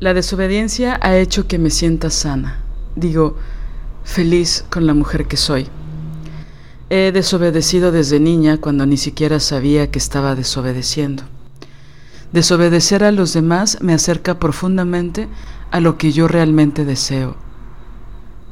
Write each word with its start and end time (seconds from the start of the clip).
La 0.00 0.14
desobediencia 0.14 0.96
ha 1.02 1.16
hecho 1.16 1.48
que 1.48 1.58
me 1.58 1.70
sienta 1.70 2.08
sana, 2.10 2.60
digo, 2.94 3.36
feliz 4.04 4.64
con 4.70 4.86
la 4.86 4.94
mujer 4.94 5.26
que 5.26 5.36
soy. 5.36 5.66
He 6.88 7.10
desobedecido 7.10 7.90
desde 7.90 8.20
niña 8.20 8.58
cuando 8.58 8.86
ni 8.86 8.96
siquiera 8.96 9.40
sabía 9.40 9.90
que 9.90 9.98
estaba 9.98 10.36
desobedeciendo. 10.36 11.24
Desobedecer 12.30 13.02
a 13.02 13.10
los 13.10 13.32
demás 13.32 13.78
me 13.80 13.92
acerca 13.92 14.38
profundamente 14.38 15.26
a 15.72 15.80
lo 15.80 15.98
que 15.98 16.12
yo 16.12 16.28
realmente 16.28 16.84
deseo. 16.84 17.34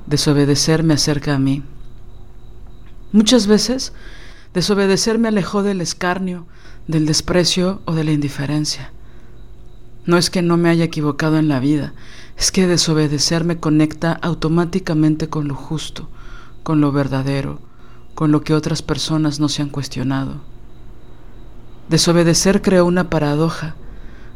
Desobedecer 0.06 0.82
me 0.82 0.94
acerca 0.94 1.36
a 1.36 1.38
mí. 1.38 1.62
Muchas 3.12 3.46
veces, 3.46 3.92
desobedecer 4.52 5.20
me 5.20 5.28
alejó 5.28 5.62
del 5.62 5.80
escarnio, 5.80 6.44
del 6.88 7.06
desprecio 7.06 7.82
o 7.84 7.94
de 7.94 8.02
la 8.02 8.10
indiferencia. 8.10 8.90
No 10.06 10.16
es 10.16 10.30
que 10.30 10.40
no 10.40 10.56
me 10.56 10.70
haya 10.70 10.84
equivocado 10.84 11.36
en 11.36 11.48
la 11.48 11.58
vida, 11.58 11.92
es 12.38 12.52
que 12.52 12.68
desobedecer 12.68 13.44
me 13.44 13.58
conecta 13.58 14.12
automáticamente 14.12 15.28
con 15.28 15.48
lo 15.48 15.56
justo, 15.56 16.08
con 16.62 16.80
lo 16.80 16.92
verdadero, 16.92 17.60
con 18.14 18.30
lo 18.30 18.42
que 18.42 18.54
otras 18.54 18.82
personas 18.82 19.40
no 19.40 19.48
se 19.48 19.62
han 19.62 19.68
cuestionado. 19.68 20.40
Desobedecer 21.88 22.62
creó 22.62 22.84
una 22.84 23.10
paradoja, 23.10 23.74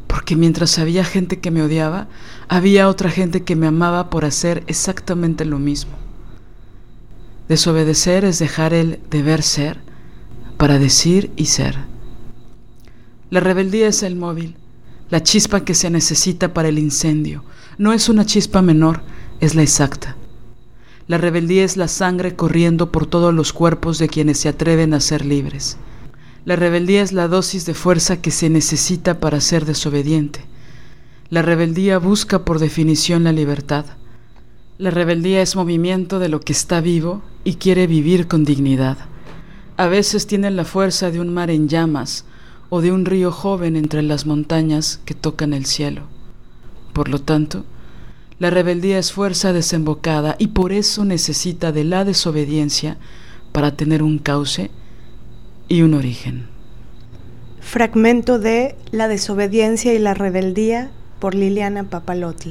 porque 0.07 0.35
mientras 0.35 0.79
había 0.79 1.05
gente 1.05 1.39
que 1.39 1.51
me 1.51 1.63
odiaba, 1.63 2.09
había 2.49 2.89
otra 2.89 3.11
gente 3.11 3.45
que 3.45 3.55
me 3.55 3.69
amaba 3.69 4.11
por 4.11 4.25
hacer 4.25 4.65
exactamente 4.67 5.45
lo 5.45 5.59
mismo. 5.59 5.93
Desobedecer 7.49 8.25
es 8.25 8.39
dejar 8.39 8.75
el 8.75 9.01
deber 9.09 9.43
ser 9.43 9.81
para 10.57 10.79
decir 10.79 11.33
y 11.37 11.47
ser. 11.47 11.79
La 13.31 13.41
rebeldía 13.41 13.89
es 13.89 14.03
el 14.03 14.15
móvil, 14.15 14.57
la 15.11 15.23
chispa 15.23 15.65
que 15.65 15.75
se 15.75 15.91
necesita 15.91 16.55
para 16.55 16.69
el 16.69 16.79
incendio. 16.79 17.45
No 17.79 17.93
es 17.93 18.09
una 18.09 18.25
chispa 18.25 18.63
menor, 18.63 19.03
es 19.41 19.55
la 19.55 19.63
exacta. 19.63 20.17
La 21.09 21.19
rebeldía 21.19 21.65
es 21.65 21.77
la 21.77 21.89
sangre 21.89 22.37
corriendo 22.37 22.93
por 22.93 23.07
todos 23.07 23.35
los 23.35 23.53
cuerpos 23.53 23.99
de 23.99 24.09
quienes 24.09 24.39
se 24.39 24.49
atreven 24.49 24.95
a 24.95 25.01
ser 25.01 25.25
libres. 25.25 25.77
La 26.45 26.55
rebeldía 26.55 27.03
es 27.03 27.13
la 27.13 27.27
dosis 27.27 27.67
de 27.67 27.75
fuerza 27.75 28.23
que 28.23 28.31
se 28.31 28.49
necesita 28.49 29.19
para 29.19 29.41
ser 29.41 29.65
desobediente. 29.65 30.45
La 31.29 31.43
rebeldía 31.43 31.99
busca 31.99 32.45
por 32.45 32.61
definición 32.61 33.25
la 33.25 33.33
libertad. 33.33 33.85
La 34.79 34.91
rebeldía 34.91 35.43
es 35.43 35.57
movimiento 35.57 36.21
de 36.21 36.29
lo 36.29 36.41
que 36.41 36.53
está 36.53 36.81
vivo 36.81 37.23
y 37.43 37.55
quiere 37.55 37.87
vivir 37.87 38.29
con 38.29 38.45
dignidad. 38.45 38.97
A 39.77 39.87
veces 39.87 40.27
tiene 40.27 40.51
la 40.51 40.65
fuerza 40.65 41.11
de 41.11 41.21
un 41.21 41.35
mar 41.35 41.51
en 41.51 41.69
llamas 41.69 42.25
o 42.71 42.81
de 42.81 42.93
un 42.93 43.05
río 43.05 43.31
joven 43.33 43.77
entre 43.77 44.03
las 44.03 44.25
montañas 44.25 45.01
que 45.05 45.15
tocan 45.15 45.53
el 45.53 45.67
cielo. 45.67 46.03
Por 46.95 47.09
lo 47.09 47.21
tanto, 47.21 47.65
la 48.39 48.49
rebeldía 48.49 48.99
es 48.99 49.13
fuerza 49.13 49.53
desembocada 49.53 50.37
y 50.39 50.49
por 50.49 50.73
eso 50.73 51.05
necesita 51.05 51.73
de 51.73 51.85
la 51.85 52.05
desobediencia 52.05 52.97
para 53.53 53.77
tener 53.77 54.03
un 54.03 54.19
cauce 54.19 54.71
y 55.69 55.83
un 55.83 55.95
origen. 55.95 56.47
Fragmento 57.61 58.39
de 58.39 58.77
La 58.91 59.09
desobediencia 59.09 59.93
y 59.93 59.99
la 59.99 60.15
rebeldía 60.15 60.91
por 61.19 61.35
Liliana 61.35 61.85
Papalotl. 61.85 62.51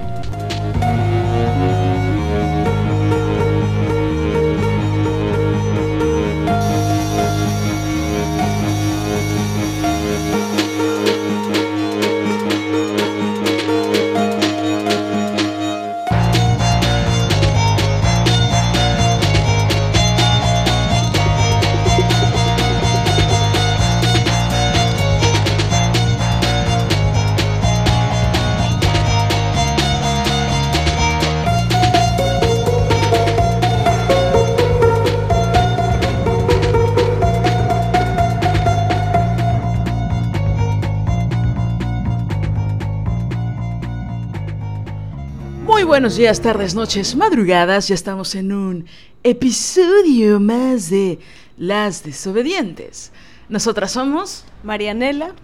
Buenos 46.01 46.17
días, 46.17 46.41
tardes, 46.41 46.73
noches, 46.73 47.15
madrugadas. 47.15 47.87
Ya 47.87 47.93
estamos 47.93 48.33
en 48.33 48.51
un 48.53 48.85
episodio 49.21 50.39
más 50.39 50.89
de 50.89 51.19
Las 51.59 52.03
Desobedientes. 52.03 53.11
Nosotras 53.49 53.91
somos 53.91 54.43
Marianela 54.63 55.35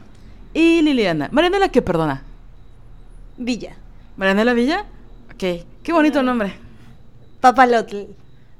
y 0.55 0.81
Liliana. 0.81 1.29
Marianela, 1.31 1.69
¿qué 1.69 1.83
perdona? 1.83 2.23
Villa. 3.37 3.75
¿Marianela 4.15 4.55
Villa? 4.55 4.85
Ok, 5.31 5.63
qué 5.83 5.93
bonito 5.93 6.23
nombre. 6.23 6.55
Papalotl. 7.39 8.05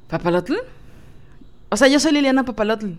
¿Papalotl? 0.08 0.54
O 1.70 1.78
sea, 1.78 1.88
yo 1.88 2.00
soy 2.00 2.12
Liliana 2.12 2.46
Papalotl. 2.46 2.92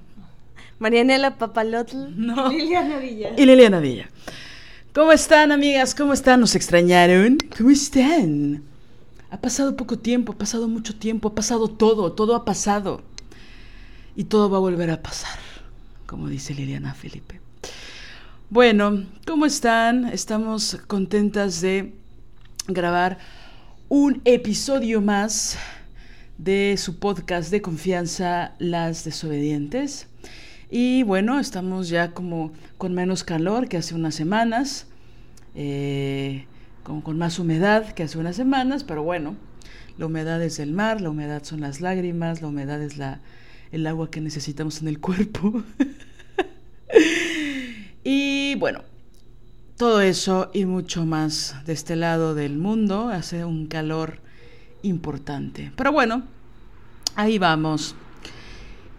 Marianela 0.81 1.37
Papalotl. 1.37 2.17
No. 2.17 2.49
Liliana 2.51 2.99
Villa. 2.99 3.31
Y 3.37 3.47
Liliana 3.47 3.79
Villa. 3.79 4.09
¿Cómo 4.93 5.13
están, 5.13 5.53
amigas? 5.53 5.95
¿Cómo 5.95 6.13
están? 6.13 6.41
¿Nos 6.41 6.57
extrañaron? 6.57 7.39
¿Cómo 7.57 7.71
están? 7.71 8.68
Ha 9.31 9.41
pasado 9.41 9.77
poco 9.77 9.99
tiempo, 9.99 10.33
ha 10.33 10.39
pasado 10.39 10.69
mucho 10.69 10.95
tiempo, 10.97 11.29
ha 11.29 11.35
pasado 11.35 11.69
todo, 11.69 12.13
todo 12.13 12.35
ha 12.35 12.45
pasado. 12.47 13.03
Y 14.17 14.25
todo 14.25 14.49
va 14.49 14.57
a 14.57 14.61
volver 14.61 14.91
a 14.91 15.03
pasar, 15.03 15.39
como 16.07 16.29
dice 16.29 16.55
Liliana 16.55 16.95
Felipe. 16.95 17.41
Bueno, 18.49 19.05
¿cómo 19.27 19.45
están? 19.45 20.07
Estamos 20.07 20.79
contentas 20.87 21.61
de 21.61 21.93
grabar 22.67 23.19
un 23.91 24.23
episodio 24.25 25.03
más 25.03 25.59
de 26.39 26.77
su 26.79 26.99
podcast 26.99 27.51
de 27.51 27.61
confianza 27.61 28.55
Las 28.59 29.05
Desobedientes. 29.05 30.07
Y 30.71 31.03
bueno, 31.03 31.39
estamos 31.39 31.91
ya 31.91 32.13
como 32.13 32.53
con 32.79 32.95
menos 32.95 33.25
calor 33.25 33.69
que 33.69 33.77
hace 33.77 33.95
unas 33.95 34.15
semanas. 34.15 34.87
Eh, 35.55 36.47
con 37.05 37.19
más 37.19 37.39
humedad 37.39 37.93
que 37.93 38.05
hace 38.05 38.19
unas 38.19 38.37
semanas, 38.37 38.83
pero 38.83 39.03
bueno, 39.03 39.37
la 39.99 40.07
humedad 40.07 40.43
es 40.43 40.59
el 40.59 40.73
mar, 40.73 41.01
la 41.01 41.11
humedad 41.11 41.45
son 41.45 41.61
las 41.61 41.81
lágrimas, 41.81 42.41
la 42.41 42.49
humedad 42.49 42.83
es 42.83 42.97
la, 42.97 43.21
el 43.73 43.87
agua 43.87 44.11
que 44.11 44.21
necesitamos 44.21 44.81
en 44.81 44.89
el 44.89 44.99
cuerpo. 44.99 45.63
y 48.05 48.55
bueno, 48.55 48.83
todo 49.77 50.01
eso 50.01 50.51
y 50.55 50.65
mucho 50.65 51.05
más 51.05 51.57
de 51.67 51.75
este 51.75 51.95
lado 51.95 52.35
del 52.35 52.57
mundo 52.57 53.09
hace 53.09 53.45
un 53.45 53.67
calor 53.67 54.21
importante. 54.83 55.71
Pero 55.77 55.93
bueno, 55.93 56.23
ahí 57.15 57.39
vamos. 57.39 57.95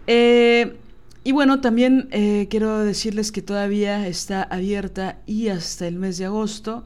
Eh, 0.06 0.76
y 1.24 1.32
bueno, 1.32 1.60
también 1.60 2.08
eh, 2.12 2.46
quiero 2.50 2.78
decirles 2.78 3.32
que 3.32 3.42
todavía 3.42 4.06
está 4.06 4.42
abierta 4.42 5.18
y 5.26 5.48
hasta 5.48 5.86
el 5.86 5.96
mes 5.96 6.18
de 6.18 6.26
agosto 6.26 6.84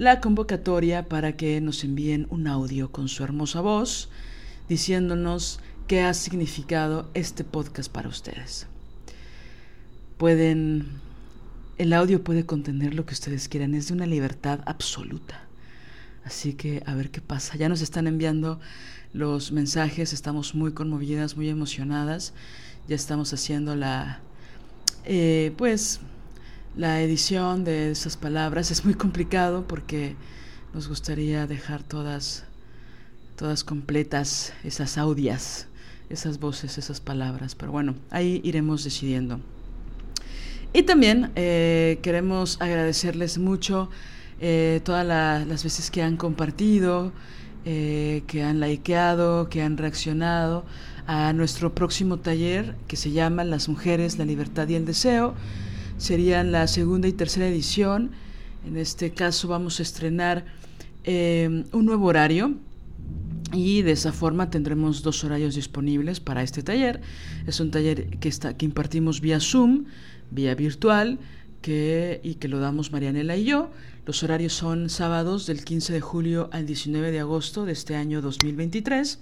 la 0.00 0.22
convocatoria 0.22 1.10
para 1.10 1.36
que 1.36 1.60
nos 1.60 1.84
envíen 1.84 2.26
un 2.30 2.46
audio 2.46 2.90
con 2.90 3.06
su 3.06 3.22
hermosa 3.22 3.60
voz 3.60 4.08
diciéndonos 4.66 5.60
qué 5.88 6.00
ha 6.00 6.14
significado 6.14 7.10
este 7.12 7.44
podcast 7.44 7.92
para 7.92 8.08
ustedes. 8.08 8.66
Pueden, 10.16 10.86
el 11.76 11.92
audio 11.92 12.24
puede 12.24 12.46
contener 12.46 12.94
lo 12.94 13.04
que 13.04 13.12
ustedes 13.12 13.46
quieran, 13.46 13.74
es 13.74 13.88
de 13.88 13.92
una 13.92 14.06
libertad 14.06 14.60
absoluta. 14.64 15.44
Así 16.24 16.54
que 16.54 16.82
a 16.86 16.94
ver 16.94 17.10
qué 17.10 17.20
pasa. 17.20 17.58
Ya 17.58 17.68
nos 17.68 17.82
están 17.82 18.06
enviando 18.06 18.58
los 19.12 19.52
mensajes, 19.52 20.14
estamos 20.14 20.54
muy 20.54 20.72
conmovidas, 20.72 21.36
muy 21.36 21.50
emocionadas. 21.50 22.32
Ya 22.88 22.96
estamos 22.96 23.34
haciendo 23.34 23.76
la, 23.76 24.20
eh, 25.04 25.52
pues, 25.58 26.00
la 26.76 27.02
edición 27.02 27.64
de 27.64 27.90
esas 27.90 28.16
palabras 28.16 28.70
es 28.70 28.84
muy 28.84 28.94
complicado 28.94 29.64
porque 29.66 30.16
nos 30.72 30.88
gustaría 30.88 31.46
dejar 31.46 31.82
todas, 31.82 32.44
todas 33.36 33.64
completas 33.64 34.52
esas 34.62 34.98
audias, 34.98 35.66
esas 36.08 36.38
voces, 36.38 36.78
esas 36.78 37.00
palabras. 37.00 37.54
Pero 37.54 37.72
bueno, 37.72 37.94
ahí 38.10 38.40
iremos 38.44 38.84
decidiendo. 38.84 39.40
Y 40.72 40.84
también 40.84 41.32
eh, 41.34 41.98
queremos 42.02 42.60
agradecerles 42.60 43.38
mucho 43.38 43.90
eh, 44.40 44.80
todas 44.84 45.04
las 45.04 45.64
veces 45.64 45.90
que 45.90 46.02
han 46.02 46.16
compartido, 46.16 47.12
eh, 47.64 48.22
que 48.28 48.44
han 48.44 48.60
likeado, 48.60 49.48
que 49.48 49.62
han 49.62 49.76
reaccionado 49.76 50.64
a 51.06 51.32
nuestro 51.32 51.74
próximo 51.74 52.18
taller 52.18 52.76
que 52.86 52.96
se 52.96 53.10
llama 53.10 53.42
Las 53.42 53.68
mujeres, 53.68 54.16
la 54.16 54.24
libertad 54.24 54.68
y 54.68 54.76
el 54.76 54.86
deseo. 54.86 55.34
Serían 56.00 56.50
la 56.50 56.66
segunda 56.66 57.08
y 57.08 57.12
tercera 57.12 57.46
edición. 57.46 58.12
En 58.66 58.78
este 58.78 59.10
caso 59.10 59.48
vamos 59.48 59.80
a 59.80 59.82
estrenar 59.82 60.46
un 61.06 61.84
nuevo 61.84 62.06
horario 62.06 62.54
y 63.52 63.82
de 63.82 63.92
esa 63.92 64.10
forma 64.10 64.48
tendremos 64.48 65.02
dos 65.02 65.22
horarios 65.24 65.56
disponibles 65.56 66.18
para 66.18 66.42
este 66.42 66.62
taller. 66.62 67.02
Es 67.46 67.60
un 67.60 67.70
taller 67.70 68.18
que, 68.18 68.30
está, 68.30 68.56
que 68.56 68.64
impartimos 68.64 69.20
vía 69.20 69.40
Zoom 69.40 69.84
vía 70.30 70.54
virtual 70.54 71.18
que, 71.60 72.22
y 72.24 72.36
que 72.36 72.48
lo 72.48 72.60
damos 72.60 72.92
Marianela 72.92 73.36
y 73.36 73.44
yo. 73.44 73.70
Los 74.06 74.22
horarios 74.22 74.54
son 74.54 74.88
sábados 74.88 75.46
del 75.46 75.66
15 75.66 75.92
de 75.92 76.00
julio 76.00 76.48
al 76.50 76.64
19 76.64 77.10
de 77.10 77.20
agosto 77.20 77.66
de 77.66 77.72
este 77.72 77.94
año 77.94 78.22
2023. 78.22 79.18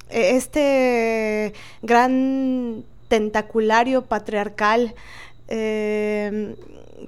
este 0.08 1.52
gran 1.82 2.86
tentaculario 3.10 4.06
patriarcal 4.06 4.94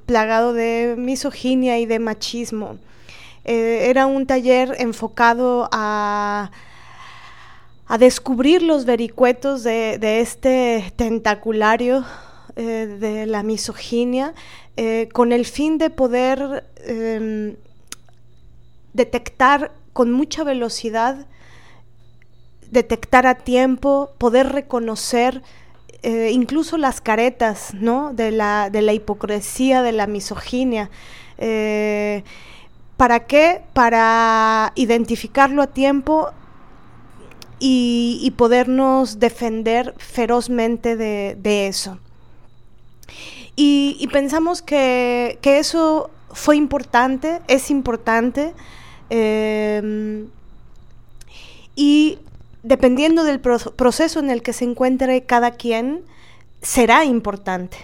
plagado 0.05 0.53
de 0.53 0.97
misoginia 0.99 1.79
y 1.79 1.87
de 1.87 1.99
machismo. 1.99 2.77
era 3.45 4.07
un 4.07 4.27
taller 4.27 4.75
enfocado 4.79 5.69
a 5.73 6.51
a 7.93 7.99
descubrir 7.99 8.63
los 8.63 8.87
vericuetos 8.87 9.65
de, 9.65 10.21
este 10.21 10.95
tentaculario 10.97 12.07
eh, 12.57 12.87
de 12.99 13.27
la 13.27 13.43
misoginia 13.43 14.33
eh, 14.79 15.11
con 15.13 15.31
el 15.31 15.45
fin 15.45 15.77
de 15.77 15.91
poder 15.91 16.65
em, 16.87 17.57
detectar 18.95 19.73
con 19.93 20.11
mucha 20.11 20.43
velocidad, 20.43 21.27
detectar 22.71 23.27
a 23.27 23.35
tiempo, 23.35 24.15
poder 24.17 24.49
reconocer 24.49 25.43
eh, 26.03 26.31
incluso 26.33 26.77
las 26.77 27.01
caretas 27.01 27.75
¿no? 27.75 28.13
de, 28.13 28.31
la, 28.31 28.71
de 28.71 28.83
la 28.83 28.93
hipocresía, 28.93 29.83
de 29.83 29.93
la 29.93 30.07
misoginia. 30.07 30.91
¿Para 32.97 33.27
qué? 33.27 33.63
Para 33.73 34.73
identificarlo 34.77 35.63
a 35.63 35.67
tiempo 35.67 36.31
y, 37.59 38.33
podernos 38.37 39.19
defender 39.19 39.95
ferozmente 39.99 40.97
de, 40.97 41.67
eso. 41.67 41.99
Y, 43.57 44.09
pensamos 44.13 44.63
que, 44.63 45.39
eso 45.43 46.11
fue 46.33 46.57
importante, 46.57 47.41
es 47.49 47.71
importante, 47.71 48.53
em, 49.11 50.29
y 51.77 52.19
dependiendo 52.63 53.25
del 53.25 53.41
proceso 53.41 54.21
en 54.21 54.31
el 54.31 54.43
que 54.43 54.53
se 54.53 54.65
encuentre 54.65 55.25
cada 55.25 55.53
quien, 55.53 56.05
será 56.61 57.05
importante. 57.05 57.77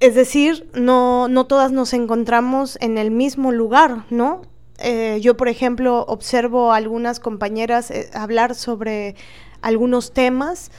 Es 0.00 0.14
decir, 0.14 0.68
no, 0.74 1.28
no 1.28 1.46
todas 1.46 1.72
nos 1.72 1.92
encontramos 1.92 2.78
en 2.80 2.98
el 2.98 3.10
mismo 3.10 3.52
lugar, 3.52 4.04
¿no? 4.10 4.42
Eh, 4.78 5.18
yo, 5.22 5.36
por 5.36 5.48
ejemplo, 5.48 6.04
observo 6.08 6.72
a 6.72 6.76
algunas 6.76 7.20
compañeras 7.20 7.90
eh, 7.90 8.10
hablar 8.12 8.54
sobre 8.54 9.14
algunos 9.62 10.12
temas 10.12 10.70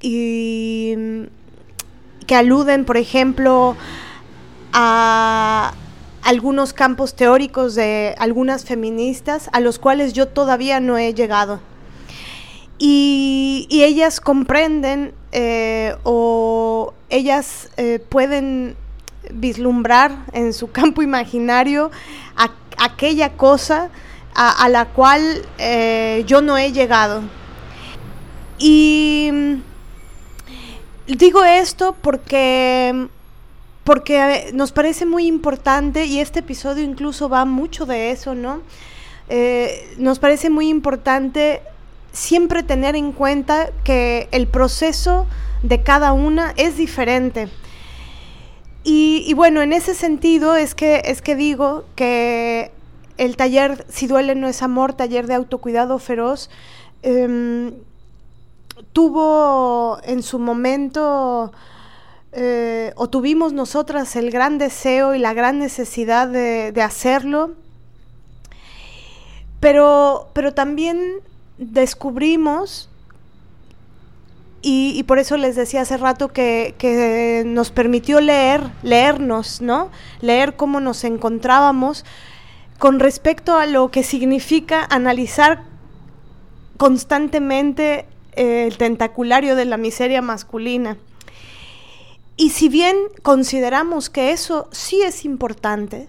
y 0.00 0.94
mm, 0.96 1.22
que 2.26 2.34
aluden, 2.34 2.84
por 2.84 2.96
ejemplo, 2.96 3.76
a 4.72 5.74
algunos 6.22 6.72
campos 6.72 7.14
teóricos 7.14 7.74
de 7.74 8.14
algunas 8.18 8.64
feministas 8.64 9.48
a 9.52 9.60
los 9.60 9.78
cuales 9.78 10.12
yo 10.12 10.28
todavía 10.28 10.80
no 10.80 10.98
he 10.98 11.14
llegado. 11.14 11.60
Y, 12.78 13.66
ellas 13.70 14.20
comprenden 14.20 15.12
eh, 15.32 15.96
o 16.02 16.94
ellas 17.08 17.70
pueden 18.08 18.76
vislumbrar 19.32 20.24
en 20.32 20.52
su 20.52 20.70
campo 20.70 21.02
imaginario 21.10 21.90
aquella 22.78 23.30
cosa 23.36 23.90
a, 24.34 24.68
la 24.68 24.86
cual 24.86 25.42
eh, 25.58 26.24
yo 26.26 26.40
no 26.40 26.56
he 26.56 26.72
llegado. 26.72 27.22
Y 28.58 29.30
mm, 29.32 29.54
digo 31.06 31.44
esto 31.44 31.94
porque, 32.00 33.08
porque 33.90 34.52
nos 34.54 34.70
parece 34.70 35.04
muy 35.04 35.26
importante 35.26 36.04
y 36.04 36.20
este 36.20 36.38
episodio 36.38 36.84
incluso 36.84 37.28
va 37.28 37.44
mucho 37.44 37.86
de 37.86 38.12
eso, 38.12 38.36
¿no? 38.36 38.62
Eh, 39.28 39.96
nos 39.98 40.20
parece 40.20 40.48
muy 40.48 40.68
importante 40.68 41.60
siempre 42.12 42.62
tener 42.62 42.94
en 42.94 43.10
cuenta 43.10 43.70
que 43.82 44.28
el 44.30 44.46
proceso 44.46 45.26
de 45.64 45.82
cada 45.82 46.12
una 46.12 46.54
es 46.56 46.76
diferente. 46.76 47.48
Y, 48.84 49.34
bueno, 49.34 49.60
en 49.60 49.72
ese 49.72 49.96
sentido 49.96 50.54
es 50.54 50.76
que, 50.76 51.02
es 51.06 51.20
que 51.20 51.34
digo 51.34 51.84
que 51.96 52.70
el 53.18 53.36
taller 53.36 53.86
Si 53.88 54.06
duele 54.06 54.36
no 54.36 54.46
es 54.46 54.62
amor, 54.62 54.92
taller 54.92 55.26
de 55.26 55.34
autocuidado 55.34 55.98
feroz, 55.98 56.48
em, 57.02 57.72
tuvo 58.92 59.98
en 60.04 60.22
su 60.22 60.38
momento 60.38 61.50
eh, 62.32 62.92
o 62.94 63.08
tuvimos 63.08 63.52
nosotras 63.52 64.14
el 64.14 64.30
gran 64.30 64.58
deseo 64.58 65.14
y 65.14 65.18
la 65.18 65.34
gran 65.34 65.58
necesidad 65.58 66.28
de, 66.28 66.82
hacerlo, 66.82 67.54
pero, 69.58 70.28
pero 70.32 70.54
también 70.54 71.00
descubrimos, 71.58 72.88
y, 74.62 75.02
por 75.04 75.18
eso 75.18 75.38
les 75.38 75.56
decía 75.56 75.80
hace 75.80 75.96
rato 75.96 76.28
que, 76.28 76.74
que, 76.76 77.44
nos 77.46 77.70
permitió 77.70 78.20
leer, 78.20 78.62
leernos, 78.82 79.62
¿no? 79.62 79.90
Leer 80.20 80.54
cómo 80.54 80.80
nos 80.80 81.02
encontrábamos 81.04 82.04
con 82.78 83.00
respecto 83.00 83.56
a 83.56 83.64
lo 83.64 83.90
que 83.90 84.02
significa 84.02 84.86
analizar 84.90 85.62
constantemente 86.76 88.06
el 88.32 88.76
tentaculario 88.76 89.56
de 89.56 89.64
la 89.64 89.78
miseria 89.78 90.20
masculina. 90.22 90.98
Y 92.40 92.48
si 92.48 92.70
bien 92.70 92.96
consideramos 93.22 94.08
que 94.08 94.32
eso 94.32 94.66
sí 94.72 95.02
es 95.02 95.26
importante, 95.26 96.08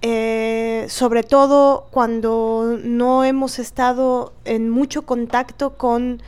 eh, 0.00 0.86
sobre 0.88 1.24
todo 1.24 1.88
cuando 1.90 2.78
no 2.82 3.22
hemos 3.24 3.58
estado 3.58 4.32
en 4.46 4.70
mucho 4.70 5.02
contacto 5.02 5.76
con, 5.76 6.22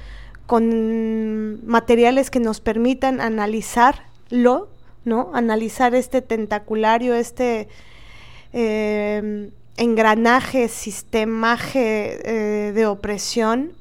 materiales 1.64 2.28
que 2.28 2.38
nos 2.38 2.60
permitan 2.60 3.22
analizarlo, 3.22 4.68
¿no? 5.06 5.30
Analizar 5.32 5.94
este 5.94 6.20
tentaculario, 6.20 7.14
este 7.14 7.68
eh, 8.52 9.50
engranaje, 9.78 10.68
sistemaje 10.68 12.20
eh, 12.68 12.72
de 12.72 12.84
opresión. 12.84 13.72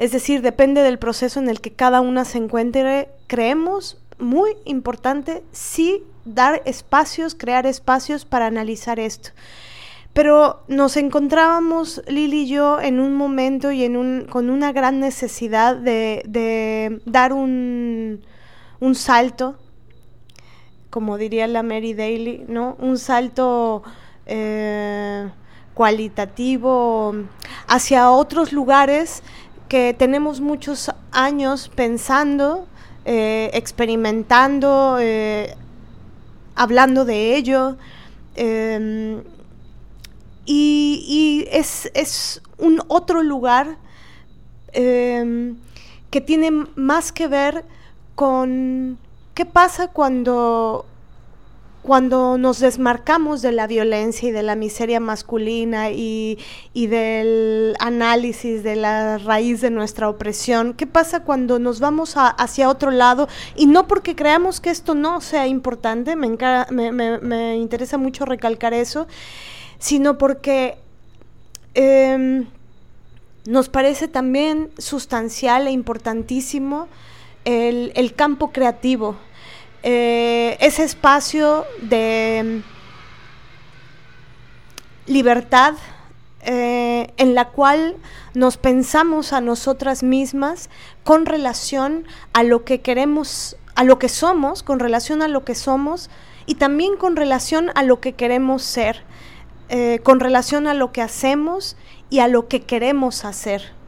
Es 0.00 0.12
decir, 0.12 0.40
depende 0.40 0.80
del 0.80 0.98
proceso 0.98 1.40
en 1.40 1.50
el 1.50 1.60
que 1.60 1.72
cada 1.72 2.00
una 2.00 2.24
se 2.24 2.38
encuentre 2.38 3.10
creemos 3.26 3.98
muy 4.18 4.56
importante 4.64 5.42
sí 5.52 6.02
dar 6.24 6.62
espacios, 6.64 7.34
crear 7.34 7.66
espacios 7.66 8.24
para 8.24 8.46
analizar 8.46 8.98
esto. 8.98 9.28
Pero 10.14 10.62
nos 10.68 10.96
encontrábamos, 10.96 12.02
Lili 12.08 12.44
y 12.44 12.48
yo, 12.48 12.80
en 12.80 12.98
un 12.98 13.14
momento 13.14 13.72
y 13.72 13.84
en 13.84 13.98
un, 13.98 14.24
con 14.24 14.48
una 14.48 14.72
gran 14.72 15.00
necesidad 15.00 15.76
de, 15.76 17.02
dar 17.04 17.34
un, 17.34 18.22
salto, 18.94 19.58
como 20.88 21.18
diría 21.18 21.46
la 21.46 21.62
Mary 21.62 21.92
Daly, 21.92 22.46
¿no? 22.48 22.74
Un 22.80 22.96
salto 22.96 23.82
eh, 24.24 25.28
cualitativo 25.74 27.14
hacia 27.68 28.10
otros 28.10 28.52
lugares 28.54 29.22
que 29.70 29.94
tenemos 29.94 30.40
muchos 30.40 30.90
años 31.12 31.70
pensando 31.74 32.66
eh, 33.06 33.50
experimentando, 33.54 34.98
eh, 35.00 35.54
hablando 36.54 37.06
de 37.06 37.36
ello. 37.36 37.76
Em, 38.36 39.22
y, 40.44 41.46
es, 41.50 42.42
un 42.58 42.82
otro 42.88 43.22
lugar 43.22 43.78
em, 44.72 45.56
que 46.10 46.20
tiene 46.20 46.50
más 46.74 47.10
que 47.12 47.26
ver 47.26 47.64
con 48.14 48.98
qué 49.34 49.46
pasa 49.46 49.88
cuando 49.88 50.84
cuando 51.82 52.36
nos 52.36 52.60
desmarcamos 52.60 53.40
de 53.40 53.52
la 53.52 53.66
violencia 53.66 54.28
y 54.28 54.32
de 54.32 54.42
la 54.42 54.54
miseria 54.54 55.00
masculina 55.00 55.90
y, 55.90 56.38
del 56.74 57.74
análisis 57.78 58.62
de 58.62 58.76
la 58.76 59.18
raíz 59.18 59.60
de 59.60 59.70
nuestra 59.70 60.08
opresión, 60.08 60.74
¿qué 60.74 60.86
pasa 60.86 61.24
cuando 61.24 61.58
nos 61.58 61.80
vamos 61.80 62.14
hacia 62.16 62.68
otro 62.68 62.90
lado? 62.90 63.28
Y 63.56 63.66
no 63.66 63.86
porque 63.86 64.14
creamos 64.14 64.60
que 64.60 64.70
esto 64.70 64.94
no 64.94 65.20
sea 65.20 65.46
importante, 65.46 66.16
me, 66.16 66.36
me, 66.70 67.56
interesa 67.56 67.96
mucho 67.96 68.26
recalcar 68.26 68.74
eso, 68.74 69.06
sino 69.78 70.18
porque 70.18 70.76
em, 71.72 72.46
nos 73.46 73.70
parece 73.70 74.06
también 74.06 74.70
sustancial 74.76 75.66
e 75.66 75.70
importantísimo 75.70 76.88
el 77.46 78.14
campo 78.14 78.52
creativo 78.52 79.16
eh, 79.82 80.56
ese 80.60 80.84
espacio 80.84 81.64
de 81.82 82.62
libertad 85.06 85.74
eh, 86.42 87.12
en 87.18 87.34
la 87.34 87.48
cual 87.48 87.96
nos 88.34 88.56
pensamos 88.56 89.32
a 89.32 89.40
nosotras 89.40 90.02
mismas 90.02 90.70
con 91.04 91.26
relación 91.26 92.06
a 92.32 92.42
lo 92.42 92.64
que 92.64 92.80
queremos, 92.80 93.56
a 93.74 93.84
lo 93.84 93.98
que 93.98 94.08
somos, 94.08 94.62
con 94.62 94.78
relación 94.78 95.20
a 95.20 95.28
lo 95.28 95.44
que 95.44 95.54
somos 95.54 96.08
y 96.46 96.54
también 96.54 96.96
con 96.96 97.16
relación 97.16 97.70
a 97.74 97.82
lo 97.82 98.00
que 98.00 98.14
queremos 98.14 98.62
ser, 98.62 99.02
eh, 99.68 100.00
con 100.02 100.20
relación 100.20 100.66
a 100.66 100.74
lo 100.74 100.92
que 100.92 101.02
hacemos 101.02 101.76
y 102.08 102.20
a 102.20 102.28
lo 102.28 102.48
que 102.48 102.62
queremos 102.62 103.24
hacer. 103.24 103.79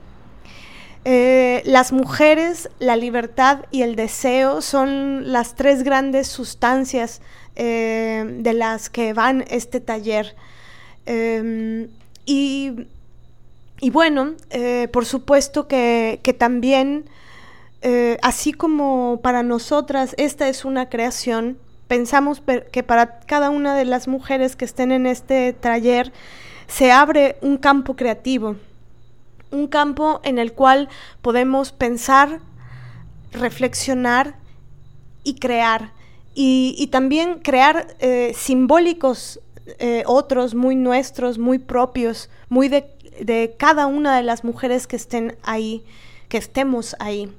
Eh, 1.05 1.63
las 1.65 1.93
mujeres, 1.93 2.71
la 2.79 2.97
libertad 2.97 3.65
y 3.73 3.83
el 3.83 3.97
deseo 3.97 4.61
son 4.61 5.33
las 5.33 5.57
tres 5.57 5.83
grandes 5.83 6.29
sustancias 6.29 7.21
eh, 7.57 8.25
de 8.39 8.53
las 8.53 8.89
que 8.89 9.13
van 9.13 9.45
este 9.49 9.81
taller. 9.81 10.37
Em, 11.07 11.89
y, 12.25 12.87
bueno, 13.91 14.35
eh, 14.51 14.89
por 14.93 15.05
supuesto 15.05 15.67
que, 15.67 16.21
que 16.23 16.33
también, 16.33 17.07
así 18.23 18.53
como 18.53 19.19
para 19.25 19.43
nosotras 19.43 20.15
esta 20.19 20.49
es 20.49 20.65
una 20.65 20.89
creación, 20.89 21.59
pensamos 21.89 22.41
que 22.71 22.83
para 22.85 23.19
cada 23.21 23.51
una 23.51 23.75
de 23.75 23.85
las 23.85 24.07
mujeres 24.07 24.55
que 24.55 24.65
estén 24.65 24.93
en 24.93 25.07
este 25.07 25.53
taller 25.53 26.13
se 26.69 26.93
abre 26.93 27.39
un 27.43 27.57
campo 27.57 27.97
creativo 27.97 28.55
un 29.53 29.69
campo 29.69 30.21
en 30.25 30.39
el 30.39 30.53
cual 30.53 30.89
podemos 31.21 31.73
pensar, 31.73 32.41
reflexionar 33.33 34.35
y 35.23 35.35
crear. 35.35 35.93
Y, 36.35 36.89
también 36.91 37.41
crear 37.41 37.95
eh, 38.01 38.33
simbólicos 38.35 39.41
eh, 39.79 40.03
otros, 40.07 40.55
muy 40.55 40.75
nuestros, 40.75 41.39
muy 41.39 41.59
propios, 41.59 42.31
muy 42.49 42.69
de, 42.69 43.55
cada 43.59 43.87
una 43.87 44.17
de 44.17 44.23
las 44.23 44.43
mujeres 44.43 44.87
que 44.87 44.97
estén 44.97 45.37
ahí, 45.43 45.85
que 46.29 46.39
estemos 46.39 46.97
ahí. 46.99 47.31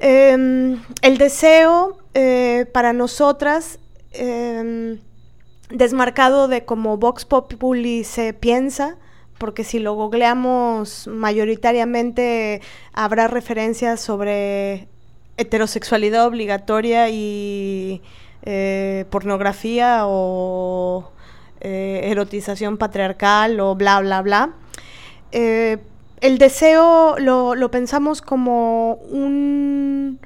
Em, 0.00 0.82
el 1.02 1.18
deseo 1.18 1.98
eh, 2.14 2.66
para 2.72 2.92
nosotras, 2.92 3.78
em, 4.12 4.98
desmarcado 5.70 6.48
de 6.48 6.64
cómo 6.64 6.96
Vox 6.96 7.24
Populi 7.24 8.04
se 8.04 8.32
piensa, 8.32 8.96
porque 9.38 9.64
si 9.64 9.78
lo 9.78 9.94
googleamos 9.94 11.06
mayoritariamente 11.06 12.60
habrá 12.92 13.28
referencias 13.28 14.00
sobre 14.00 14.88
heterosexualidad 15.36 16.26
obligatoria 16.26 17.08
y 17.08 18.02
eh, 18.42 19.04
pornografía 19.10 20.02
o 20.06 21.12
eh, 21.60 22.00
erotización 22.04 22.76
patriarcal 22.76 23.60
o 23.60 23.74
bla, 23.74 24.00
bla, 24.00 24.22
bla. 24.22 24.50
Eh, 25.32 25.78
el 26.20 26.38
deseo 26.38 27.16
lo, 27.18 27.70
pensamos 27.70 28.22
como 28.22 28.94
un, 29.10 30.18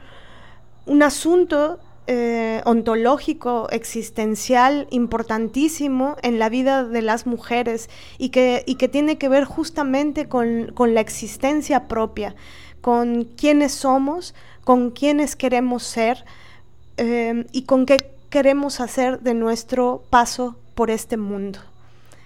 un 0.87 1.02
asunto 1.02 1.78
eh, 2.09 2.62
ontológico, 2.64 3.68
existencial, 3.71 4.88
importantísimo 4.90 6.16
en 6.23 6.40
la 6.40 6.49
vida 6.49 6.85
de 6.85 7.00
las 7.00 7.26
mujeres 7.26 7.88
y 8.18 8.30
que, 8.30 8.64
y 8.66 8.75
que 8.75 8.88
tiene 8.88 9.18
que 9.18 9.28
ver 9.28 9.44
justamente 9.44 10.28
con, 10.28 10.75
la 10.76 11.00
existencia 11.00 11.87
propia, 11.87 12.35
con 12.80 13.25
quiénes 13.25 13.73
somos, 13.73 14.35
con 14.64 14.90
quiénes 14.90 15.37
queremos 15.37 15.85
ser 15.85 16.25
eh, 16.97 17.47
y 17.52 17.62
con 17.66 17.87
qué 17.87 17.99
queremos 18.30 18.80
hacer 18.80 19.21
de 19.21 19.35
nuestro 19.35 20.02
paso 20.11 20.56
por 20.75 20.90
este 20.90 21.16
mundo. 21.16 21.61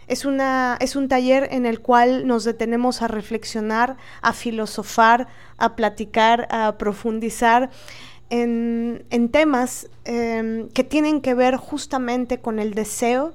Es, 0.09 0.25
una, 0.25 0.79
es 0.81 0.97
un 0.97 1.09
taller 1.09 1.49
en 1.51 1.67
el 1.67 1.81
cual 1.81 2.27
nos 2.27 2.45
detenemos 2.45 3.03
a 3.03 3.09
reflexionar, 3.09 3.97
a 4.23 4.33
filosofar, 4.33 5.27
a 5.59 5.77
platicar, 5.77 6.47
a 6.51 6.79
profundizar 6.79 7.71
en, 8.31 9.29
temas 9.31 9.89
em, 10.05 10.69
que 10.71 10.85
tienen 10.85 11.21
que 11.21 11.35
ver 11.35 11.57
justamente 11.57 12.39
con 12.39 12.59
el 12.59 12.75
deseo, 12.75 13.35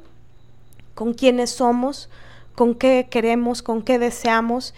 con 0.96 1.14
quiénes 1.14 1.52
somos, 1.52 2.10
con 2.56 2.76
qué 2.76 3.08
queremos, 3.10 3.62
con 3.62 3.82
qué 3.82 4.00
deseamos 4.00 4.74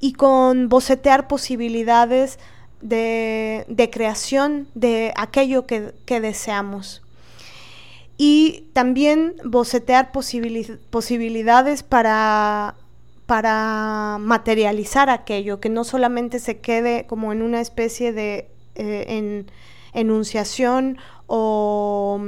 y 0.00 0.12
con 0.12 0.68
bocetear 0.68 1.28
posibilidades 1.28 2.38
de, 2.80 3.90
creación 3.92 4.68
de 4.74 5.12
aquello 5.16 5.66
que, 5.66 5.92
deseamos. 6.20 7.02
y 8.16 8.68
también 8.72 9.34
bocetear 9.44 10.12
posibilidades 10.12 11.82
para, 11.82 12.76
para 13.26 14.18
materializar 14.20 15.10
aquello, 15.10 15.60
que 15.60 15.68
no 15.68 15.84
solamente 15.84 16.38
se 16.38 16.58
quede 16.58 17.06
como 17.06 17.32
en 17.32 17.42
una 17.42 17.60
especie 17.60 18.12
de 18.12 18.48
eh, 18.78 19.44
enunciación 19.92 20.98
o 21.26 22.20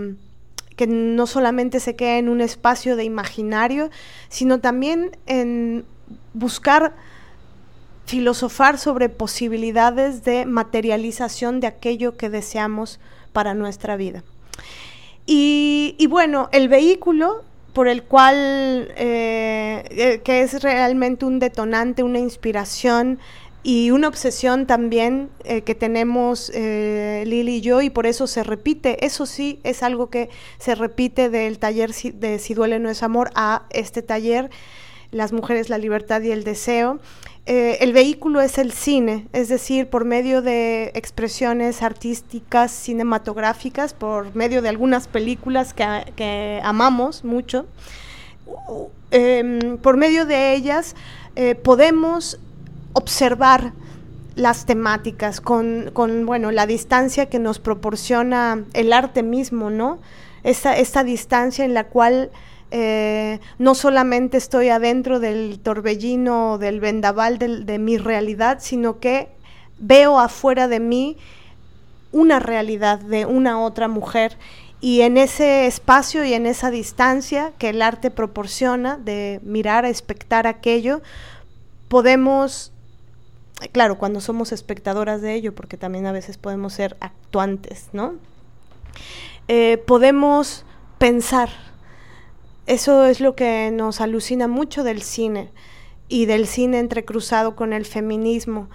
que 0.76 0.87
no 0.87 1.26
solamente 1.26 1.78
se 1.78 1.95
quede 1.95 2.19
en 2.19 2.28
un 2.28 2.40
espacio 2.40 2.97
de 2.97 3.04
imaginario, 3.04 3.90
sino 4.28 4.61
también 4.61 5.16
en 5.26 5.85
buscar 6.33 6.95
filosofar 8.07 8.78
sobre 8.78 9.09
posibilidades 9.09 10.25
de 10.25 10.47
materialización 10.47 11.61
de 11.61 11.69
aquello 11.69 12.16
que 12.16 12.30
deseamos 12.30 12.99
para 13.33 13.54
nuestra 13.54 13.97
vida. 13.97 14.25
Y, 15.26 16.07
bueno, 16.09 16.49
el 16.50 16.69
vehículo 16.69 17.45
por 17.73 17.87
el 17.87 18.02
cual, 18.02 18.92
eh, 18.97 19.85
eh, 19.90 20.21
que 20.25 20.42
es 20.42 20.61
realmente 20.61 21.25
un 21.25 21.38
detonante, 21.38 22.02
una 22.02 22.19
inspiración 22.19 23.21
y 23.62 23.90
una 23.90 24.09
obsesión 24.09 24.67
también 24.67 25.29
eh, 25.45 25.62
que 25.62 25.75
tenemos 25.75 26.50
Lili 26.50 27.57
y 27.57 27.61
yo 27.61 27.83
y 27.83 27.90
por 27.90 28.07
eso 28.07 28.26
se 28.26 28.43
repite, 28.43 29.05
eso 29.05 29.26
sí 29.26 29.61
es 29.64 29.83
algo 29.83 30.09
que 30.09 30.31
se 30.59 30.75
repite 30.75 31.29
del 31.29 31.59
taller 31.59 31.93
de 31.93 32.38
Si 32.38 32.55
duele 32.55 32.79
no 32.79 32.88
es 32.90 33.02
amor 33.02 33.31
a 33.35 33.62
este 33.71 34.02
taller, 34.02 34.50
Las 35.12 35.33
mujeres, 35.33 35.69
la 35.69 35.79
libertad 35.79 36.23
y 36.23 36.31
el 36.31 36.45
deseo. 36.45 37.00
Eh, 37.47 37.79
el 37.83 37.93
vehículo 37.93 38.40
es 38.40 38.59
el 38.59 38.71
cine, 38.71 39.26
es 39.33 39.49
decir, 39.49 39.88
por 39.88 40.05
medio 40.05 40.43
de 40.43 40.93
expresiones 40.95 41.83
artísticas, 41.83 42.71
cinematográficas, 42.71 43.93
por 43.93 44.35
medio 44.37 44.62
de 44.62 44.69
algunas 44.69 45.09
películas 45.09 45.75
que, 45.75 46.61
amamos 46.62 47.25
mucho, 47.25 47.67
em, 49.11 49.79
por 49.79 49.97
medio 49.97 50.26
de 50.26 50.55
ellas 50.55 50.95
eh, 51.35 51.55
podemos 51.55 52.38
observar 52.92 53.73
las 54.35 54.66
temáticas 54.66 55.40
con, 55.40 55.92
bueno, 56.26 56.50
la 56.50 56.66
distancia 56.66 57.26
que 57.26 57.38
nos 57.38 57.59
proporciona 57.59 58.64
el 58.75 58.92
arte 58.92 59.23
mismo, 59.23 59.70
¿no? 59.70 59.99
esta 60.42 61.04
distancia 61.04 61.66
en 61.66 61.75
la 61.75 61.85
cual 61.85 62.30
eh, 62.73 63.40
no 63.59 63.75
solamente 63.75 64.37
estoy 64.37 64.68
adentro 64.68 65.18
del 65.18 65.59
torbellino, 65.59 66.56
del 66.59 66.78
vendaval 66.78 67.38
de, 67.38 67.78
mi 67.78 67.99
realidad, 67.99 68.59
sino 68.61 69.00
que 69.00 69.28
veo 69.78 70.20
afuera 70.20 70.68
de 70.68 70.78
mí 70.78 71.16
una 72.12 72.38
realidad 72.38 73.00
de 73.00 73.26
una 73.26 73.61
otra 73.61 73.88
mujer 73.88 74.37
y 74.80 75.00
en 75.00 75.16
ese 75.16 75.66
espacio 75.66 76.25
y 76.25 76.32
en 76.32 76.47
esa 76.47 76.70
distancia 76.70 77.52
que 77.59 77.70
el 77.70 77.82
arte 77.82 78.11
proporciona 78.11 78.97
de 78.97 79.40
mirar, 79.42 79.85
expectar 79.85 80.47
aquello, 80.47 81.02
podemos, 81.88 82.73
claro, 83.73 83.99
cuando 83.99 84.21
somos 84.21 84.52
espectadoras 84.52 85.23
de 85.23 85.35
ello, 85.35 85.55
porque 85.55 85.76
también 85.76 86.07
a 86.07 86.12
veces 86.12 86.38
podemos 86.38 86.73
ser 86.73 86.97
actuantes, 87.00 87.88
¿no? 87.93 88.14
Eh, 89.49 89.83
podemos 89.87 90.64
pensar, 90.99 91.50
eso 92.67 93.07
es 93.07 93.21
lo 93.21 93.35
que 93.35 93.71
nos 93.73 94.00
alucina 94.00 94.49
mucho 94.49 94.85
del 94.85 95.02
cine 95.02 95.50
y 96.09 96.26
del 96.26 96.47
cine 96.47 96.79
entrecruzado 96.79 97.57
con 97.57 97.73
el 97.73 97.87
feminismo, 97.87 98.69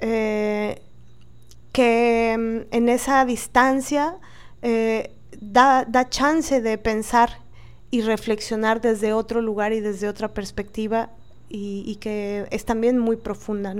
eh, 0.00 0.82
que 1.72 2.36
mm, 2.38 2.74
en 2.74 2.88
esa 2.88 3.24
distancia 3.24 4.18
eh, 4.62 5.14
da, 5.40 5.86
chance 6.08 6.60
de 6.60 6.78
pensar 6.78 7.40
y 7.90 8.02
reflexionar 8.02 8.80
desde 8.80 9.12
otro 9.12 9.40
lugar 9.40 9.72
y 9.72 9.80
desde 9.80 10.08
otra 10.08 10.28
perspectiva 10.28 11.10
y, 11.52 11.96
que 11.96 12.46
es 12.50 12.64
también 12.64 12.98
muy 12.98 13.16
profunda, 13.16 13.74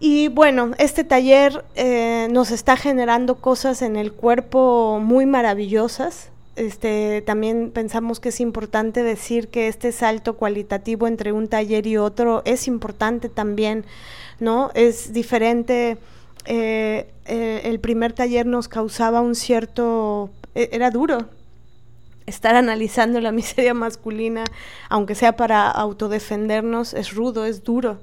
Y 0.00 0.28
bueno, 0.28 0.72
este 0.78 1.04
taller 1.04 1.64
eh, 1.74 2.28
nos 2.30 2.50
está 2.50 2.76
generando 2.76 3.36
cosas 3.36 3.82
en 3.82 3.96
el 3.96 4.12
cuerpo 4.12 4.98
muy 5.00 5.26
maravillosas. 5.26 6.30
Este, 6.56 7.22
también 7.22 7.70
pensamos 7.70 8.18
que 8.18 8.30
es 8.30 8.40
importante 8.40 9.02
decir 9.02 9.48
que 9.48 9.68
este 9.68 9.92
salto 9.92 10.34
cualitativo 10.36 11.06
entre 11.06 11.32
un 11.32 11.48
taller 11.48 11.86
y 11.86 11.96
otro 11.96 12.42
es 12.44 12.66
importante 12.66 13.28
también, 13.28 13.84
¿no? 14.40 14.70
Es 14.74 15.12
diferente. 15.12 15.96
Eh, 16.46 17.06
eh, 17.26 17.60
el 17.64 17.78
primer 17.80 18.12
taller 18.14 18.46
nos 18.46 18.66
causaba 18.68 19.20
un 19.20 19.34
cierto, 19.34 20.30
e, 20.54 20.70
era 20.72 20.90
duro 20.90 21.28
estar 22.30 22.54
analizando 22.54 23.20
la 23.20 23.32
miseria 23.32 23.74
masculina, 23.74 24.44
aunque 24.88 25.14
sea 25.14 25.36
para 25.36 25.70
autodefendernos, 25.70 26.94
es 26.94 27.14
rudo, 27.14 27.44
es 27.44 27.62
duro, 27.62 28.00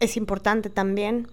es 0.00 0.16
importante 0.16 0.70
también. 0.70 1.28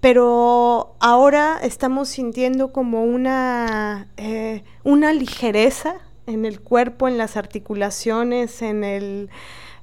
Pero 0.00 0.96
ahora 1.00 1.58
estamos 1.62 2.10
sintiendo 2.10 2.72
como 2.72 3.04
una, 3.04 4.08
eh, 4.18 4.62
una 4.82 5.14
ligereza 5.14 5.96
en 6.26 6.44
el 6.44 6.60
cuerpo, 6.60 7.08
en 7.08 7.16
las 7.16 7.36
articulaciones, 7.36 8.60
en 8.62 8.84
el... 8.84 9.30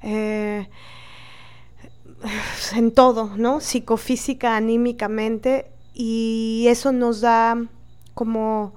Eh, 0.03 0.67
en 2.75 2.91
todo, 2.91 3.31
¿no? 3.35 3.61
Psicofísica, 3.61 4.55
anímicamente, 4.55 5.71
y 5.93 6.65
eso 6.67 6.91
nos 6.91 7.21
da 7.21 7.57
como 8.13 8.73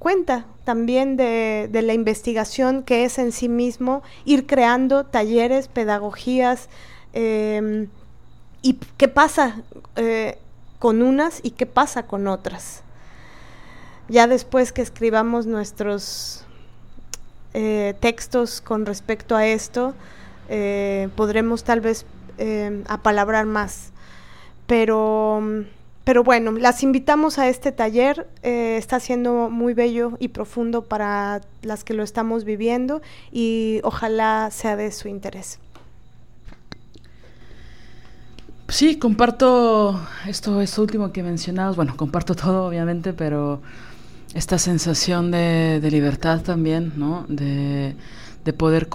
cuenta 0.00 0.46
también 0.64 1.16
de, 1.16 1.68
la 1.72 1.94
investigación 1.94 2.82
que 2.82 3.04
es 3.04 3.18
en 3.18 3.30
sí 3.30 3.48
mismo 3.48 4.02
ir 4.24 4.48
creando 4.48 5.06
talleres, 5.06 5.68
pedagogías, 5.68 6.68
eh, 7.12 7.86
y 8.62 8.74
qué 8.96 9.06
pasa 9.06 9.62
con 10.80 11.02
unas 11.02 11.40
y 11.44 11.52
qué 11.52 11.66
pasa 11.66 12.08
con 12.08 12.26
otras. 12.26 12.82
Ya 14.08 14.26
después 14.26 14.72
que 14.72 14.82
escribamos 14.82 15.46
nuestros 15.46 16.44
eh, 17.54 17.94
textos 18.00 18.60
con 18.60 18.86
respecto 18.86 19.36
a 19.36 19.46
esto, 19.46 19.94
eh, 20.48 21.08
podremos 21.16 21.62
tal 21.62 21.80
vez 21.80 22.06
eh, 22.38 22.82
apalabrar 22.88 23.46
más. 23.46 23.92
Pero, 24.66 25.40
pero 26.04 26.24
bueno, 26.24 26.52
las 26.52 26.82
invitamos 26.82 27.38
a 27.38 27.48
este 27.48 27.72
taller. 27.72 28.26
está 28.42 29.00
siendo 29.00 29.50
muy 29.50 29.74
bello 29.74 30.16
y 30.18 30.28
profundo 30.28 30.82
para 30.82 31.40
las 31.62 31.84
que 31.84 31.94
lo 31.94 32.02
estamos 32.02 32.44
viviendo 32.44 33.02
y 33.30 33.80
ojalá 33.84 34.50
sea 34.50 34.76
de 34.76 34.90
su 34.92 35.08
interés. 35.08 35.58
Sí, 38.70 38.98
comparto 39.00 40.00
esto, 40.28 40.60
esto 40.60 40.82
último 40.82 41.12
que 41.12 41.24
mencionabas. 41.24 41.74
Bueno, 41.74 41.96
comparto 41.96 42.36
todo, 42.36 42.66
obviamente, 42.66 43.12
pero 43.12 43.60
esta 44.32 44.58
sensación 44.58 45.32
de, 45.32 45.80
libertad 45.90 46.42
también, 46.42 46.92
¿no? 46.96 47.26
De, 47.28 47.96
poder 48.56 48.88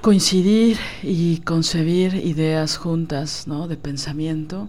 coincidir 0.00 0.78
y 1.02 1.38
concebir 1.38 2.14
ideas 2.14 2.76
juntas, 2.76 3.46
¿no? 3.46 3.66
De 3.68 3.76
pensamiento 3.76 4.68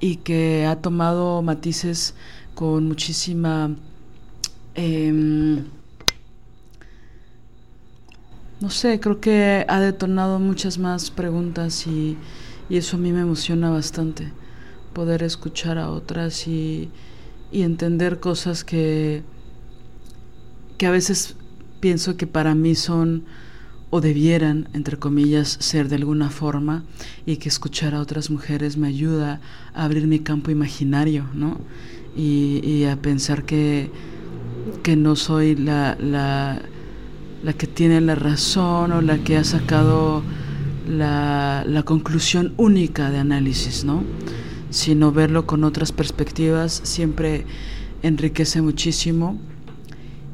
y 0.00 0.16
que 0.16 0.66
ha 0.66 0.76
tomado 0.76 1.42
matices 1.42 2.14
con 2.54 2.88
muchísima... 2.88 3.74
Em, 4.74 5.64
no 8.60 8.70
sé, 8.70 9.00
creo 9.00 9.20
que 9.20 9.66
ha 9.68 9.80
detonado 9.80 10.38
muchas 10.38 10.78
más 10.78 11.10
preguntas 11.10 11.86
y 11.86 12.16
y 12.68 12.76
eso 12.76 12.96
a 12.96 13.00
mí 13.00 13.12
me 13.12 13.20
emociona 13.20 13.70
bastante, 13.70 14.32
poder 14.92 15.22
escuchar 15.22 15.78
a 15.78 15.90
otras 15.90 16.46
y, 16.48 16.90
entender 17.52 18.20
cosas 18.20 18.64
que, 18.64 19.22
que 20.76 20.86
a 20.86 20.90
veces 20.90 21.36
pienso 21.80 22.18
que 22.18 22.26
para 22.26 22.54
mí 22.54 22.74
son 22.74 23.24
o 23.90 24.00
debieran, 24.00 24.68
entre 24.72 24.96
comillas, 24.96 25.56
ser 25.60 25.88
de 25.88 25.96
alguna 25.96 26.30
forma 26.30 26.84
y 27.24 27.36
que 27.36 27.48
escuchar 27.48 27.94
a 27.94 28.00
otras 28.00 28.30
mujeres 28.30 28.76
me 28.76 28.88
ayuda 28.88 29.40
a 29.74 29.84
abrir 29.84 30.06
mi 30.06 30.18
campo 30.18 30.50
imaginario, 30.50 31.26
¿no? 31.34 31.58
Y, 32.16 32.84
a 32.84 32.96
pensar 32.96 33.44
que, 33.44 33.90
que 34.82 34.96
no 34.96 35.16
soy 35.16 35.54
la, 35.54 35.96
la, 36.00 36.62
la 37.44 37.52
que 37.52 37.66
tiene 37.66 38.00
la 38.00 38.14
razón 38.14 38.92
o 38.92 39.02
la 39.02 39.18
que 39.18 39.36
ha 39.36 39.44
sacado 39.44 40.22
la, 40.88 41.64
la 41.66 41.82
conclusión 41.82 42.54
única 42.56 43.10
de 43.10 43.18
análisis, 43.18 43.84
¿no? 43.84 44.02
sino 44.70 45.12
verlo 45.12 45.46
con 45.46 45.64
otras 45.64 45.92
perspectivas 45.92 46.80
siempre 46.84 47.46
enriquece 48.02 48.60
muchísimo. 48.62 49.38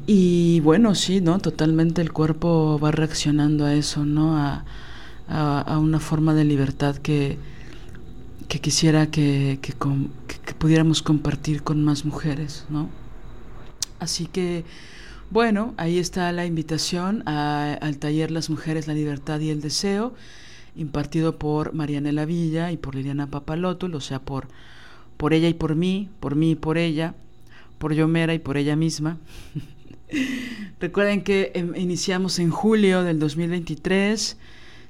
Y 0.05 0.59
bueno, 0.61 0.95
sí, 0.95 1.21
¿no? 1.21 1.39
Totalmente 1.39 2.01
el 2.01 2.11
cuerpo 2.11 2.77
va 2.79 2.91
reaccionando 2.91 3.65
a 3.65 3.73
eso, 3.73 4.05
¿no? 4.05 4.37
A, 4.37 4.65
a, 5.27 5.77
una 5.79 5.99
forma 5.99 6.33
de 6.33 6.43
libertad 6.43 6.97
que, 6.97 7.37
que 8.47 8.59
quisiera 8.59 9.07
que, 9.07 9.59
que, 9.61 9.73
pudiéramos 10.53 11.01
compartir 11.01 11.63
con 11.63 11.83
más 11.83 12.05
mujeres, 12.05 12.65
¿no? 12.69 12.89
Así 13.99 14.27
que, 14.27 14.65
bueno, 15.29 15.73
ahí 15.77 15.97
está 15.97 16.31
la 16.31 16.45
invitación 16.45 17.27
al 17.27 17.97
taller 17.97 18.31
Las 18.31 18.49
Mujeres, 18.49 18.87
la 18.87 18.93
Libertad 18.93 19.39
y 19.39 19.49
el 19.49 19.61
Deseo, 19.61 20.13
impartido 20.75 21.37
por 21.37 21.73
Marianela 21.73 22.25
Villa 22.25 22.71
y 22.71 22.77
por 22.77 22.95
Liliana 22.95 23.27
Papaloto, 23.27 23.87
o 23.87 24.01
sea, 24.01 24.19
por, 24.19 24.47
por 25.17 25.33
ella 25.33 25.47
y 25.47 25.53
por 25.53 25.75
mí, 25.75 26.09
por 26.19 26.35
mí 26.35 26.51
y 26.51 26.55
por 26.55 26.77
ella, 26.77 27.15
por 27.77 27.93
Yomera 27.93 28.33
y 28.33 28.39
por 28.39 28.57
ella 28.57 28.75
misma. 28.75 29.17
Recuerden 30.79 31.23
que 31.23 31.51
em, 31.55 31.75
iniciamos 31.75 32.39
en 32.39 32.49
julio 32.49 33.03
del 33.03 33.19
2023, 33.19 34.37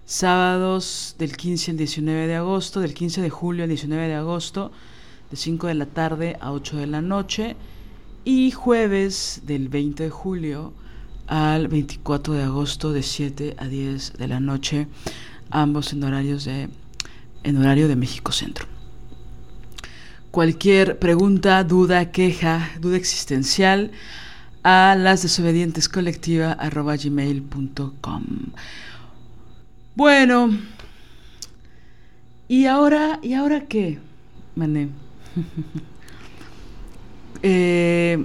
sábados 0.05 1.15
del 1.17 1.37
15 1.37 1.71
al 1.71 1.77
19 1.77 2.27
de 2.27 2.35
agosto, 2.35 2.79
del 2.79 2.93
15 2.93 3.21
de 3.21 3.29
julio 3.29 3.63
al 3.63 3.69
19 3.69 4.07
de 4.07 4.15
agosto, 4.15 4.71
de 5.29 5.37
5 5.37 5.67
de 5.67 5.73
la 5.75 5.85
tarde 5.85 6.37
a 6.39 6.51
8 6.51 6.77
de 6.77 6.87
la 6.87 7.01
noche, 7.01 7.55
y 8.25 8.51
jueves 8.51 9.41
del 9.45 9.69
20 9.69 10.03
de 10.03 10.09
julio 10.09 10.73
al 11.27 11.67
24 11.67 12.33
de 12.33 12.43
agosto, 12.43 12.91
de 12.93 13.03
7 13.03 13.55
a 13.57 13.67
10 13.67 14.13
de 14.13 14.27
la 14.27 14.39
noche, 14.39 14.87
ambos 15.49 15.93
en 15.93 16.03
horarios 16.03 16.45
de 16.45 16.69
en 17.43 17.57
horario 17.57 17.87
de 17.87 17.95
México 17.95 18.31
Centro. 18.31 18.67
Cualquier 20.31 20.97
pregunta, 20.97 21.63
duda, 21.63 22.11
queja, 22.11 22.71
duda 22.79 22.97
existencial, 22.97 23.91
a 24.63 24.95
las 24.97 25.21
desobedientes 25.21 25.89
colectiva 25.89 26.55
gmail.com. 26.55 28.23
Bueno, 29.95 30.57
¿y 32.47 32.65
ahora, 32.65 33.19
¿y 33.21 33.33
ahora 33.33 33.67
qué, 33.67 33.99
Mané? 34.55 34.89
eh, 37.43 38.23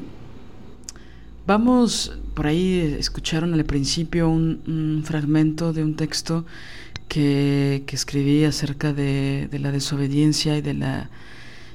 vamos, 1.46 2.16
por 2.34 2.46
ahí 2.46 2.96
escucharon 2.98 3.52
al 3.52 3.64
principio 3.64 4.30
un, 4.30 5.02
fragmento 5.04 5.72
de 5.72 5.82
un 5.82 5.96
texto 5.96 6.46
que, 7.08 7.82
que 7.86 7.96
escribí 7.96 8.44
acerca 8.44 8.92
de, 8.92 9.48
de, 9.50 9.58
la 9.58 9.72
desobediencia 9.72 10.56
y 10.56 10.62
de 10.62 10.74
la, 10.74 11.10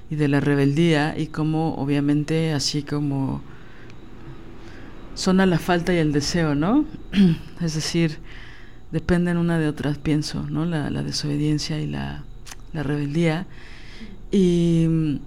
y 0.10 0.16
de 0.16 0.28
la 0.30 0.40
rebeldía 0.40 1.16
y 1.18 1.28
cómo 1.28 1.76
obviamente 1.76 2.54
así 2.54 2.84
como 2.84 3.42
son 5.16 5.40
a 5.40 5.46
la 5.46 5.60
falta 5.60 5.94
y 5.94 5.98
el 5.98 6.12
deseo, 6.12 6.56
¿no? 6.56 6.86
es 7.62 7.76
decir, 7.76 8.20
dependen 8.92 9.38
una 9.38 9.60
de 9.60 9.68
otras, 9.68 9.98
pienso, 9.98 10.44
¿no? 10.50 10.66
La, 10.66 10.90
desobediencia 11.04 11.80
y 11.80 11.88
la, 11.88 12.24
rebeldía. 12.74 13.48
Y 14.32 15.20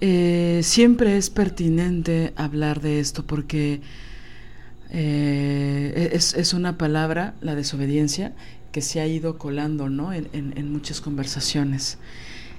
eh, 0.00 0.60
siempre 0.62 1.16
es 1.16 1.30
pertinente 1.30 2.32
hablar 2.36 2.80
de 2.80 3.00
esto 3.00 3.26
porque 3.26 3.80
eh, 4.90 6.10
es, 6.12 6.52
una 6.52 6.76
palabra, 6.76 7.34
la 7.40 7.54
desobediencia, 7.54 8.34
que 8.72 8.82
se 8.82 9.00
ha 9.00 9.06
ido 9.06 9.38
colando 9.38 9.88
¿no? 9.88 10.12
en, 10.12 10.72
muchas 10.72 11.00
conversaciones. 11.00 11.98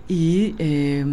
Y 0.08 0.56
eh, 0.58 1.06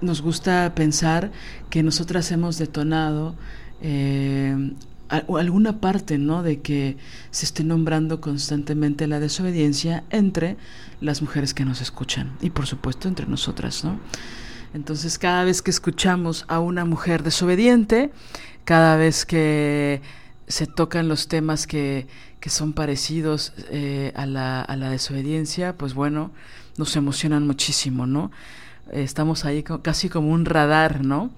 nos 0.00 0.20
gusta 0.20 0.72
pensar 0.74 1.30
que 1.70 1.82
nosotras 1.82 2.30
hemos 2.32 2.58
detonado 2.58 3.34
eh, 3.82 4.72
alguna 5.08 5.80
parte, 5.80 6.18
¿no? 6.18 6.42
De 6.42 6.60
que 6.60 6.96
se 7.30 7.44
esté 7.44 7.64
nombrando 7.64 8.20
constantemente 8.20 9.06
la 9.06 9.20
desobediencia 9.20 10.04
entre 10.10 10.56
las 11.00 11.22
mujeres 11.22 11.54
que 11.54 11.64
nos 11.64 11.80
escuchan 11.80 12.36
y 12.40 12.50
por 12.50 12.66
supuesto 12.66 13.08
entre 13.08 13.26
nosotras, 13.26 13.84
¿no? 13.84 14.00
Entonces 14.74 15.18
cada 15.18 15.44
vez 15.44 15.62
que 15.62 15.70
escuchamos 15.70 16.44
a 16.48 16.60
una 16.60 16.84
mujer 16.84 17.22
desobediente, 17.22 18.10
cada 18.64 18.96
vez 18.96 19.24
que 19.24 20.02
se 20.48 20.66
tocan 20.66 21.08
los 21.08 21.28
temas 21.28 21.66
que, 21.66 22.06
que 22.40 22.50
son 22.50 22.72
parecidos 22.72 23.52
eh, 23.70 24.12
a, 24.16 24.26
la, 24.26 24.60
a, 24.60 24.76
la, 24.76 24.90
desobediencia, 24.90 25.76
pues 25.76 25.94
bueno, 25.94 26.30
nos 26.76 26.94
emocionan 26.96 27.46
muchísimo, 27.46 28.06
¿no? 28.06 28.30
estamos 28.92 29.44
ahí 29.44 29.62
casi 29.82 30.08
como 30.08 30.30
un 30.30 30.44
radar, 30.44 31.04
¿no? 31.04 31.30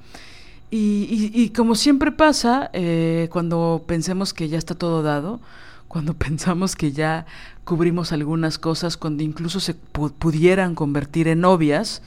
Y, 0.71 1.31
y, 1.33 1.49
como 1.51 1.75
siempre 1.75 2.13
pasa, 2.13 2.69
eh, 2.75 3.29
cuando 3.33 3.85
pensemos 3.87 4.35
que 4.35 4.49
ya 4.51 4.59
está 4.59 4.75
todo 4.75 5.03
dado, 5.03 5.41
cuando 5.89 6.15
pensamos 6.19 6.77
que 6.77 6.93
ya 6.93 7.27
cubrimos 7.65 8.13
algunas 8.13 8.59
cosas, 8.59 8.97
cuando 8.97 9.23
incluso 9.23 9.61
se 9.61 9.75
pudieran 9.75 10.75
convertir 10.75 11.29
en 11.29 11.45
obvias, 11.45 12.03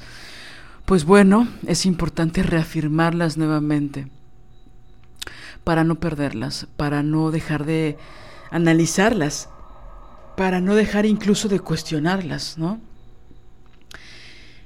pues 0.86 1.06
bueno, 1.06 1.48
es 1.66 1.86
importante 1.86 2.44
reafirmarlas 2.44 3.38
nuevamente 3.38 4.08
para 5.64 5.84
no 5.84 5.96
perderlas, 5.96 6.68
para 6.78 7.04
no 7.04 7.32
dejar 7.32 7.66
de 7.66 7.98
analizarlas, 8.50 9.50
para 10.36 10.60
no 10.60 10.76
dejar 10.76 11.06
incluso 11.06 11.48
de 11.48 11.60
cuestionarlas, 11.60 12.58
¿no? 12.58 12.80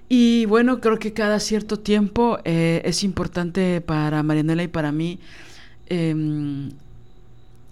Y 0.08 0.46
bueno, 0.46 0.82
creo 0.82 1.00
que 1.00 1.13
cada 1.13 1.39
cierto 1.39 1.80
tiempo 1.80 2.38
eh, 2.46 2.82
es 2.86 3.04
importante 3.04 3.82
para 3.82 4.22
Marianela 4.22 4.63
y 4.63 4.68
para 4.68 4.91
mí 4.91 5.20
em, 5.88 6.70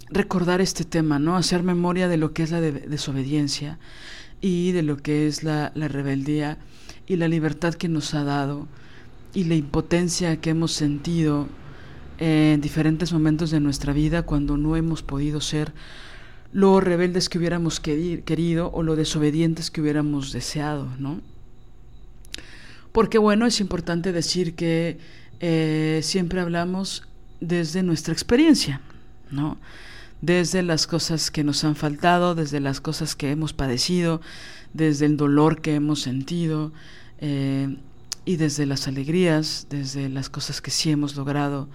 recordar 0.10 0.60
este 0.60 0.84
tema, 0.84 1.20
¿no? 1.20 1.38
Hacer 1.38 1.62
memoria 1.62 2.08
de 2.08 2.18
lo 2.18 2.34
que 2.34 2.44
es 2.44 2.52
la 2.52 2.62
desobediencia 2.62 3.78
y 4.42 4.72
de 4.72 4.82
lo 4.82 4.98
que 4.98 5.28
es 5.28 5.44
la, 5.44 5.70
rebeldía 5.76 6.58
y 7.08 7.18
la 7.18 7.28
libertad 7.28 7.76
que 7.76 7.88
nos 7.88 8.14
ha 8.16 8.24
dado 8.24 8.68
y 9.34 9.44
la 9.46 9.56
impotencia 9.56 10.42
que 10.42 10.52
hemos 10.52 10.74
sentido 10.74 11.48
en 12.20 12.62
diferentes 12.62 13.14
momentos 13.14 13.52
de 13.52 13.60
nuestra 13.60 13.94
vida 13.94 14.24
cuando 14.24 14.58
no 14.58 14.76
hemos 14.76 15.04
podido 15.04 15.42
ser 15.42 15.74
lo 16.52 16.80
rebeldes 16.80 17.30
que 17.30 17.40
hubiéramos 17.40 17.80
querido 17.80 18.72
o 18.72 18.84
lo 18.84 18.96
desobedientes 18.96 19.72
que 19.72 19.82
hubiéramos 19.82 20.32
deseado, 20.32 20.88
¿no? 21.00 21.22
Porque 22.94 23.18
bueno, 23.18 23.46
es 23.48 23.60
importante 23.60 24.14
decir 24.14 24.56
que 24.56 25.00
eh, 25.40 26.00
siempre 26.04 26.40
hablamos 26.40 27.04
desde 27.42 27.84
nuestra 27.84 28.14
experiencia, 28.14 28.82
¿no? 29.32 29.58
Desde 30.22 30.62
las 30.64 30.88
cosas 30.88 31.32
que 31.32 31.44
nos 31.44 31.64
han 31.66 31.76
faltado, 31.76 32.36
desde 32.36 32.62
las 32.62 32.80
cosas 32.80 33.16
que 33.16 33.32
hemos 33.32 33.52
padecido, 33.52 34.22
desde 34.74 35.08
el 35.08 35.18
dolor 35.18 35.60
que 35.60 35.76
hemos 35.76 36.02
sentido 36.02 36.72
eh, 37.18 37.76
y 38.26 38.38
desde 38.38 38.68
las 38.68 38.88
alegrías, 38.88 39.68
desde 39.70 40.08
las 40.08 40.30
cosas 40.30 40.62
que 40.62 40.72
sí 40.72 40.92
hemos 40.92 41.16
logrado, 41.16 41.68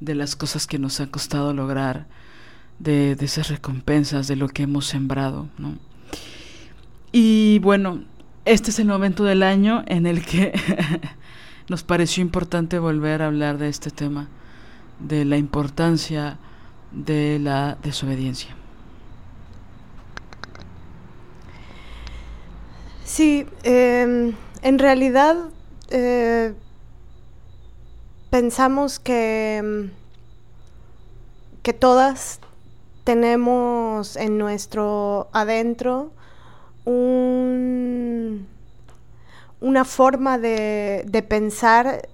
de 0.00 0.14
las 0.14 0.34
cosas 0.34 0.66
que 0.66 0.78
nos 0.78 0.98
ha 0.98 1.06
costado 1.08 1.52
lograr, 1.52 2.06
de, 2.78 3.16
de 3.16 3.24
esas 3.26 3.48
recompensas, 3.48 4.28
de 4.28 4.36
lo 4.36 4.48
que 4.48 4.64
hemos 4.64 4.86
sembrado, 4.86 5.48
¿no? 5.58 5.78
Y 7.12 7.60
bueno, 7.60 8.02
este 8.44 8.70
es 8.70 8.78
el 8.78 8.86
momento 8.86 9.24
del 9.24 9.42
año 9.42 9.84
en 9.86 10.06
el 10.06 10.24
que 10.24 10.52
nos 11.68 11.82
pareció 11.82 12.22
importante 12.22 12.78
volver 12.78 13.22
a 13.22 13.26
hablar 13.26 13.58
de 13.58 13.68
este 13.68 13.90
tema, 13.90 14.28
de 15.00 15.24
la 15.24 15.36
importancia 15.36 16.38
de 16.92 17.38
la 17.40 17.76
desobediencia. 17.82 18.54
Sí, 23.04 23.46
em, 23.62 24.34
en 24.62 24.78
realidad 24.78 25.36
eh, 25.90 26.54
pensamos 28.30 28.98
que, 28.98 29.56
em, 29.58 29.90
que 31.62 31.72
todas 31.72 32.40
tenemos 33.04 34.16
en 34.16 34.38
nuestro 34.38 35.28
adentro 35.32 36.12
un, 36.84 38.46
una 39.60 39.84
forma 39.84 40.38
de, 40.38 41.04
de 41.06 41.22
pensar, 41.22 42.08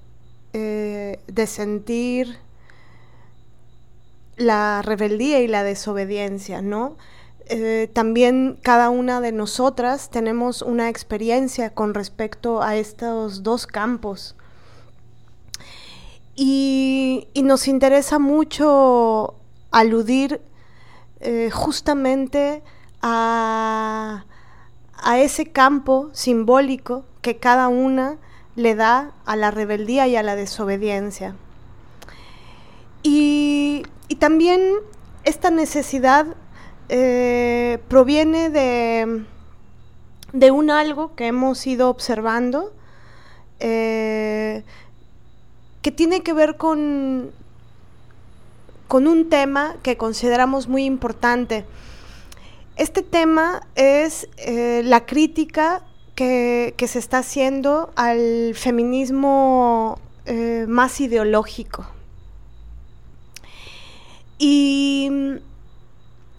eh, 0.52 1.20
de 1.26 1.46
sentir 1.46 2.38
la 4.36 4.82
rebeldía 4.82 5.40
y 5.40 5.48
la 5.48 5.62
desobediencia, 5.62 6.62
¿no? 6.62 6.96
Eh, 7.52 7.90
también 7.92 8.60
cada 8.62 8.90
una 8.90 9.20
de 9.20 9.32
nosotras 9.32 10.08
tenemos 10.08 10.62
una 10.62 10.88
experiencia 10.88 11.70
con 11.70 11.94
respecto 11.94 12.62
a 12.62 12.76
estos 12.76 13.42
dos 13.42 13.66
campos. 13.66 14.36
Y, 16.36 17.26
nos 17.34 17.66
interesa 17.66 18.20
mucho 18.20 19.34
aludir 19.72 20.40
eh, 21.18 21.50
justamente 21.52 22.62
a, 23.02 24.26
a 25.02 25.18
ese 25.18 25.46
campo 25.46 26.10
simbólico 26.12 27.04
que 27.22 27.36
cada 27.36 27.68
una 27.68 28.18
le 28.56 28.74
da 28.74 29.12
a 29.24 29.36
la 29.36 29.50
rebeldía 29.50 30.06
y 30.06 30.16
a 30.16 30.22
la 30.22 30.36
desobediencia. 30.36 31.34
Y, 33.02 33.82
también 34.18 34.60
esta 35.24 35.50
necesidad 35.50 36.26
eh, 36.90 37.78
proviene 37.88 38.50
de, 38.50 39.24
de, 40.34 40.50
un 40.50 40.70
algo 40.70 41.14
que 41.14 41.28
hemos 41.28 41.66
ido 41.66 41.88
observando, 41.88 42.72
eh, 43.60 44.62
que 45.80 45.90
tiene 45.90 46.22
que 46.22 46.34
ver 46.34 46.56
con, 46.58 47.30
con 48.88 49.06
un 49.06 49.30
tema 49.30 49.76
que 49.82 49.96
consideramos 49.96 50.68
muy 50.68 50.84
importante. 50.84 51.64
Este 52.80 53.02
tema 53.02 53.60
es 53.74 54.26
eh, 54.38 54.80
la 54.86 55.04
crítica 55.04 55.82
que, 56.14 56.72
se 56.78 56.98
está 56.98 57.18
haciendo 57.18 57.92
al 57.94 58.54
feminismo 58.54 60.00
eh, 60.24 60.64
más 60.66 60.98
ideológico. 61.02 61.84
Y 64.38 65.10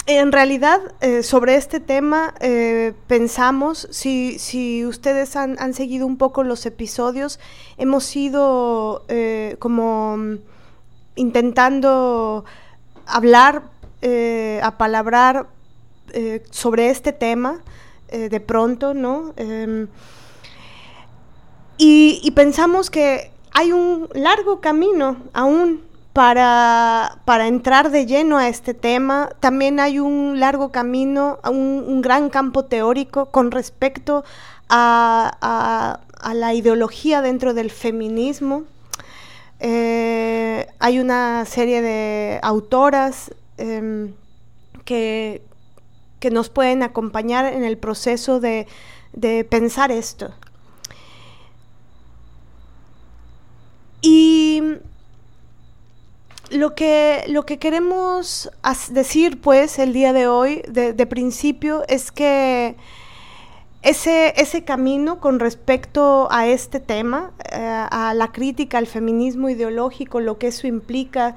en 0.07 0.31
realidad, 0.31 0.79
eh, 1.01 1.21
sobre 1.21 1.57
este 1.57 1.79
tema 1.79 2.33
pensamos, 3.05 3.87
si, 3.91 4.39
si 4.39 4.83
ustedes 4.83 5.35
han, 5.35 5.57
han, 5.59 5.75
seguido 5.75 6.07
un 6.07 6.17
poco 6.17 6.41
los 6.41 6.65
episodios, 6.65 7.39
hemos 7.77 8.15
ido 8.15 9.05
como 9.59 10.17
intentando 11.13 12.45
hablar, 13.05 13.69
apalabrar 14.63 15.45
sobre 16.49 16.89
este 16.89 17.13
tema 17.13 17.61
de 18.09 18.39
pronto, 18.39 18.93
¿no? 18.93 19.33
Em, 19.37 19.87
y, 21.83 22.29
pensamos 22.35 22.91
que 22.91 23.31
hay 23.53 23.71
un 23.71 24.07
largo 24.13 24.61
camino 24.61 25.17
aún 25.33 25.81
para, 26.13 27.17
entrar 27.47 27.89
de 27.89 28.05
lleno 28.05 28.37
a 28.37 28.47
este 28.47 28.75
tema. 28.75 29.29
También 29.39 29.79
hay 29.79 29.97
un 29.97 30.39
largo 30.39 30.71
camino, 30.71 31.39
un, 31.43 32.01
gran 32.01 32.29
campo 32.29 32.65
teórico 32.65 33.31
con 33.31 33.49
respecto 33.49 34.23
a, 34.69 35.99
la 36.35 36.53
ideología 36.53 37.23
dentro 37.23 37.55
del 37.55 37.71
feminismo. 37.71 38.65
Eh, 39.59 40.67
hay 40.77 40.99
una 40.99 41.45
serie 41.45 41.81
de 41.81 42.39
autoras 42.43 43.33
em, 43.57 44.13
que, 44.85 45.41
que, 46.21 46.31
nos 46.31 46.49
pueden 46.49 46.83
acompañar 46.83 47.45
en 47.51 47.65
el 47.65 47.77
proceso 47.77 48.39
de, 48.39 48.67
de 49.11 49.43
pensar 49.43 49.91
esto. 49.91 50.33
Y 54.01 54.63
lo 56.51 56.75
que, 56.75 57.23
lo 57.27 57.45
que 57.45 57.59
queremos 57.59 58.49
decir, 58.89 59.39
pues, 59.41 59.79
el 59.79 59.93
día 59.93 60.13
de 60.13 60.27
hoy, 60.27 60.63
de, 60.67 61.05
principio, 61.05 61.83
es 61.87 62.11
que 62.11 62.75
ese, 63.81 64.33
ese, 64.37 64.63
camino 64.63 65.19
con 65.19 65.39
respecto 65.39 66.27
a 66.31 66.47
este 66.47 66.79
tema, 66.79 67.31
eh, 67.51 67.85
a 67.89 68.13
la 68.13 68.31
crítica 68.31 68.77
al 68.77 68.87
feminismo 68.87 69.49
ideológico, 69.49 70.19
lo 70.19 70.37
que 70.37 70.47
eso 70.47 70.67
implica, 70.67 71.35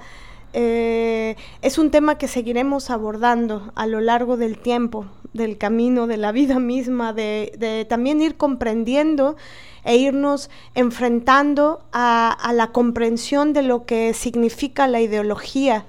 eh, 0.57 1.35
es 1.63 1.79
un 1.79 1.91
tema 1.91 2.17
que 2.17 2.29
seguiremos 2.29 2.89
abordando 2.89 3.73
a 3.75 3.89
lo 3.89 4.01
largo 4.01 4.37
del 4.37 4.57
tiempo, 4.57 5.07
del 5.33 5.59
camino, 5.59 6.07
de 6.07 6.17
la 6.17 6.31
vida 6.31 6.61
misma, 6.61 7.13
de, 7.13 7.85
también 7.89 8.23
ir 8.23 8.37
comprendiendo 8.37 9.35
e 9.83 9.97
irnos 9.97 10.51
enfrentando 10.77 11.83
a, 11.93 12.53
la 12.55 12.69
comprensión 12.69 13.53
de 13.53 13.63
lo 13.63 13.85
que 13.85 14.15
significa 14.15 14.87
la 14.87 15.01
ideología 15.01 15.87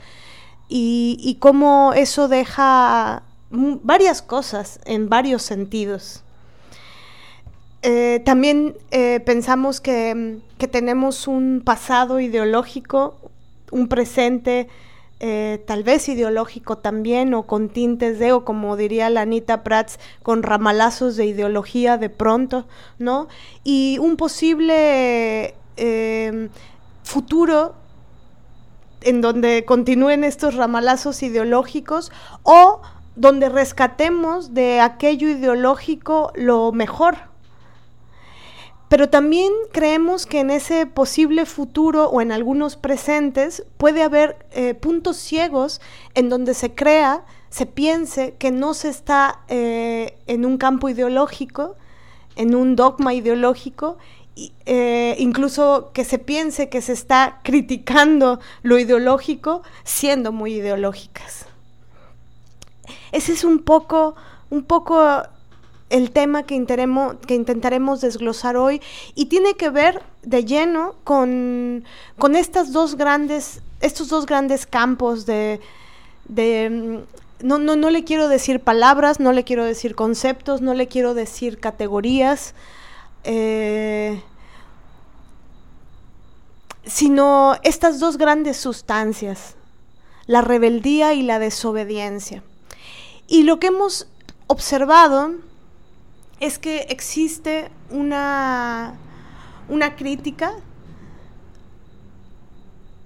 y, 0.67 1.37
cómo 1.39 1.93
eso 1.95 2.27
deja 2.27 3.21
varias 3.51 4.23
cosas 4.23 4.79
en 4.85 5.09
varios 5.09 5.43
sentidos. 5.43 6.23
Eh, 7.83 8.19
también 8.25 8.75
eh, 8.89 9.19
pensamos 9.23 9.79
que, 9.79 10.39
que, 10.57 10.67
tenemos 10.67 11.27
un 11.27 11.61
pasado 11.63 12.19
ideológico, 12.19 13.15
un 13.75 13.89
presente 13.89 14.69
eh, 15.19 15.63
tal 15.67 15.83
vez 15.83 16.07
ideológico 16.07 16.77
también, 16.77 17.33
o 17.33 17.43
con 17.43 17.69
tintes 17.69 18.19
de, 18.19 18.31
o 18.31 18.45
como 18.45 18.77
diría 18.77 19.09
la 19.09 19.21
Anita 19.21 19.63
Prats, 19.63 19.99
con 20.23 20.43
ramalazos 20.43 21.17
de 21.17 21.25
ideología 21.25 21.97
de 21.97 22.09
pronto, 22.09 22.65
¿no? 22.99 23.27
Y 23.63 23.97
un 23.99 24.15
posible 24.15 25.55
em, 25.75 26.49
futuro 27.03 27.75
en 29.01 29.21
donde 29.21 29.65
continúen 29.65 30.23
estos 30.23 30.55
ramalazos 30.55 31.21
ideológicos 31.21 32.11
o 32.43 32.81
donde 33.15 33.49
rescatemos 33.49 34.53
de 34.53 34.79
aquello 34.79 35.29
ideológico 35.29 36.31
lo 36.35 36.71
mejor, 36.71 37.17
pero 38.87 39.09
también 39.09 39.51
creemos 39.71 40.25
que 40.25 40.39
en 40.39 40.51
ese 40.51 40.85
posible 40.85 41.45
futuro 41.45 42.09
o 42.09 42.21
en 42.21 42.31
algunos 42.31 42.75
presentes 42.75 43.63
puede 43.77 44.03
haber 44.03 44.37
eh, 44.51 44.75
puntos 44.75 45.17
ciegos 45.17 45.81
en 46.13 46.29
donde 46.29 46.53
se 46.53 46.73
crea, 46.75 47.25
se 47.49 47.65
piense 47.65 48.35
que 48.37 48.51
no 48.51 48.73
se 48.73 48.89
está 48.89 49.39
eh, 49.47 50.17
en 50.27 50.45
un 50.45 50.57
campo 50.57 50.89
ideológico, 50.89 51.75
en 52.35 52.53
un 52.53 52.75
dogma 52.75 53.13
ideológico, 53.13 53.97
eh, 54.65 55.15
incluso 55.17 55.91
que 55.93 56.03
se 56.03 56.19
piense 56.19 56.69
que 56.69 56.81
se 56.81 56.91
está 56.93 57.39
criticando 57.43 58.39
lo 58.61 58.77
ideológico 58.77 59.63
siendo 59.83 60.31
muy 60.31 60.55
ideológicas. 60.55 61.45
Ese 63.11 63.31
es 63.31 63.43
un 63.43 63.59
poco, 63.59 64.15
un 64.49 64.63
poco 64.63 65.23
el 65.89 66.11
tema 66.11 66.43
que, 66.43 66.55
intentaremos 66.55 68.01
desglosar 68.01 68.57
hoy 68.57 68.81
y 69.13 69.25
tiene 69.25 69.53
que 69.53 69.69
ver 69.69 70.01
de 70.23 70.43
lleno 70.43 70.95
con, 71.03 71.85
estas 72.35 72.71
dos 72.71 72.95
grandes, 72.95 73.61
estos 73.81 74.09
dos 74.09 74.25
grandes 74.25 74.65
campos 74.65 75.25
de, 75.25 75.59
mm, 76.29 76.97
no, 77.45 77.59
no, 77.59 77.89
le 77.89 78.03
quiero 78.03 78.27
decir 78.27 78.59
palabras, 78.61 79.19
no 79.19 79.31
le 79.31 79.43
quiero 79.43 79.63
decir 79.63 79.95
conceptos, 79.95 80.61
no 80.61 80.73
le 80.73 80.87
quiero 80.87 81.13
decir 81.13 81.59
categorías, 81.59 82.55
eh, 83.23 84.21
sino 86.83 87.55
estas 87.63 87.99
dos 87.99 88.17
grandes 88.17 88.57
sustancias, 88.57 89.55
la 90.25 90.41
rebeldía 90.41 91.13
y 91.13 91.21
la 91.21 91.37
desobediencia. 91.37 92.43
Y 93.27 93.43
lo 93.43 93.59
que 93.59 93.67
hemos 93.67 94.07
observado 94.47 95.33
es 96.39 96.59
que 96.59 96.87
existe 96.89 97.69
una, 97.89 98.95
una 99.69 99.95
crítica 99.95 100.53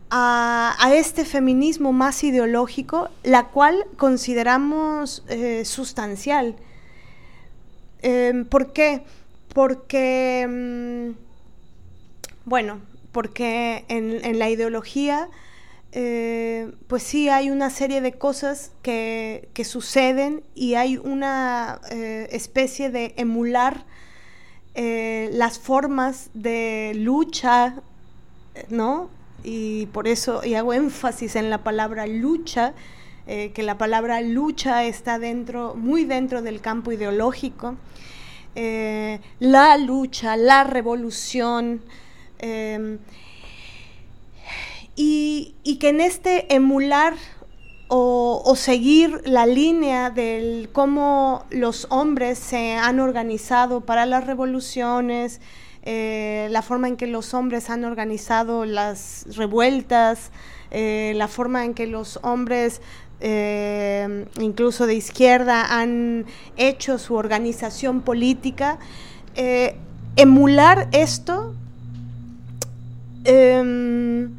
a, 0.10 0.92
este 0.94 1.24
feminismo 1.24 1.94
más 1.94 2.24
ideológico, 2.24 3.10
la 3.24 3.48
cual 3.48 3.86
consideramos 3.98 5.24
eh, 5.30 5.64
sustancial. 5.66 6.56
Em, 8.02 8.46
¿Por 8.46 8.74
qué? 8.74 9.04
Porque, 9.54 10.48
mm, 10.50 11.12
bueno, 12.46 12.80
porque 13.12 13.86
en 13.88 14.40
la 14.40 14.50
ideología 14.50 15.30
eh, 15.92 16.72
pues 16.88 17.02
sí 17.02 17.30
hay 17.30 17.50
una 17.50 17.72
serie 17.72 18.00
de 18.02 18.12
cosas 18.12 18.72
que, 18.84 19.50
suceden 19.64 20.44
y 20.54 20.76
hay 20.76 20.98
una 20.98 21.82
eh, 21.92 22.28
especie 22.32 22.92
de 22.92 23.14
emular 23.18 23.86
eh, 24.76 25.30
las 25.34 25.58
formas 25.58 26.30
de 26.34 26.94
lucha, 26.96 27.82
¿no? 28.70 29.10
Y 29.44 29.88
por 29.88 30.08
eso, 30.08 30.44
y 30.46 30.54
hago 30.54 30.74
énfasis 30.74 31.36
en 31.36 31.50
la 31.50 31.64
palabra 31.64 32.08
lucha, 32.08 32.74
que 33.26 33.62
la 33.62 33.78
palabra 33.78 34.22
lucha 34.22 34.86
está 34.86 35.20
dentro, 35.20 35.76
muy 35.76 36.04
dentro 36.04 36.42
del 36.42 36.62
campo 36.62 36.92
ideológico. 36.92 37.76
la 38.56 39.78
lucha, 39.78 40.36
la 40.36 40.64
revolución, 40.64 41.82
y, 45.02 45.78
que 45.80 45.90
en 45.90 46.02
este 46.02 46.54
emular 46.54 47.14
o, 47.88 48.54
seguir 48.58 49.22
la 49.26 49.46
línea 49.46 50.10
del 50.10 50.70
cómo 50.74 51.46
los 51.52 51.88
hombres 51.90 52.38
se 52.38 52.74
han 52.74 53.00
organizado 53.00 53.80
para 53.80 54.06
las 54.06 54.28
revoluciones, 54.28 55.40
eh, 55.84 56.50
la 56.52 56.62
forma 56.62 56.90
en 56.90 56.98
que 56.98 57.08
los 57.08 57.34
hombres 57.34 57.70
han 57.70 57.86
organizado 57.86 58.66
las 58.66 59.26
revueltas, 59.38 60.32
eh, 60.70 61.14
la 61.16 61.30
forma 61.30 61.64
en 61.64 61.74
que 61.74 61.88
los 61.88 62.20
hombres, 62.22 62.82
eh, 63.22 64.26
incluso 64.42 64.86
de 64.86 64.96
izquierda, 64.96 65.80
han 65.80 66.26
hecho 66.58 66.98
su 66.98 67.16
organización 67.16 68.02
política. 68.02 68.80
emular 70.18 70.90
esto 70.92 71.54
em, 73.24 74.39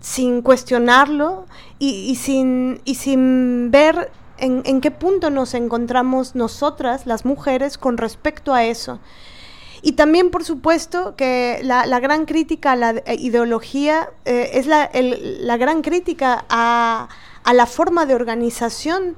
sin 0.00 0.42
cuestionarlo 0.42 1.46
y, 1.78 2.14
sin, 2.16 2.80
y 2.84 2.96
sin 2.96 3.70
ver 3.70 4.10
en, 4.38 4.80
qué 4.80 4.90
punto 4.90 5.30
nos 5.30 5.54
encontramos 5.54 6.34
nosotras, 6.34 7.06
las 7.06 7.24
mujeres, 7.24 7.78
con 7.78 7.96
respecto 7.96 8.54
a 8.54 8.64
eso. 8.64 9.00
Y 9.82 9.92
también, 9.92 10.30
por 10.30 10.44
supuesto, 10.44 11.14
que 11.16 11.60
la, 11.62 12.00
gran 12.00 12.24
crítica 12.24 12.72
a 12.72 12.76
la 12.76 12.90
eh, 12.90 13.16
ideología 13.18 14.10
eh, 14.24 14.50
es 14.54 14.66
la, 14.66 14.90
la, 14.92 15.56
gran 15.56 15.82
crítica 15.82 16.44
a, 16.48 17.08
a, 17.44 17.54
la 17.54 17.66
forma 17.66 18.06
de 18.06 18.14
organización 18.14 19.16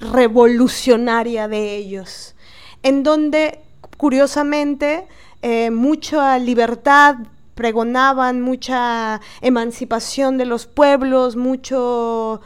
revolucionaria 0.00 1.48
de 1.48 1.76
ellos, 1.76 2.34
en 2.82 3.02
donde, 3.02 3.60
curiosamente, 3.96 5.06
eh, 5.42 5.70
mucha 5.70 6.38
libertad 6.38 7.16
pregonaban, 7.60 8.40
mucha 8.40 9.20
emancipación 9.42 10.38
de 10.38 10.46
los 10.46 10.66
pueblos, 10.66 11.36
mucho... 11.36 12.40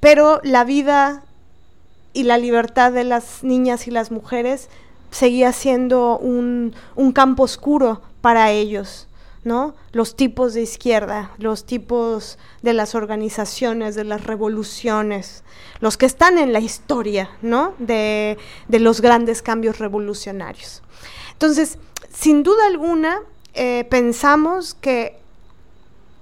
pero 0.00 0.40
la 0.42 0.64
vida 0.64 1.22
y 2.12 2.24
la 2.24 2.36
libertad 2.36 2.90
de 2.90 3.04
las 3.04 3.44
niñas 3.44 3.86
y 3.86 3.92
las 3.92 4.10
mujeres 4.10 4.68
seguía 5.12 5.52
siendo 5.52 6.18
un, 6.18 6.74
campo 7.14 7.44
oscuro 7.44 8.02
para 8.20 8.50
ellos, 8.50 9.06
¿no? 9.44 9.74
Los 9.92 10.14
tipos 10.14 10.54
de 10.54 10.62
izquierda, 10.62 11.32
los 11.38 11.64
tipos 11.64 12.38
de 12.62 12.72
las 12.72 12.94
organizaciones, 12.94 13.94
de 13.94 14.04
las 14.04 14.24
revoluciones, 14.24 15.42
los 15.80 15.96
que 15.96 16.06
están 16.06 16.38
en 16.38 16.52
la 16.52 16.60
historia, 16.60 17.30
¿no? 17.42 17.74
De, 17.78 18.38
los 18.68 19.00
grandes 19.00 19.42
cambios 19.42 19.78
revolucionarios. 19.78 20.82
Entonces, 21.32 21.78
sin 22.12 22.42
duda 22.42 22.66
alguna, 22.66 23.20
eh, 23.54 23.84
pensamos 23.90 24.74
que 24.74 25.18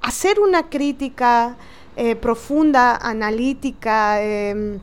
hacer 0.00 0.40
una 0.40 0.70
crítica 0.70 1.56
eh, 1.96 2.16
profunda, 2.16 2.96
analítica, 2.96 4.22
em, 4.22 4.80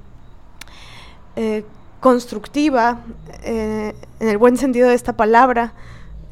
eh, 1.36 1.63
constructiva, 2.00 3.04
en 3.43 3.95
el 4.19 4.38
buen 4.38 4.58
sentido 4.58 4.89
de 4.89 4.95
esta 4.95 5.17
palabra, 5.17 5.73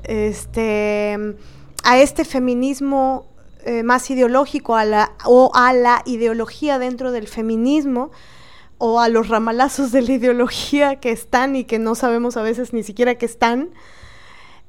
este, 0.04 1.36
a 1.86 2.00
este 2.00 2.26
feminismo 2.26 3.28
eh, 3.63 3.84
más 3.84 4.10
ideológico 4.10 4.76
o 5.26 5.52
a 5.56 5.74
la 5.74 6.02
ideología 6.06 6.80
dentro 6.80 7.12
del 7.12 7.28
feminismo 7.28 8.12
o 8.80 9.00
a 9.00 9.08
los 9.08 9.30
ramalazos 9.30 9.91
de 9.91 10.02
la 10.02 10.13
ideología 10.13 11.00
que 11.00 11.12
están 11.12 11.56
y 11.56 11.63
que 11.63 11.80
no 11.80 11.95
sabemos 11.95 12.38
a 12.38 12.41
veces 12.41 12.74
ni 12.74 12.84
siquiera 12.84 13.15
que 13.15 13.28
están, 13.28 13.69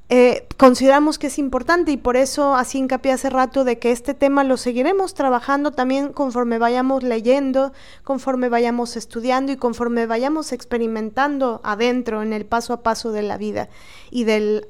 eh, 0.09 0.47
consideramos 0.57 1.17
que 1.17 1.27
es 1.27 1.37
importante 1.37 1.91
y 1.91 1.97
por 1.97 2.15
eso 2.15 2.55
así 2.55 2.77
hincapié 2.77 3.11
hace 3.11 3.29
rato 3.29 3.65
de 3.65 3.77
que 3.77 3.91
este 3.91 4.13
tema 4.13 4.43
lo 4.45 4.55
seguiremos 4.55 5.15
trabajando 5.15 5.71
también 5.71 6.13
conforme 6.13 6.59
vayamos 6.59 7.03
leyendo, 7.03 7.73
conforme 8.03 8.47
vayamos 8.47 8.95
estudiando 8.95 9.51
y 9.51 9.57
conforme 9.57 10.05
vayamos 10.05 10.53
experimentando 10.53 11.61
adentro 11.63 12.21
en 12.21 12.31
el 12.31 12.45
paso 12.45 12.73
a 12.73 12.83
paso 12.83 13.11
de 13.11 13.23
la 13.23 13.37
vida 13.37 13.69
y 14.11 14.23
del 14.23 14.67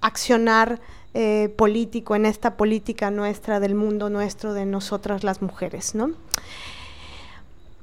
accionar 0.00 0.80
eh, 1.18 1.48
político 1.48 2.14
en 2.14 2.26
esta 2.26 2.58
política 2.58 3.10
nuestra, 3.10 3.58
del 3.58 3.74
mundo 3.74 4.10
nuestro, 4.10 4.52
de 4.52 4.66
nosotras 4.66 5.24
las 5.24 5.40
mujeres, 5.40 5.94
¿no? 5.94 6.10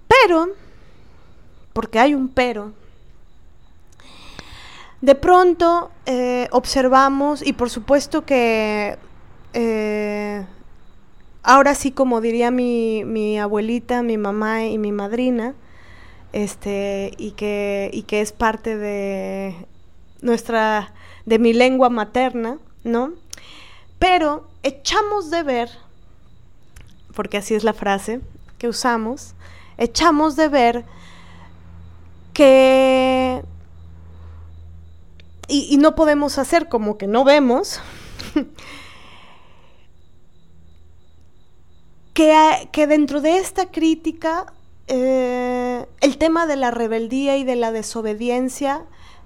Pero, 0.08 0.50
porque 1.74 1.98
hay 1.98 2.13
un 2.13 2.30
pero, 2.30 2.74
de 5.02 5.15
pronto 5.15 5.89
eh, 6.06 6.48
observamos, 6.52 7.41
y 7.43 7.54
por 7.54 7.72
supuesto 7.72 8.24
que 8.24 9.00
eh, 9.54 10.46
ahora 11.41 11.74
sí, 11.74 11.89
como 11.89 12.22
diría 12.22 12.52
mi, 12.52 13.39
abuelita, 13.39 14.04
mi 14.04 14.19
mamá 14.19 14.65
y 14.65 14.78
mi 14.78 14.91
madrina, 14.91 15.56
este, 16.34 17.13
y 17.17 17.32
que, 17.32 17.89
y 17.91 18.04
que 18.04 18.22
es 18.22 18.32
parte 18.32 18.78
de 18.78 19.65
nuestra, 20.22 20.93
de 21.26 21.39
mi 21.39 21.54
lengua 21.54 21.89
materna, 21.89 22.60
¿no? 22.84 23.23
Pero 24.04 24.44
echamos 24.63 25.32
de 25.32 25.44
ver, 25.44 25.70
porque 27.16 27.38
así 27.38 27.56
es 27.56 27.63
la 27.63 27.72
frase 27.72 28.20
que 28.58 28.68
usamos, 28.68 29.34
echamos 29.78 30.36
de 30.36 30.50
ver 30.50 30.84
que 32.34 33.42
y, 35.48 35.78
no 35.78 35.96
podemos 35.96 36.38
hacer 36.38 36.68
como 36.68 36.98
que 36.98 37.08
no 37.08 37.24
vemos, 37.24 37.80
que, 42.13 42.68
que, 42.74 42.88
dentro 42.88 43.22
de 43.22 43.38
esta 43.38 43.72
crítica 43.72 44.52
eh, 44.88 45.86
el 46.02 46.18
tema 46.18 46.46
de 46.46 46.58
la 46.58 46.72
rebeldía 46.72 47.38
y 47.38 47.46
de 47.46 47.56
la 47.56 47.72
desobediencia 47.72 48.84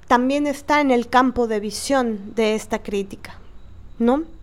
también 0.08 0.46
está 0.46 0.82
en 0.82 0.92
el 0.92 1.10
campo 1.10 1.48
de 1.48 1.60
visión 1.60 2.36
de 2.36 2.54
esta 2.54 2.84
crítica, 2.84 3.40
¿no? 3.98 4.37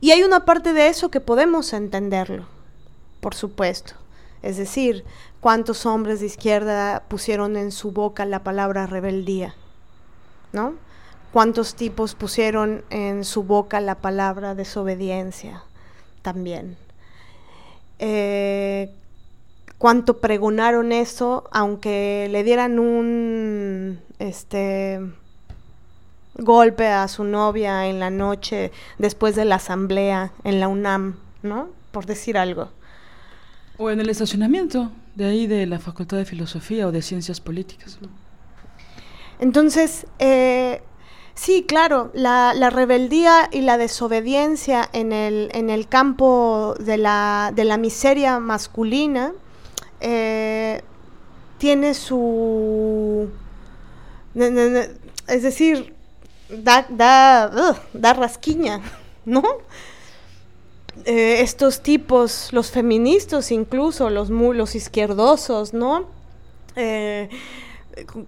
Y 0.00 0.12
hay 0.12 0.22
una 0.22 0.44
parte 0.44 0.72
de 0.72 0.88
eso 0.88 1.10
que 1.10 1.20
podemos 1.20 1.72
entenderlo, 1.72 2.46
por 3.20 3.34
supuesto. 3.34 3.94
Es 4.42 4.56
decir, 4.56 5.04
cuántos 5.40 5.84
hombres 5.84 6.20
de 6.20 6.26
izquierda 6.26 7.04
pusieron 7.08 7.56
en 7.56 7.70
su 7.72 7.92
boca 7.92 8.24
la 8.24 8.42
palabra 8.42 8.86
rebeldía. 8.86 9.54
¿no? 10.52 10.74
¿Cuántos 11.32 11.74
tipos 11.74 12.14
pusieron 12.14 12.84
en 12.90 13.24
su 13.24 13.44
boca 13.44 13.80
la 13.80 13.96
palabra 13.96 14.54
desobediencia 14.54 15.62
también? 16.22 16.76
Eh, 17.98 18.92
¿Cuánto 19.78 20.20
pregonaron 20.20 20.92
eso, 20.92 21.44
aunque 21.52 22.28
le 22.30 22.42
dieran 22.42 22.78
un 22.78 24.00
este 24.18 25.00
golpe 26.34 26.86
a 26.86 27.08
su 27.08 27.24
novia 27.24 27.86
en 27.86 28.00
la 28.00 28.10
noche 28.10 28.72
después 28.98 29.36
de 29.36 29.44
la 29.44 29.56
asamblea 29.56 30.32
en 30.44 30.60
la 30.60 30.68
UNAM, 30.68 31.16
¿no? 31.42 31.68
Por 31.90 32.06
decir 32.06 32.38
algo. 32.38 32.70
O 33.78 33.90
en 33.90 34.00
el 34.00 34.08
estacionamiento 34.08 34.90
de 35.14 35.24
ahí 35.24 35.46
de 35.46 35.66
la 35.66 35.78
Facultad 35.78 36.16
de 36.16 36.24
Filosofía 36.24 36.86
o 36.86 36.92
de 36.92 37.02
Ciencias 37.02 37.40
Políticas. 37.40 37.98
Entonces, 39.38 40.06
eh, 40.18 40.82
sí, 41.34 41.64
claro, 41.66 42.10
la, 42.14 42.52
rebeldía 42.70 43.48
y 43.50 43.62
la 43.62 43.78
desobediencia 43.78 44.88
en 44.92 45.12
el, 45.12 45.50
en 45.54 45.70
el 45.70 45.88
campo 45.88 46.74
de 46.78 46.98
la, 46.98 47.52
de 47.54 47.64
la 47.64 47.78
miseria 47.78 48.38
masculina 48.38 49.32
eh, 50.00 50.82
tiene 51.58 51.94
su... 51.94 53.28
Es 54.34 55.42
decir, 55.42 55.94
da, 56.58 56.86
da, 56.88 57.76
da 57.92 58.12
rasquiña, 58.12 58.80
¿no? 59.24 59.42
Eh, 61.04 61.40
estos 61.40 61.82
tipos, 61.82 62.52
los 62.52 62.70
feministas 62.70 63.50
incluso, 63.52 64.10
los, 64.10 64.30
los 64.30 64.74
izquierdosos, 64.74 65.72
¿no? 65.72 66.06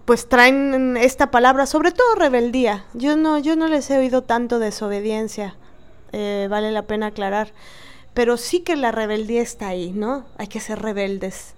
pues 0.05 0.29
traen 0.29 0.97
esta 0.97 1.31
palabra, 1.31 1.65
sobre 1.65 1.91
todo 1.91 2.15
rebeldía. 2.15 2.85
Yo 2.93 3.17
no, 3.17 3.39
yo 3.39 3.55
no 3.55 3.67
les 3.67 3.89
he 3.89 3.97
oído 3.97 4.21
tanto 4.21 4.59
desobediencia, 4.59 5.55
eh, 6.11 6.47
vale 6.49 6.71
la 6.71 6.83
pena 6.83 7.07
aclarar. 7.07 7.51
Pero 8.13 8.37
sí 8.37 8.59
que 8.59 8.75
la 8.75 8.91
rebeldía 8.91 9.41
está 9.41 9.69
ahí, 9.69 9.91
¿no? 9.91 10.25
Hay 10.37 10.47
que 10.47 10.59
ser 10.59 10.79
rebeldes. 10.79 11.55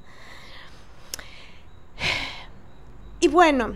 Y 3.20 3.28
bueno, 3.28 3.76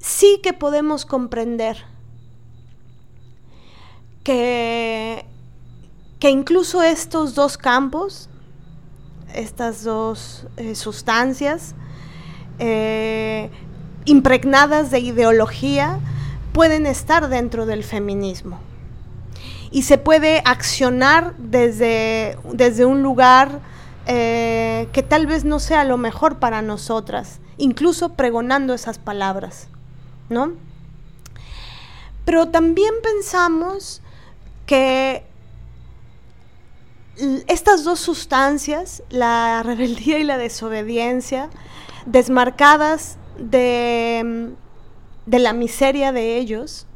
sí 0.00 0.40
que 0.42 0.52
podemos 0.52 1.06
comprender 1.06 1.76
que, 4.24 5.24
que 6.18 6.30
incluso 6.30 6.82
estos 6.82 7.34
dos 7.34 7.56
campos, 7.56 8.28
estas 9.34 9.84
dos 9.84 10.46
eh, 10.56 10.74
sustancias 10.74 11.74
eh, 12.58 13.50
impregnadas 14.06 14.90
de 14.90 15.00
ideología 15.00 16.00
pueden 16.52 16.86
estar 16.86 17.28
dentro 17.28 17.66
del 17.66 17.84
feminismo. 17.84 18.58
Y 19.70 19.82
se 19.82 19.98
puede 19.98 20.42
accionar 20.44 21.36
desde, 21.36 22.36
desde 22.52 22.84
un 22.84 23.02
lugar 23.02 23.60
eh, 24.06 24.88
que 24.92 25.04
tal 25.04 25.26
vez 25.26 25.44
no 25.44 25.60
sea 25.60 25.84
lo 25.84 25.96
mejor 25.96 26.38
para 26.40 26.60
nosotras, 26.60 27.38
incluso 27.56 28.14
pregonando 28.14 28.74
esas 28.74 28.98
palabras, 28.98 29.68
¿no? 30.30 30.54
Pero 32.24 32.48
también 32.48 32.94
pensamos 33.02 34.00
que 34.64 35.24
estas 37.48 37.84
dos 37.84 38.00
sustancias, 38.00 39.02
la 39.10 39.62
rebeldía 39.62 40.18
y 40.18 40.24
la 40.24 40.38
desobediencia, 40.38 41.50
desmarcadas 42.06 43.18
de, 43.38 44.54
la 45.26 45.52
miseria 45.52 46.12
de 46.12 46.38
ellos 46.38 46.86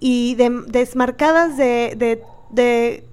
y 0.00 0.34
desmarcadas 0.34 1.56
de, 1.56 3.04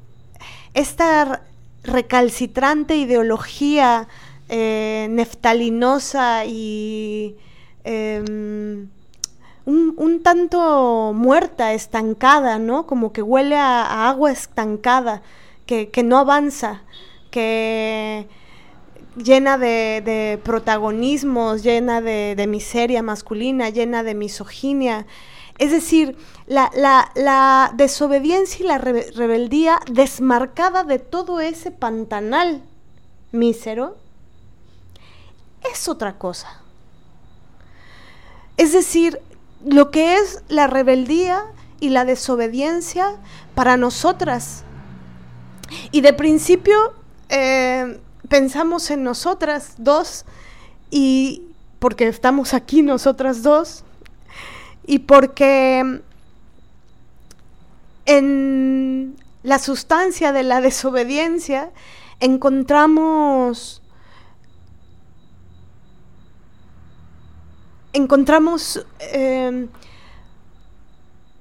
esta 0.74 1.44
recalcitrante 1.84 2.96
ideología 2.96 4.08
eh, 4.50 5.08
neftalinosa 5.10 6.46
y 6.46 7.38
em, 7.84 8.90
un, 9.70 10.22
tanto 10.24 11.14
muerta, 11.14 11.74
estancada, 11.74 12.60
¿no? 12.60 12.86
Como 12.88 13.14
que 13.14 13.22
huele 13.22 13.56
a, 13.56 14.10
agua 14.10 14.32
estancada, 14.32 15.22
que, 15.66 15.90
no 16.04 16.18
avanza, 16.18 16.82
que 17.30 18.28
llena 19.16 19.58
de, 19.58 20.40
protagonismos, 20.44 21.64
llena 21.64 22.02
de, 22.02 22.46
miseria 22.48 23.04
masculina, 23.04 23.70
llena 23.70 24.04
de 24.04 24.16
misoginia. 24.16 25.06
Es 25.60 25.72
decir, 25.72 26.18
la, 26.48 27.72
desobediencia 27.76 28.64
y 28.64 28.68
la 28.68 28.78
rebeldía 28.78 29.80
desmarcada 29.92 30.84
de 30.84 31.00
todo 31.00 31.42
ese 31.42 31.70
pantanal 31.72 32.64
mísero 33.32 33.98
es 35.72 35.88
otra 35.88 36.18
cosa. 36.18 36.62
Es 38.58 38.74
decir, 38.74 39.22
lo 39.66 39.92
que 39.92 40.16
es 40.16 40.42
la 40.48 40.68
rebeldía 40.68 41.44
y 41.80 41.90
la 41.90 42.06
desobediencia 42.06 43.18
para 43.56 43.78
nosotras. 43.78 44.64
Y 45.92 46.02
de 46.02 46.14
principio 46.14 46.94
eh, 47.30 48.00
pensamos 48.28 48.90
en 48.92 49.04
nosotras 49.04 49.76
dos, 49.78 50.26
y 50.90 51.44
porque 51.80 52.08
estamos 52.08 52.54
aquí 52.54 52.82
nosotras 52.82 53.44
dos, 53.44 53.84
y 54.86 55.00
porque 55.00 56.02
en 58.06 59.16
la 59.44 59.60
sustancia 59.60 60.32
de 60.32 60.44
la 60.44 60.62
desobediencia 60.62 61.72
encontramos 62.20 63.82
encontramos 67.94 68.86
em, 69.00 69.68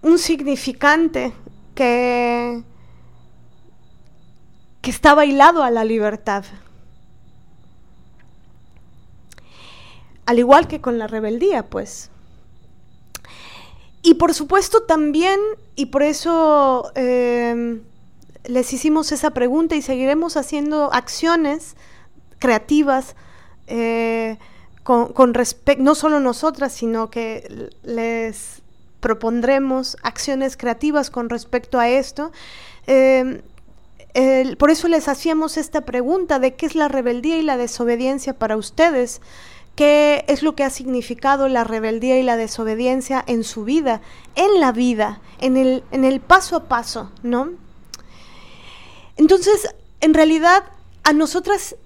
un 0.02 0.18
significante 0.18 1.32
que, 1.74 2.62
que 4.80 4.90
está 4.90 5.14
bailado 5.14 5.62
a 5.62 5.70
la 5.70 5.84
libertad. 5.84 6.44
Al 10.26 10.38
igual 10.38 10.68
que 10.68 10.80
con 10.80 10.98
la 10.98 11.06
rebeldía, 11.06 11.68
pues. 11.68 12.10
Y 14.02 14.14
por 14.14 14.34
supuesto 14.34 14.82
también, 14.82 15.40
y 15.74 15.86
por 15.86 16.02
eso 16.02 16.92
em, 16.94 17.82
les 18.44 18.72
hicimos 18.72 19.12
esa 19.12 19.30
pregunta 19.30 19.74
y 19.74 19.82
seguiremos 19.82 20.36
haciendo 20.36 20.92
acciones 20.92 21.76
creativas, 22.38 23.16
eh, 23.66 24.38
con, 24.82 25.34
respecto, 25.34 25.82
no 25.82 25.94
solo 25.94 26.20
nosotras, 26.20 26.72
sino 26.72 27.10
que 27.10 27.70
les 27.82 28.62
propondremos 29.00 29.96
acciones 30.02 30.56
creativas 30.56 31.10
con 31.10 31.28
respecto 31.28 31.78
a 31.78 31.88
esto. 31.88 32.32
Em, 32.86 33.42
por 34.58 34.70
eso 34.70 34.88
les 34.88 35.08
hacíamos 35.08 35.56
esta 35.56 35.82
pregunta 35.82 36.38
de 36.38 36.54
qué 36.54 36.66
es 36.66 36.74
la 36.74 36.88
rebeldía 36.88 37.38
y 37.38 37.42
la 37.42 37.56
desobediencia 37.56 38.32
para 38.32 38.56
ustedes, 38.56 39.20
qué 39.76 40.24
es 40.26 40.42
lo 40.42 40.56
que 40.56 40.64
ha 40.64 40.70
significado 40.70 41.48
la 41.48 41.62
rebeldía 41.62 42.18
y 42.18 42.24
la 42.24 42.36
desobediencia 42.36 43.22
en 43.26 43.44
su 43.44 43.64
vida, 43.64 44.00
en 44.34 44.60
la 44.60 44.72
vida, 44.72 45.20
en 45.40 45.56
el, 45.56 45.84
en 45.92 46.04
el 46.04 46.20
paso 46.20 46.56
a 46.56 46.64
paso, 46.64 47.12
¿no? 47.22 47.50
Entonces, 49.16 49.68
en 50.00 50.14
realidad, 50.14 50.64
a 51.04 51.12
nosotras 51.12 51.76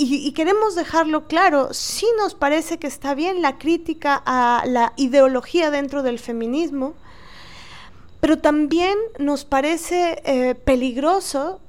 y, 0.00 0.30
queremos 0.30 0.76
dejarlo 0.76 1.26
claro, 1.26 1.74
sí 1.74 2.06
nos 2.18 2.36
parece 2.36 2.78
que 2.78 2.86
está 2.86 3.14
bien 3.14 3.42
la 3.42 3.58
crítica 3.58 4.22
a 4.24 4.62
la 4.64 4.92
ideología 4.96 5.72
dentro 5.72 6.04
del 6.04 6.20
feminismo, 6.20 6.94
pero 8.20 8.38
también 8.38 8.96
nos 9.18 9.44
parece 9.44 10.22
eh, 10.24 10.54
peligroso, 10.54 11.60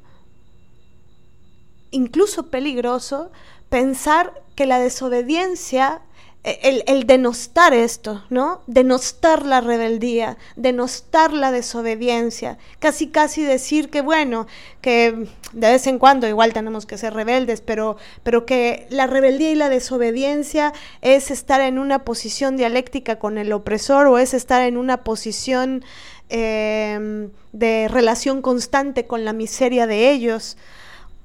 incluso 1.89 2.51
peligroso, 2.51 3.31
pensar 3.69 4.43
que 4.55 4.67
la 4.67 4.77
desobediencia 4.77 6.01
el, 6.43 7.05
denostar 7.05 7.73
esto, 7.73 8.23
¿no? 8.29 8.61
Denostar 8.65 9.45
la 9.45 9.59
rebeldía, 9.59 10.37
denostar 10.55 11.33
la 11.33 11.51
desobediencia, 11.51 12.57
casi 12.79 13.07
casi 13.07 13.43
decir 13.43 13.89
que 13.89 14.01
bueno, 14.01 14.47
que 14.81 15.27
de 15.51 15.71
vez 15.71 15.85
en 15.87 15.99
cuando 15.99 16.27
igual 16.27 16.53
tenemos 16.53 16.85
que 16.85 16.97
ser 16.97 17.13
rebeldes, 17.13 17.59
pero, 17.59 17.97
pero 18.23 18.45
que 18.45 18.87
la 18.89 19.05
rebeldía 19.05 19.51
y 19.51 19.55
la 19.55 19.69
desobediencia 19.69 20.73
es 21.01 21.29
estar 21.29 21.59
en 21.59 21.77
una 21.77 22.05
posición 22.05 22.55
dialéctica 22.55 23.19
con 23.19 23.37
el 23.37 23.51
opresor 23.51 24.07
o 24.07 24.17
es 24.17 24.33
estar 24.33 24.61
en 24.61 24.77
una 24.77 25.03
posición 25.03 25.83
em, 26.29 27.31
de 27.51 27.87
relación 27.89 28.41
constante 28.41 29.07
con 29.07 29.25
la 29.25 29.33
miseria 29.33 29.87
de 29.87 30.09
ellos. 30.09 30.55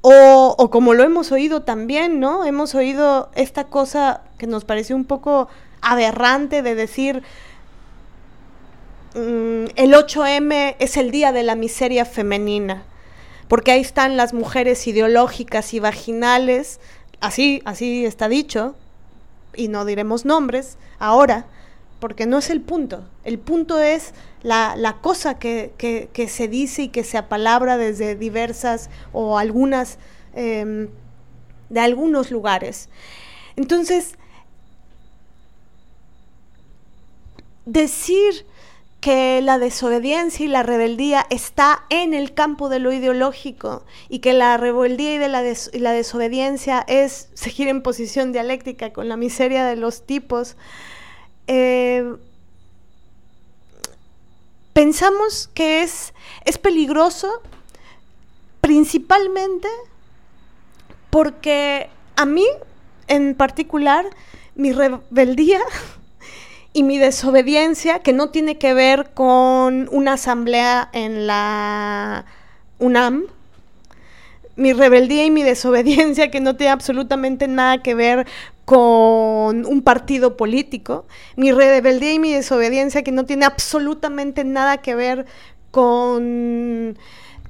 O, 0.07 0.55
o, 0.59 0.69
como 0.69 0.93
lo 0.93 1.03
hemos 1.03 1.33
oído 1.33 1.63
también, 1.63 2.21
¿no? 2.21 2.45
Hemos 2.45 2.75
oído 2.75 3.31
esta 3.35 3.65
cosa 3.65 4.21
que 4.37 4.47
nos 4.47 4.67
pareció 4.67 4.97
un 4.97 5.07
poco 5.07 5.49
aberrante 5.81 6.61
de 6.61 6.75
decir 6.75 7.23
mm, 9.15 9.65
el 9.77 9.95
8M 9.95 10.77
es 10.79 10.99
el 10.99 11.11
día 11.11 11.33
de 11.33 11.43
la 11.43 11.55
miseria 11.55 12.05
femenina, 12.05 12.83
porque 13.49 13.71
ahí 13.73 13.81
están 13.81 14.19
las 14.19 14.35
mujeres 14.35 14.87
ideológicas 14.87 15.73
y 15.73 15.81
vaginales, 15.81 16.81
así, 17.21 17.63
así 17.65 18.05
está 18.05 18.29
dicho, 18.29 18.75
y 19.55 19.69
no 19.69 19.87
diremos 19.87 20.27
nombres 20.27 20.77
ahora, 20.99 21.47
porque 22.05 22.27
no 22.27 22.37
es 22.37 22.51
el 22.51 22.61
punto. 22.61 23.09
El 23.25 23.39
punto 23.39 23.81
es 23.81 24.13
la, 24.43 24.99
cosa 25.01 25.39
que, 25.39 25.73
se 26.29 26.49
dice 26.49 26.83
y 26.83 26.89
que 26.89 27.03
se 27.03 27.17
apalabra 27.17 27.79
desde 27.79 28.15
diversas 28.15 28.91
o 29.15 29.39
algunas, 29.39 29.97
em, 30.35 30.91
de 31.71 31.81
algunos 31.81 32.31
lugares. 32.31 32.91
Entonces, 33.57 34.19
decir 37.65 38.45
que 39.01 39.41
la 39.41 39.59
desobediencia 39.59 40.45
y 40.45 40.49
la 40.51 40.63
rebeldía 40.63 41.25
está 41.31 41.87
en 41.89 42.13
el 42.13 42.35
campo 42.35 42.69
de 42.69 42.81
lo 42.81 42.93
ideológico 42.93 43.87
y 44.11 44.19
que 44.19 44.35
la 44.35 44.59
rebeldía 44.59 45.15
y, 45.15 45.19
la, 45.21 45.43
la, 45.73 45.93
desobediencia 45.93 46.85
es 46.87 47.31
seguir 47.33 47.69
en 47.69 47.81
posición 47.81 48.33
dialéctica 48.33 48.93
con 48.93 49.09
la 49.09 49.17
miseria 49.17 49.65
de 49.65 49.77
los 49.77 50.05
tipos, 50.05 50.59
eh, 51.47 52.17
pensamos 54.73 55.49
que 55.55 55.83
es, 55.83 56.15
es 56.45 56.59
peligroso 56.59 57.43
principalmente 58.61 59.69
porque 61.11 61.89
a 62.17 62.25
mí 62.27 62.47
en 63.09 63.35
particular 63.35 64.07
mi 64.55 64.73
rebeldía 64.73 65.61
y 66.73 66.83
mi 66.83 66.99
desobediencia, 66.99 68.01
que 68.01 68.13
no 68.13 68.31
tiene 68.31 68.59
que 68.59 68.75
ver 68.75 69.13
con 69.15 69.89
una 69.93 70.15
asamblea 70.15 70.89
en 70.93 71.27
la 71.27 72.25
UNAM, 72.79 73.27
mi 74.57 74.73
rebeldía 74.73 75.25
y 75.25 75.31
mi 75.31 75.43
desobediencia, 75.43 76.31
que 76.31 76.41
no 76.41 76.57
tiene 76.57 76.73
absolutamente 76.73 77.47
nada 77.49 77.83
que 77.83 77.95
ver 77.95 78.27
con 78.65 79.67
un 79.67 79.83
partido 79.83 80.37
político, 80.37 81.07
mi 81.37 81.53
rebeldía 81.53 82.15
y 82.15 82.19
mi 82.19 82.33
desobediencia 82.33 83.03
que 83.03 83.13
no 83.13 83.27
tiene 83.27 83.45
absolutamente 83.45 84.45
nada 84.45 84.79
que 84.79 84.95
ver 84.95 85.27
con 85.71 86.97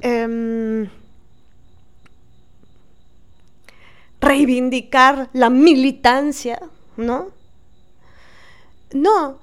em, 0.00 0.88
reivindicar 4.20 5.28
la 5.32 5.50
militancia, 5.50 6.60
¿no? 6.96 7.28
No, 8.92 9.38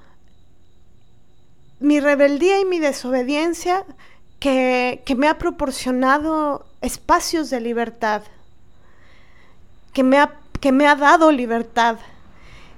mi 1.79 1.99
rebeldía 1.99 2.59
y 2.59 2.65
mi 2.65 2.79
desobediencia 2.79 3.85
que, 4.39 5.03
que 5.05 5.15
me 5.15 5.27
ha 5.27 5.37
proporcionado 5.37 6.65
espacios 6.81 7.49
de 7.49 7.61
libertad, 7.61 8.23
que 9.93 10.03
me 10.03 10.17
ha 10.17 10.40
que 10.61 10.71
me 10.71 10.87
ha 10.87 10.95
dado 10.95 11.31
libertad, 11.31 11.97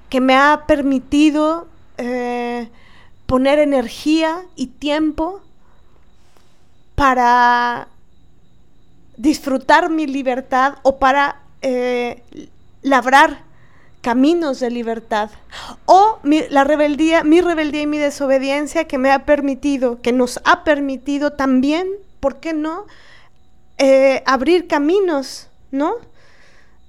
que 0.09 0.19
me 0.19 0.35
ha 0.35 0.63
permitido 0.65 1.67
eh, 1.97 2.67
poner 3.27 3.59
energía 3.59 4.41
y 4.55 4.67
tiempo 4.67 5.41
para 6.95 7.87
disfrutar 9.17 9.91
mi 9.91 10.07
libertad 10.07 10.75
o 10.81 10.97
para 10.97 11.41
eh, 11.61 12.23
labrar 12.81 13.43
caminos 14.01 14.59
de 14.59 14.71
libertad. 14.71 15.29
O 15.85 16.19
la 16.23 16.63
rebeldía, 16.63 17.23
mi 17.23 17.41
rebeldía 17.41 17.83
y 17.83 17.87
mi 17.87 17.99
desobediencia 17.99 18.85
que 18.85 18.97
me 18.97 19.11
ha 19.11 19.25
permitido, 19.25 20.01
que 20.01 20.11
nos 20.11 20.39
ha 20.43 20.63
permitido 20.63 21.33
también, 21.33 21.87
¿por 22.19 22.39
qué 22.39 22.53
no? 22.53 22.85
eh, 23.77 24.23
abrir 24.25 24.67
caminos, 24.67 25.47
¿no? 25.71 25.95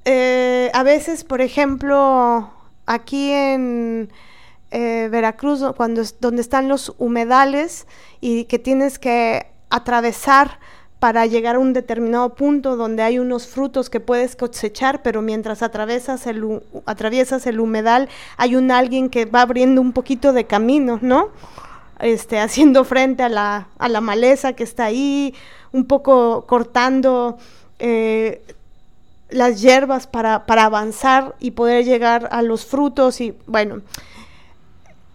Eh, 0.05 0.70
a 0.74 0.82
veces, 0.82 1.24
por 1.24 1.40
ejemplo, 1.40 2.50
aquí 2.86 3.30
en 3.30 4.11
eh, 4.70 5.09
Veracruz, 5.11 5.62
cuando 5.76 6.02
donde 6.20 6.42
están 6.42 6.68
los 6.68 6.94
humedales 6.98 7.86
y 8.20 8.44
que 8.44 8.59
tienes 8.59 8.98
que 8.98 9.46
atravesar 9.70 10.59
para 10.98 11.26
llegar 11.26 11.57
a 11.57 11.59
un 11.59 11.72
determinado 11.74 12.34
punto 12.34 12.76
donde 12.76 13.02
hay 13.02 13.18
unos 13.18 13.46
frutos 13.46 13.90
que 13.90 14.00
puedes 14.00 14.36
cosechar, 14.36 15.02
pero 15.02 15.20
mientras 15.20 15.62
atraviesas 15.62 16.26
el, 16.26 17.61
humedal 17.61 18.09
hay 18.36 18.57
un 18.57 18.70
alguien 18.70 19.11
que 19.11 19.26
va 19.26 19.42
abriendo 19.42 19.80
un 19.80 19.92
poquito 19.92 20.32
de 20.32 20.46
camino, 20.46 20.98
¿no? 21.02 21.28
Este, 22.00 22.38
haciendo 22.40 22.84
frente 22.84 23.22
a 23.22 23.28
la, 23.28 23.68
a 23.78 23.88
la 23.88 24.00
maleza 24.00 24.55
que 24.55 24.64
está 24.64 24.86
ahí, 24.86 25.34
un 25.72 25.84
poco 25.84 26.46
cortando 26.46 27.36
eh, 27.78 28.42
las 29.35 29.61
hierbas 29.61 30.07
para, 30.07 30.47
para 30.47 30.64
avanzar 30.64 31.35
y 31.41 31.53
poder 31.53 31.85
llegar 31.85 32.28
a 32.30 32.43
los 32.43 32.64
frutos 32.64 33.20
y 33.20 33.37
bueno, 33.47 33.82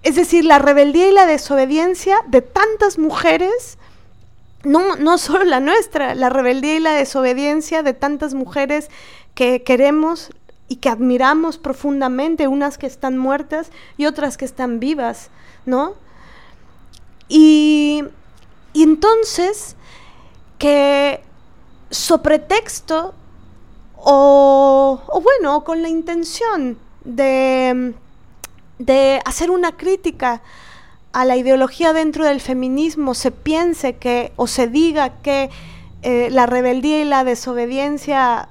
es 0.03 0.15
decir, 0.15 0.45
la 0.45 0.59
rebeldía 0.59 1.09
y 1.09 1.13
la 1.13 1.26
desobediencia 1.26 2.17
de 2.28 2.41
tantas 2.41 2.97
mujeres, 2.97 3.78
no, 4.63 4.95
no 4.95 5.17
solo 5.17 5.43
la 5.43 5.59
nuestra, 5.59 6.15
la 6.15 6.30
rebeldía 6.30 6.76
y 6.76 6.80
la 6.80 6.93
desobediencia 6.93 7.84
de 7.84 7.93
tantas 7.93 8.34
mujeres 8.34 8.89
que 9.36 9.63
queremos 9.63 10.32
y 10.70 10.78
que 10.78 10.89
admiramos 10.89 11.57
profundamente, 11.57 12.47
unas 12.47 12.78
que 12.78 12.88
están 12.88 13.17
muertas 13.17 13.72
y 13.97 14.05
otras 14.05 14.38
que 14.38 14.45
están 14.45 14.80
vivas, 14.80 15.30
¿no? 15.65 15.95
Y, 17.28 18.03
entonces, 18.74 19.76
que 20.57 21.22
sobre 21.89 22.39
texto 22.39 23.13
o, 24.03 25.21
bueno, 25.21 25.63
con 25.63 25.81
la 25.81 25.89
intención 25.89 26.77
de 27.03 27.93
de 28.79 29.21
hacer 29.25 29.51
una 29.51 29.73
crítica 29.73 30.41
a 31.11 31.25
la 31.25 31.37
ideología 31.37 31.93
dentro 31.93 32.25
del 32.25 32.41
feminismo, 32.41 33.13
se 33.13 33.31
piense 33.31 33.97
que 33.97 34.31
o 34.37 34.47
se 34.47 34.67
diga 34.67 35.21
que 35.21 35.49
eh, 36.01 36.29
la 36.31 36.45
rebeldía 36.45 37.01
y 37.01 37.05
la 37.05 37.23
desobediencia 37.23 38.47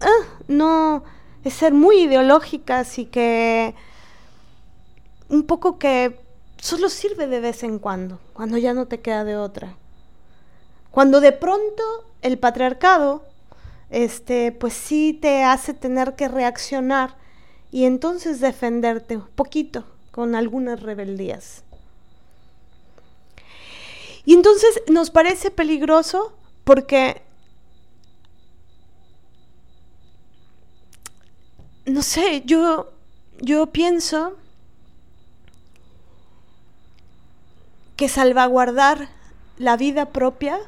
ah, 0.00 0.24
no 0.46 1.02
es 1.42 1.52
ser 1.52 1.74
muy 1.74 2.02
ideológicas 2.02 2.98
y 2.98 3.06
que 3.06 3.74
un 5.28 5.42
poco 5.42 5.78
que 5.78 6.20
solo 6.58 6.88
sirve 6.88 7.26
de 7.26 7.40
vez 7.40 7.62
en 7.64 7.78
cuando, 7.78 8.20
cuando 8.34 8.56
ya 8.56 8.72
no 8.72 8.86
te 8.86 9.00
queda 9.00 9.24
de 9.24 9.36
otra. 9.36 9.74
Cuando 10.90 11.20
de 11.20 11.32
pronto 11.32 11.82
el 12.22 12.38
patriarcado, 12.38 13.24
este, 13.94 14.50
pues 14.50 14.72
sí 14.74 15.16
te 15.22 15.44
hace 15.44 15.72
tener 15.72 16.16
que 16.16 16.26
reaccionar 16.26 17.16
y 17.70 17.84
entonces 17.84 18.40
defenderte 18.40 19.18
un 19.18 19.28
poquito 19.28 19.84
con 20.10 20.34
algunas 20.34 20.82
rebeldías. 20.82 21.62
Y 24.24 24.34
entonces 24.34 24.82
nos 24.88 25.10
parece 25.10 25.52
peligroso 25.52 26.36
porque, 26.64 27.22
no 31.86 32.02
sé, 32.02 32.42
yo, 32.44 32.92
yo 33.40 33.66
pienso 33.66 34.36
que 37.94 38.08
salvaguardar 38.08 39.08
la 39.56 39.76
vida 39.76 40.06
propia 40.06 40.58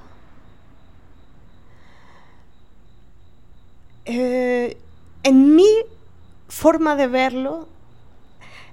eh, 4.06 4.76
en 5.22 5.54
mí 5.54 5.68
forma 6.48 6.96
de 6.96 7.06
verlo, 7.06 7.68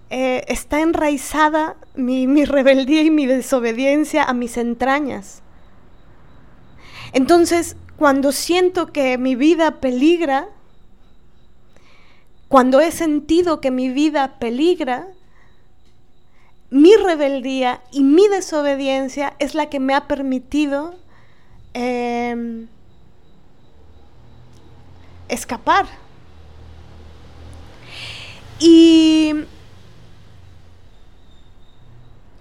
eh, 0.09 0.45
está 0.47 0.81
enraizada 0.81 1.75
mi, 1.95 2.27
mi 2.27 2.45
rebeldía 2.45 3.01
y 3.01 3.11
mi 3.11 3.25
desobediencia 3.25 4.23
a 4.23 4.33
mis 4.33 4.57
entrañas. 4.57 5.41
Entonces, 7.13 7.75
cuando 7.97 8.31
siento 8.31 8.93
que 8.93 9.17
mi 9.17 9.35
vida 9.35 9.79
peligra, 9.79 10.47
cuando 12.47 12.79
he 12.79 12.91
sentido 12.91 13.59
que 13.59 13.71
mi 13.71 13.89
vida 13.89 14.37
peligra, 14.39 15.07
mi 16.69 16.95
rebeldía 16.95 17.81
y 17.91 18.03
mi 18.03 18.27
desobediencia 18.27 19.35
es 19.39 19.53
la 19.53 19.69
que 19.69 19.79
me 19.79 19.93
ha 19.93 20.07
permitido 20.07 20.95
em, 21.73 22.67
escapar 25.33 25.85
y, 28.59 29.33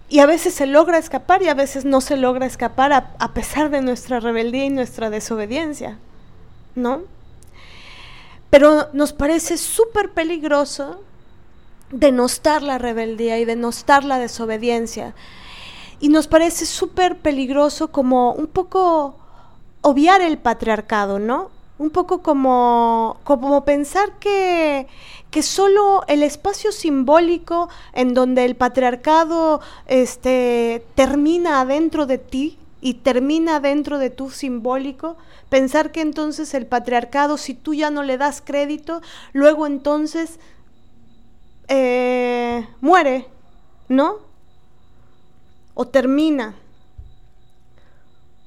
y 0.08 0.18
a 0.20 0.26
veces 0.26 0.54
se 0.54 0.66
logra 0.66 0.98
escapar 0.98 1.42
y 1.42 1.48
a 1.48 1.54
veces 1.54 1.84
no 1.84 2.00
se 2.00 2.16
logra 2.16 2.46
escapar 2.46 2.92
a, 2.92 3.34
pesar 3.34 3.70
de 3.70 3.80
nuestra 3.80 4.20
rebeldía 4.20 4.64
y 4.66 4.70
nuestra 4.70 5.10
desobediencia, 5.10 5.98
¿no? 6.74 7.02
Pero 8.50 8.88
nos 8.92 9.12
parece 9.12 9.56
súper 9.56 10.12
peligroso 10.12 11.02
denostar 11.90 12.62
la 12.62 12.78
rebeldía 12.78 13.38
y 13.38 13.44
denostar 13.44 14.04
la 14.04 14.18
desobediencia. 14.18 15.14
Y 15.98 16.08
nos 16.08 16.28
parece 16.28 16.66
súper 16.66 17.18
peligroso 17.18 17.90
como 17.90 18.32
un 18.32 18.46
poco 18.46 19.18
obviar 19.80 20.20
el 20.20 20.38
patriarcado, 20.38 21.18
¿no? 21.18 21.50
Un 21.82 21.90
poco 21.90 22.22
como, 22.22 23.16
como 23.24 23.64
pensar 23.64 24.20
que, 24.20 24.86
que 25.32 25.42
solo 25.42 26.04
el 26.06 26.22
espacio 26.22 26.70
simbólico 26.70 27.68
en 27.92 28.14
donde 28.14 28.44
el 28.44 28.54
patriarcado 28.54 29.60
este, 29.88 30.86
termina 30.94 31.60
adentro 31.60 32.06
de 32.06 32.18
ti 32.18 32.56
y 32.80 32.94
termina 32.94 33.58
dentro 33.58 33.98
de 33.98 34.10
tu 34.10 34.30
simbólico, 34.30 35.16
pensar 35.48 35.90
que 35.90 36.02
entonces 36.02 36.54
el 36.54 36.66
patriarcado, 36.66 37.36
si 37.36 37.52
tú 37.52 37.74
ya 37.74 37.90
no 37.90 38.04
le 38.04 38.16
das 38.16 38.42
crédito, 38.46 39.02
luego 39.32 39.66
entonces 39.66 40.38
eh, 41.66 42.64
muere, 42.80 43.26
¿no? 43.88 44.18
O 45.74 45.88
termina. 45.88 46.54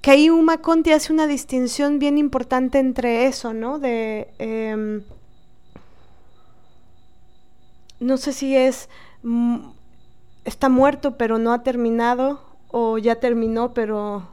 Que 0.06 0.12
ahí 0.12 0.30
Uma 0.30 0.60
Conti 0.60 0.92
hace 0.92 1.12
una 1.12 1.26
distinción 1.26 1.98
bien 1.98 2.20
importante 2.20 2.78
entre 2.78 3.26
eso, 3.26 3.54
¿no? 3.54 3.80
De 3.80 4.28
em, 4.38 5.02
no 8.00 8.18
sé 8.18 8.32
si 8.32 8.56
es, 8.56 8.88
mm, 9.24 9.58
está 10.44 10.70
muerto 10.70 11.18
pero 11.18 11.40
no 11.40 11.52
ha 11.54 11.64
terminado 11.64 12.40
o 12.68 13.00
ya 13.00 13.16
terminó 13.16 13.74
pero 13.74 14.30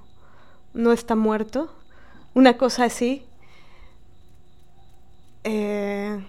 no 0.74 0.92
está 0.92 1.14
muerto, 1.16 1.72
una 2.34 2.58
cosa 2.58 2.84
así. 2.84 3.24
Eh, 5.42 6.22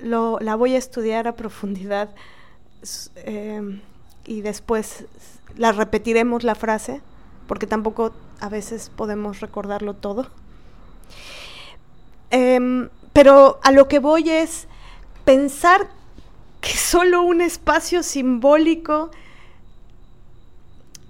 la 0.00 0.54
voy 0.54 0.76
a 0.76 0.78
estudiar 0.78 1.28
a 1.28 1.36
profundidad 1.36 2.08
em, 3.16 3.82
y 4.24 4.40
después 4.40 5.04
la 5.58 5.72
repetiremos 5.72 6.42
la 6.42 6.54
frase, 6.54 7.02
porque 7.46 7.66
tampoco 7.66 8.12
a 8.40 8.48
veces 8.48 8.90
podemos 8.94 9.40
recordarlo 9.40 9.94
todo. 9.94 10.28
Em, 12.30 12.88
pero 13.12 13.60
a 13.62 13.70
lo 13.70 13.86
que 13.88 13.98
voy 13.98 14.30
es 14.30 14.66
pensar 15.24 15.88
que 16.60 16.76
solo 16.76 17.22
un 17.22 17.40
espacio 17.40 18.02
simbólico, 18.02 19.10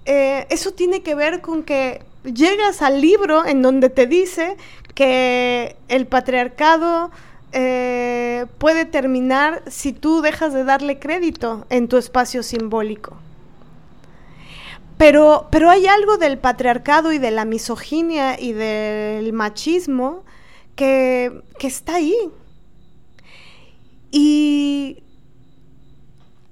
eh, 0.05 0.45
eso 0.49 0.71
tiene 0.71 1.01
que 1.01 1.15
ver 1.15 1.41
con 1.41 1.63
que 1.63 2.03
llegas 2.23 2.81
al 2.81 3.01
libro 3.01 3.45
en 3.45 3.61
donde 3.61 3.89
te 3.89 4.07
dice 4.07 4.57
que 4.93 5.75
el 5.87 6.07
patriarcado 6.07 7.11
eh, 7.51 8.45
puede 8.57 8.85
terminar 8.85 9.63
si 9.67 9.93
tú 9.93 10.21
dejas 10.21 10.53
de 10.53 10.63
darle 10.63 10.99
crédito 10.99 11.65
en 11.69 11.87
tu 11.87 11.97
espacio 11.97 12.43
simbólico. 12.43 13.17
Pero, 14.97 15.47
pero 15.51 15.69
hay 15.69 15.87
algo 15.87 16.17
del 16.17 16.37
patriarcado 16.37 17.11
y 17.11 17.17
de 17.17 17.31
la 17.31 17.45
misoginia 17.45 18.39
y 18.39 18.53
del 18.53 19.33
machismo 19.33 20.23
que, 20.75 21.41
que 21.59 21.67
está 21.67 21.95
ahí. 21.95 22.15
Y 24.11 25.03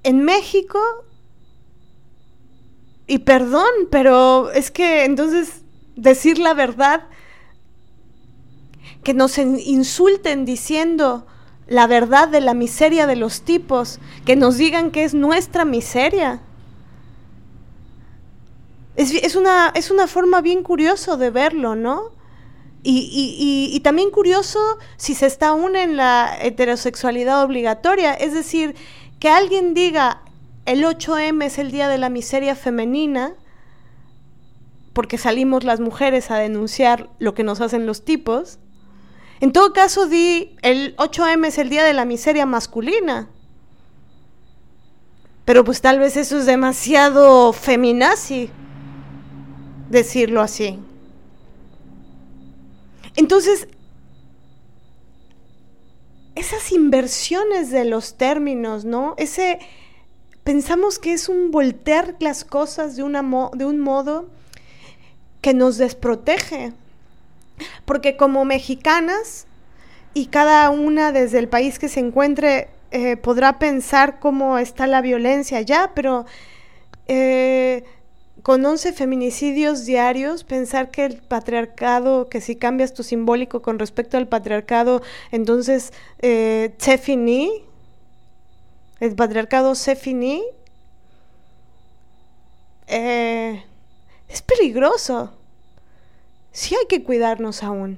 en 0.03 0.23
México, 0.23 0.79
y 3.07 3.19
perdón, 3.19 3.69
pero 3.89 4.51
es 4.51 4.71
que 4.71 5.05
entonces 5.05 5.61
decir 5.95 6.37
la 6.39 6.53
verdad, 6.53 7.07
que 9.03 9.13
nos 9.13 9.37
insulten 9.37 10.45
diciendo 10.45 11.27
la 11.67 11.87
verdad 11.87 12.27
de 12.27 12.41
la 12.41 12.53
miseria 12.53 13.07
de 13.07 13.15
los 13.15 13.41
tipos, 13.41 13.99
que 14.25 14.35
nos 14.35 14.57
digan 14.57 14.91
que 14.91 15.03
es 15.03 15.13
nuestra 15.13 15.65
miseria. 15.65 16.41
Es, 18.95 19.35
una, 19.35 19.71
es 19.73 19.89
una 19.89 20.07
forma 20.07 20.41
bien 20.41 20.61
curiosa 20.61 21.17
de 21.17 21.31
verlo, 21.31 21.75
¿no? 21.75 22.11
Y, 22.85 23.79
también 23.83 24.11
curioso 24.11 24.59
si 24.97 25.15
se 25.15 25.25
está 25.25 25.49
aún 25.49 25.75
en 25.75 25.95
la 25.95 26.37
heterosexualidad 26.41 27.43
obligatoria, 27.43 28.13
es 28.13 28.33
decir, 28.33 28.75
que 29.19 29.29
alguien 29.29 29.73
diga 29.73 30.21
el 30.65 30.83
8M 30.83 31.45
es 31.45 31.57
el 31.57 31.71
día 31.71 31.87
de 31.87 31.97
la 31.97 32.09
miseria 32.09 32.55
femenina, 32.55 33.33
porque 34.93 35.17
salimos 35.17 35.63
las 35.63 35.79
mujeres 35.79 36.29
a 36.29 36.37
denunciar 36.37 37.09
lo 37.19 37.33
que 37.33 37.43
nos 37.43 37.61
hacen 37.61 37.85
los 37.85 38.05
tipos. 38.05 38.59
En 39.39 39.51
todo 39.51 39.73
caso, 39.73 40.05
di 40.05 40.55
el 40.61 40.95
8M 40.97 41.47
es 41.47 41.57
el 41.57 41.69
día 41.69 41.83
de 41.83 41.93
la 41.93 42.05
miseria 42.05 42.45
masculina. 42.45 43.29
Pero 45.45 45.63
pues 45.63 45.81
tal 45.81 45.99
vez 45.99 46.15
eso 46.15 46.37
es 46.37 46.45
demasiado 46.45 47.51
feminazi, 47.51 48.49
decirlo 49.93 50.41
así. 50.41 50.77
Entonces, 53.15 53.69
esas 56.35 56.73
inversiones 56.73 57.71
de 57.71 57.85
los 57.85 58.15
términos, 58.15 58.83
¿no? 58.83 59.13
Ese 59.17 59.59
pensamos 60.43 60.99
que 60.99 61.13
es 61.13 61.29
un 61.29 61.51
voltear 61.51 62.15
las 62.19 62.43
cosas 62.43 62.97
de, 62.97 63.03
una 63.03 63.21
de 63.53 63.63
un 63.63 63.79
modo 63.79 64.27
que 65.41 65.53
nos 65.53 65.77
desprotege. 65.77 66.73
Porque 67.85 68.17
como 68.17 68.43
mexicanas, 68.43 69.45
y 70.13 70.27
cada 70.27 70.69
una 70.69 71.11
desde 71.11 71.39
el 71.39 71.47
país 71.47 71.79
que 71.79 71.89
se 71.89 71.99
encuentre 71.99 72.69
eh, 72.91 73.17
podrá 73.17 73.57
pensar 73.57 74.19
cómo 74.19 74.57
está 74.57 74.85
la 74.85 75.01
violencia 75.01 75.57
allá, 75.57 75.91
pero 75.95 76.25
eh, 77.07 77.83
con 78.43 78.65
11 78.65 78.91
feminicidios 78.91 79.85
diarios, 79.85 80.43
pensar 80.43 80.91
que 80.91 81.05
el 81.05 81.15
patriarcado, 81.15 82.27
que 82.27 82.41
si 82.41 82.57
cambias 82.57 82.93
tu 82.93 83.01
simbólico 83.01 83.61
con 83.61 83.79
respecto 83.79 84.17
al 84.17 84.27
patriarcado, 84.27 85.01
entonces 85.31 85.93
eh, 86.19 86.75
se 86.77 86.97
finí, 86.97 87.63
el 88.99 89.15
patriarcado 89.15 89.75
se 89.75 89.95
finí, 89.95 90.43
eh, 92.87 93.63
es 94.27 94.41
peligroso. 94.41 95.31
Sí 96.51 96.75
hay 96.75 96.85
que 96.87 97.01
cuidarnos 97.01 97.63
aún. 97.63 97.97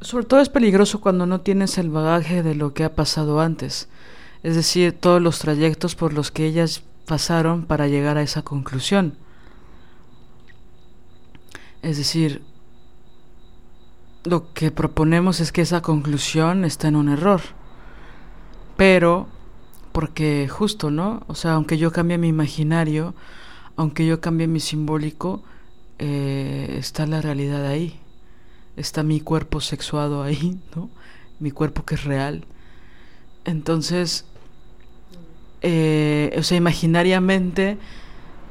Sobre 0.00 0.26
todo 0.26 0.40
es 0.40 0.48
peligroso 0.48 1.00
cuando 1.00 1.26
no 1.26 1.42
tienes 1.42 1.78
el 1.78 1.90
bagaje 1.90 2.42
de 2.42 2.56
lo 2.56 2.74
que 2.74 2.82
ha 2.82 2.94
pasado 2.94 3.40
antes 3.40 3.88
es 4.44 4.56
decir, 4.56 4.92
todos 4.92 5.22
los 5.22 5.38
trayectos 5.38 5.94
por 5.94 6.12
los 6.12 6.30
que 6.30 6.44
ellas 6.44 6.82
pasaron 7.06 7.64
para 7.64 7.88
llegar 7.88 8.18
a 8.18 8.22
esa 8.22 8.42
conclusión. 8.42 9.16
Es 11.80 11.96
decir, 11.96 12.42
lo 14.22 14.52
que 14.52 14.70
proponemos 14.70 15.40
es 15.40 15.50
que 15.50 15.62
esa 15.62 15.80
conclusión 15.80 16.66
está 16.66 16.88
en 16.88 16.96
un 16.96 17.08
error. 17.08 17.40
Pero, 18.76 19.28
porque 19.92 20.46
justo, 20.46 20.90
¿no? 20.90 21.22
O 21.26 21.34
sea, 21.34 21.54
aunque 21.54 21.78
yo 21.78 21.90
cambie 21.90 22.18
mi 22.18 22.28
imaginario, 22.28 23.14
aunque 23.76 24.06
yo 24.06 24.20
cambie 24.20 24.46
mi 24.46 24.60
simbólico, 24.60 25.42
eh, 25.98 26.76
está 26.78 27.06
la 27.06 27.22
realidad 27.22 27.64
ahí. 27.64 27.98
Está 28.76 29.02
mi 29.04 29.20
cuerpo 29.20 29.62
sexuado 29.62 30.22
ahí, 30.22 30.60
¿no? 30.76 30.90
Mi 31.40 31.50
cuerpo 31.50 31.86
que 31.86 31.94
es 31.94 32.04
real. 32.04 32.44
Entonces, 33.46 34.26
eh, 35.66 36.34
o 36.38 36.42
sea, 36.42 36.58
imaginariamente, 36.58 37.78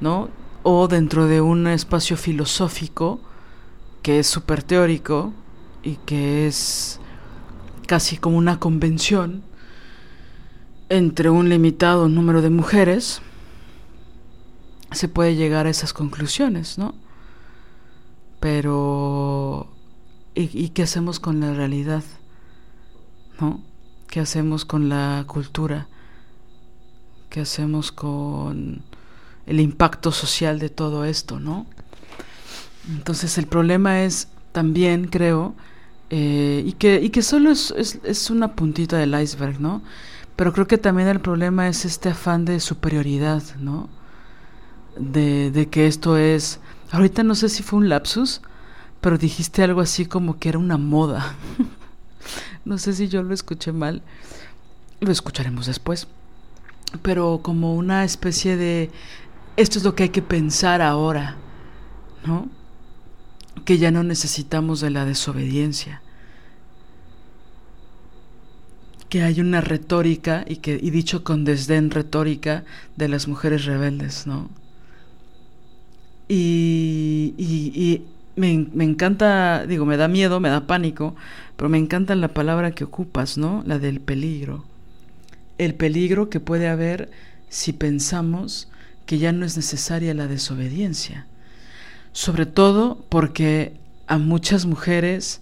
¿no? 0.01 0.29
O 0.63 0.87
dentro 0.87 1.27
de 1.27 1.41
un 1.41 1.67
espacio 1.67 2.17
filosófico 2.17 3.19
que 4.01 4.17
es 4.17 4.25
súper 4.25 4.63
teórico 4.63 5.31
y 5.83 5.97
que 6.07 6.47
es 6.47 6.99
casi 7.85 8.17
como 8.17 8.37
una 8.39 8.59
convención 8.59 9.43
entre 10.89 11.29
un 11.29 11.49
limitado 11.49 12.09
número 12.09 12.41
de 12.41 12.49
mujeres, 12.49 13.21
se 14.91 15.07
puede 15.07 15.35
llegar 15.35 15.67
a 15.67 15.69
esas 15.69 15.93
conclusiones, 15.93 16.79
¿no? 16.79 16.95
Pero, 18.39 19.67
¿y, 20.33 20.49
¿y, 20.51 20.69
qué 20.69 20.81
hacemos 20.81 21.19
con 21.19 21.39
la 21.39 21.53
realidad? 21.53 22.03
¿No? 23.39 23.61
¿Qué 24.07 24.19
hacemos 24.19 24.65
con 24.65 24.89
la 24.89 25.25
cultura? 25.27 25.87
Qué 27.33 27.41
hacemos 27.41 27.91
con 27.91 28.83
el 29.47 29.59
impacto 29.59 30.11
social 30.11 30.59
de 30.59 30.69
todo 30.69 31.03
esto, 31.03 31.39
¿no? 31.39 31.65
Entonces 32.87 33.39
el 33.39 33.47
problema 33.47 34.03
es 34.03 34.27
también, 34.51 35.07
creo, 35.07 35.55
eh, 36.11 36.61
y, 36.63 36.73
que, 36.73 37.01
y 37.01 37.09
que 37.09 37.23
solo 37.23 37.49
es, 37.49 37.71
es, 38.03 38.29
una 38.29 38.55
puntita 38.55 38.97
del 38.99 39.19
iceberg, 39.19 39.59
¿no? 39.59 39.81
Pero 40.35 40.53
creo 40.53 40.67
que 40.67 40.77
también 40.77 41.07
el 41.07 41.19
problema 41.21 41.67
es 41.67 41.85
este 41.85 42.09
afán 42.09 42.45
de 42.45 42.59
superioridad, 42.59 43.41
¿no? 43.59 43.89
De, 44.95 45.49
de 45.49 45.69
que 45.69 45.87
esto 45.87 46.17
es... 46.17 46.59
Ahorita 46.91 47.23
no 47.23 47.33
sé 47.33 47.49
si 47.49 47.63
fue 47.63 47.79
un 47.79 47.89
lapsus, 47.89 48.41
pero 49.01 49.17
dijiste 49.17 49.63
algo 49.63 49.81
así 49.81 50.05
como 50.05 50.37
que 50.37 50.49
era 50.49 50.59
una 50.59 50.77
moda. 50.77 51.33
no 52.63 52.77
sé 52.77 52.93
si 52.93 53.07
yo 53.07 53.23
lo 53.23 53.33
escuché 53.33 53.71
mal. 53.71 54.03
Lo 54.99 55.11
escucharemos 55.11 55.65
después 55.65 56.07
pero 57.01 57.39
como 57.41 57.75
una 57.75 58.03
especie 58.03 58.55
de 58.55 58.91
esto 59.57 59.77
es 59.77 59.83
lo 59.83 59.95
que 59.95 60.03
hay 60.03 60.09
que 60.09 60.21
pensar 60.21 60.81
ahora, 60.81 61.37
¿no? 62.25 62.49
Que 63.65 63.77
ya 63.77 63.91
no 63.91 64.03
necesitamos 64.03 64.81
de 64.81 64.89
la 64.89 65.05
desobediencia. 65.05 66.01
Que 69.09 69.21
hay 69.21 69.41
una 69.41 69.61
retórica 69.61 70.43
y 70.47 70.57
que 70.57 70.79
y 70.81 70.89
dicho 70.89 71.23
con 71.23 71.45
desdén 71.45 71.91
retórica 71.91 72.63
de 72.95 73.09
las 73.09 73.27
mujeres 73.27 73.65
rebeldes, 73.65 74.25
¿no? 74.25 74.49
Y, 76.27 77.35
y, 77.37 78.01
me, 78.35 78.67
me, 78.73 78.85
encanta, 78.85 79.67
digo, 79.67 79.85
me 79.85 79.97
da 79.97 80.07
miedo, 80.07 80.39
me 80.39 80.49
da 80.49 80.65
pánico, 80.65 81.15
pero 81.55 81.69
me 81.69 81.77
encanta 81.77 82.15
la 82.15 82.29
palabra 82.29 82.71
que 82.71 82.85
ocupas, 82.85 83.37
¿no? 83.37 83.61
La 83.67 83.77
del 83.77 83.99
peligro 83.99 84.65
el 85.57 85.75
peligro 85.75 86.29
que 86.29 86.39
puede 86.39 86.67
haber 86.67 87.11
si 87.49 87.73
pensamos 87.73 88.67
que 89.05 89.17
ya 89.17 89.31
no 89.31 89.45
es 89.45 89.55
necesaria 89.57 90.13
la 90.13 90.27
desobediencia. 90.27 91.27
Sobre 92.11 92.45
todo 92.45 93.03
porque 93.09 93.73
a 94.07 94.17
muchas 94.17 94.65
mujeres, 94.65 95.41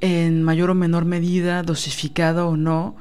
en 0.00 0.42
mayor 0.42 0.70
o 0.70 0.74
menor 0.74 1.04
medida, 1.04 1.62
dosificada 1.62 2.46
o 2.46 2.56
no, 2.56 2.96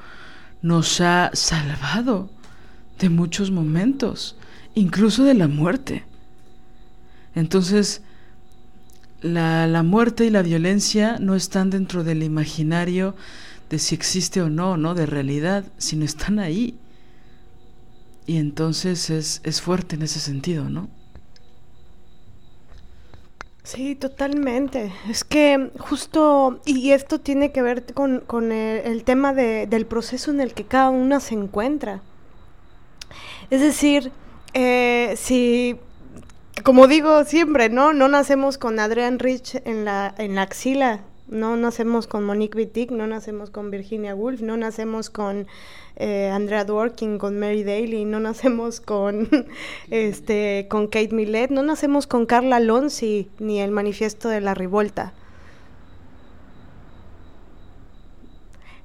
nos 0.61 0.99
ha 1.01 1.31
salvado 1.33 2.29
de 2.99 3.09
muchos 3.09 3.51
momentos, 3.51 4.35
incluso 4.73 5.23
de 5.23 5.33
la 5.33 5.47
muerte. 5.47 6.03
Entonces, 7.35 8.01
la, 9.21 9.67
la 9.67 9.83
muerte 9.83 10.25
y 10.25 10.29
la 10.29 10.41
violencia 10.41 11.17
no 11.19 11.35
están 11.35 11.69
dentro 11.69 12.03
del 12.03 12.23
imaginario 12.23 13.15
de 13.69 13.79
si 13.79 13.95
existe 13.95 14.41
o 14.41 14.49
no, 14.49 14.77
no 14.77 14.93
de 14.93 15.05
realidad, 15.05 15.65
sino 15.77 16.05
están 16.05 16.39
ahí. 16.39 16.77
Y 18.27 18.37
entonces 18.37 19.09
es, 19.09 19.41
es 19.43 19.61
fuerte 19.61 19.95
en 19.95 20.01
ese 20.01 20.19
sentido, 20.19 20.69
¿no? 20.69 20.89
Sí, 23.65 23.95
totalmente. 23.95 24.93
Es 25.09 25.23
que 25.23 25.71
justo, 25.79 26.61
y 26.65 26.91
esto 26.91 27.19
tiene 27.19 27.51
que 27.51 27.63
ver 27.63 27.83
con, 27.95 28.19
con 28.19 28.51
el, 28.51 29.03
tema 29.03 29.33
de, 29.33 29.65
del 29.65 29.87
proceso 29.87 30.29
en 30.29 30.39
el 30.39 30.53
que 30.53 30.65
cada 30.65 30.91
una 30.91 31.19
se 31.19 31.33
encuentra. 31.33 32.01
Es 33.49 33.61
decir, 33.61 34.11
eh, 34.53 35.15
si, 35.17 35.77
como 36.63 36.87
digo 36.87 37.23
siempre, 37.25 37.69
¿no? 37.69 37.91
No 37.91 38.07
nacemos 38.07 38.59
con 38.59 38.79
Adrian 38.79 39.17
Rich 39.17 39.59
en 39.65 39.83
la, 39.83 40.13
en 40.19 40.35
la 40.35 40.43
axila, 40.43 41.01
no 41.27 41.55
nacemos 41.55 42.07
con 42.07 42.23
Monique 42.23 42.57
Wittig, 42.57 42.91
no 42.91 43.07
nacemos 43.07 43.49
con 43.49 43.71
Virginia 43.71 44.13
Woolf, 44.15 44.41
no 44.41 44.57
nacemos 44.57 45.09
con 45.09 45.47
eh, 45.95 46.29
Andrea 46.29 46.65
Dworkin, 46.65 47.17
con 47.17 47.39
Mary 47.39 47.63
Daly, 47.63 48.05
no 48.05 48.19
nacemos 48.19 48.79
con, 48.79 49.29
este, 49.89 50.67
con 50.69 50.87
Kate 50.87 51.13
Millett, 51.13 51.51
no 51.51 51.63
nacemos 51.63 52.07
con 52.07 52.25
Carla 52.25 52.59
Lonzi 52.59 53.29
ni 53.39 53.59
el 53.59 53.71
Manifiesto 53.71 54.29
de 54.29 54.41
la 54.41 54.53
Revuelta. 54.53 55.13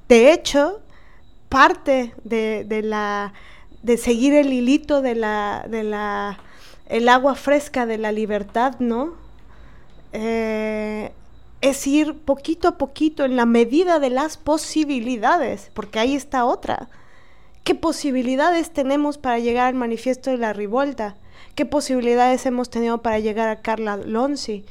De 0.09 0.33
hecho, 0.33 0.81
parte 1.49 2.15
de, 2.25 2.65
de, 2.65 2.83
la 2.83 3.33
de 3.83 3.97
seguir 3.97 4.35
el 4.35 4.53
hilito 4.53 5.03
de 5.03 5.15
la 5.15 5.67
de 5.69 5.85
la 5.85 6.39
el 6.87 7.09
agua 7.09 7.37
fresca 7.37 7.87
de 7.87 7.99
la 7.99 8.11
libertad, 8.11 8.75
¿no? 8.81 9.15
Eh, 10.13 11.00
es 11.61 11.87
ir 11.87 12.15
poquito 12.15 12.69
a 12.69 12.79
poquito 12.79 13.25
en 13.25 13.37
la 13.37 13.47
medida 13.47 13.99
de 13.99 14.11
las 14.11 14.37
posibilidades, 14.37 15.71
porque 15.75 15.99
ahí 15.99 16.15
está 16.15 16.45
otra. 16.45 16.89
¿Qué 17.65 17.75
posibilidades 17.75 18.71
tenemos 18.71 19.19
para 19.19 19.39
llegar 19.39 19.67
al 19.67 19.75
manifiesto 19.75 20.31
de 20.31 20.39
la 20.39 20.53
revuelta? 20.53 21.17
qué 21.55 21.67
posibilidades 21.67 22.47
hemos 22.47 22.71
tenido 22.71 23.03
para 23.03 23.19
llegar 23.19 23.49
a 23.49 23.61
Carla 23.61 23.97
Lonzi. 23.97 24.65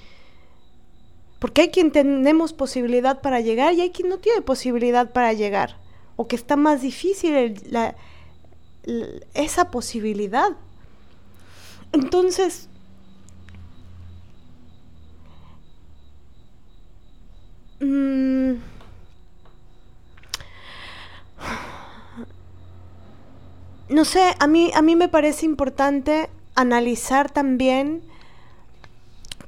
Porque 1.38 1.62
hay 1.62 1.70
quien 1.70 1.92
tenemos 1.92 2.52
posibilidad 2.52 3.22
para 3.22 3.42
llegar 3.42 3.74
y 3.74 3.82
hay 3.82 3.92
quien 3.92 4.10
no 4.10 4.18
tiene 4.18 4.42
posibilidad 4.42 5.12
para 5.12 5.34
llegar. 5.34 5.78
O 6.16 6.28
que 6.28 6.36
está 6.36 6.56
más 6.56 6.82
difícil 6.82 7.56
esa 9.36 9.70
posibilidad. 9.70 10.50
Entonces, 11.92 12.69
mm, 17.80 18.54
no 23.90 24.06
sé, 24.06 24.36
a 24.40 24.48
mí, 24.48 24.72
a 24.74 24.82
mí 24.82 24.96
me 24.96 25.10
parece 25.10 25.46
importante 25.46 26.30
analizar 26.56 27.32
también 27.32 28.02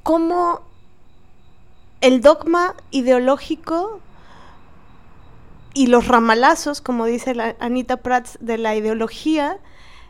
cómo 0.03 0.61
el 2.01 2.21
dogma 2.21 2.75
ideológico 2.89 3.99
y 5.73 5.87
los 5.87 6.07
ramalazos, 6.07 6.81
como 6.81 7.05
dice 7.05 7.35
la 7.35 7.55
Anita 7.59 7.97
Prats, 7.97 8.37
de 8.41 8.57
la 8.57 8.75
ideología, 8.75 9.59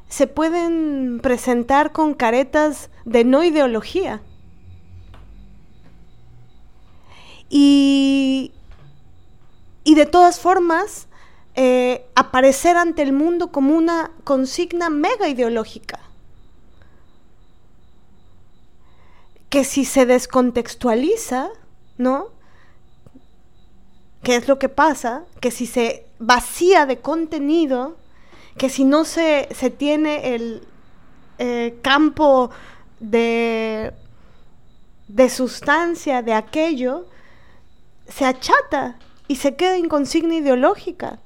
se 0.07 0.28
pueden 0.28 1.19
presentar 1.22 1.91
con 1.91 2.13
caretas 2.13 2.89
de 3.05 3.24
no 3.24 3.43
ideología. 3.43 4.22
Y, 7.53 8.53
y 9.83 9.95
de 9.95 10.05
todas 10.05 10.39
formas, 10.39 11.07
eh, 11.53 12.05
aparecer 12.15 12.77
ante 12.77 13.01
el 13.01 13.11
mundo 13.11 13.51
como 13.51 13.75
una 13.75 14.11
consigna 14.23 14.89
mega 14.89 15.27
ideológica. 15.27 15.99
Que 19.49 19.65
si 19.65 19.83
se 19.83 20.05
descontextualiza, 20.05 21.49
¿no? 21.97 22.27
¿Qué 24.23 24.37
es 24.37 24.47
lo 24.47 24.57
que 24.59 24.69
pasa? 24.69 25.25
Que 25.41 25.51
si 25.51 25.65
se 25.65 26.05
vacía 26.19 26.85
de 26.85 27.01
contenido, 27.01 27.97
que 28.57 28.69
si 28.69 28.85
no 28.85 29.03
se, 29.03 29.49
tiene 29.77 30.35
el 30.35 30.65
eh, 31.37 31.77
campo 31.81 32.49
de, 33.01 33.91
de 35.09 35.29
sustancia 35.29 36.21
de 36.21 36.33
aquello, 36.33 37.07
se 38.12 38.26
achata 38.26 38.97
y 39.28 39.38
se 39.38 39.55
queda 39.55 39.78
en 39.78 39.88
consigna 39.88 40.36
ideológica. 40.36 41.20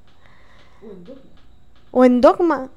O 1.91 2.05
en 2.05 2.21
dogma. 2.21 2.69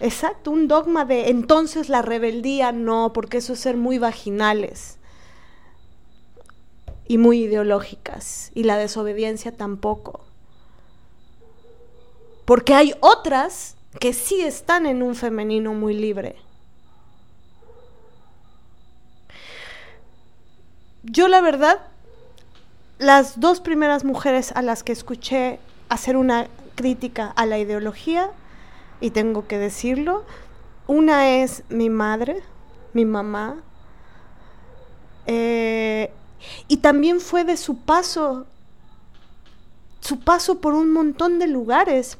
Exacto, 0.00 0.50
un 0.50 0.66
dogma 0.66 1.04
de 1.04 1.30
entonces 1.30 1.88
la 1.88 2.02
rebeldía 2.02 2.72
no, 2.72 3.12
porque 3.12 3.38
eso 3.38 3.52
es 3.52 3.60
ser 3.60 3.76
muy 3.76 3.98
vaginales 3.98 4.98
y 7.06 7.18
muy 7.18 7.42
ideológicas, 7.44 8.50
y 8.54 8.64
la 8.64 8.76
desobediencia 8.76 9.52
tampoco. 9.56 10.24
Porque 12.44 12.74
hay 12.74 12.94
otras 13.00 13.76
que 14.00 14.12
sí 14.12 14.40
están 14.40 14.86
en 14.86 15.02
un 15.02 15.14
femenino 15.14 15.74
muy 15.74 15.94
libre. 15.94 16.36
Yo 21.04 21.28
la 21.28 21.40
verdad, 21.40 21.91
las 23.02 23.40
dos 23.40 23.60
primeras 23.60 24.04
mujeres 24.04 24.52
a 24.54 24.62
las 24.62 24.82
que 24.82 24.92
escuché 24.92 25.58
hacer 25.88 26.16
una 26.16 26.48
crítica 26.74 27.32
a 27.36 27.46
la 27.46 27.58
ideología, 27.58 28.30
y 29.00 29.10
tengo 29.10 29.46
que 29.46 29.58
decirlo. 29.58 30.24
Una 30.86 31.28
es 31.28 31.64
mi 31.68 31.90
madre, 31.90 32.42
mi 32.92 33.04
mamá, 33.04 33.62
eh, 35.26 36.12
y 36.68 36.78
también 36.78 37.20
fue 37.20 37.44
de 37.44 37.56
su 37.56 37.78
paso, 37.78 38.46
su 40.00 40.20
paso 40.20 40.60
por 40.60 40.74
un 40.74 40.92
montón 40.92 41.38
de 41.38 41.46
lugares. 41.46 42.18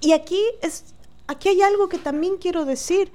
Y 0.00 0.12
aquí, 0.12 0.42
es, 0.62 0.94
aquí 1.26 1.48
hay 1.48 1.62
algo 1.62 1.88
que 1.88 1.98
también 1.98 2.36
quiero 2.36 2.64
decir. 2.64 3.12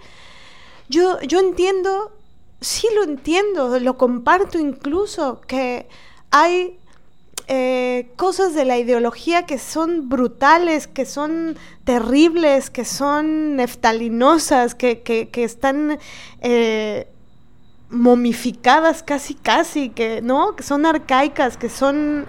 Yo, 0.89 1.21
yo 1.21 1.39
entiendo, 1.39 2.11
sí 2.59 2.87
lo 2.95 3.03
entiendo, 3.03 3.79
lo 3.79 3.97
comparto 3.97 4.59
incluso, 4.59 5.41
que 5.41 5.87
hay 6.31 6.79
eh, 7.53 8.07
cosas 8.15 8.55
de 8.55 8.63
la 8.63 8.77
ideología 8.77 9.45
que 9.45 9.57
son 9.57 10.07
brutales, 10.07 10.87
que 10.87 11.05
son 11.05 11.57
terribles, 11.83 12.69
que 12.69 12.85
son 12.85 13.57
neftalinosas, 13.57 14.73
que, 14.73 15.29
están 15.35 15.99
eh, 16.39 17.09
momificadas 17.89 19.03
casi 19.03 19.33
casi, 19.33 19.89
que 19.89 20.21
no, 20.21 20.55
que 20.55 20.63
son 20.63 20.85
arcaicas, 20.85 21.57
que 21.57 21.67
son 21.67 22.25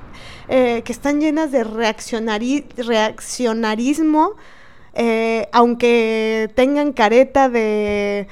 eh, 0.49 0.83
que 0.85 0.91
están 0.91 1.20
llenas 1.20 1.53
de 1.53 1.62
reaccionarismo, 1.62 4.33
aunque 5.53 6.51
tengan 6.57 6.93
careta 6.93 7.49
de 7.49 8.27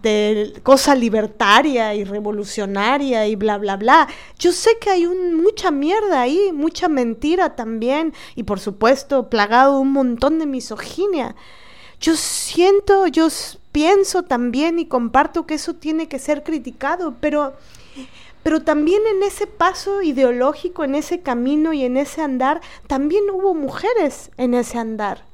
de 0.00 0.54
cosa 0.62 0.94
libertaria 0.94 1.94
y 1.94 2.04
revolucionaria 2.04 3.26
y 3.26 3.36
bla, 3.36 3.58
bla, 3.58 3.76
bla. 3.76 4.08
Yo 4.38 4.52
sé 4.52 4.78
que 4.80 4.90
hay 4.90 5.06
mucha 5.06 5.70
mierda 5.70 6.20
ahí, 6.20 6.50
mucha 6.52 6.88
mentira 6.88 7.54
también 7.56 8.14
y 8.34 8.44
por 8.44 8.60
supuesto 8.60 9.28
plagado 9.28 9.78
un 9.80 9.92
montón 9.92 10.38
de 10.38 10.46
misoginia. 10.46 11.34
Yo 12.00 12.16
siento, 12.16 13.06
yo 13.06 13.28
pienso 13.70 14.22
también 14.22 14.78
y 14.78 14.86
comparto 14.86 15.46
que 15.46 15.54
eso 15.54 15.74
tiene 15.74 16.08
que 16.08 16.18
ser 16.18 16.42
criticado, 16.42 17.14
pero, 17.20 17.54
pero 18.42 18.62
también 18.62 19.02
en 19.14 19.22
ese 19.22 19.46
paso 19.46 20.02
ideológico, 20.02 20.84
en 20.84 20.94
ese 20.94 21.20
camino 21.20 21.72
y 21.72 21.84
en 21.84 21.96
ese 21.96 22.22
andar, 22.22 22.60
también 22.86 23.24
hubo 23.32 23.54
mujeres 23.54 24.30
en 24.36 24.54
ese 24.54 24.78
andar. 24.78 25.24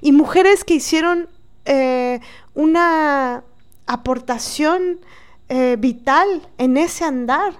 Y 0.00 0.12
mujeres 0.12 0.64
que 0.64 0.74
hicieron 0.74 1.28
eh, 1.64 2.20
una 2.54 3.42
aportación 3.86 5.00
eh, 5.48 5.76
vital 5.78 6.26
en 6.58 6.76
ese 6.76 7.04
andar. 7.04 7.54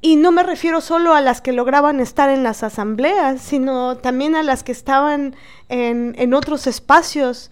Y 0.00 0.16
no 0.16 0.30
me 0.30 0.42
refiero 0.42 0.80
solo 0.80 1.14
a 1.14 1.20
las 1.20 1.40
que 1.40 1.52
lograban 1.52 2.00
estar 2.00 2.28
en 2.30 2.42
las 2.42 2.62
asambleas, 2.62 3.40
sino 3.40 3.96
también 3.96 4.36
a 4.36 4.42
las 4.42 4.62
que 4.62 4.72
estaban 4.72 5.34
en, 5.68 6.34
otros 6.34 6.66
espacios 6.66 7.50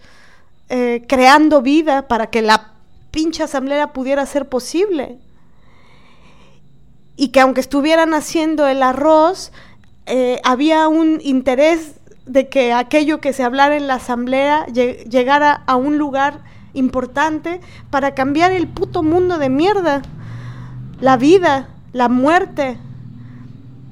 eh, 0.69 1.03
creando 1.07 1.61
vida 1.61 2.07
para 2.07 2.27
que 2.27 2.41
la 2.41 2.73
pinche 3.11 3.43
asamblea 3.43 3.93
pudiera 3.93 4.25
ser 4.25 4.47
posible. 4.47 5.17
Y 7.17 7.29
que 7.29 7.39
aunque 7.39 7.61
estuvieran 7.61 8.13
haciendo 8.13 8.67
el 8.67 8.83
arroz, 8.83 9.51
eh, 10.05 10.39
había 10.43 10.87
un 10.87 11.19
interés 11.23 11.95
de 12.25 12.47
que 12.47 12.73
aquello 12.73 13.21
que 13.21 13.33
se 13.33 13.43
hablara 13.43 13.75
en 13.75 13.87
la 13.87 13.95
asamblea 13.95 14.65
llegara 14.67 15.63
a 15.65 15.75
un 15.75 15.97
lugar 15.97 16.43
importante 16.75 17.59
para 17.89 18.13
cambiar 18.13 18.51
el 18.51 18.67
puto 18.67 19.03
mundo 19.03 19.37
de 19.37 19.49
mierda. 19.49 20.01
La 20.99 21.17
vida, 21.17 21.69
la 21.93 22.09
muerte, 22.09 22.77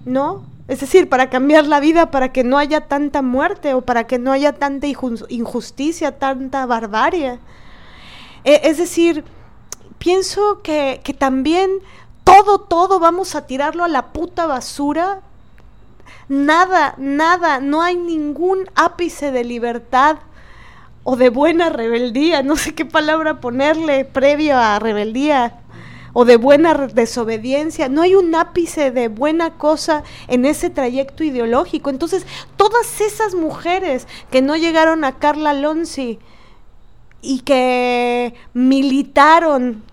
¿no? 0.05 0.45
Es 0.67 0.79
decir, 0.79 1.09
para 1.09 1.29
cambiar 1.29 1.65
la 1.65 1.79
vida, 1.79 2.11
para 2.11 2.31
que 2.31 2.43
no 2.43 2.57
haya 2.57 2.87
tanta 2.87 3.21
muerte 3.21 3.73
o 3.73 3.81
para 3.81 4.05
que 4.05 4.19
no 4.19 4.31
haya 4.31 4.53
tanta 4.53 4.87
injusticia, 4.87 6.17
tanta 6.17 6.65
barbarie. 6.65 7.39
E, 8.43 8.61
es 8.63 8.77
decir, 8.77 9.25
pienso 9.97 10.61
que, 10.61 11.01
que 11.03 11.13
también 11.13 11.69
todo, 12.23 12.59
todo 12.59 12.99
vamos 12.99 13.35
a 13.35 13.45
tirarlo 13.45 13.83
a 13.83 13.89
la 13.89 14.13
puta 14.13 14.45
basura 14.45 15.21
nada, 16.27 16.95
nada, 16.97 17.59
no 17.59 17.81
hay 17.81 17.95
ningún 17.95 18.69
ápice 18.75 19.31
de 19.31 19.43
libertad 19.43 20.17
o 21.03 21.15
de 21.15 21.29
buena 21.29 21.69
rebeldía, 21.69 22.43
no 22.43 22.55
sé 22.55 22.73
qué 22.73 22.85
palabra 22.85 23.41
ponerle 23.41 24.05
previo 24.05 24.57
a 24.57 24.79
rebeldía, 24.79 25.59
o 26.13 26.25
de 26.25 26.37
buena 26.37 26.75
desobediencia, 26.87 27.89
no 27.89 28.03
hay 28.03 28.13
un 28.13 28.33
ápice 28.35 28.91
de 28.91 29.07
buena 29.07 29.57
cosa 29.57 30.03
en 30.27 30.45
ese 30.45 30.69
trayecto 30.69 31.23
ideológico. 31.23 31.89
Entonces, 31.89 32.25
todas 32.55 33.01
esas 33.01 33.33
mujeres 33.33 34.07
que 34.29 34.43
no 34.43 34.55
llegaron 34.55 35.03
a 35.03 35.17
Carla 35.17 35.53
Lonzi 35.53 36.19
y 37.21 37.39
que 37.39 38.35
militaron, 38.53 39.83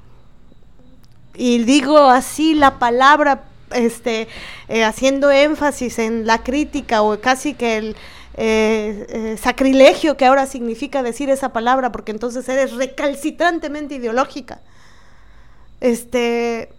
y 1.34 1.64
digo 1.64 1.98
así 1.98 2.54
la 2.54 2.78
palabra, 2.78 3.44
este, 3.72 4.28
eh, 4.68 4.84
haciendo 4.84 5.30
énfasis 5.30 5.98
en 6.00 6.26
la 6.26 6.42
crítica 6.42 7.02
o 7.02 7.18
casi 7.20 7.54
que 7.54 7.78
el 7.78 7.96
eh, 8.42 9.06
eh, 9.10 9.36
sacrilegio 9.36 10.16
que 10.16 10.24
ahora 10.24 10.46
significa 10.46 11.02
decir 11.02 11.28
esa 11.28 11.52
palabra, 11.52 11.92
porque 11.92 12.10
entonces 12.10 12.48
eres 12.48 12.72
recalcitrantemente 12.72 13.96
ideológica. 13.96 14.62
Este, 15.82 16.70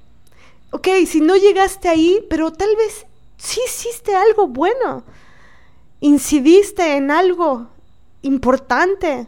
ok, 0.71 0.87
si 1.05 1.21
no 1.21 1.35
llegaste 1.35 1.87
ahí, 1.87 2.25
pero 2.31 2.51
tal 2.51 2.75
vez 2.75 3.05
sí 3.37 3.61
hiciste 3.63 4.15
algo 4.15 4.47
bueno, 4.47 5.03
incidiste 5.99 6.97
en 6.97 7.11
algo 7.11 7.67
importante, 8.23 9.27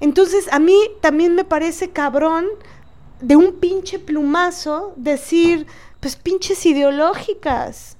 Entonces 0.00 0.52
a 0.52 0.58
mí 0.58 0.76
también 1.00 1.34
me 1.34 1.46
parece 1.46 1.88
cabrón 1.88 2.46
de 3.22 3.36
un 3.36 3.58
pinche 3.58 3.98
plumazo 3.98 4.92
decir, 4.96 5.66
pues 6.00 6.16
pinches 6.16 6.66
ideológicas. 6.66 7.96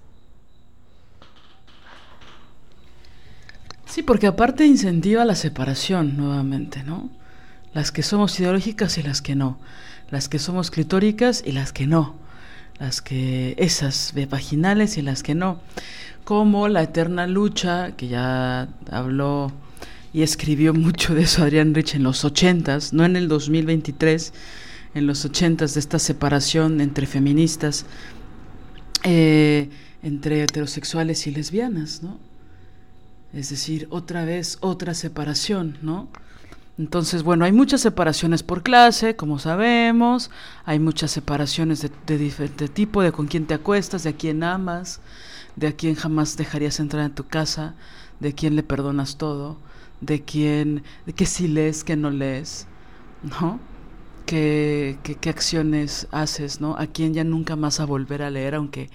Sí, 3.90 4.04
porque 4.04 4.28
aparte 4.28 4.64
incentiva 4.64 5.24
la 5.24 5.34
separación 5.34 6.16
nuevamente, 6.16 6.84
¿no? 6.84 7.10
Las 7.74 7.90
que 7.90 8.04
somos 8.04 8.38
ideológicas 8.38 8.96
y 8.98 9.02
las 9.02 9.20
que 9.20 9.34
no. 9.34 9.58
Las 10.12 10.28
que 10.28 10.38
somos 10.38 10.70
clitóricas 10.70 11.42
y 11.44 11.50
las 11.50 11.72
que 11.72 11.88
no. 11.88 12.14
Las 12.78 13.02
que 13.02 13.56
esas 13.58 14.14
vaginales 14.30 14.96
y 14.96 15.02
las 15.02 15.24
que 15.24 15.34
no. 15.34 15.60
Como 16.22 16.68
la 16.68 16.84
eterna 16.84 17.26
lucha, 17.26 17.96
que 17.96 18.06
ya 18.06 18.68
habló 18.92 19.50
y 20.12 20.22
escribió 20.22 20.72
mucho 20.72 21.16
de 21.16 21.22
eso 21.22 21.42
Adrián 21.42 21.74
Rich 21.74 21.96
en 21.96 22.04
los 22.04 22.24
ochentas, 22.24 22.92
no 22.92 23.04
en 23.04 23.16
el 23.16 23.26
2023, 23.26 24.32
en 24.94 25.08
los 25.08 25.24
ochentas 25.24 25.74
de 25.74 25.80
esta 25.80 25.98
separación 25.98 26.80
entre 26.80 27.08
feministas, 27.08 27.86
eh, 29.02 29.68
entre 30.04 30.44
heterosexuales 30.44 31.26
y 31.26 31.32
lesbianas, 31.32 32.04
¿no? 32.04 32.29
Es 33.32 33.50
decir, 33.50 33.86
otra 33.90 34.24
vez 34.24 34.58
otra 34.60 34.94
separación, 34.94 35.78
¿no? 35.82 36.08
Entonces, 36.80 37.22
bueno, 37.22 37.44
hay 37.44 37.52
muchas 37.52 37.82
separaciones 37.82 38.42
por 38.42 38.62
clase, 38.62 39.14
como 39.14 39.38
sabemos, 39.38 40.30
hay 40.64 40.78
muchas 40.78 41.10
separaciones 41.10 41.86
de, 42.06 42.18
diferente 42.18 42.68
tipo, 42.68 43.02
de 43.02 43.12
con 43.12 43.26
quién 43.26 43.44
te 43.44 43.52
acuestas, 43.52 44.02
de 44.02 44.10
a 44.10 44.12
quién 44.14 44.42
amas, 44.42 45.00
de 45.56 45.68
a 45.68 45.72
quién 45.72 45.94
jamás 45.94 46.38
dejarías 46.38 46.80
entrar 46.80 47.04
en 47.04 47.14
tu 47.14 47.26
casa, 47.26 47.74
de 48.18 48.34
quién 48.34 48.56
le 48.56 48.62
perdonas 48.62 49.18
todo, 49.18 49.58
de 50.00 50.22
quién, 50.22 50.82
de 51.04 51.12
qué 51.12 51.26
sí 51.26 51.48
lees, 51.48 51.84
qué 51.84 51.96
no 51.96 52.10
lees, 52.10 52.66
¿no? 53.22 53.60
Qué, 54.24 54.98
qué, 55.02 55.28
acciones 55.28 56.08
haces, 56.12 56.62
¿no? 56.62 56.76
A 56.78 56.86
quién 56.86 57.12
ya 57.12 57.24
nunca 57.24 57.56
más 57.56 57.78
a 57.80 57.84
volver 57.84 58.22
a 58.22 58.30
leer, 58.30 58.54
aunque, 58.54 58.88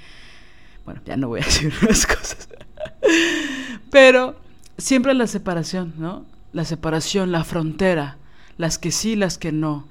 bueno, 0.86 1.01
ya 1.05 1.17
no 1.17 1.27
voy 1.27 1.41
a 1.41 1.45
decir 1.45 1.71
las 1.88 2.07
cosas. 2.07 2.47
Pero 3.91 4.36
siempre 4.77 5.13
la 5.13 5.27
separación, 5.27 5.93
¿no? 5.97 6.25
La 6.53 6.65
separación, 6.65 7.31
la 7.31 7.43
frontera, 7.43 8.17
las 8.57 8.77
que 8.77 8.91
sí, 8.91 9.15
las 9.15 9.38
que 9.38 9.51
no, 9.51 9.88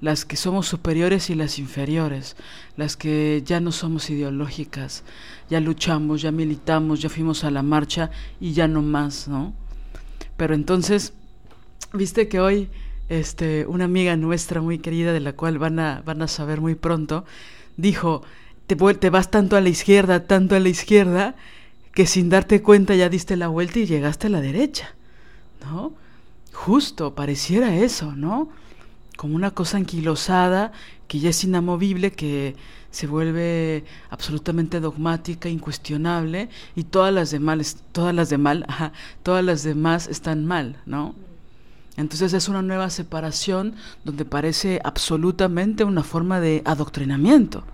las 0.00 0.24
que 0.24 0.36
somos 0.36 0.66
superiores 0.66 1.30
y 1.30 1.34
las 1.34 1.58
inferiores, 1.58 2.36
las 2.76 2.96
que 2.96 3.42
ya 3.44 3.60
no 3.60 3.72
somos 3.72 4.10
ideológicas, 4.10 5.04
ya 5.50 5.60
luchamos, 5.60 6.22
ya 6.22 6.32
militamos, 6.32 7.00
ya 7.00 7.08
fuimos 7.08 7.44
a 7.44 7.50
la 7.50 7.62
marcha 7.62 8.10
y 8.40 8.52
ya 8.52 8.68
no 8.68 8.82
más, 8.82 9.28
¿no? 9.28 9.52
Pero 10.36 10.54
entonces, 10.54 11.12
viste 11.92 12.28
que 12.28 12.40
hoy 12.40 12.68
este, 13.08 13.66
una 13.66 13.84
amiga 13.84 14.16
nuestra 14.16 14.60
muy 14.60 14.78
querida, 14.78 15.12
de 15.12 15.20
la 15.20 15.32
cual 15.32 15.58
van 15.58 15.78
a, 15.78 16.02
van 16.04 16.22
a 16.22 16.28
saber 16.28 16.60
muy 16.60 16.74
pronto, 16.74 17.24
dijo, 17.76 18.22
te, 18.66 18.76
te 18.76 19.10
vas 19.10 19.30
tanto 19.30 19.56
a 19.56 19.60
la 19.60 19.68
izquierda, 19.68 20.26
tanto 20.26 20.54
a 20.54 20.60
la 20.60 20.68
izquierda, 20.68 21.34
que 21.98 22.06
sin 22.06 22.28
darte 22.28 22.62
cuenta 22.62 22.94
ya 22.94 23.08
diste 23.08 23.36
la 23.36 23.48
vuelta 23.48 23.80
y 23.80 23.86
llegaste 23.86 24.28
a 24.28 24.30
la 24.30 24.40
derecha, 24.40 24.94
¿no? 25.62 25.94
Justo, 26.52 27.16
pareciera 27.16 27.74
eso, 27.74 28.14
¿no? 28.14 28.50
Como 29.16 29.34
una 29.34 29.50
cosa 29.50 29.78
anquilosada 29.78 30.70
que 31.08 31.18
ya 31.18 31.30
es 31.30 31.42
inamovible, 31.42 32.12
que 32.12 32.54
se 32.92 33.08
vuelve 33.08 33.84
absolutamente 34.10 34.78
dogmática, 34.78 35.48
incuestionable, 35.48 36.50
y 36.76 36.84
todas 36.84 37.12
las 37.12 37.32
demás, 37.32 37.78
todas 37.90 38.14
las 38.14 38.30
de 38.30 38.38
mal, 38.38 38.64
todas 39.24 39.44
las 39.44 39.64
demás 39.64 40.06
están 40.06 40.46
mal, 40.46 40.76
¿no? 40.86 41.16
Entonces 41.96 42.32
es 42.32 42.48
una 42.48 42.62
nueva 42.62 42.90
separación 42.90 43.74
donde 44.04 44.24
parece 44.24 44.80
absolutamente 44.84 45.82
una 45.82 46.04
forma 46.04 46.38
de 46.38 46.62
adoctrinamiento, 46.64 47.64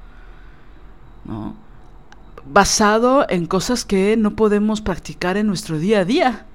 ¿no? 1.27 1.63
Basado 2.47 3.27
en 3.29 3.47
cosas 3.47 3.85
que 3.85 4.17
no 4.17 4.37
podemos 4.37 4.81
practicar 4.81 5.37
en 5.37 5.47
nuestro 5.47 5.79
día 5.79 6.01
a 6.01 6.05
día, 6.05 6.47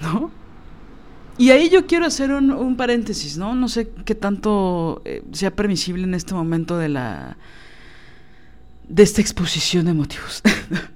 ¿no? 0.00 0.30
Y 1.38 1.50
ahí 1.50 1.70
yo 1.70 1.86
quiero 1.86 2.06
hacer 2.06 2.30
un, 2.30 2.76
paréntesis, 2.76 3.38
¿no? 3.38 3.54
No 3.54 3.68
sé 3.68 3.90
qué 4.04 4.14
tanto 4.14 5.02
eh, 5.04 5.22
sea 5.32 5.50
permisible 5.50 6.04
en 6.04 6.14
este 6.14 6.34
momento 6.34 6.76
de 6.76 6.88
la. 6.88 7.36
de 8.88 9.02
esta 9.02 9.20
exposición 9.20 9.86
de 9.86 9.94
motivos, 9.94 10.42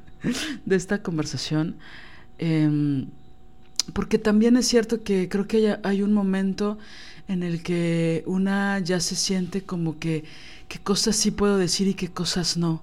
de 0.64 0.76
esta 0.76 1.03
conversación. 1.03 1.76
Em, 2.39 3.07
porque 3.93 4.18
también 4.18 4.57
es 4.57 4.68
cierto 4.68 5.03
que 5.03 5.28
creo 5.28 5.47
que 5.49 5.57
hay, 5.57 5.78
hay, 5.82 6.03
un 6.03 6.12
momento 6.12 6.76
en 7.28 7.43
el 7.43 7.62
que 7.62 8.22
una 8.26 8.78
ya 8.80 9.01
se 9.01 9.16
siente 9.16 9.62
como 9.62 9.99
que 9.99 10.24
qué 10.68 10.78
cosas 10.78 11.16
sí 11.16 11.30
puedo 11.30 11.57
decir 11.57 11.89
y 11.89 11.95
qué 11.95 12.09
cosas 12.09 12.57
no. 12.57 12.82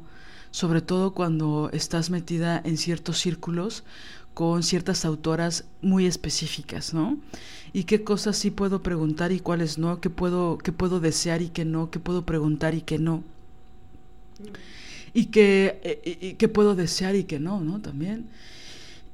Sobre 0.53 0.81
todo 0.81 1.15
cuando 1.15 1.71
estás 1.73 2.11
metida 2.11 2.61
en 2.63 2.77
ciertos 2.77 3.17
círculos 3.17 3.83
con 4.35 4.61
ciertas 4.61 5.03
autoras 5.03 5.65
muy 5.81 6.05
específicas, 6.05 6.93
¿no? 6.93 7.17
Y 7.73 7.85
qué 7.85 8.03
cosas 8.03 8.37
sí 8.37 8.51
puedo 8.51 8.83
preguntar 8.83 9.31
y 9.31 9.39
cuáles 9.39 9.79
no, 9.79 9.99
qué 9.99 10.11
puedo, 10.11 10.59
qué 10.59 10.71
puedo 10.71 10.99
desear 10.99 11.41
y 11.41 11.49
qué 11.49 11.65
no, 11.65 11.89
qué 11.89 11.97
puedo 11.97 12.23
preguntar 12.23 12.75
y 12.75 12.81
qué 12.81 12.99
no. 12.99 13.23
Y 15.11 15.25
qué, 15.25 15.79
eh, 15.83 16.35
qué 16.37 16.47
puedo 16.47 16.75
desear 16.75 17.15
y 17.15 17.23
qué 17.23 17.39
no, 17.39 17.59
¿no? 17.59 17.81
También. 17.81 18.27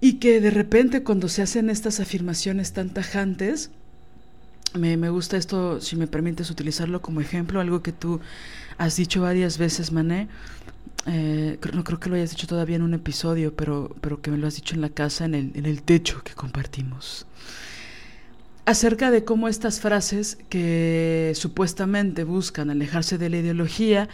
Y 0.01 0.15
que 0.15 0.41
de 0.41 0.51
repente 0.51 1.03
cuando 1.03 1.29
se 1.29 1.41
hacen 1.41 1.69
estas 1.69 2.01
afirmaciones 2.01 2.73
tan 2.73 2.89
tajantes, 2.89 3.71
me, 4.73 4.97
me 4.97 5.09
gusta 5.09 5.37
esto, 5.37 5.79
si 5.79 5.95
me 5.95 6.07
permites 6.07 6.51
utilizarlo 6.51 7.01
como 7.01 7.21
ejemplo, 7.21 7.61
algo 7.61 7.81
que 7.81 7.93
tú 7.93 8.19
has 8.77 8.97
dicho 8.97 9.21
varias 9.21 9.57
veces, 9.57 9.91
Mané, 9.91 10.27
eh, 11.11 11.57
no 11.73 11.83
creo 11.83 11.99
que 11.99 12.07
lo 12.07 12.15
hayas 12.15 12.29
dicho 12.29 12.45
todavía 12.45 12.75
en 12.75 12.83
un 12.83 12.93
episodio, 12.93 13.55
pero, 13.55 13.95
pero 13.99 14.21
que 14.21 14.29
me 14.29 14.37
lo 14.37 14.45
has 14.45 14.55
dicho 14.55 14.75
en 14.75 14.81
la 14.81 14.89
casa, 14.89 15.25
en 15.25 15.33
el, 15.33 15.51
en 15.55 15.65
el 15.65 15.81
techo 15.81 16.21
que 16.23 16.33
compartimos. 16.33 17.25
Acerca 18.65 19.09
de 19.09 19.23
cómo 19.23 19.47
estas 19.47 19.79
frases 19.79 20.37
que 20.49 21.31
supuestamente 21.33 22.23
buscan 22.23 22.69
alejarse 22.69 23.17
de 23.17 23.31
la 23.31 23.37
ideología, 23.37 24.07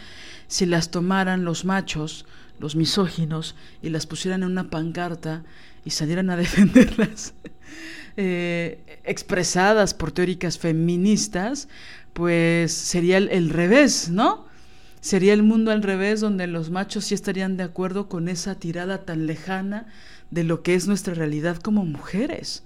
si 0.46 0.64
las 0.64 0.90
tomaran 0.90 1.44
los 1.44 1.66
machos, 1.66 2.24
los 2.58 2.76
misóginos, 2.76 3.56
y 3.82 3.90
las 3.90 4.06
pusieran 4.06 4.42
en 4.42 4.52
una 4.52 4.70
pancarta 4.70 5.44
y 5.84 5.90
salieran 5.90 6.30
a 6.30 6.36
defenderlas, 6.38 7.34
eh, 8.16 9.00
expresadas 9.04 9.92
por 9.92 10.12
teóricas 10.12 10.58
feministas, 10.58 11.68
pues 12.14 12.72
sería 12.72 13.18
el 13.18 13.50
revés, 13.50 14.08
¿no? 14.08 14.45
Sería 15.00 15.32
el 15.32 15.42
mundo 15.42 15.70
al 15.70 15.82
revés, 15.82 16.20
donde 16.20 16.46
los 16.46 16.70
machos 16.70 17.04
sí 17.04 17.14
estarían 17.14 17.56
de 17.56 17.62
acuerdo 17.62 18.08
con 18.08 18.28
esa 18.28 18.56
tirada 18.56 19.04
tan 19.04 19.26
lejana 19.26 19.86
de 20.30 20.44
lo 20.44 20.62
que 20.62 20.74
es 20.74 20.86
nuestra 20.88 21.14
realidad 21.14 21.58
como 21.58 21.84
mujeres. 21.84 22.62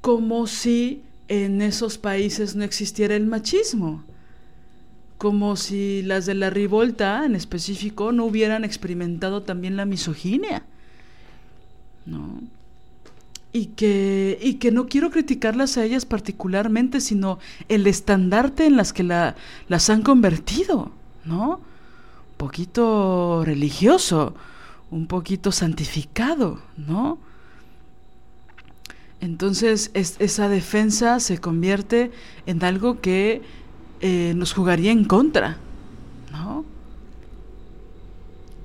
Como 0.00 0.46
si 0.46 1.02
en 1.28 1.62
esos 1.62 1.98
países 1.98 2.56
no 2.56 2.64
existiera 2.64 3.16
el 3.16 3.26
machismo. 3.26 4.04
Como 5.16 5.56
si 5.56 6.02
las 6.02 6.26
de 6.26 6.34
la 6.34 6.50
revolta 6.50 7.24
en 7.24 7.34
específico 7.34 8.12
no 8.12 8.24
hubieran 8.24 8.64
experimentado 8.64 9.42
también 9.42 9.76
la 9.76 9.84
misoginia. 9.84 10.62
¿No? 12.06 12.40
Y 13.52 13.66
que, 13.66 14.38
y 14.42 14.54
que 14.54 14.70
no 14.70 14.86
quiero 14.86 15.10
criticarlas 15.10 15.76
a 15.76 15.84
ellas 15.84 16.04
particularmente, 16.04 17.00
sino 17.00 17.38
el 17.68 17.86
estandarte 17.86 18.66
en 18.66 18.76
las 18.76 18.92
que 18.92 19.02
la, 19.02 19.36
las 19.68 19.88
han 19.90 20.02
convertido, 20.02 20.90
¿no? 21.24 21.54
Un 21.56 22.36
poquito 22.36 23.42
religioso, 23.44 24.34
un 24.90 25.06
poquito 25.06 25.50
santificado, 25.50 26.60
¿no? 26.76 27.18
Entonces 29.20 29.90
esa 29.94 30.48
defensa 30.48 31.18
se 31.18 31.38
convierte 31.38 32.12
en 32.46 32.62
algo 32.62 33.00
que 33.00 33.42
eh, 34.00 34.32
nos 34.36 34.52
jugaría 34.52 34.92
en 34.92 35.04
contra, 35.04 35.56
¿no? 36.30 36.64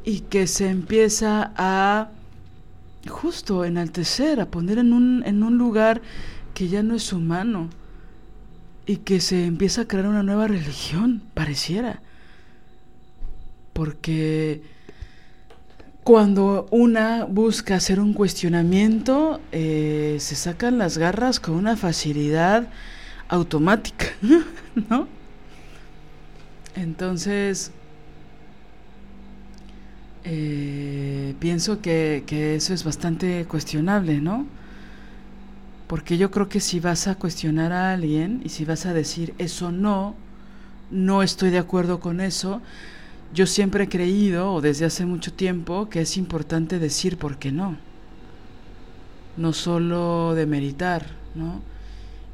Y 0.05 0.19
que 0.19 0.45
se 0.45 0.69
empieza 0.69 1.53
a 1.57 2.11
justo 3.07 3.65
enaltecer, 3.65 4.39
a 4.39 4.45
poner 4.47 4.77
en 4.77 4.93
un, 4.93 5.23
en 5.25 5.43
un 5.43 5.57
lugar 5.57 6.01
que 6.53 6.67
ya 6.67 6.83
no 6.83 6.95
es 6.95 7.11
humano 7.11 7.69
y 8.85 8.97
que 8.97 9.19
se 9.19 9.45
empieza 9.45 9.81
a 9.81 9.87
crear 9.87 10.07
una 10.07 10.23
nueva 10.23 10.47
religión, 10.47 11.21
pareciera. 11.33 12.01
Porque 13.73 14.61
cuando 16.03 16.67
una 16.69 17.25
busca 17.25 17.75
hacer 17.75 17.99
un 17.99 18.13
cuestionamiento, 18.13 19.39
eh, 19.51 20.17
se 20.19 20.35
sacan 20.35 20.77
las 20.77 20.97
garras 20.97 21.39
con 21.39 21.55
una 21.55 21.77
facilidad 21.77 22.67
automática, 23.29 24.07
¿no? 24.89 25.07
Entonces, 26.75 27.71
eh, 30.25 31.35
pienso 31.39 31.81
que, 31.81 32.23
eso 32.55 32.73
es 32.73 32.83
bastante 32.83 33.45
cuestionable, 33.45 34.21
¿no? 34.21 34.45
Porque 35.87 36.17
yo 36.17 36.31
creo 36.31 36.49
que 36.49 36.59
si 36.59 36.79
vas 36.79 37.07
a 37.07 37.15
cuestionar 37.15 37.71
a 37.71 37.93
alguien 37.93 38.41
y 38.43 38.49
si 38.49 38.65
vas 38.65 38.85
a 38.85 38.93
decir 38.93 39.33
eso 39.37 39.71
no, 39.71 40.15
no 40.91 41.23
estoy 41.23 41.49
de 41.49 41.59
acuerdo 41.59 41.99
con 41.99 42.21
eso, 42.21 42.61
yo 43.33 43.45
siempre 43.47 43.85
he 43.85 43.89
creído, 43.89 44.53
o 44.53 44.61
desde 44.61 44.85
hace 44.85 45.05
mucho 45.05 45.33
tiempo, 45.33 45.89
que 45.89 46.01
es 46.01 46.17
importante 46.17 46.79
decir 46.79 47.17
por 47.17 47.37
qué 47.37 47.51
no. 47.51 47.77
No 49.37 49.53
solo 49.53 50.35
demeritar, 50.35 51.07
¿no? 51.35 51.61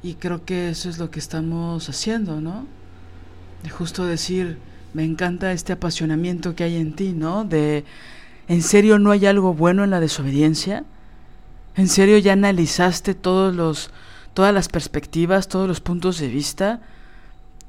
Y 0.03 0.15
creo 0.15 0.45
que 0.45 0.69
eso 0.69 0.89
es 0.89 0.99
lo 0.99 1.09
que 1.09 1.19
estamos 1.19 1.89
haciendo, 1.89 2.41
¿no? 2.41 2.65
De 3.63 3.69
justo 3.69 4.05
decir, 4.05 4.57
me 4.93 5.03
encanta 5.03 5.51
este 5.51 5.73
apasionamiento 5.73 6.55
que 6.55 6.63
hay 6.63 6.77
en 6.77 6.93
ti, 6.93 7.13
¿no? 7.13 7.45
De, 7.45 7.83
¿en 8.47 8.61
serio 8.61 8.99
no 8.99 9.11
hay 9.11 9.25
algo 9.25 9.53
bueno 9.53 9.83
en 9.83 9.89
la 9.89 9.99
desobediencia? 9.99 10.83
¿En 11.75 11.87
serio 11.87 12.17
ya 12.17 12.33
analizaste 12.33 13.13
todos 13.13 13.55
los, 13.55 13.91
todas 14.33 14.53
las 14.53 14.67
perspectivas, 14.67 15.47
todos 15.47 15.67
los 15.67 15.81
puntos 15.81 16.19
de 16.19 16.27
vista? 16.27 16.81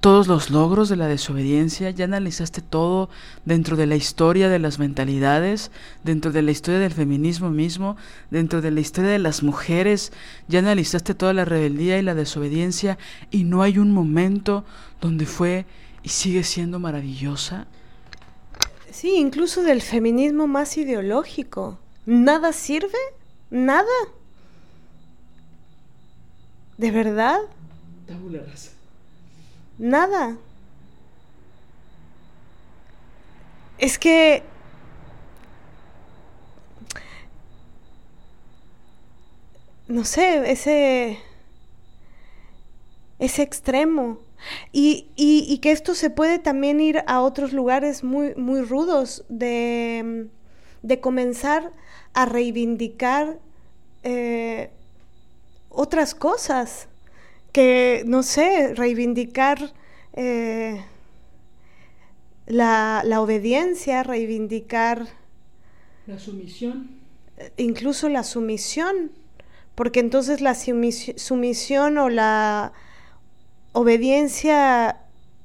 todos 0.00 0.28
los 0.28 0.50
logros 0.50 0.88
de 0.88 0.96
la 0.96 1.08
desobediencia, 1.08 1.90
ya 1.90 2.06
analizaste 2.06 2.62
todo 2.62 3.10
dentro 3.44 3.76
de 3.76 3.86
la 3.86 3.96
historia 3.96 4.48
de 4.48 4.58
las 4.58 4.78
mentalidades, 4.78 5.70
dentro 6.04 6.32
de 6.32 6.40
la 6.40 6.50
historia 6.50 6.80
del 6.80 6.92
feminismo 6.92 7.50
mismo, 7.50 7.98
dentro 8.30 8.62
de 8.62 8.70
la 8.70 8.80
historia 8.80 9.10
de 9.10 9.18
las 9.18 9.42
mujeres, 9.42 10.10
ya 10.48 10.60
analizaste 10.60 11.14
toda 11.14 11.34
la 11.34 11.44
rebeldía 11.44 11.98
y 11.98 12.02
la 12.02 12.14
desobediencia 12.14 12.96
y 13.30 13.44
no 13.44 13.62
hay 13.62 13.76
un 13.76 13.92
momento 13.92 14.64
donde 15.02 15.26
fue 15.26 15.66
y 16.02 16.08
sigue 16.08 16.44
siendo 16.44 16.78
maravillosa. 16.78 17.66
Sí, 18.90 19.16
incluso 19.16 19.62
del 19.62 19.82
feminismo 19.82 20.46
más 20.46 20.76
ideológico. 20.76 21.78
¿Nada 22.06 22.52
sirve? 22.52 22.98
¿Nada? 23.50 23.86
¿De 26.76 26.90
verdad? 26.90 27.38
Nada. 29.78 30.36
Es 33.78 33.98
que... 33.98 34.42
No 39.88 40.04
sé, 40.04 40.50
ese... 40.50 41.18
Ese 43.18 43.42
extremo. 43.42 44.18
Y, 44.72 45.08
y, 45.16 45.58
que 45.58 45.72
esto 45.72 45.94
se 45.94 46.10
puede 46.10 46.38
también 46.38 46.80
ir 46.80 47.02
a 47.06 47.20
otros 47.20 47.52
lugares 47.52 48.02
muy, 48.04 48.34
muy 48.36 48.62
rudos 48.62 49.24
de, 49.28 50.28
de 50.82 51.00
comenzar 51.00 51.72
a 52.14 52.26
reivindicar 52.26 53.38
eh, 54.02 54.70
otras 55.68 56.14
cosas 56.14 56.88
que, 57.52 58.02
no 58.06 58.22
sé, 58.22 58.74
reivindicar 58.74 59.72
eh, 60.14 60.84
la, 62.46 63.02
obediencia, 63.20 64.02
reivindicar... 64.02 65.06
La 66.06 66.18
sumisión. 66.18 66.98
Incluso 67.56 68.08
la 68.08 68.24
sumisión, 68.24 69.12
porque 69.74 70.00
entonces 70.00 70.40
la 70.40 70.54
sumisión 70.54 71.98
o 71.98 72.08
la 72.08 72.72
obediencia 73.72 74.96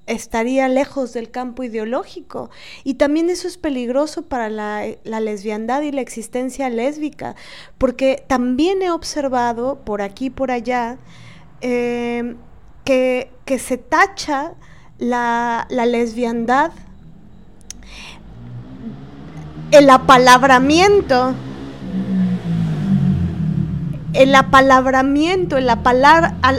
estaría 0.07 0.67
lejos 0.67 1.13
del 1.13 1.31
campo 1.31 1.63
ideológico. 1.63 2.49
Y 2.83 2.95
también 2.95 3.29
eso 3.29 3.47
es 3.47 3.57
peligroso 3.57 4.23
para 4.23 4.49
la, 4.49 4.85
lesbiandad 5.03 5.81
y 5.81 5.91
la 5.91 6.01
existencia 6.01 6.69
lésbica, 6.69 7.35
porque 7.77 8.23
también 8.27 8.81
he 8.81 8.91
observado 8.91 9.79
por 9.83 10.01
aquí 10.01 10.25
y 10.25 10.29
por 10.29 10.51
allá 10.51 10.97
eh, 11.61 12.35
que, 12.83 13.29
se 13.59 13.77
tacha 13.77 14.53
la, 14.99 15.67
la 15.69 15.85
lesbiandad, 15.85 16.71
el 19.71 19.89
apalabramiento, 19.89 21.33
el 24.15 24.33
apalabramiento, 24.33 25.57
el, 25.57 25.69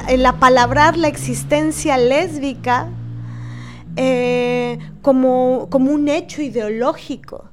el 0.08 0.26
apalabrar 0.26 0.96
la 0.96 1.08
existencia 1.08 1.96
lésbica 1.96 2.88
eh, 3.96 4.78
como, 5.00 5.68
como 5.70 5.90
un 5.90 6.08
hecho 6.08 6.42
ideológico. 6.42 7.48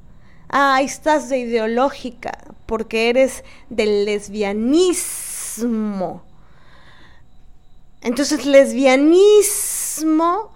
Ah, 0.50 0.82
estás 0.82 1.30
de 1.30 1.40
ideológica 1.40 2.38
porque 2.66 3.10
eres 3.10 3.44
del 3.70 4.06
lesbianismo. 4.06 6.24
Entonces, 8.02 8.46
lesbianismo, 8.46 10.52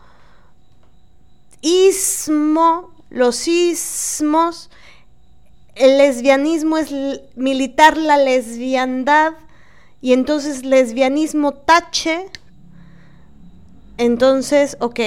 ismo, 1.62 2.92
los 3.10 3.48
ismos, 3.48 4.70
el 5.80 5.98
lesbianismo 5.98 6.78
es 6.78 6.92
militar 7.36 7.98
la 7.98 8.18
lesbiandad 8.18 9.34
y 10.02 10.14
entonces 10.14 10.64
lesbianismo 10.64 11.54
tache. 11.54 12.26
Entonces, 13.98 14.78
ok, 14.80 15.00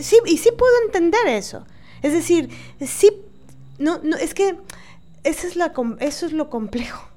sí, 0.00 0.16
y 0.26 0.38
sí 0.38 0.50
puedo 0.56 0.74
entender 0.84 1.26
eso. 1.28 1.66
Es 2.02 2.12
decir, 2.12 2.50
sí, 2.84 3.10
no, 3.78 4.00
no, 4.02 4.16
es 4.16 4.34
que 4.34 4.56
eso 5.24 5.46
es, 5.46 5.56
la, 5.56 5.72
eso 6.00 6.26
es 6.26 6.32
lo 6.32 6.50
complejo 6.50 7.12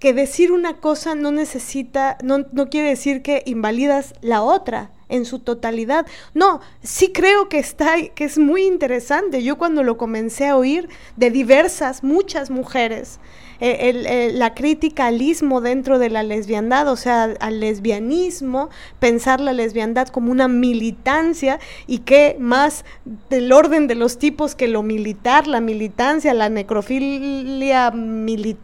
que 0.00 0.14
decir 0.14 0.50
una 0.50 0.78
cosa 0.78 1.14
no 1.14 1.30
necesita, 1.30 2.16
no, 2.24 2.46
no 2.52 2.70
quiere 2.70 2.88
decir 2.88 3.20
que 3.22 3.42
invalidas 3.44 4.14
la 4.22 4.42
otra 4.42 4.90
en 5.10 5.26
su 5.26 5.40
totalidad. 5.40 6.06
No, 6.32 6.60
sí 6.82 7.12
creo 7.12 7.50
que 7.50 7.58
está, 7.58 7.94
que 8.14 8.24
es 8.24 8.38
muy 8.38 8.62
interesante. 8.62 9.42
Yo 9.42 9.58
cuando 9.58 9.82
lo 9.82 9.98
comencé 9.98 10.48
a 10.48 10.56
oír 10.56 10.88
de 11.16 11.30
diversas, 11.30 12.02
muchas 12.02 12.50
mujeres, 12.50 13.20
eh, 13.62 14.30
la 14.32 14.54
crítica 14.54 15.08
al 15.08 15.20
ismo 15.20 15.60
dentro 15.60 15.98
de 15.98 16.08
la 16.08 16.22
lesbiandad, 16.22 16.88
o 16.88 16.96
sea, 16.96 17.34
al 17.40 17.60
lesbianismo, 17.60 18.70
pensar 18.98 19.38
la 19.38 19.52
lesbiandad 19.52 20.08
como 20.08 20.32
una 20.32 20.48
militancia 20.48 21.60
y 21.86 21.98
que 21.98 22.36
más 22.38 22.86
del 23.28 23.52
orden 23.52 23.86
de 23.86 23.96
los 23.96 24.16
tipos 24.16 24.54
que 24.54 24.66
lo 24.66 24.82
militar, 24.82 25.46
la 25.46 25.60
militancia, 25.60 26.32
la 26.32 26.48
necrofilia 26.48 27.90
militar 27.90 28.60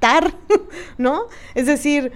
¿no? 0.98 1.26
Es 1.54 1.66
decir, 1.66 2.12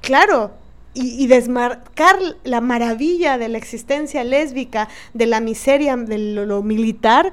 claro, 0.00 0.52
y, 0.94 1.26
desmarcar 1.28 2.18
la 2.44 2.60
maravilla 2.60 3.38
de 3.38 3.48
la 3.48 3.58
existencia 3.58 4.24
lésbica, 4.24 4.88
de 5.14 5.26
la 5.26 5.40
miseria, 5.40 5.96
de 5.96 6.18
lo, 6.18 6.62
militar, 6.62 7.30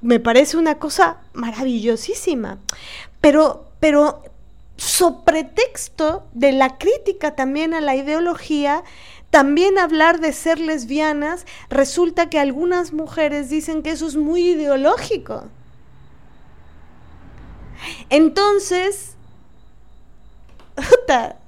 me 0.00 0.20
parece 0.20 0.56
una 0.56 0.78
cosa 0.78 1.18
maravillosísima. 1.34 2.58
Pero, 3.20 3.66
pero 3.80 4.22
sobre 4.76 5.44
texto 5.44 6.24
de 6.32 6.52
la 6.52 6.78
crítica 6.78 7.34
también 7.34 7.74
a 7.74 7.80
la 7.80 7.94
ideología, 7.94 8.84
también 9.30 9.78
hablar 9.78 10.20
de 10.20 10.32
ser 10.32 10.60
lesbianas, 10.60 11.44
resulta 11.68 12.30
que 12.30 12.38
algunas 12.38 12.92
mujeres 12.92 13.50
dicen 13.50 13.82
que 13.82 13.90
eso 13.90 14.06
es 14.06 14.16
muy 14.16 14.50
ideológico. 14.50 15.44
Entonces, 18.10 19.16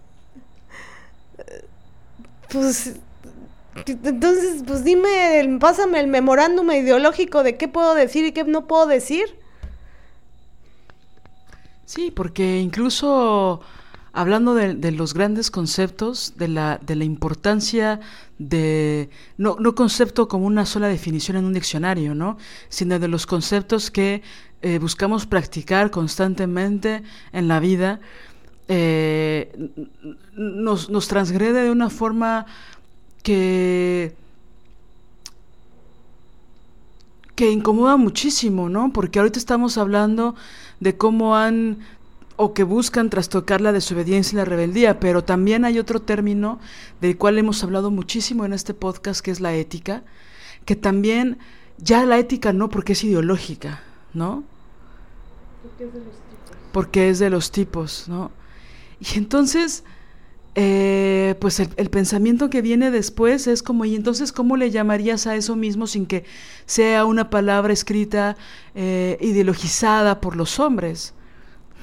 pues 2.57 2.95
entonces, 3.87 4.63
pues 4.67 4.85
dime, 4.85 5.59
pásame 5.61 6.01
el 6.01 6.07
memorándum 6.09 6.71
ideológico 6.73 7.43
de 7.43 7.57
qué 7.57 7.69
puedo 7.69 7.95
decir 7.95 8.25
y 8.25 8.33
qué 8.33 8.45
no 8.45 8.67
puedo 8.67 8.87
decir. 8.87 9.39
Sí, 11.85 12.11
porque 12.11 12.59
incluso 12.59 13.61
hablando 14.13 14.55
de, 14.55 14.93
los 14.93 15.13
grandes 15.13 15.51
conceptos, 15.51 16.33
de 16.37 16.49
la, 16.49 16.81
de 16.85 16.97
la 16.97 17.05
importancia 17.05 18.01
de, 18.39 19.11
no, 19.37 19.57
no, 19.61 19.75
concepto 19.75 20.27
como 20.27 20.47
una 20.47 20.65
sola 20.65 20.89
definición 20.89 21.37
en 21.37 21.45
un 21.45 21.53
diccionario, 21.53 22.15
¿no? 22.15 22.39
Sino 22.71 22.99
de 22.99 23.09
los 23.09 23.27
conceptos 23.27 23.91
que 23.91 24.23
eh, 24.63 24.79
buscamos 24.79 25.27
practicar 25.27 25.91
constantemente 25.91 27.03
en 27.33 27.47
la 27.47 27.61
vida 27.61 28.01
eh, 28.69 29.71
nos, 30.33 30.91
nos 30.91 31.09
transgrede 31.09 31.63
de 31.65 31.71
una 31.71 31.91
forma 31.91 32.47
que 33.23 34.15
que 37.37 37.51
incomoda 37.51 37.99
muchísimo, 37.99 38.71
¿no? 38.71 38.93
Porque 38.93 39.19
ahorita 39.19 39.39
estamos 39.39 39.77
hablando 39.77 40.35
de 40.81 40.97
cómo 40.97 41.37
han 41.37 41.79
o 42.37 42.55
que 42.55 42.65
buscan 42.65 43.11
trastocar 43.11 43.61
la 43.61 43.73
desobediencia 43.73 44.37
y 44.37 44.39
la 44.39 44.45
rebeldía, 44.45 45.01
pero 45.01 45.23
también 45.23 45.65
hay 45.65 45.79
otro 45.79 46.01
término 46.01 46.59
del 47.01 47.17
cual 47.17 47.39
hemos 47.39 47.63
hablado 47.63 47.91
muchísimo 47.91 48.45
en 48.45 48.53
este 48.53 48.75
podcast, 48.75 49.21
que 49.21 49.31
es 49.31 49.41
la 49.41 49.55
ética, 49.55 50.03
que 50.65 50.77
también 50.77 51.39
ya 51.79 52.05
la 52.05 52.19
ética 52.19 52.53
no 52.53 52.69
porque 52.69 52.93
es 52.93 53.05
ideológica, 53.05 53.83
¿no? 54.13 54.45
Porque 55.63 55.85
es 55.85 55.93
de 55.93 55.99
los 56.01 56.15
tipos. 56.15 56.73
Porque 56.73 57.09
es 57.11 57.19
de 57.19 57.31
los 57.31 57.51
tipos, 57.51 58.09
¿no? 58.09 58.31
Y 59.01 59.19
entonces, 59.19 59.85
eh, 60.55 61.35
pues 61.41 61.61
el, 61.61 61.91
pensamiento 61.91 62.49
que 62.49 62.63
viene 62.63 62.91
después 62.91 63.47
es 63.47 63.63
como, 63.63 63.85
¿y 63.85 63.95
entonces 63.95 64.33
cómo 64.33 64.57
le 64.57 64.71
llamarías 64.71 65.27
a 65.27 65.37
eso 65.37 65.55
mismo 65.55 65.87
sin 65.87 66.07
que 66.07 66.25
sea 66.65 67.05
una 67.05 67.29
palabra 67.29 67.73
escrita 67.73 68.37
eh, 68.75 69.19
ideologizada 69.21 70.21
por 70.21 70.37
los 70.37 70.59
hombres? 70.59 71.13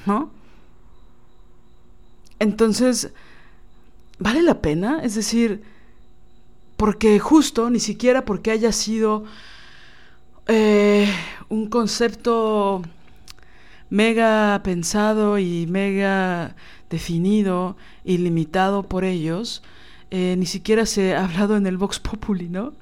¿No? 0.06 0.30
Entonces, 2.40 3.10
¿vale 4.18 4.42
la 4.42 4.60
pena? 4.60 5.00
Es 5.04 5.14
decir, 5.14 5.62
porque 6.76 7.18
justo, 7.20 7.70
ni 7.70 7.80
siquiera 7.80 8.24
porque 8.24 8.50
haya 8.50 8.72
sido 8.72 9.24
eh, 10.48 11.08
un 11.48 11.68
concepto 11.68 12.82
mega 13.88 14.60
pensado 14.64 15.38
y 15.38 15.66
mega 15.68 16.56
definido 16.94 17.76
y 18.04 18.18
limitado 18.18 18.84
por 18.84 19.04
ellos, 19.04 19.62
eh, 20.10 20.36
ni 20.38 20.46
siquiera 20.46 20.86
se 20.86 21.14
ha 21.14 21.24
hablado 21.24 21.56
en 21.56 21.66
el 21.66 21.76
Vox 21.76 21.98
Populi, 21.98 22.48
¿no? 22.48 22.72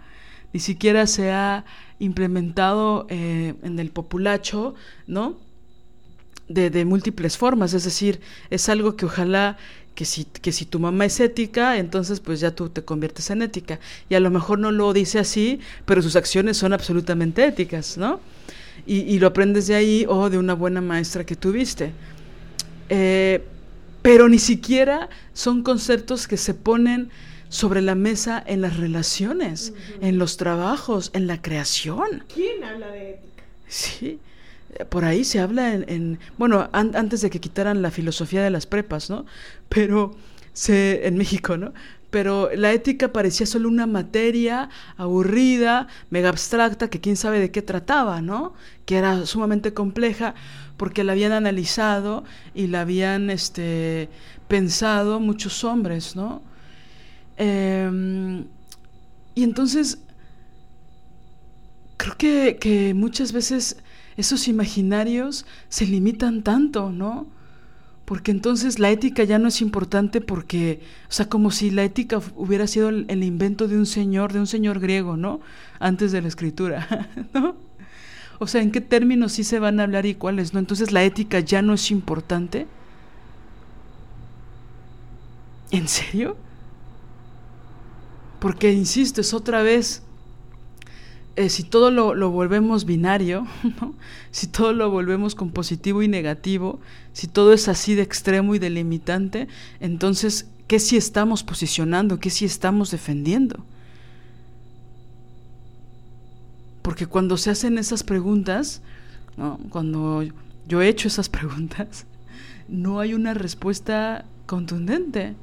Ni 0.53 0.61
siquiera 0.61 1.07
se 1.07 1.33
ha 1.33 1.65
implementado 1.99 3.07
eh, 3.09 3.55
en 3.63 3.79
el 3.79 3.91
populacho, 3.91 4.75
¿no? 5.07 5.37
De, 6.49 6.69
de, 6.69 6.85
múltiples 6.85 7.39
formas, 7.39 7.73
es 7.73 7.85
decir, 7.85 8.21
es 8.51 8.69
algo 8.69 8.97
que 8.97 9.07
ojalá 9.07 9.57
que 9.95 10.05
si, 10.05 10.25
que 10.25 10.53
si 10.53 10.67
tu 10.67 10.79
mamá 10.79 11.07
es 11.07 11.21
ética, 11.21 11.79
entonces 11.79 12.21
pues 12.21 12.41
ya 12.41 12.51
tú 12.51 12.69
te 12.69 12.83
conviertes 12.83 13.31
en 13.31 13.41
ética. 13.41 13.79
Y 14.11 14.15
a 14.15 14.21
lo 14.21 14.31
mejor 14.31 14.59
no 14.59 14.71
lo 14.71 14.93
dice 14.93 15.19
así, 15.19 15.61
pero 15.87 16.03
sus 16.03 16.17
acciones 16.17 16.57
son 16.59 16.73
absolutamente 16.73 17.47
éticas, 17.47 17.97
¿no? 17.97 18.21
Y, 18.85 19.19
lo 19.21 19.29
aprendes 19.29 19.69
de 19.69 19.77
ahí 19.77 20.05
o 20.09 20.29
de 20.29 20.39
una 20.39 20.55
buena 20.55 20.81
maestra 20.81 21.25
que 21.25 21.37
tuviste. 21.37 21.93
Eh, 22.89 23.45
pero 24.03 24.29
ni 24.29 24.39
siquiera 24.39 25.09
son 25.33 25.63
conceptos 25.63 26.29
que 26.29 26.37
se 26.37 26.55
ponen 26.55 27.11
sobre 27.49 27.83
la 27.83 27.95
mesa 27.95 28.43
en 28.47 28.61
las 28.61 28.77
relaciones, 28.77 29.73
en 30.01 30.19
los 30.19 30.37
trabajos, 30.37 31.11
en 31.13 31.27
la 31.27 31.41
creación. 31.41 32.25
¿Quién 32.33 32.65
habla 32.65 32.89
de 32.89 33.11
ética? 33.11 33.45
Sí, 33.69 34.19
por 34.89 35.05
ahí 35.05 35.25
se 35.25 35.39
habla 35.39 35.75
en, 35.75 36.19
bueno, 36.39 36.69
antes 36.73 37.21
de 37.21 37.31
que 37.31 37.41
quitaran 37.41 37.83
la 37.83 37.91
filosofía 37.91 38.43
de 38.43 38.51
las 38.51 38.67
prepas, 38.67 39.11
¿no? 39.11 39.27
Pero 39.69 40.17
se, 40.53 41.07
en 41.07 41.17
México, 41.19 41.57
¿no? 41.57 41.73
Pero 42.13 42.51
la 42.55 42.73
ética 42.73 43.11
parecía 43.11 43.47
solo 43.47 43.71
una 43.71 43.87
materia 43.87 44.69
aburrida, 44.99 45.89
mega 46.11 46.29
abstracta, 46.29 46.91
que 46.91 47.01
quién 47.01 47.17
sabe 47.17 47.41
de 47.41 47.51
qué 47.51 47.63
trataba, 47.63 48.21
¿no? 48.21 48.53
Que 48.85 48.97
era 48.97 49.25
sumamente 49.25 49.73
compleja 49.73 50.35
porque 50.77 51.05
la 51.05 51.13
habían 51.13 51.33
analizado 51.33 52.23
y 52.55 52.67
la 52.67 52.83
habían 52.83 53.31
este, 53.31 54.11
pensado 54.47 55.21
muchos 55.21 55.65
hombres, 55.65 56.15
¿no? 56.15 56.43
Em, 57.39 58.45
y 59.35 59.43
entonces, 59.43 59.97
creo 61.97 62.19
que, 62.19 62.59
que 62.61 62.93
muchas 62.93 63.33
veces 63.33 63.79
esos 64.19 64.49
imaginarios 64.49 65.47
se 65.71 65.87
limitan 65.87 66.43
tanto, 66.43 66.91
¿no? 66.91 67.27
Porque 68.13 68.31
entonces 68.31 68.79
la 68.79 68.91
ética 68.91 69.25
ya 69.25 69.39
no 69.39 69.49
es 69.49 69.63
importante 69.63 70.21
porque, 70.21 70.83
o 71.09 71.13
sea, 71.13 71.31
como 71.31 71.51
si 71.51 71.71
la 71.71 71.83
ética 71.83 72.21
hubiera 72.37 72.67
sido 72.67 72.91
el, 72.91 73.25
invento 73.25 73.69
de 73.69 73.79
un 73.79 73.87
señor, 73.87 74.35
de 74.35 74.39
un 74.39 74.47
señor 74.47 74.81
griego, 74.81 75.17
¿no? 75.17 75.41
Antes 75.81 76.13
de 76.13 76.21
la 76.21 76.29
escritura, 76.29 77.09
¿no? 77.33 77.57
O 78.39 78.47
sea, 78.47 78.61
¿en 78.61 78.71
qué 78.71 78.83
términos 78.83 79.33
sí 79.33 79.45
se 79.45 79.59
van 79.59 79.81
a 79.81 79.85
hablar 79.85 80.05
y 80.05 80.15
cuáles 80.15 80.53
no? 80.53 80.61
Entonces 80.61 80.93
la 80.93 81.03
ética 81.05 81.41
ya 81.41 81.63
no 81.63 81.73
es 81.73 81.91
importante. 81.91 82.67
¿En 85.71 85.89
serio? 85.89 86.37
Porque, 88.41 88.73
insisto, 88.73 89.23
es 89.23 89.33
otra 89.33 89.63
vez 89.63 90.03
eh, 91.37 91.49
si 91.49 91.63
todo 91.63 91.91
lo, 91.91 92.31
volvemos 92.31 92.85
binario, 92.85 93.47
si 94.31 94.47
todo 94.47 94.73
lo 94.73 94.91
volvemos 94.91 95.35
con 95.35 95.51
positivo 95.51 96.03
y 96.03 96.09
negativo, 96.09 96.79
si 97.13 97.27
todo 97.27 97.53
es 97.53 97.69
así 97.69 97.95
de 97.95 98.03
extremo 98.03 98.55
y 98.55 98.59
delimitante, 98.59 99.49
entonces, 99.81 100.47
¿qué 100.67 100.79
si 100.79 100.97
estamos 100.97 101.43
posicionando? 101.43 102.21
¿Qué 102.21 102.29
si 102.29 102.45
estamos 102.45 102.91
defendiendo? 102.91 103.65
Porque 106.83 107.07
cuando 107.07 107.37
se 107.37 107.51
hacen 107.51 107.79
esas 107.79 108.03
preguntas, 108.03 108.83
cuando 109.71 110.25
yo 110.69 110.83
he 110.83 110.89
hecho 110.89 111.09
esas 111.09 111.29
preguntas, 111.31 112.05
no 112.69 113.01
hay 113.01 113.15
una 113.15 113.33
respuesta 113.33 114.27
contundente 114.47 115.35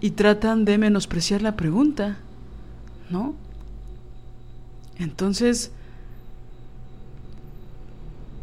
y 0.00 0.12
tratan 0.12 0.64
de 0.64 0.78
menospreciar 0.78 1.42
la 1.42 1.56
pregunta, 1.56 2.16
¿no? 3.10 3.34
Entonces, 5.02 5.72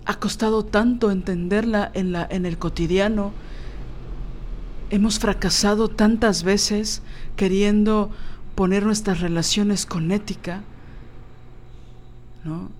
ha 0.06 0.20
costado 0.20 0.66
tanto 0.66 1.12
entenderla 1.12 1.90
en, 1.94 2.12
la, 2.12 2.28
en 2.30 2.46
el 2.46 2.58
cotidiano. 2.58 3.32
Hemos 4.90 5.20
fracasado 5.20 5.88
tantas 5.88 6.44
veces 6.44 7.02
queriendo 7.36 8.12
poner 8.56 8.86
nuestras 8.86 9.22
relaciones 9.22 9.86
con 9.86 10.12
ética. 10.12 10.64
¿no? 12.44 12.72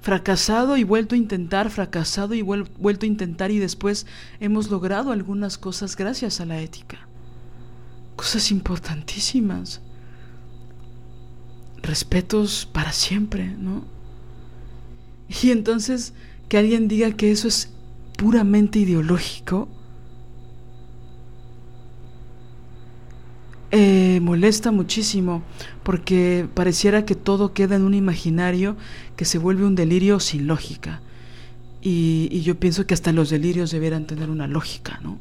Fracasado 0.00 0.76
y 0.76 0.84
vuelto 0.84 1.14
a 1.14 1.18
intentar, 1.18 1.70
fracasado 1.70 2.34
y 2.34 2.42
vuelto 2.42 3.04
a 3.04 3.08
intentar 3.08 3.50
y 3.50 3.58
después 3.58 4.06
hemos 4.40 4.70
logrado 4.70 5.12
algunas 5.12 5.58
cosas 5.58 5.96
gracias 5.96 6.40
a 6.40 6.46
la 6.46 6.60
ética. 6.60 6.98
Cosas 8.16 8.50
importantísimas 8.50 9.82
respetos 11.82 12.68
para 12.72 12.92
siempre, 12.92 13.48
¿no? 13.48 13.84
Y 15.42 15.50
entonces 15.50 16.14
que 16.48 16.58
alguien 16.58 16.88
diga 16.88 17.12
que 17.12 17.30
eso 17.30 17.48
es 17.48 17.70
puramente 18.16 18.78
ideológico, 18.78 19.68
eh, 23.70 24.18
molesta 24.22 24.72
muchísimo 24.72 25.42
porque 25.82 26.48
pareciera 26.54 27.04
que 27.04 27.14
todo 27.14 27.52
queda 27.52 27.76
en 27.76 27.82
un 27.82 27.92
imaginario 27.92 28.76
que 29.16 29.26
se 29.26 29.38
vuelve 29.38 29.66
un 29.66 29.74
delirio 29.74 30.20
sin 30.20 30.46
lógica. 30.46 31.02
Y, 31.82 32.28
y 32.32 32.40
yo 32.42 32.58
pienso 32.58 32.86
que 32.86 32.94
hasta 32.94 33.12
los 33.12 33.30
delirios 33.30 33.70
debieran 33.70 34.06
tener 34.06 34.30
una 34.30 34.46
lógica, 34.46 34.98
¿no? 35.02 35.18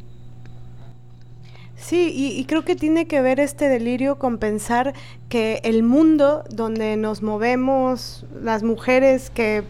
Sí, 1.88 2.12
y, 2.14 2.44
creo 2.44 2.66
que 2.66 2.76
tiene 2.76 3.08
que 3.08 3.22
ver 3.22 3.40
este 3.40 3.70
delirio 3.70 4.20
con 4.20 4.40
pensar 4.40 4.94
que 5.30 5.62
el 5.64 5.84
mundo 5.84 6.44
donde 6.50 6.98
nos 6.98 7.22
movemos, 7.22 8.26
las 8.44 8.62
mujeres 8.62 9.30
que 9.30 9.64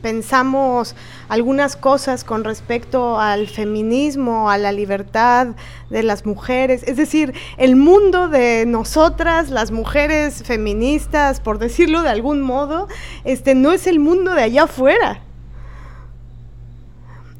pensamos 0.00 0.94
algunas 1.28 1.74
cosas 1.74 2.22
con 2.22 2.44
respecto 2.44 3.18
al 3.18 3.48
feminismo, 3.48 4.48
a 4.48 4.58
la 4.58 4.70
libertad 4.70 5.56
de 5.90 6.04
las 6.04 6.24
mujeres, 6.24 6.84
es 6.86 6.96
decir, 6.96 7.34
el 7.56 7.74
mundo 7.74 8.28
de 8.28 8.64
nosotras, 8.64 9.50
las 9.50 9.72
mujeres 9.72 10.44
feministas, 10.44 11.40
por 11.40 11.58
decirlo 11.58 12.02
de 12.02 12.10
algún 12.10 12.42
modo, 12.42 12.86
este 13.24 13.56
no 13.56 13.72
es 13.72 13.88
el 13.88 13.98
mundo 13.98 14.34
de 14.34 14.42
allá 14.44 14.62
afuera. 14.62 15.20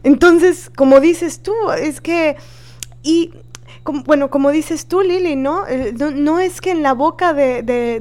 Entonces, 0.03 0.69
como 0.75 0.99
dices 0.99 1.43
tú, 1.43 1.55
es 1.79 2.01
que 2.01 2.37
y 3.05 3.31
bueno, 3.85 4.31
como 4.31 4.51
dices 4.51 4.87
tú, 4.87 5.03
Lili, 5.03 5.37
¿no? 5.37 5.65
¿no? 6.15 6.39
es 6.39 6.61
que 6.61 6.71
en 6.71 6.83
la 6.83 6.95
boca 6.95 7.35
de, 7.35 8.01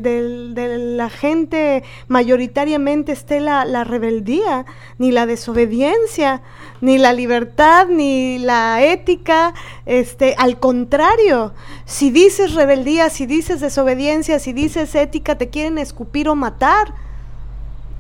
la 0.97 1.09
gente 1.09 1.83
mayoritariamente 2.07 3.11
esté 3.11 3.39
la, 3.39 3.83
rebeldía, 3.83 4.65
ni 4.97 5.11
la 5.11 5.25
desobediencia, 5.25 6.41
ni 6.81 6.97
la 6.97 7.13
libertad, 7.13 7.87
ni 7.87 8.39
la 8.39 8.81
ética. 8.83 9.53
Este, 9.85 10.35
al 10.37 10.59
contrario, 10.59 11.53
si 11.85 12.11
dices 12.11 12.53
rebeldía, 12.53 13.09
si 13.09 13.25
dices 13.25 13.59
desobediencia, 13.59 14.39
si 14.39 14.53
dices 14.53 14.95
ética, 14.95 15.37
te 15.37 15.49
quieren 15.49 15.77
escupir 15.77 16.29
o 16.29 16.35
matar. 16.35 16.93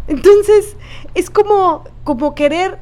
Entonces, 0.07 0.75
es 1.15 1.29
como, 1.29 1.83
como 2.03 2.35
querer 2.35 2.79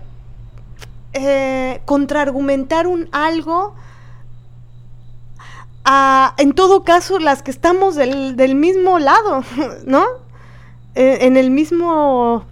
eh, 1.13 1.81
contraargumentar 1.85 2.87
un 2.87 3.09
algo 3.11 3.75
en 6.37 6.53
todo 6.53 6.83
caso, 6.83 7.19
las 7.19 7.43
que 7.43 7.51
estamos 7.51 7.95
del, 7.95 8.55
mismo 8.55 8.99
lado, 8.99 9.43
¿no? 9.85 10.05
E, 10.95 11.25
en 11.25 11.37
el 11.37 11.51
mismo 11.51 12.45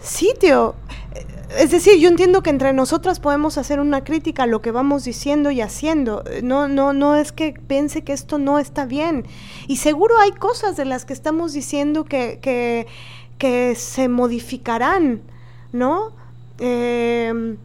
sitio. 0.00 0.74
Es 1.56 1.70
decir, 1.70 1.98
yo 1.98 2.08
entiendo 2.08 2.42
que 2.42 2.50
entre 2.50 2.74
nosotras 2.74 3.20
podemos 3.20 3.56
hacer 3.56 3.80
una 3.80 4.04
crítica 4.04 4.42
a 4.42 4.46
lo 4.46 4.60
que 4.60 4.70
vamos 4.70 5.04
diciendo 5.04 5.50
y 5.50 5.62
haciendo. 5.62 6.22
No, 6.42 6.68
no, 6.68 6.92
no 6.92 7.16
es 7.16 7.32
que 7.32 7.54
piense 7.54 8.04
que 8.04 8.12
esto 8.12 8.38
no 8.38 8.58
está 8.58 8.84
bien. 8.84 9.26
Y 9.66 9.76
seguro 9.76 10.18
hay 10.18 10.32
cosas 10.32 10.76
de 10.76 10.84
las 10.84 11.06
que 11.06 11.14
estamos 11.14 11.54
diciendo 11.54 12.04
que, 12.04 12.38
que, 12.42 12.86
que 13.38 13.74
se 13.76 14.08
modificarán, 14.08 15.22
¿no? 15.72 16.12
Eh, 16.58 17.56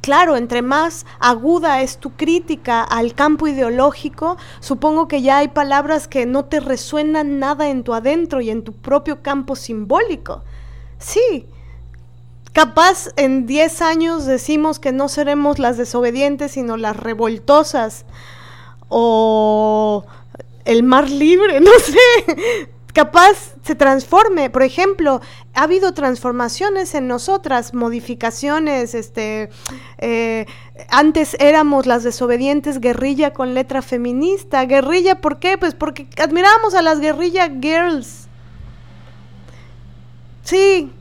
claro, 0.00 0.36
entre 0.36 0.62
más 0.62 1.06
aguda 1.18 1.82
es 1.82 1.98
tu 1.98 2.10
crítica 2.10 2.82
al 2.82 3.14
campo 3.14 3.48
ideológico, 3.48 4.36
supongo 4.60 5.08
que 5.08 5.22
ya 5.22 5.38
hay 5.38 5.48
palabras 5.48 6.08
que 6.08 6.26
no 6.26 6.44
te 6.44 6.60
resuenan 6.60 7.38
nada 7.38 7.68
en 7.68 7.84
tu 7.84 7.94
adentro 7.94 8.40
y 8.40 8.50
en 8.50 8.62
tu 8.62 8.72
propio 8.72 9.22
campo 9.22 9.56
simbólico. 9.56 10.42
Sí, 10.98 11.46
capaz 12.52 13.08
en 13.16 13.46
10 13.46 13.82
años 13.82 14.26
decimos 14.26 14.78
que 14.78 14.92
no 14.92 15.08
seremos 15.08 15.58
las 15.58 15.76
desobedientes, 15.76 16.52
sino 16.52 16.76
las 16.76 16.96
revoltosas 16.96 18.04
o 18.88 20.04
el 20.64 20.82
mar 20.82 21.08
libre, 21.08 21.60
no 21.62 21.70
sé 21.78 22.68
capaz 22.92 23.54
se 23.62 23.74
transforme. 23.74 24.50
Por 24.50 24.62
ejemplo, 24.62 25.20
ha 25.54 25.62
habido 25.62 25.94
transformaciones 25.94 26.94
en 26.94 27.08
nosotras, 27.08 27.74
modificaciones, 27.74 28.94
este, 28.94 29.50
eh, 29.98 30.46
antes 30.88 31.36
éramos 31.40 31.86
las 31.86 32.02
desobedientes 32.02 32.80
guerrilla 32.80 33.32
con 33.32 33.54
letra 33.54 33.82
feminista. 33.82 34.64
Guerrilla, 34.64 35.20
¿por 35.20 35.38
qué? 35.38 35.58
Pues 35.58 35.74
porque 35.74 36.08
admirábamos 36.22 36.74
a 36.74 36.82
las 36.82 37.00
guerrilla 37.00 37.48
girls. 37.60 38.28
Sí. 40.42 40.92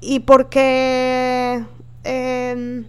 Y 0.00 0.20
porque 0.20 1.64
em, 2.04 2.84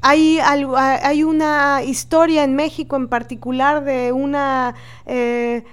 hay, 0.00 0.38
hay, 0.40 1.22
una 1.24 1.82
historia 1.82 2.44
en 2.44 2.54
México 2.54 2.96
en 2.96 3.08
particular 3.08 3.84
de 3.84 4.12
una 4.12 4.74
eh, 5.06 5.64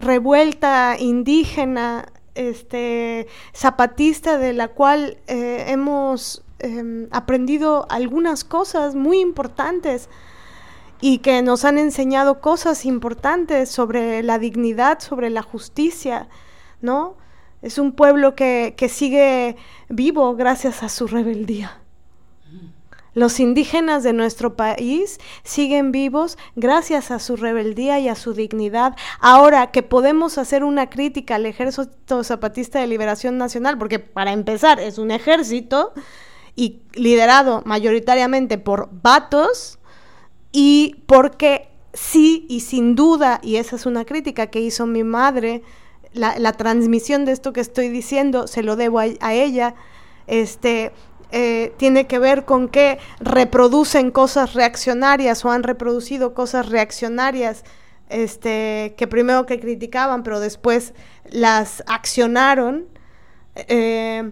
revuelta 0.00 0.96
indígena, 0.98 2.06
este, 2.34 3.26
zapatista, 3.54 4.38
de 4.38 4.52
la 4.52 4.68
cual 4.68 5.18
eh, 5.26 5.66
hemos 5.68 6.44
em, 6.60 7.08
aprendido 7.10 7.86
algunas 7.90 8.44
cosas 8.44 8.94
muy 8.94 9.20
importantes 9.20 10.08
y 11.00 11.18
que 11.18 11.42
nos 11.42 11.64
han 11.64 11.78
enseñado 11.78 12.40
cosas 12.40 12.84
importantes 12.84 13.70
sobre 13.70 14.22
la 14.22 14.38
dignidad, 14.38 15.00
sobre 15.00 15.30
la 15.30 15.42
justicia, 15.42 16.28
¿no? 16.80 17.16
Es 17.62 17.78
un 17.78 17.92
pueblo 17.92 18.34
que, 18.34 18.74
que 18.76 18.88
sigue 18.88 19.56
vivo 19.88 20.34
gracias 20.36 20.82
a 20.82 20.88
su 20.88 21.06
rebeldía. 21.06 21.77
Los 23.18 23.40
indígenas 23.40 24.04
de 24.04 24.12
nuestro 24.12 24.54
país 24.54 25.18
siguen 25.42 25.90
vivos 25.90 26.38
gracias 26.54 27.10
a 27.10 27.18
su 27.18 27.34
rebeldía 27.34 27.98
y 27.98 28.06
a 28.08 28.14
su 28.14 28.32
dignidad. 28.32 28.94
Ahora 29.18 29.72
que 29.72 29.82
podemos 29.82 30.38
hacer 30.38 30.62
una 30.62 30.88
crítica 30.88 31.34
al 31.34 31.44
Ejército 31.44 32.22
Zapatista 32.22 32.78
de 32.78 32.86
Liberación 32.86 33.36
Nacional, 33.36 33.76
porque 33.76 33.98
para 33.98 34.32
empezar 34.32 34.78
es 34.78 34.98
un 34.98 35.10
ejército 35.10 35.94
y 36.54 36.82
liderado 36.94 37.62
mayoritariamente 37.66 38.56
por 38.56 38.88
vatos 39.02 39.80
y 40.52 41.02
porque 41.06 41.70
sí 41.92 42.46
y 42.48 42.60
sin 42.60 42.94
duda, 42.94 43.40
y 43.42 43.56
esa 43.56 43.74
es 43.74 43.84
una 43.84 44.04
crítica 44.04 44.46
que 44.46 44.60
hizo 44.60 44.86
mi 44.86 45.02
madre, 45.02 45.64
la, 46.12 46.52
transmisión 46.52 47.24
de 47.24 47.32
esto 47.32 47.52
que 47.52 47.62
estoy 47.62 47.88
diciendo 47.88 48.46
se 48.46 48.62
lo 48.62 48.76
debo 48.76 49.00
a, 49.00 49.06
a 49.18 49.34
ella, 49.34 49.74
este, 50.28 50.92
eh, 51.30 51.74
tiene 51.76 52.06
que 52.06 52.18
ver 52.18 52.44
con 52.44 52.68
que 52.68 52.98
reproducen 53.20 54.10
cosas 54.10 54.54
reaccionarias 54.54 55.44
o 55.44 55.50
han 55.50 55.62
reproducido 55.62 56.34
cosas 56.34 56.68
reaccionarias 56.68 57.64
este, 58.08 58.94
que 58.96 59.06
primero 59.06 59.44
que 59.44 59.60
criticaban, 59.60 60.22
pero 60.22 60.40
después 60.40 60.94
las 61.30 61.82
accionaron. 61.86 62.86
Eh, 63.54 64.30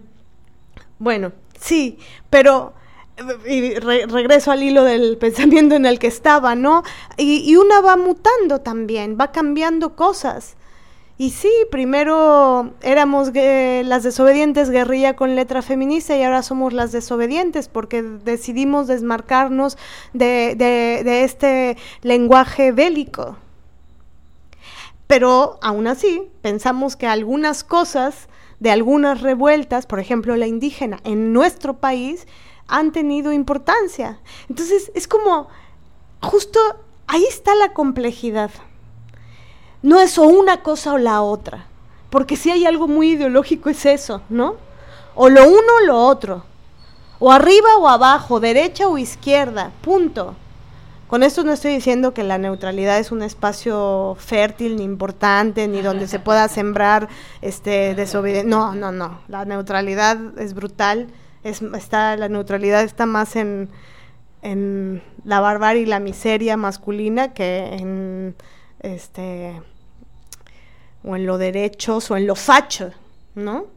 bueno, 0.99 1.33
sí, 1.59 1.99
pero 2.29 2.73
y 3.47 3.73
regreso 3.75 4.51
al 4.51 4.63
hilo 4.63 4.83
del 4.83 5.17
pensamiento 5.19 5.75
en 5.75 5.85
el 5.85 5.99
que 5.99 6.07
estaba, 6.07 6.55
¿no? 6.55 6.83
y, 7.17 7.55
una 7.55 7.81
va 7.81 7.97
mutando 7.97 8.61
también, 8.61 9.17
va 9.19 9.31
cambiando 9.31 9.95
cosas. 9.95 10.55
Y 11.19 11.31
sí, 11.31 11.51
primero 11.71 12.73
éramos 12.83 13.31
las 13.33 14.03
desobedientes 14.03 14.69
guerrilla 14.69 15.15
con 15.15 15.35
letra 15.35 15.63
feminista 15.63 16.15
y 16.15 16.21
ahora 16.21 16.43
somos 16.43 16.73
las 16.73 16.91
desobedientes 16.91 17.69
porque 17.69 18.03
decidimos 18.03 18.85
desmarcarnos 18.85 19.79
de, 20.13 20.53
de, 20.55 21.23
este 21.23 21.75
lenguaje 22.03 22.71
bélico. 22.71 23.35
Pero 25.07 25.57
aún 25.63 25.87
así, 25.87 26.29
pensamos 26.43 26.95
que 26.95 27.07
algunas 27.07 27.63
cosas 27.63 28.27
de 28.59 28.69
algunas 28.69 29.21
revueltas, 29.21 29.87
por 29.87 29.99
ejemplo 29.99 30.35
la 30.35 30.45
indígena, 30.45 30.99
en 31.03 31.33
nuestro 31.33 31.77
país, 31.77 32.27
han 32.67 32.91
tenido 32.91 33.33
importancia. 33.33 34.19
Entonces, 34.49 34.91
es 34.93 35.07
como, 35.07 35.47
justo 36.21 36.59
ahí 37.07 37.25
está 37.27 37.55
la 37.55 37.73
complejidad 37.73 38.51
no 39.81 39.99
es 39.99 40.17
o 40.17 40.23
una 40.23 40.61
cosa 40.61 40.93
o 40.93 40.97
la 40.97 41.21
otra. 41.21 41.65
Porque 42.09 42.35
si 42.35 42.51
hay 42.51 42.65
algo 42.65 42.87
muy 42.87 43.11
ideológico 43.11 43.69
es 43.69 43.85
eso, 43.85 44.21
¿no? 44.29 44.55
O 45.15 45.29
lo 45.29 45.45
uno 45.47 45.73
o 45.81 45.85
lo 45.85 45.97
otro. 45.97 46.43
O 47.19 47.31
arriba 47.31 47.77
o 47.79 47.87
abajo, 47.87 48.39
derecha 48.39 48.87
o 48.87 48.97
izquierda, 48.97 49.71
punto. 49.81 50.35
Con 51.07 51.23
esto 51.23 51.43
no 51.43 51.53
estoy 51.53 51.73
diciendo 51.73 52.13
que 52.13 52.23
la 52.23 52.37
neutralidad 52.37 52.99
es 52.99 53.11
un 53.11 53.23
espacio 53.23 54.17
fértil 54.19 54.75
ni 54.75 54.83
importante, 54.83 55.67
ni 55.67 55.81
donde 55.81 56.07
se 56.07 56.19
pueda 56.19 56.47
sembrar 56.49 57.07
este 57.41 57.95
desobediencia. 57.95 58.49
No, 58.49 58.75
no, 58.75 58.91
no. 58.91 59.21
La 59.27 59.45
neutralidad 59.45 60.17
es 60.37 60.53
brutal. 60.53 61.07
Es, 61.43 61.61
está, 61.61 62.15
la 62.17 62.27
neutralidad 62.27 62.83
está 62.83 63.05
más 63.05 63.35
en, 63.37 63.69
en 64.41 65.01
la 65.23 65.39
barbarie 65.39 65.83
y 65.83 65.85
la 65.85 65.99
miseria 65.99 66.57
masculina 66.57 67.33
que 67.33 67.75
en 67.75 68.35
este, 68.79 69.61
o 71.03 71.15
en 71.15 71.25
lo 71.25 71.37
derechos, 71.37 72.11
o 72.11 72.17
en 72.17 72.27
lo 72.27 72.35
facho, 72.35 72.91
¿no? 73.35 73.67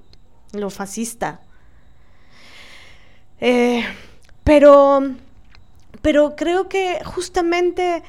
Lo 0.52 0.70
fascista. 0.70 1.40
Eh, 3.40 3.84
pero, 4.44 5.00
pero 6.02 6.36
creo 6.36 6.68
que 6.68 7.02
justamente 7.04 8.02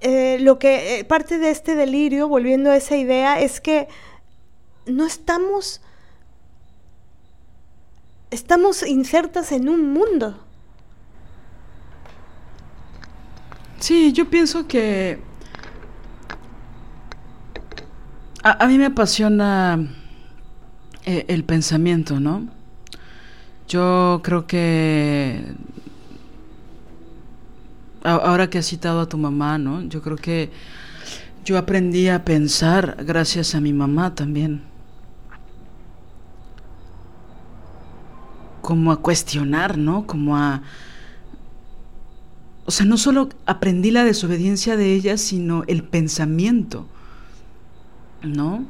eh, 0.00 0.38
lo 0.40 0.58
que 0.58 0.98
eh, 0.98 1.04
parte 1.04 1.38
de 1.38 1.50
este 1.50 1.74
delirio, 1.74 2.28
volviendo 2.28 2.70
a 2.70 2.76
esa 2.76 2.96
idea, 2.96 3.40
es 3.40 3.60
que 3.60 3.88
no 4.86 5.06
estamos, 5.06 5.80
estamos 8.30 8.86
insertas 8.86 9.52
en 9.52 9.68
un 9.68 9.92
mundo. 9.92 10.38
Sí, 13.78 14.12
yo 14.12 14.30
pienso 14.30 14.66
que 14.66 15.20
A, 18.44 18.66
mí 18.66 18.76
me 18.76 18.86
apasiona 18.86 19.78
eh, 21.04 21.26
el 21.28 21.44
pensamiento, 21.44 22.18
¿no? 22.18 22.48
Yo 23.68 24.20
creo 24.24 24.48
que 24.48 25.54
ahora 28.02 28.50
que 28.50 28.58
has 28.58 28.66
citado 28.66 29.00
a 29.00 29.08
tu 29.08 29.16
mamá, 29.16 29.58
¿no? 29.58 29.82
Yo 29.82 30.02
creo 30.02 30.16
que 30.16 30.50
yo 31.44 31.56
aprendí 31.56 32.08
a 32.08 32.24
pensar 32.24 33.04
gracias 33.06 33.54
a 33.54 33.60
mi 33.60 33.72
mamá 33.72 34.16
también. 34.16 34.62
Como 38.60 38.90
a 38.90 38.96
cuestionar, 39.00 39.78
¿no? 39.78 40.04
Como 40.04 40.36
a... 40.36 40.62
O 42.66 42.72
sea, 42.72 42.86
no 42.86 42.96
solo 42.96 43.28
aprendí 43.46 43.92
la 43.92 44.02
desobediencia 44.02 44.76
de 44.76 44.94
ella, 44.94 45.16
sino 45.16 45.62
el 45.68 45.84
pensamiento. 45.84 46.88
¿No? 48.22 48.66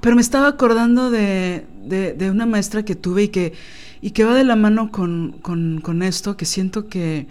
Pero 0.00 0.16
me 0.16 0.22
estaba 0.22 0.48
acordando 0.48 1.10
de, 1.10 1.64
de, 1.84 2.30
una 2.30 2.44
maestra 2.44 2.84
que 2.84 2.96
tuve 2.96 3.24
y 3.24 3.28
que, 3.28 3.52
y 4.00 4.10
que 4.10 4.24
va 4.24 4.34
de 4.34 4.42
la 4.42 4.56
mano 4.56 4.90
con, 4.90 5.38
con, 5.40 6.02
esto, 6.02 6.36
que 6.36 6.44
siento 6.44 6.88
que, 6.88 7.28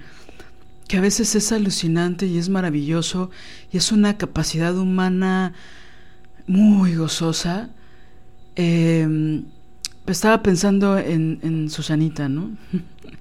que 0.87 0.97
a 0.97 1.01
veces 1.01 1.35
es 1.35 1.51
alucinante 1.51 2.27
y 2.27 2.37
es 2.37 2.47
maravilloso 2.47 3.29
y 3.73 3.77
es 3.77 3.91
una 3.91 4.17
capacidad 4.17 4.77
humana 4.77 5.53
muy 6.47 6.95
gozosa. 6.95 7.71
Eh, 8.55 9.43
estaba 10.11 10.41
pensando 10.43 10.97
en, 10.97 11.69
Susanita, 11.69 12.29
¿no? 12.29 12.51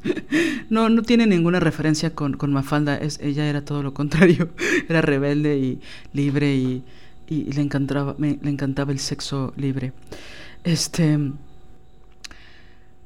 no, 0.70 0.88
no 0.88 1.02
tiene 1.02 1.26
ninguna 1.26 1.60
referencia 1.60 2.14
con, 2.14 2.36
Mafalda, 2.52 2.98
ella 3.20 3.46
era 3.46 3.64
todo 3.64 3.82
lo 3.82 3.94
contrario, 3.94 4.50
era 4.88 5.02
rebelde 5.02 5.58
y 5.58 5.80
libre 6.12 6.54
y, 6.54 6.84
le, 7.28 7.62
encantaba, 7.62 8.16
le 8.18 8.50
encantaba 8.50 8.92
el 8.92 8.98
sexo 8.98 9.52
libre. 9.56 9.92
Este, 10.64 11.18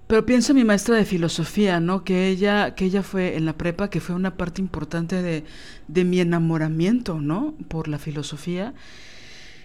pero 0.06 0.26
pienso 0.26 0.52
en 0.52 0.56
mi 0.56 0.64
maestra 0.64 0.96
de 0.96 1.04
filosofía, 1.04 1.80
¿no? 1.80 2.04
Que 2.04 2.28
ella, 2.28 2.74
que 2.74 2.84
ella 2.84 3.02
fue 3.02 3.36
en 3.36 3.44
la 3.44 3.54
prepa, 3.54 3.90
que 3.90 4.00
fue 4.00 4.14
una 4.14 4.36
parte 4.36 4.60
importante 4.60 5.44
de 5.88 6.04
mi 6.04 6.20
enamoramiento, 6.20 7.20
¿no? 7.20 7.54
Por 7.68 7.88
la 7.88 7.98
filosofía. 7.98 8.74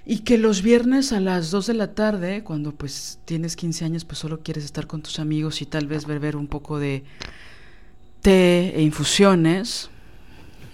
Y 0.05 0.19
que 0.19 0.37
los 0.37 0.61
viernes 0.61 1.11
a 1.11 1.19
las 1.19 1.51
2 1.51 1.67
de 1.67 1.73
la 1.73 1.93
tarde, 1.93 2.43
cuando 2.43 2.73
pues 2.73 3.19
tienes 3.25 3.55
15 3.55 3.85
años, 3.85 4.05
pues 4.05 4.19
solo 4.19 4.39
quieres 4.41 4.65
estar 4.65 4.87
con 4.87 5.01
tus 5.01 5.19
amigos 5.19 5.61
y 5.61 5.65
tal 5.65 5.87
vez 5.87 6.05
beber 6.05 6.35
un 6.35 6.47
poco 6.47 6.79
de 6.79 7.03
té 8.21 8.75
e 8.75 8.81
infusiones. 8.81 9.89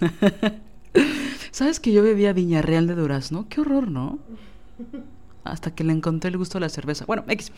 ¿Sabes 1.50 1.80
que 1.80 1.92
yo 1.92 2.02
bebía 2.02 2.32
Viñarreal 2.32 2.86
de 2.86 2.94
Durazno? 2.94 3.46
Qué 3.48 3.60
horror, 3.60 3.90
¿no? 3.90 4.18
Hasta 5.44 5.74
que 5.74 5.84
le 5.84 5.92
encontré 5.92 6.28
el 6.28 6.36
gusto 6.36 6.58
a 6.58 6.60
la 6.60 6.68
cerveza. 6.68 7.04
Bueno, 7.06 7.24
X. 7.28 7.52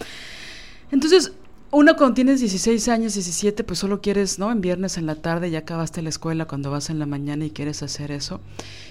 Entonces, 0.90 1.32
uno 1.70 1.96
cuando 1.96 2.14
tienes 2.14 2.40
16 2.40 2.88
años, 2.88 3.14
17, 3.14 3.62
pues 3.64 3.78
solo 3.78 4.00
quieres, 4.00 4.38
¿no? 4.38 4.50
En 4.50 4.60
viernes 4.60 4.96
en 4.96 5.06
la 5.06 5.16
tarde 5.16 5.50
ya 5.50 5.60
acabaste 5.60 6.00
la 6.00 6.08
escuela 6.08 6.46
cuando 6.46 6.70
vas 6.70 6.90
en 6.90 6.98
la 6.98 7.06
mañana 7.06 7.44
y 7.44 7.50
quieres 7.50 7.82
hacer 7.82 8.10
eso. 8.10 8.40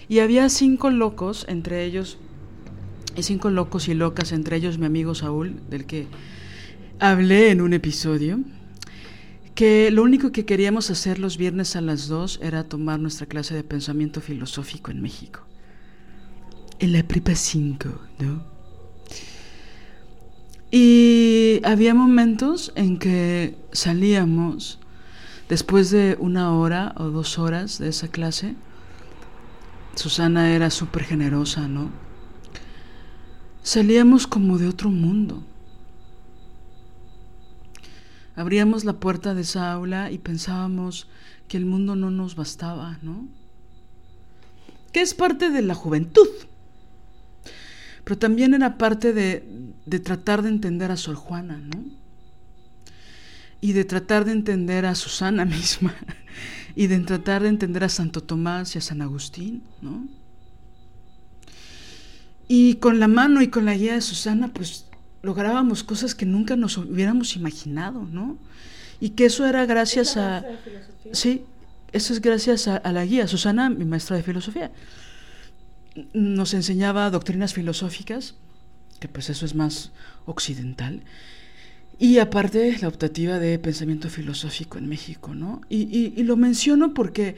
Y 0.07 0.19
había 0.19 0.47
cinco 0.49 0.89
locos, 0.89 1.45
entre 1.47 1.85
ellos, 1.85 2.17
cinco 3.23 3.49
locos 3.49 3.87
y 3.87 3.93
locas, 3.93 4.31
entre 4.31 4.57
ellos 4.57 4.77
mi 4.77 4.85
amigo 4.85 5.15
Saúl, 5.15 5.61
del 5.69 5.85
que 5.85 6.07
hablé 6.99 7.51
en 7.51 7.61
un 7.61 7.73
episodio, 7.73 8.39
que 9.55 9.89
lo 9.89 10.03
único 10.03 10.31
que 10.31 10.45
queríamos 10.45 10.91
hacer 10.91 11.17
los 11.17 11.37
viernes 11.37 11.75
a 11.75 11.81
las 11.81 12.07
2 12.07 12.41
era 12.43 12.63
tomar 12.63 12.99
nuestra 12.99 13.25
clase 13.25 13.55
de 13.55 13.63
pensamiento 13.63 14.21
filosófico 14.21 14.91
en 14.91 15.01
México. 15.01 15.41
En 16.79 16.93
la 16.93 17.01
prepa 17.01 17.33
5, 17.33 17.89
¿no? 18.19 18.43
Y 20.69 21.59
había 21.63 21.95
momentos 21.95 22.71
en 22.75 22.99
que 22.99 23.57
salíamos 23.71 24.79
después 25.49 25.89
de 25.89 26.17
una 26.19 26.53
hora 26.53 26.93
o 26.97 27.05
dos 27.05 27.39
horas 27.39 27.79
de 27.79 27.89
esa 27.89 28.09
clase. 28.09 28.55
Susana 29.95 30.53
era 30.53 30.69
súper 30.69 31.03
generosa, 31.03 31.67
¿no? 31.67 31.89
Salíamos 33.67 34.27
como 34.27 34.57
de 34.57 34.65
otro 34.65 34.89
mundo. 34.89 35.43
Abríamos 38.33 38.85
la 38.85 38.93
puerta 38.93 39.33
de 39.33 39.41
esa 39.41 39.73
aula 39.73 40.09
y 40.09 40.19
pensábamos 40.19 41.09
que 41.49 41.57
el 41.57 41.65
mundo 41.65 41.97
no 41.97 42.09
nos 42.09 42.37
bastaba, 42.37 42.97
¿no? 43.01 43.27
Que 44.93 45.01
es 45.01 45.13
parte 45.13 45.49
de 45.49 45.63
la 45.63 45.75
juventud. 45.75 46.29
Pero 48.05 48.17
también 48.17 48.53
era 48.53 48.77
parte 48.77 49.11
de, 49.11 49.43
de 49.85 49.99
tratar 49.99 50.43
de 50.43 50.47
entender 50.47 50.89
a 50.89 50.95
Sor 50.95 51.15
Juana, 51.15 51.57
¿no? 51.57 51.83
Y 53.59 53.73
de 53.73 53.83
tratar 53.83 54.23
de 54.23 54.31
entender 54.31 54.85
a 54.85 54.95
Susana 54.95 55.43
misma. 55.57 55.93
Y 56.73 56.87
de 56.87 56.99
tratar 56.99 57.43
de 57.43 57.49
entender 57.49 57.83
a 57.83 57.89
Santo 57.89 58.23
Tomás 58.23 58.75
y 58.75 58.77
a 58.77 58.81
San 58.81 59.01
Agustín, 59.01 59.61
¿no? 59.81 60.07
Y 62.47 62.75
con 62.75 62.99
la 62.99 63.07
mano 63.07 63.41
y 63.41 63.49
con 63.49 63.65
la 63.65 63.75
guía 63.75 63.93
de 63.93 64.01
Susana, 64.01 64.49
pues 64.53 64.85
lográbamos 65.21 65.83
cosas 65.83 66.15
que 66.15 66.25
nunca 66.25 66.55
nos 66.55 66.77
hubiéramos 66.77 67.35
imaginado, 67.35 68.07
¿no? 68.11 68.37
Y 68.99 69.09
que 69.11 69.25
eso 69.25 69.45
era 69.45 69.65
gracias 69.65 70.17
a... 70.17 70.45
Sí, 71.11 71.43
eso 71.91 72.13
es 72.13 72.21
gracias 72.21 72.67
a, 72.67 72.91
la 72.91 73.05
guía. 73.05 73.27
Susana, 73.27 73.69
mi 73.69 73.85
maestra 73.85 74.17
de 74.17 74.23
filosofía, 74.23 74.71
nos 76.13 76.53
enseñaba 76.53 77.09
doctrinas 77.09 77.53
filosóficas, 77.53 78.35
que 78.99 79.07
pues 79.07 79.29
eso 79.29 79.45
es 79.45 79.55
más 79.55 79.91
occidental, 80.25 81.01
y 81.99 82.19
aparte 82.19 82.77
la 82.79 82.87
optativa 82.87 83.39
de 83.39 83.57
pensamiento 83.57 84.09
filosófico 84.09 84.77
en 84.77 84.87
México, 84.87 85.33
¿no? 85.33 85.61
Y, 85.69 86.21
lo 86.23 86.37
menciono 86.37 86.93
porque 86.93 87.35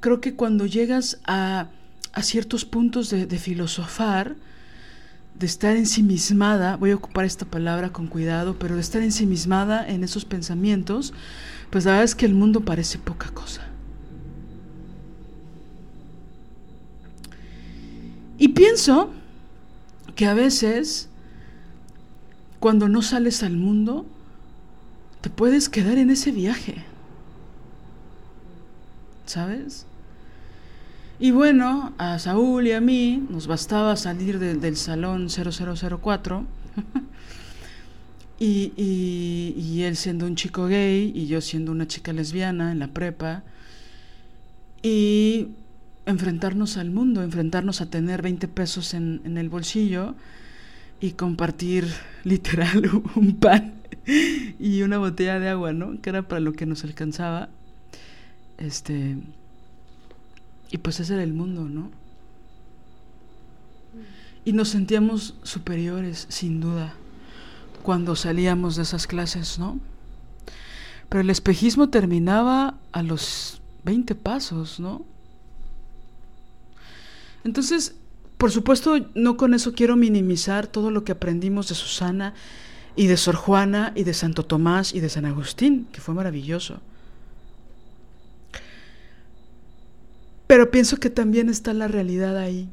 creo 0.00 0.20
que 0.20 0.34
cuando 0.34 0.64
llegas 0.64 1.18
a, 1.24 1.68
a 2.12 2.22
ciertos 2.22 2.64
puntos 2.64 3.10
de, 3.10 3.26
filosofar, 3.38 4.36
de 5.38 5.46
estar 5.46 5.76
ensimismada, 5.76 6.76
voy 6.76 6.90
a 6.90 6.96
ocupar 6.96 7.24
esta 7.24 7.44
palabra 7.44 7.90
con 7.90 8.06
cuidado, 8.06 8.58
pero 8.58 8.74
de 8.74 8.80
estar 8.80 9.02
ensimismada 9.02 9.86
en 9.88 10.04
esos 10.04 10.24
pensamientos, 10.24 11.12
pues 11.70 11.84
la 11.84 11.92
verdad 11.92 12.04
es 12.04 12.14
que 12.14 12.26
el 12.26 12.34
mundo 12.34 12.60
parece 12.60 12.98
poca 12.98 13.28
cosa. 13.30 13.62
Y 18.38 18.48
pienso 18.48 19.10
que 20.14 20.26
a 20.26 20.34
veces, 20.34 21.08
cuando 22.60 22.88
no 22.88 23.02
sales 23.02 23.42
al 23.42 23.56
mundo, 23.56 24.06
te 25.20 25.30
puedes 25.30 25.68
quedar 25.68 25.98
en 25.98 26.10
ese 26.10 26.30
viaje. 26.30 26.84
¿Sabes? 29.26 29.87
Y 31.20 31.32
bueno, 31.32 31.94
a 31.98 32.18
Saúl 32.20 32.68
y 32.68 32.72
a 32.72 32.80
mí 32.80 33.26
nos 33.28 33.48
bastaba 33.48 33.96
salir 33.96 34.38
del 34.38 34.76
salón 34.76 35.28
0004 35.28 36.46
y, 38.38 38.72
y, 38.76 39.82
él 39.82 39.96
siendo 39.96 40.26
un 40.26 40.36
chico 40.36 40.66
gay 40.66 41.10
y 41.12 41.26
yo 41.26 41.40
siendo 41.40 41.72
una 41.72 41.88
chica 41.88 42.12
lesbiana 42.12 42.70
en 42.70 42.78
la 42.78 42.86
prepa 42.86 43.42
y 44.80 45.48
enfrentarnos 46.06 46.76
al 46.76 46.92
mundo, 46.92 47.24
enfrentarnos 47.24 47.80
a 47.80 47.90
tener 47.90 48.22
20 48.22 48.46
pesos 48.46 48.94
en, 48.94 49.20
en 49.24 49.38
el 49.38 49.48
bolsillo 49.48 50.14
y 51.00 51.12
compartir 51.12 51.88
literal 52.22 52.88
un 53.16 53.34
pan 53.36 53.74
y 54.60 54.82
una 54.82 54.98
botella 54.98 55.40
de 55.40 55.48
agua, 55.48 55.72
¿no? 55.72 56.00
Que 56.00 56.10
era 56.10 56.22
para 56.22 56.40
lo 56.40 56.52
que 56.52 56.64
nos 56.64 56.84
alcanzaba. 56.84 57.48
Este 58.56 59.16
y 60.70 60.78
pues 60.78 61.00
ese 61.00 61.14
era 61.14 61.22
el 61.22 61.32
mundo, 61.32 61.62
¿no? 61.62 61.90
Y 64.44 64.52
nos 64.52 64.70
sentíamos 64.70 65.34
superiores, 65.42 66.26
sin 66.28 66.60
duda, 66.60 66.94
cuando 67.82 68.16
salíamos 68.16 68.76
de 68.76 68.82
esas 68.82 69.06
clases, 69.06 69.58
¿no? 69.58 69.80
Pero 71.08 71.22
el 71.22 71.30
espejismo 71.30 71.88
terminaba 71.88 72.78
a 72.92 73.02
los 73.02 73.60
20 73.84 74.14
pasos, 74.14 74.78
¿no? 74.78 75.04
Entonces, 77.44 77.94
por 78.36 78.50
supuesto, 78.50 78.98
no 79.14 79.36
con 79.36 79.54
eso 79.54 79.72
quiero 79.72 79.96
minimizar 79.96 80.66
todo 80.66 80.90
lo 80.90 81.04
que 81.04 81.12
aprendimos 81.12 81.68
de 81.68 81.74
Susana 81.74 82.34
y 82.94 83.06
de 83.06 83.16
Sor 83.16 83.36
Juana 83.36 83.92
y 83.94 84.04
de 84.04 84.14
Santo 84.14 84.44
Tomás 84.44 84.94
y 84.94 85.00
de 85.00 85.08
San 85.08 85.24
Agustín, 85.24 85.88
que 85.92 86.00
fue 86.00 86.14
maravilloso. 86.14 86.80
Pero 90.48 90.70
pienso 90.70 90.96
que 90.96 91.10
también 91.10 91.50
está 91.50 91.74
la 91.74 91.86
realidad 91.86 92.36
ahí. 92.38 92.68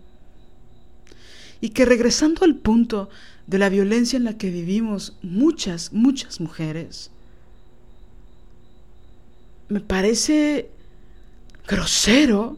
Y 1.61 1.69
que 1.69 1.85
regresando 1.85 2.45
al 2.45 2.55
punto 2.55 3.09
de 3.47 3.59
la 3.59 3.69
violencia 3.69 4.17
en 4.17 4.23
la 4.23 4.37
que 4.37 4.49
vivimos 4.49 5.17
muchas, 5.21 5.91
muchas 5.91 6.39
mujeres, 6.39 7.11
me 9.67 9.81
parece 9.81 10.69
grosero, 11.67 12.57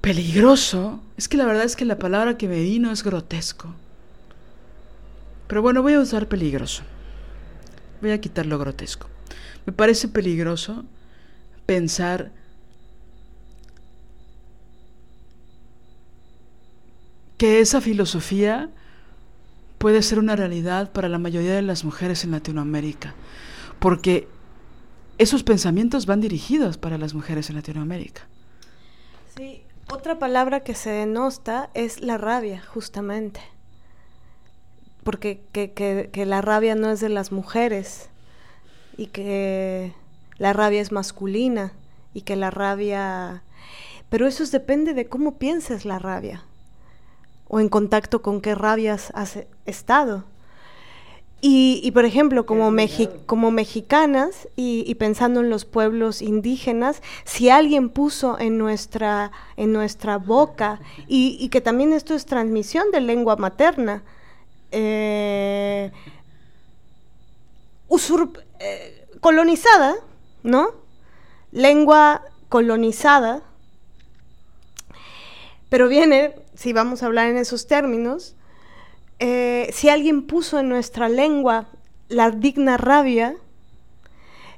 peligroso. 0.00 1.02
Es 1.18 1.28
que 1.28 1.36
la 1.36 1.44
verdad 1.44 1.64
es 1.64 1.76
que 1.76 1.84
la 1.84 1.98
palabra 1.98 2.38
que 2.38 2.48
me 2.48 2.62
vino 2.62 2.90
es 2.90 3.04
grotesco. 3.04 3.74
Pero 5.48 5.60
bueno, 5.60 5.82
voy 5.82 5.92
a 5.92 6.00
usar 6.00 6.28
peligroso. 6.28 6.82
Voy 8.00 8.12
a 8.12 8.20
quitar 8.20 8.46
lo 8.46 8.58
grotesco. 8.58 9.06
Me 9.66 9.72
parece 9.74 10.08
peligroso 10.08 10.86
pensar 11.68 12.30
que 17.36 17.60
esa 17.60 17.82
filosofía 17.82 18.70
puede 19.76 20.00
ser 20.00 20.18
una 20.18 20.34
realidad 20.34 20.90
para 20.92 21.10
la 21.10 21.18
mayoría 21.18 21.54
de 21.54 21.60
las 21.60 21.84
mujeres 21.84 22.24
en 22.24 22.30
Latinoamérica, 22.30 23.14
porque 23.80 24.28
esos 25.18 25.42
pensamientos 25.42 26.06
van 26.06 26.22
dirigidos 26.22 26.78
para 26.78 26.96
las 26.96 27.12
mujeres 27.12 27.50
en 27.50 27.56
Latinoamérica. 27.56 28.22
Sí, 29.36 29.62
otra 29.92 30.18
palabra 30.18 30.60
que 30.60 30.74
se 30.74 30.88
denosta 30.88 31.68
es 31.74 32.00
la 32.00 32.16
rabia, 32.16 32.62
justamente, 32.62 33.42
porque 35.04 35.42
que, 35.52 36.24
la 36.24 36.40
rabia 36.40 36.76
no 36.76 36.90
es 36.90 37.00
de 37.00 37.10
las 37.10 37.30
mujeres 37.30 38.08
y 38.96 39.08
que 39.08 39.92
la 40.38 40.52
rabia 40.52 40.80
es 40.80 40.92
masculina 40.92 41.72
y 42.14 42.22
que 42.22 42.36
la 42.36 42.50
rabia... 42.50 43.42
Pero 44.08 44.26
eso 44.26 44.44
depende 44.46 44.94
de 44.94 45.06
cómo 45.06 45.38
pienses 45.38 45.84
la 45.84 45.98
rabia 45.98 46.44
o 47.48 47.60
en 47.60 47.68
contacto 47.68 48.22
con 48.22 48.40
qué 48.40 48.54
rabias 48.54 49.10
has 49.14 49.38
estado. 49.66 50.24
Y, 51.40 51.88
por 51.92 52.04
ejemplo, 52.04 52.46
como, 52.46 52.72
como 53.26 53.52
mexicanas 53.52 54.48
y, 54.56 54.92
pensando 54.96 55.38
en 55.38 55.50
los 55.50 55.64
pueblos 55.64 56.20
indígenas, 56.20 57.00
si 57.24 57.48
alguien 57.48 57.90
puso 57.90 58.40
en 58.40 58.58
nuestra, 58.58 59.30
en 59.56 59.72
nuestra 59.72 60.18
boca, 60.18 60.80
y, 61.06 61.48
que 61.50 61.60
también 61.60 61.92
esto 61.92 62.14
es 62.14 62.26
transmisión 62.26 62.90
de 62.90 63.00
lengua 63.00 63.36
materna, 63.36 64.02
eh, 64.72 65.92
eh, 68.58 69.06
colonizada, 69.20 69.94
¿no? 70.48 70.70
Lengua 71.52 72.22
colonizada, 72.48 73.42
Pero 75.68 75.86
viene, 75.88 76.34
si 76.54 76.72
vamos 76.72 77.02
a 77.02 77.06
hablar 77.06 77.28
en 77.28 77.36
esos 77.36 77.66
términos, 77.66 78.34
eh, 79.18 79.68
si 79.74 79.90
alguien 79.90 80.22
puso 80.22 80.58
en 80.58 80.70
nuestra 80.70 81.10
lengua 81.10 81.68
la 82.08 82.30
digna 82.30 82.78
rabia, 82.78 83.36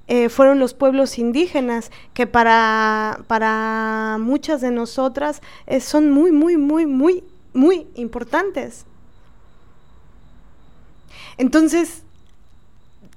eh, 0.07 0.29
fueron 0.29 0.61
los 0.61 0.73
pueblos 0.73 1.19
indígenas, 1.19 1.91
que 2.15 2.29
para, 2.29 3.25
para 3.27 4.19
muchas 4.21 4.61
de 4.61 4.71
nosotras 4.71 5.43
eh, 5.67 5.81
son 5.81 6.13
muy, 6.13 6.31
muy, 6.31 6.57
muy, 6.57 6.87
muy, 6.87 7.25
muy 7.55 7.89
importantes. 7.97 8.87
Entonces, 11.39 12.05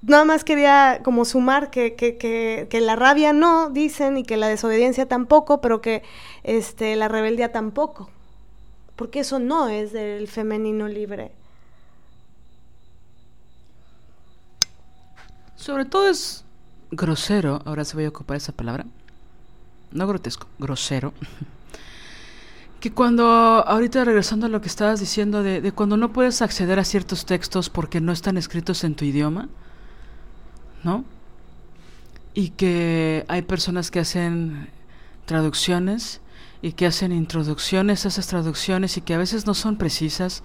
nada 0.04 0.26
más 0.26 0.44
quería 0.44 1.02
como 1.04 1.26
sumar 1.26 1.70
que, 1.70 1.96
que, 1.96 2.18
que, 2.18 2.82
la 2.82 2.96
rabia 2.96 3.34
no, 3.34 3.70
dicen, 3.70 4.18
y 4.18 4.24
que 4.24 4.38
la 4.38 4.48
desobediencia 4.48 5.08
tampoco, 5.08 5.62
pero 5.62 5.82
que 5.82 6.04
este, 6.44 6.96
la 6.96 7.08
rebeldía 7.08 7.52
tampoco. 7.52 8.10
Porque 8.96 9.22
eso 9.22 9.40
no 9.40 9.70
es 9.70 9.92
del 9.94 10.28
femenino 10.28 10.88
libre. 10.88 11.32
Sobre 15.56 15.86
todo 15.86 16.10
es 16.10 16.44
grosero, 16.92 17.62
ahora 17.66 17.86
se 17.86 17.96
voy 17.96 18.06
a 18.06 18.10
ocupar 18.10 18.38
esa 18.38 18.52
palabra, 18.52 18.86
no 19.92 20.06
grotesco, 20.06 20.48
grosero, 20.60 21.14
que 22.82 22.92
cuando, 22.92 23.26
ahorita 23.26 24.04
regresando 24.04 24.48
a 24.48 24.50
lo 24.50 24.60
que 24.60 24.68
estabas 24.68 25.00
diciendo, 25.00 25.42
de, 25.42 25.62
de, 25.62 25.72
cuando 25.72 25.96
no 25.96 26.12
puedes 26.12 26.42
acceder 26.42 26.80
a 26.80 26.84
ciertos 26.84 27.26
textos 27.26 27.70
porque 27.70 28.02
no 28.02 28.12
están 28.12 28.36
escritos 28.36 28.84
en 28.84 28.96
tu 28.96 29.06
idioma, 29.06 29.48
¿no? 30.84 31.06
Y 32.34 32.50
que 32.50 33.26
hay 33.28 33.44
personas 33.44 33.92
que 33.92 34.00
hacen 34.00 34.70
traducciones 35.26 36.22
y 36.62 36.74
que 36.74 36.86
hacen 36.86 37.12
introducciones 37.12 38.06
a 38.06 38.08
esas 38.08 38.28
traducciones 38.28 38.98
y 38.98 39.02
que 39.02 39.14
a 39.14 39.18
veces 39.18 39.46
no 39.46 39.54
son 39.54 39.78
precisas 39.78 40.44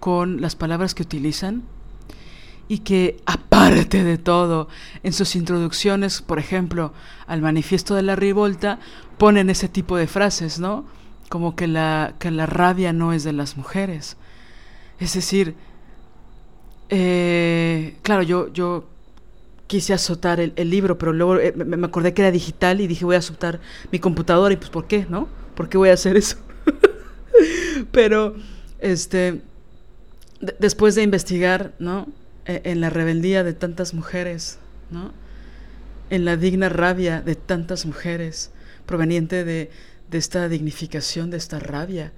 con 0.00 0.40
las 0.40 0.56
palabras 0.56 0.94
que 0.94 1.02
utilizan 1.02 1.62
y 2.68 2.78
que 2.78 3.20
aparte 3.26 4.02
de 4.02 4.18
todo, 4.18 4.68
en 5.02 5.12
sus 5.12 5.36
introducciones, 5.36 6.22
por 6.22 6.38
ejemplo, 6.38 6.92
al 7.26 7.42
manifiesto 7.42 7.94
de 7.94 8.02
la 8.02 8.16
revolta, 8.16 8.78
ponen 9.18 9.50
ese 9.50 9.68
tipo 9.68 9.96
de 9.96 10.06
frases, 10.06 10.58
¿no? 10.58 10.86
Como 11.28 11.54
que 11.54 11.66
la, 11.66 12.14
que 12.18 12.30
la 12.30 12.46
rabia 12.46 12.92
no 12.92 13.12
es 13.12 13.24
de 13.24 13.32
las 13.32 13.56
mujeres. 13.56 14.16
Es 14.98 15.12
decir, 15.14 15.54
eh, 16.88 17.98
claro, 18.02 18.22
yo, 18.22 18.52
yo 18.52 18.88
quise 19.66 19.94
azotar 19.94 20.40
el, 20.40 20.70
libro, 20.70 20.98
pero 20.98 21.12
luego 21.12 21.38
eh, 21.38 21.52
me, 21.52 21.86
acordé 21.86 22.14
que 22.14 22.22
era 22.22 22.30
digital 22.30 22.80
y 22.80 22.86
dije 22.86 23.04
voy 23.04 23.16
a 23.16 23.18
azotar 23.18 23.60
mi 23.90 23.98
computadora 23.98 24.52
y 24.52 24.56
pues 24.56 24.70
¿por 24.70 24.86
qué? 24.86 25.06
¿No? 25.08 25.28
¿Por 25.54 25.68
qué 25.68 25.78
voy 25.78 25.88
a 25.88 25.94
hacer 25.94 26.16
eso? 26.16 26.36
pero, 27.92 28.36
este, 28.78 29.40
después 30.58 30.94
de 30.94 31.02
investigar, 31.02 31.72
¿no? 31.78 32.08
E, 32.44 32.62
en 32.64 32.80
la 32.80 32.90
rebeldía 32.90 33.44
de 33.44 33.52
tantas 33.54 33.94
mujeres, 33.94 34.58
¿no? 34.90 35.12
en 36.12 36.26
la 36.26 36.36
digna 36.36 36.68
rabia 36.68 37.22
de 37.22 37.36
tantas 37.36 37.86
mujeres, 37.86 38.50
proveniente 38.84 39.44
de, 39.44 39.70
de 40.10 40.18
esta 40.18 40.46
dignificación, 40.50 41.30
de 41.30 41.38
esta 41.38 41.58
rabia, 41.58 42.12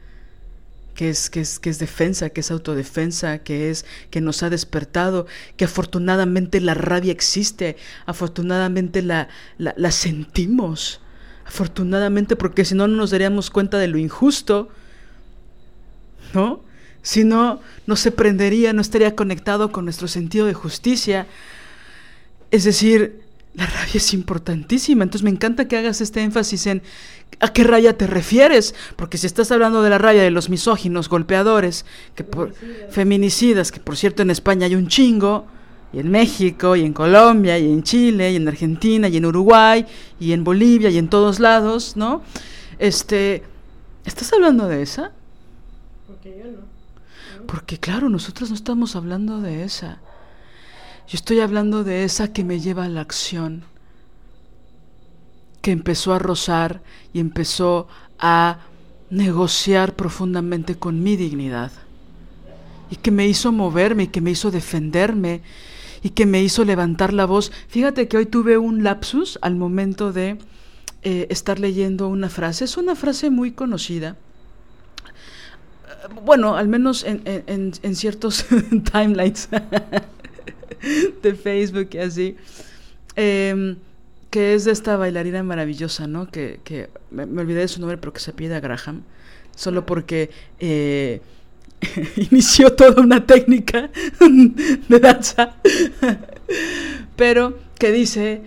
que 0.94 1.10
es, 1.10 1.30
que, 1.30 1.40
es, 1.40 1.58
que 1.58 1.70
es 1.70 1.78
defensa, 1.78 2.30
que 2.30 2.40
es 2.40 2.50
autodefensa, 2.50 3.38
que 3.38 3.70
es 3.70 3.84
que 4.10 4.20
nos 4.20 4.42
ha 4.42 4.50
despertado, 4.50 5.26
que 5.56 5.64
afortunadamente 5.64 6.60
la 6.60 6.74
rabia 6.74 7.12
existe, 7.12 7.76
afortunadamente 8.06 9.02
la, 9.02 9.28
la, 9.58 9.74
la 9.76 9.90
sentimos, 9.90 11.00
afortunadamente 11.44 12.36
porque 12.36 12.64
si 12.64 12.74
no, 12.74 12.86
no 12.86 12.96
nos 12.96 13.10
daríamos 13.10 13.50
cuenta 13.50 13.78
de 13.78 13.88
lo 13.88 13.98
injusto, 13.98 14.68
¿no? 16.32 16.60
Si 17.02 17.22
no, 17.22 17.60
no 17.86 17.96
se 17.96 18.12
prendería, 18.12 18.72
no 18.72 18.80
estaría 18.80 19.14
conectado 19.14 19.72
con 19.72 19.84
nuestro 19.84 20.08
sentido 20.08 20.46
de 20.46 20.54
justicia. 20.54 21.26
Es 22.50 22.64
decir, 22.64 23.23
la 23.54 23.66
rabia 23.66 23.94
es 23.94 24.14
importantísima. 24.14 25.04
Entonces 25.04 25.24
me 25.24 25.30
encanta 25.30 25.68
que 25.68 25.76
hagas 25.76 26.00
este 26.00 26.22
énfasis 26.22 26.66
en 26.66 26.82
a 27.40 27.52
qué 27.52 27.64
rabia 27.64 27.96
te 27.96 28.06
refieres. 28.06 28.74
Porque 28.96 29.18
si 29.18 29.26
estás 29.26 29.50
hablando 29.52 29.82
de 29.82 29.90
la 29.90 29.98
rabia 29.98 30.22
de 30.22 30.30
los 30.30 30.50
misóginos, 30.50 31.08
golpeadores, 31.08 31.84
que 32.14 32.24
por, 32.24 32.54
feminicidas, 32.90 33.72
que 33.72 33.80
por 33.80 33.96
cierto 33.96 34.22
en 34.22 34.30
España 34.30 34.66
hay 34.66 34.74
un 34.74 34.88
chingo, 34.88 35.46
y 35.92 36.00
en 36.00 36.10
México, 36.10 36.74
y 36.74 36.82
en 36.82 36.92
Colombia, 36.92 37.56
y 37.56 37.72
en 37.72 37.84
Chile, 37.84 38.32
y 38.32 38.36
en 38.36 38.48
Argentina, 38.48 39.08
y 39.08 39.16
en 39.16 39.26
Uruguay, 39.26 39.86
y 40.18 40.32
en 40.32 40.42
Bolivia, 40.42 40.90
y 40.90 40.98
en 40.98 41.08
todos 41.08 41.38
lados, 41.38 41.96
¿no? 41.96 42.22
Este, 42.80 43.44
¿estás 44.04 44.32
hablando 44.32 44.66
de 44.66 44.82
esa? 44.82 45.12
Porque 46.08 46.36
yo 46.36 46.50
no. 46.50 47.46
Porque 47.46 47.78
claro, 47.78 48.08
nosotros 48.08 48.50
no 48.50 48.56
estamos 48.56 48.96
hablando 48.96 49.40
de 49.40 49.62
esa. 49.62 50.00
Yo 51.06 51.16
estoy 51.16 51.40
hablando 51.40 51.84
de 51.84 52.04
esa 52.04 52.32
que 52.32 52.44
me 52.44 52.60
lleva 52.60 52.84
a 52.84 52.88
la 52.88 53.02
acción, 53.02 53.64
que 55.60 55.70
empezó 55.70 56.14
a 56.14 56.18
rozar 56.18 56.82
y 57.12 57.20
empezó 57.20 57.88
a 58.18 58.60
negociar 59.10 59.96
profundamente 59.96 60.76
con 60.76 61.02
mi 61.02 61.16
dignidad. 61.16 61.72
Y 62.90 62.96
que 62.96 63.10
me 63.10 63.26
hizo 63.26 63.52
moverme 63.52 64.04
y 64.04 64.08
que 64.08 64.20
me 64.20 64.30
hizo 64.30 64.50
defenderme 64.50 65.42
y 66.02 66.10
que 66.10 66.26
me 66.26 66.42
hizo 66.42 66.64
levantar 66.64 67.12
la 67.12 67.26
voz. 67.26 67.52
Fíjate 67.68 68.08
que 68.08 68.16
hoy 68.16 68.26
tuve 68.26 68.56
un 68.56 68.82
lapsus 68.82 69.38
al 69.42 69.56
momento 69.56 70.12
de 70.12 70.38
eh, 71.02 71.26
estar 71.28 71.58
leyendo 71.58 72.08
una 72.08 72.30
frase. 72.30 72.64
Es 72.64 72.76
una 72.76 72.94
frase 72.94 73.30
muy 73.30 73.52
conocida 73.52 74.16
bueno, 76.24 76.56
al 76.56 76.68
menos 76.68 77.04
en, 77.04 77.22
en, 77.24 77.96
ciertos 77.96 78.44
timelines 78.92 79.48
de 81.22 81.34
Facebook 81.34 81.88
y 81.92 81.98
así, 81.98 82.36
em, 83.16 83.76
que 84.30 84.54
es 84.54 84.64
de 84.64 84.72
esta 84.72 84.96
bailarina 84.96 85.42
maravillosa, 85.42 86.06
¿no? 86.06 86.30
Que, 86.30 86.60
que 86.64 86.88
me, 87.10 87.22
olvidé 87.22 87.60
de 87.60 87.68
su 87.68 87.80
nombre, 87.80 87.98
pero 87.98 88.12
que 88.12 88.20
se 88.20 88.32
pide 88.32 88.54
a 88.54 88.60
Graham, 88.60 89.02
solo 89.54 89.86
porque 89.86 90.30
eh, 90.58 91.20
inició 92.16 92.74
toda 92.74 93.02
una 93.02 93.26
técnica 93.26 93.90
de 94.88 95.00
danza, 95.00 95.54
pero 97.16 97.58
que 97.78 97.92
dice, 97.92 98.42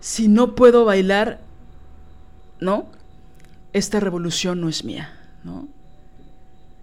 si 0.00 0.28
no 0.28 0.54
puedo 0.54 0.84
bailar, 0.84 1.40
¿no? 2.60 2.86
Esta 3.72 4.00
revolución 4.00 4.60
no 4.60 4.68
es 4.68 4.84
mía, 4.84 5.16
¿no? 5.44 5.68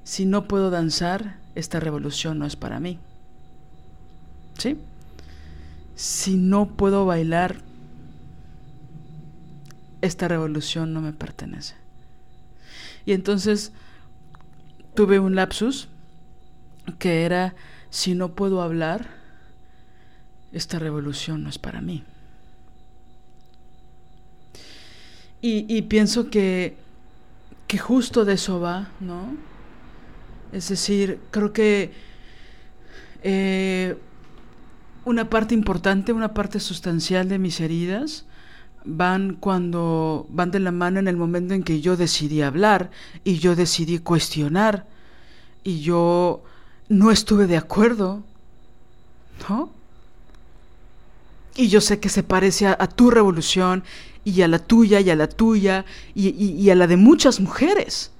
si 0.07 0.25
no 0.25 0.47
puedo 0.47 0.69
danzar, 0.69 1.35
esta 1.53 1.81
revolución 1.81 2.39
no 2.39 2.45
es 2.45 2.55
para 2.55 2.79
mí. 2.79 2.97
¿Sí? 4.57 4.77
Si 5.95 6.35
no 6.35 6.67
puedo 6.67 7.05
bailar, 7.05 7.57
esta 10.01 10.27
revolución 10.27 10.93
no 10.93 11.01
me 11.01 11.13
pertenece. 11.13 11.75
Y 13.05 13.13
entonces 13.13 13.71
tuve 14.93 15.19
un 15.19 15.35
lapsus 15.35 15.87
que 16.99 17.23
era, 17.23 17.55
si 17.89 18.15
no 18.15 18.33
puedo 18.33 18.61
hablar, 18.61 19.07
esta 20.51 20.79
revolución 20.79 21.43
no 21.43 21.49
es 21.49 21.57
para 21.57 21.81
mí. 21.81 22.03
Y, 25.41 25.65
y 25.73 25.83
pienso 25.83 26.29
que, 26.29 26.77
que 27.67 27.77
justo 27.77 28.25
de 28.25 28.33
eso 28.33 28.59
va, 28.59 28.89
¿no? 28.99 29.35
Es 30.51 30.69
decir, 30.69 31.19
creo 31.31 31.53
que 31.53 31.91
eh, 33.23 33.97
una 35.07 35.29
parte 35.29 35.55
importante, 35.55 36.11
una 36.11 36.33
parte 36.33 36.59
sustancial 36.59 37.29
de 37.29 37.39
mis 37.39 37.61
heridas 37.61 38.25
van 38.83 39.37
cuando 39.39 40.27
van 40.29 40.51
de 40.51 40.59
la 40.59 40.73
mano 40.73 40.99
en 40.99 41.07
el 41.07 41.15
momento 41.15 41.53
en 41.53 41.63
que 41.63 41.79
yo 41.79 41.95
decidí 41.95 42.41
hablar 42.41 42.91
y 43.23 43.39
yo 43.39 43.55
decidí 43.55 43.99
cuestionar 43.99 44.85
y 45.63 45.79
yo 45.79 46.43
no 46.89 47.09
estuve 47.09 47.47
de 47.47 47.55
acuerdo, 47.55 48.21
¿no? 49.47 49.71
Y 51.55 51.69
yo 51.69 51.79
sé 51.79 52.01
que 52.01 52.09
se 52.09 52.23
parece 52.23 52.67
a, 52.67 52.87
tu 52.87 53.09
revolución 53.09 53.85
y 54.25 54.41
a 54.41 54.49
la 54.49 54.59
tuya 54.59 54.99
y 54.99 55.09
a 55.09 55.15
la 55.15 55.29
tuya 55.29 55.85
y 56.13 56.69
a 56.69 56.75
la 56.75 56.85
de 56.85 56.97
muchas 56.97 57.39
mujeres. 57.39 58.11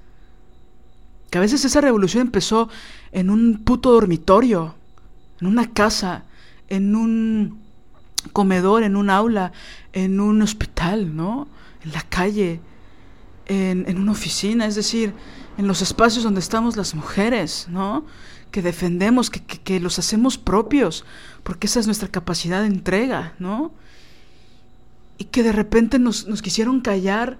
Que 1.29 1.37
a 1.37 1.41
veces 1.41 1.65
esa 1.65 1.81
revolución 1.81 2.21
empezó 2.21 2.69
en 3.11 3.29
un 3.29 3.63
puto 3.65 3.91
dormitorio, 3.91 4.75
en 5.41 5.47
una 5.47 5.71
casa, 5.71 6.23
en 6.69 6.95
un 6.95 7.59
comedor, 8.33 8.83
en 8.83 8.95
un 8.95 9.09
aula, 9.09 9.51
en 9.93 10.19
un 10.19 10.41
hospital, 10.41 11.15
¿no? 11.15 11.47
En 11.83 11.91
la 11.91 12.01
calle, 12.01 12.59
en, 13.45 13.97
una 13.97 14.11
oficina, 14.11 14.65
es 14.65 14.75
decir, 14.75 15.13
en 15.57 15.67
los 15.67 15.81
espacios 15.81 16.23
donde 16.23 16.39
estamos 16.39 16.75
las 16.75 16.95
mujeres, 16.95 17.67
¿no? 17.69 18.05
Que 18.51 18.61
defendemos, 18.61 19.29
que, 19.29 19.41
que 19.41 19.79
los 19.79 19.99
hacemos 19.99 20.37
propios, 20.37 21.05
porque 21.43 21.67
esa 21.67 21.79
es 21.79 21.85
nuestra 21.85 22.09
capacidad 22.09 22.61
de 22.61 22.67
entrega, 22.67 23.33
¿no? 23.39 23.71
Y 25.17 25.25
que 25.25 25.43
de 25.43 25.51
repente 25.51 25.99
nos, 25.99 26.27
nos 26.27 26.41
quisieron 26.41 26.81
callar 26.81 27.37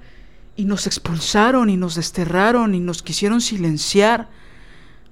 y 0.55 0.65
nos 0.65 0.87
expulsaron 0.87 1.69
y 1.69 1.77
nos 1.77 1.95
desterraron 1.95 2.73
y 2.73 2.79
nos 2.79 3.03
quisieron 3.03 3.41
silenciar, 3.41 4.29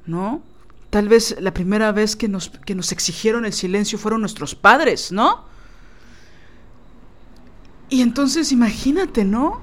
¿no? 0.05 0.41
Tal 0.89 1.09
vez 1.09 1.35
la 1.39 1.53
primera 1.53 1.91
vez 1.91 2.15
que 2.15 2.27
nos, 2.27 2.49
que 2.49 2.75
nos 2.75 2.91
exigieron 2.91 3.45
el 3.45 3.53
silencio 3.53 3.97
fueron 3.97 4.21
nuestros 4.21 4.55
padres, 4.55 5.11
¿no? 5.11 5.45
Y 7.89 8.01
entonces 8.01 8.51
imagínate, 8.51 9.23
¿no? 9.23 9.61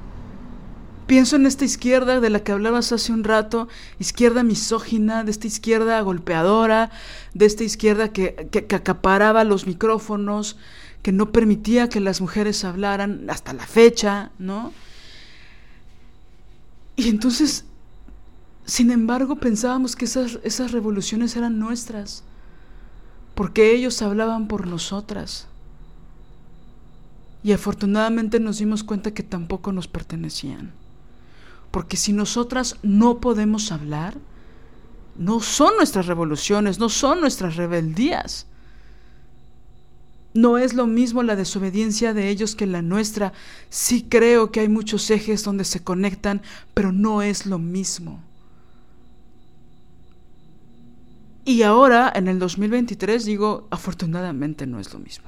Pienso 1.07 1.37
en 1.37 1.47
esta 1.47 1.65
izquierda 1.65 2.21
de 2.21 2.31
la 2.31 2.41
que 2.41 2.53
hablabas 2.53 2.93
hace 2.93 3.13
un 3.13 3.25
rato, 3.25 3.69
izquierda 3.99 4.45
misógina, 4.45 5.25
de 5.25 5.33
esta 5.33 5.47
izquierda 5.47 6.01
golpeadora, 6.01 6.91
de 7.35 7.47
esta 7.47 7.65
izquierda 7.65 8.13
que, 8.13 8.49
que, 8.51 8.75
acaparaba 8.75 9.45
los 9.45 9.67
micrófonos, 9.67 10.57
que 11.03 11.13
no 11.13 11.33
permitía 11.33 11.89
que 11.89 12.01
las 12.01 12.21
mujeres 12.21 12.65
hablaran 12.65 13.29
hasta 13.29 13.53
la 13.53 13.67
fecha, 13.67 14.31
¿no? 14.39 14.73
Y 16.95 17.09
entonces, 17.09 17.65
sin 18.65 18.91
embargo, 18.91 19.37
pensábamos 19.37 19.97
que 19.97 20.05
esas, 20.05 20.39
esas 20.45 20.73
revoluciones 20.73 21.37
eran 21.37 21.59
nuestras, 21.59 22.23
porque 23.35 23.73
ellos 23.75 24.01
hablaban 24.03 24.47
por 24.47 24.67
nosotras. 24.67 25.49
Y 27.43 27.53
afortunadamente 27.53 28.39
nos 28.39 28.59
dimos 28.59 28.85
cuenta 28.85 29.13
que 29.13 29.25
tampoco 29.25 29.73
nos 29.73 29.89
pertenecían. 29.89 30.73
Porque 31.73 31.97
si 31.97 32.13
nosotras 32.13 32.77
no 32.83 33.19
podemos 33.19 33.73
hablar, 33.73 34.17
no 35.17 35.41
son 35.41 35.77
nuestras 35.77 36.07
revoluciones, 36.07 36.79
no 36.79 36.89
son 36.89 37.21
nuestras 37.21 37.57
rebeldías. 37.57 38.47
No 40.35 40.57
es 40.57 40.73
lo 40.73 40.87
mismo 40.87 41.23
la 41.23 41.37
desobediencia 41.37 42.15
de 42.15 42.29
ellos 42.29 42.55
que 42.55 42.67
la 42.67 42.81
nuestra. 42.81 43.33
Sí 43.71 44.07
creo 44.09 44.53
que 44.53 44.61
hay 44.61 44.69
muchos 44.69 45.11
ejes 45.11 45.43
donde 45.43 45.65
se 45.65 45.83
conectan, 45.83 46.43
pero 46.75 46.93
no 46.93 47.23
es 47.23 47.45
lo 47.45 47.59
mismo. 47.59 48.23
Y 51.45 51.63
ahora, 51.63 52.13
en 52.15 52.29
el 52.29 52.39
2023, 52.39 53.25
digo, 53.25 53.67
afortunadamente 53.71 54.67
no 54.67 54.79
es 54.79 54.93
lo 54.93 55.01
mismo. 55.01 55.27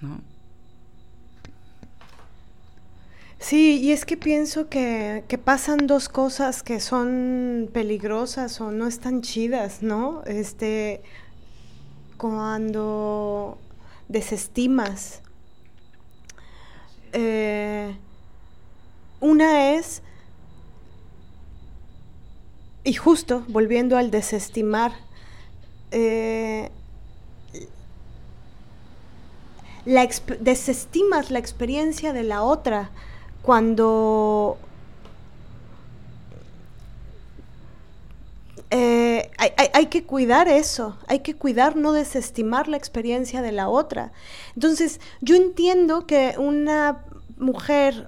¿No? 0.00 0.20
Sí, 3.38 3.80
y 3.80 3.92
es 3.92 4.04
que 4.04 4.16
pienso 4.16 4.68
que, 4.68 5.24
pasan 5.44 5.86
dos 5.86 6.08
cosas 6.08 6.62
que 6.62 6.80
son 6.80 7.70
peligrosas 7.72 8.60
o 8.60 8.72
no 8.72 8.86
están 8.86 9.22
chidas, 9.22 9.82
¿no? 9.82 10.22
Este, 10.24 11.02
cuando 12.16 13.58
desestimas. 14.08 15.22
Eh, 17.12 17.96
una 19.20 19.74
es, 19.74 20.02
y 22.88 22.94
justo 22.94 23.44
volviendo 23.48 23.98
al 23.98 24.10
desestimar, 24.10 24.92
eh, 25.90 26.70
desestimas 30.40 31.30
la 31.30 31.38
experiencia 31.38 32.14
de 32.14 32.22
la 32.22 32.42
otra 32.42 32.90
cuando 33.42 34.56
eh, 38.70 39.30
hay, 39.36 39.86
que 39.88 40.04
cuidar 40.04 40.48
eso, 40.48 40.96
hay 41.08 41.18
que 41.18 41.34
cuidar 41.34 41.76
no 41.76 41.92
desestimar 41.92 42.68
la 42.68 42.78
experiencia 42.78 43.42
de 43.42 43.52
la 43.52 43.68
otra. 43.68 44.12
Entonces, 44.54 44.98
yo 45.20 45.36
entiendo 45.36 46.06
que 46.06 46.36
una 46.38 47.04
mujer 47.36 48.06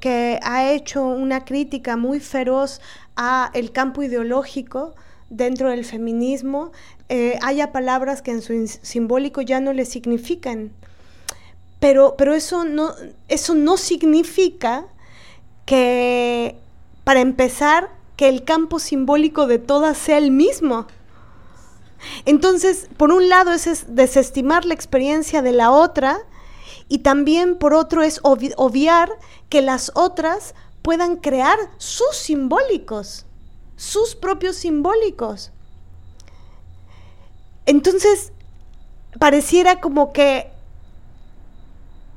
que 0.00 0.40
ha 0.42 0.72
hecho 0.72 1.04
una 1.06 1.44
crítica 1.44 1.96
muy 1.96 2.18
feroz 2.18 2.80
a 3.16 3.50
el 3.54 3.72
campo 3.72 4.02
ideológico 4.02 4.94
dentro 5.30 5.70
del 5.70 5.84
feminismo, 5.84 6.72
eh, 7.08 7.38
haya 7.42 7.72
palabras 7.72 8.22
que 8.22 8.30
en 8.30 8.42
su 8.42 8.68
simbólico 8.82 9.40
ya 9.40 9.60
no 9.60 9.72
le 9.72 9.84
significan. 9.84 10.72
Pero, 11.80 12.14
pero 12.16 12.34
eso, 12.34 12.64
no, 12.64 12.92
eso 13.28 13.54
no 13.54 13.76
significa 13.76 14.86
que, 15.64 16.56
para 17.04 17.20
empezar, 17.20 17.90
que 18.16 18.28
el 18.28 18.44
campo 18.44 18.78
simbólico 18.78 19.46
de 19.46 19.58
todas 19.58 19.98
sea 19.98 20.18
el 20.18 20.30
mismo. 20.30 20.86
Entonces, 22.24 22.88
por 22.96 23.12
un 23.12 23.28
lado 23.28 23.52
es 23.52 23.84
desestimar 23.88 24.64
la 24.64 24.74
experiencia 24.74 25.42
de 25.42 25.52
la 25.52 25.70
otra 25.70 26.18
y 26.88 26.98
también 26.98 27.56
por 27.56 27.74
otro 27.74 28.02
es 28.02 28.20
obviar 28.22 29.10
que 29.48 29.62
las 29.62 29.90
otras 29.94 30.54
puedan 30.86 31.16
crear 31.16 31.58
sus 31.78 32.14
simbólicos, 32.16 33.26
sus 33.74 34.14
propios 34.14 34.54
simbólicos. 34.54 35.50
Entonces, 37.66 38.32
pareciera 39.18 39.80
como 39.80 40.12
que 40.12 40.48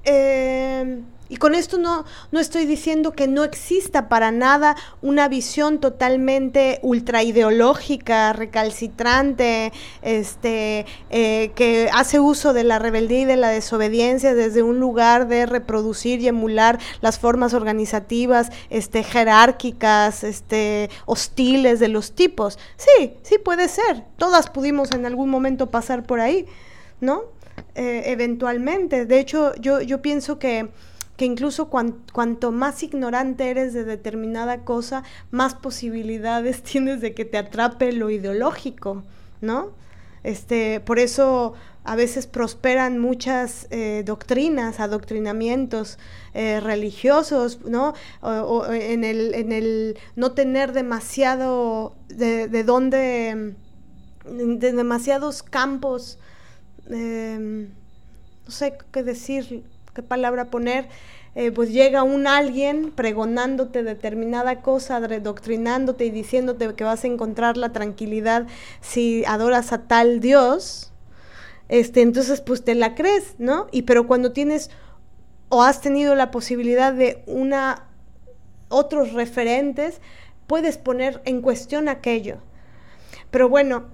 eh, 0.04 1.02
y 1.30 1.38
con 1.38 1.54
esto 1.54 1.78
no, 1.78 2.06
no 2.32 2.40
estoy 2.40 2.66
diciendo 2.66 3.14
que 3.14 3.28
no 3.28 3.44
exista 3.44 4.10
para 4.10 4.32
nada 4.32 4.76
una 5.02 5.28
visión 5.28 5.80
totalmente 5.80 6.80
ultraideológica, 6.82 8.34
recalcitrante, 8.34 9.72
este, 10.02 10.88
eh, 11.12 11.52
que 11.56 11.90
hace 11.94 12.20
uso 12.20 12.54
de 12.54 12.64
la 12.64 12.80
rebeldía 12.80 13.22
y 13.22 13.26
de 13.26 13.38
la 13.38 13.50
desobediencia 13.50 14.34
desde 14.34 14.64
un 14.64 14.80
lugar 14.80 15.28
de 15.28 15.46
reproducir 15.46 16.20
y 16.20 16.28
emular 16.28 16.80
las 17.02 17.20
formas 17.20 17.54
organizativas 17.54 18.52
este, 18.72 19.04
jerárquicas, 19.04 20.24
este, 20.24 20.90
hostiles 21.06 21.80
de 21.80 21.90
los 21.90 22.14
tipos. 22.14 22.58
Sí, 22.76 23.14
sí 23.22 23.38
puede 23.38 23.68
ser. 23.68 24.04
Todas 24.18 24.50
pudimos 24.50 24.92
en 24.92 25.06
algún 25.06 25.30
momento 25.30 25.70
pasar 25.70 26.04
por 26.04 26.20
ahí, 26.20 26.48
¿no? 27.02 27.24
Eh, 27.76 28.04
eventualmente. 28.08 29.06
De 29.06 29.20
hecho, 29.20 29.54
yo, 29.56 29.82
yo 29.82 30.02
pienso 30.02 30.40
que, 30.40 30.70
que 31.20 31.26
incluso 31.26 31.70
cuanto 31.70 32.52
más 32.52 32.82
ignorante 32.82 33.52
eres 33.52 33.74
de 33.74 33.84
determinada 33.84 34.64
cosa, 34.64 35.04
más 35.30 35.54
posibilidades 35.54 36.64
tienes 36.64 37.02
de 37.02 37.14
que 37.14 37.26
te 37.26 37.38
atrape 37.38 37.92
lo 37.92 38.10
ideológico, 38.10 39.04
¿no? 39.42 39.74
Este, 40.24 40.80
por 40.80 40.98
eso 40.98 41.54
a 41.84 41.96
veces 41.96 42.26
prosperan 42.26 42.98
muchas 43.00 43.68
eh, 43.70 44.04
doctrinas, 44.06 44.80
adoctrinamientos 44.80 46.00
eh, 46.34 46.60
religiosos, 46.60 47.60
¿no? 47.66 47.94
O, 48.22 48.66
en, 48.66 49.04
el, 49.04 49.36
en, 49.36 49.52
el, 49.52 49.98
no 50.16 50.32
tener 50.32 50.74
demasiado 50.74 51.96
de, 52.08 52.48
de 52.48 52.64
dónde, 52.64 53.56
de 54.26 54.72
demasiados 54.74 55.44
campos 55.44 56.18
Em, 56.90 57.70
no 58.46 58.52
sé 58.52 58.78
qué 58.92 59.04
decir, 59.04 59.64
qué 59.94 60.04
palabra 60.04 60.46
poner, 60.46 60.88
eh, 61.36 61.52
pues 61.52 61.72
llega 61.72 62.04
un 62.04 62.28
alguien 62.28 62.92
pregonándote 62.92 63.84
determinada 63.84 64.62
cosa, 64.62 65.00
doctrinándote 65.00 66.06
y 66.06 66.10
diciéndote 66.10 66.74
que 66.76 66.84
vas 66.84 67.04
a 67.04 67.08
encontrar 67.08 67.58
la 67.58 67.72
tranquilidad 67.72 68.48
si 68.82 69.24
adoras 69.26 69.72
a 69.72 69.88
tal 69.88 70.20
Dios, 70.20 70.92
este, 71.68 72.02
entonces 72.02 72.42
pues 72.42 72.64
te 72.64 72.74
la 72.76 72.96
crees, 72.96 73.36
¿no? 73.38 73.68
Y 73.72 73.84
pero 73.84 74.08
cuando 74.08 74.32
tienes 74.32 74.72
o 75.50 75.64
has 75.64 75.82
tenido 75.82 76.16
la 76.16 76.32
posibilidad 76.32 76.94
de 76.94 77.24
una 77.28 77.86
otros 78.70 79.14
referentes, 79.14 80.02
puedes 80.48 80.78
poner 80.78 81.22
en 81.26 81.42
cuestión 81.42 81.90
aquello. 81.90 82.38
Pero 83.32 83.50
bueno, 83.50 83.86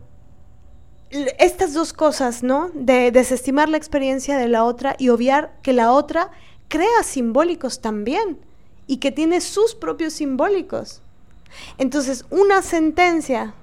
estas 1.40 1.74
dos 1.74 1.94
cosas, 1.94 2.44
¿no? 2.44 2.70
De 2.74 3.12
desestimar 3.12 3.70
la 3.70 3.78
experiencia 3.78 4.38
de 4.38 4.48
la 4.48 4.64
otra 4.64 4.96
y 5.00 5.10
obviar 5.10 5.54
que 5.62 5.74
la 5.74 5.92
otra 5.92 6.32
crea 6.68 7.04
simbólicos 7.04 7.82
también 7.82 8.40
y 8.88 8.98
que 8.98 9.12
tiene 9.12 9.42
sus 9.42 9.76
propios 9.76 10.14
simbólicos. 10.14 11.02
Entonces, 11.78 12.26
una 12.30 12.62
sentencia 12.62 13.54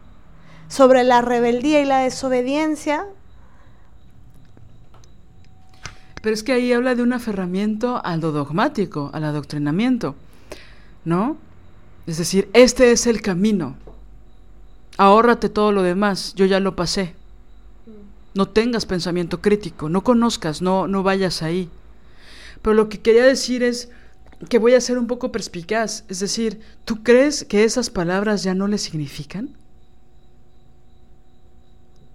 sobre 0.69 1.05
la 1.05 1.20
rebeldía 1.20 1.81
y 1.81 1.85
la 1.85 1.99
desobediencia. 1.99 3.07
Pero 6.23 6.35
es 6.35 6.43
que 6.43 6.53
ahí 6.53 6.73
habla 6.73 6.95
de 6.95 7.03
un 7.03 7.12
aferramiento 7.12 8.01
a 8.05 8.16
lo 8.16 8.33
dogmático, 8.33 9.11
al 9.12 9.24
adoctrinamiento, 9.24 10.15
¿no? 11.05 11.37
Es 12.07 12.19
decir, 12.19 12.49
este 12.53 12.93
es 12.93 13.07
el 13.07 13.20
camino. 13.20 13.77
Ahórrate 14.97 15.49
todo 15.49 15.73
lo 15.73 15.83
demás, 15.83 16.35
yo 16.35 16.47
ya 16.47 16.61
lo 16.61 16.77
pasé 16.77 17.15
no 18.34 18.48
tengas 18.48 18.86
pensamiento 18.86 19.40
crítico, 19.40 19.88
no 19.88 20.02
conozcas, 20.02 20.62
no, 20.62 20.88
no 20.88 21.02
vayas 21.02 21.42
ahí. 21.42 21.70
Pero 22.62 22.74
lo 22.74 22.88
que 22.88 23.00
quería 23.00 23.24
decir 23.24 23.62
es 23.62 23.90
que 24.48 24.59
voy 24.59 24.74
a 24.74 24.80
ser 24.80 24.98
un 24.98 25.06
poco 25.06 25.32
perspicaz, 25.32 26.04
es 26.09 26.20
decir, 26.20 26.60
¿tú 26.84 27.02
crees 27.02 27.44
que 27.44 27.64
esas 27.64 27.90
palabras 27.90 28.42
ya 28.42 28.54
no 28.54 28.66
le 28.68 28.78
significan? 28.78 29.50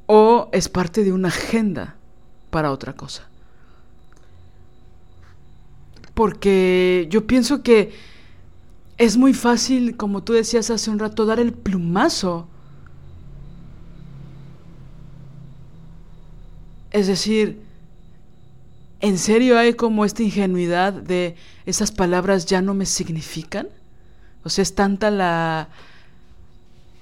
¿O 0.06 0.49
es 0.52 0.69
parte 0.69 1.03
de 1.03 1.11
una 1.11 1.27
agenda 1.27 1.95
para 2.49 2.72
otra 2.72 2.94
cosa? 2.94 3.30
porque 6.18 7.06
yo 7.11 7.27
pienso 7.27 7.61
que 7.61 7.91
es 8.98 9.18
muy 9.18 9.35
fácil, 9.35 9.95
como 9.98 10.23
tú 10.23 10.34
decías 10.34 10.72
hace 10.72 10.89
un 10.89 10.98
rato, 10.98 11.27
dar 11.27 11.39
el 11.39 11.53
plumazo. 11.53 12.48
Es 16.98 17.06
decir, 17.06 17.61
¿en 19.02 19.19
serio 19.19 19.60
hay 19.60 19.76
como 19.76 20.03
esta 20.03 20.24
ingenuidad 20.24 20.94
de 20.94 21.36
esas 21.68 21.91
palabras 21.91 22.48
ya 22.48 22.60
no 22.64 22.74
me 22.74 22.88
significan? 22.88 23.68
O 24.44 24.49
sea, 24.49 24.64
es 24.64 24.74
tanta 24.74 25.11
la, 25.11 25.69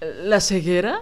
la 0.02 0.42
ceguera. 0.42 1.00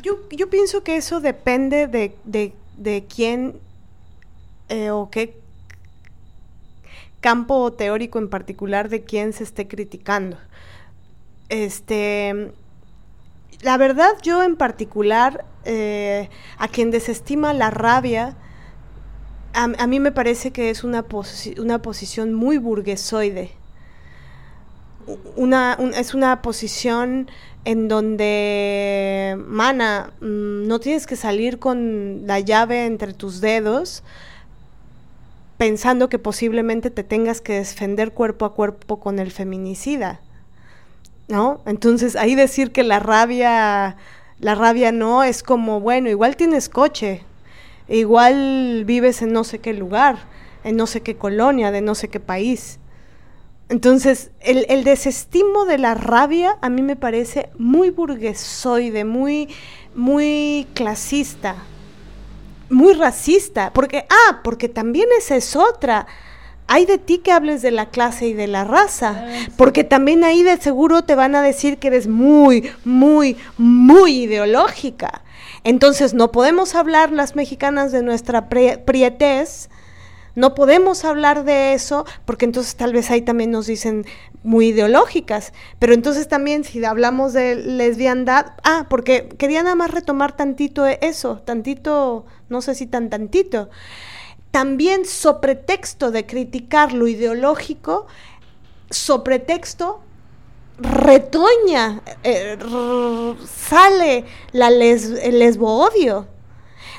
Yo, 0.00 0.26
yo 0.30 0.48
pienso 0.48 0.82
que 0.82 0.96
eso 0.96 1.20
depende 1.20 1.86
de, 1.86 2.16
de, 2.24 2.54
de 2.78 3.04
quién 3.14 3.60
eh, 4.70 4.90
o 4.90 5.10
qué 5.10 5.38
campo 7.20 7.70
teórico 7.74 8.18
en 8.18 8.30
particular 8.30 8.88
de 8.88 9.04
quién 9.04 9.34
se 9.34 9.44
esté 9.44 9.68
criticando. 9.68 10.38
Este, 11.50 12.52
la 13.62 13.76
verdad, 13.76 14.10
yo 14.22 14.42
en 14.42 14.56
particular, 14.56 15.44
eh, 15.64 16.28
a 16.58 16.68
quien 16.68 16.90
desestima 16.90 17.52
la 17.52 17.70
rabia, 17.70 18.36
a, 19.54 19.86
mí 19.86 19.98
me 19.98 20.12
parece 20.12 20.52
que 20.52 20.70
es 20.70 20.84
una, 20.84 21.04
una 21.58 21.82
posición 21.82 22.34
muy 22.34 22.58
burguesoide. 22.58 23.52
Una, 25.34 25.76
es 25.96 26.14
una 26.14 26.42
posición 26.42 27.28
en 27.64 27.88
donde, 27.88 29.36
mana, 29.46 30.12
mm, 30.20 30.66
no 30.68 30.78
tienes 30.78 31.06
que 31.06 31.16
salir 31.16 31.58
con 31.58 32.26
la 32.26 32.38
llave 32.40 32.86
entre 32.86 33.14
tus 33.14 33.40
dedos 33.40 34.04
pensando 35.58 36.08
que 36.08 36.20
posiblemente 36.20 36.90
te 36.90 37.02
tengas 37.02 37.40
que 37.40 37.54
defender 37.54 38.12
cuerpo 38.12 38.44
a 38.46 38.54
cuerpo 38.54 39.00
con 39.00 39.18
el 39.18 39.32
feminicida. 39.32 40.20
¿No? 41.28 41.60
Entonces, 41.66 42.16
ahí 42.16 42.34
decir 42.34 42.72
que 42.72 42.82
la 42.82 42.98
rabia 43.00 43.96
la 44.40 44.54
rabia 44.54 44.92
no 44.92 45.24
es 45.24 45.42
como, 45.42 45.80
bueno, 45.80 46.08
igual 46.08 46.36
tienes 46.36 46.68
coche, 46.68 47.22
igual 47.88 48.84
vives 48.86 49.20
en 49.20 49.32
no 49.32 49.42
sé 49.42 49.58
qué 49.58 49.72
lugar, 49.72 50.16
en 50.62 50.76
no 50.76 50.86
sé 50.86 51.00
qué 51.00 51.16
colonia, 51.16 51.72
de 51.72 51.80
no 51.80 51.96
sé 51.96 52.08
qué 52.08 52.20
país. 52.20 52.78
Entonces, 53.68 54.30
el, 54.40 54.64
el 54.68 54.84
desestimo 54.84 55.64
de 55.64 55.78
la 55.78 55.94
rabia 55.94 56.56
a 56.62 56.70
mí 56.70 56.82
me 56.82 56.96
parece 56.96 57.50
muy 57.58 57.90
burguesoide, 57.90 59.04
muy, 59.04 59.48
muy 59.94 60.66
clasista 60.74 61.56
muy 62.70 62.92
racista, 62.92 63.72
porque, 63.72 64.04
ah, 64.10 64.40
porque 64.44 64.68
también 64.68 65.08
esa 65.16 65.36
es 65.36 65.56
otra. 65.56 66.06
Hay 66.68 66.84
de 66.84 66.98
ti 66.98 67.18
que 67.18 67.32
hables 67.32 67.62
de 67.62 67.70
la 67.70 67.86
clase 67.86 68.28
y 68.28 68.34
de 68.34 68.46
la 68.46 68.64
raza, 68.64 69.24
ah, 69.26 69.48
porque 69.56 69.84
también 69.84 70.22
ahí 70.22 70.42
de 70.42 70.58
seguro 70.58 71.02
te 71.02 71.14
van 71.14 71.34
a 71.34 71.42
decir 71.42 71.78
que 71.78 71.88
eres 71.88 72.06
muy, 72.06 72.70
muy, 72.84 73.36
muy 73.56 74.24
ideológica. 74.24 75.22
Entonces 75.64 76.12
no 76.12 76.30
podemos 76.30 76.74
hablar 76.74 77.10
las 77.10 77.36
mexicanas 77.36 77.90
de 77.90 78.02
nuestra 78.02 78.48
prietez, 78.48 79.70
no 80.34 80.54
podemos 80.54 81.04
hablar 81.04 81.44
de 81.44 81.72
eso, 81.72 82.06
porque 82.24 82.44
entonces 82.44 82.76
tal 82.76 82.92
vez 82.92 83.10
ahí 83.10 83.22
también 83.22 83.50
nos 83.50 83.66
dicen 83.66 84.04
muy 84.42 84.68
ideológicas. 84.68 85.52
Pero 85.78 85.94
entonces 85.94 86.28
también 86.28 86.64
si 86.64 86.84
hablamos 86.84 87.32
de 87.32 87.56
lesbiandad, 87.56 88.52
ah, 88.62 88.86
porque 88.88 89.28
quería 89.38 89.62
nada 89.62 89.74
más 89.74 89.90
retomar 89.90 90.36
tantito 90.36 90.86
eso, 90.86 91.38
tantito, 91.44 92.26
no 92.48 92.60
sé 92.60 92.74
si 92.74 92.86
tan 92.86 93.10
tantito. 93.10 93.68
También 94.50 95.04
sobre 95.04 95.54
texto 95.54 96.10
de 96.10 96.26
criticar 96.26 96.92
lo 96.92 97.06
ideológico, 97.06 98.06
sobre 98.90 99.38
texto 99.38 100.00
retoña, 100.78 102.02
eh, 102.22 102.56
sale 103.44 104.24
la 104.52 104.68
el 104.68 105.38
lesbo 105.38 105.84
odio 105.84 106.28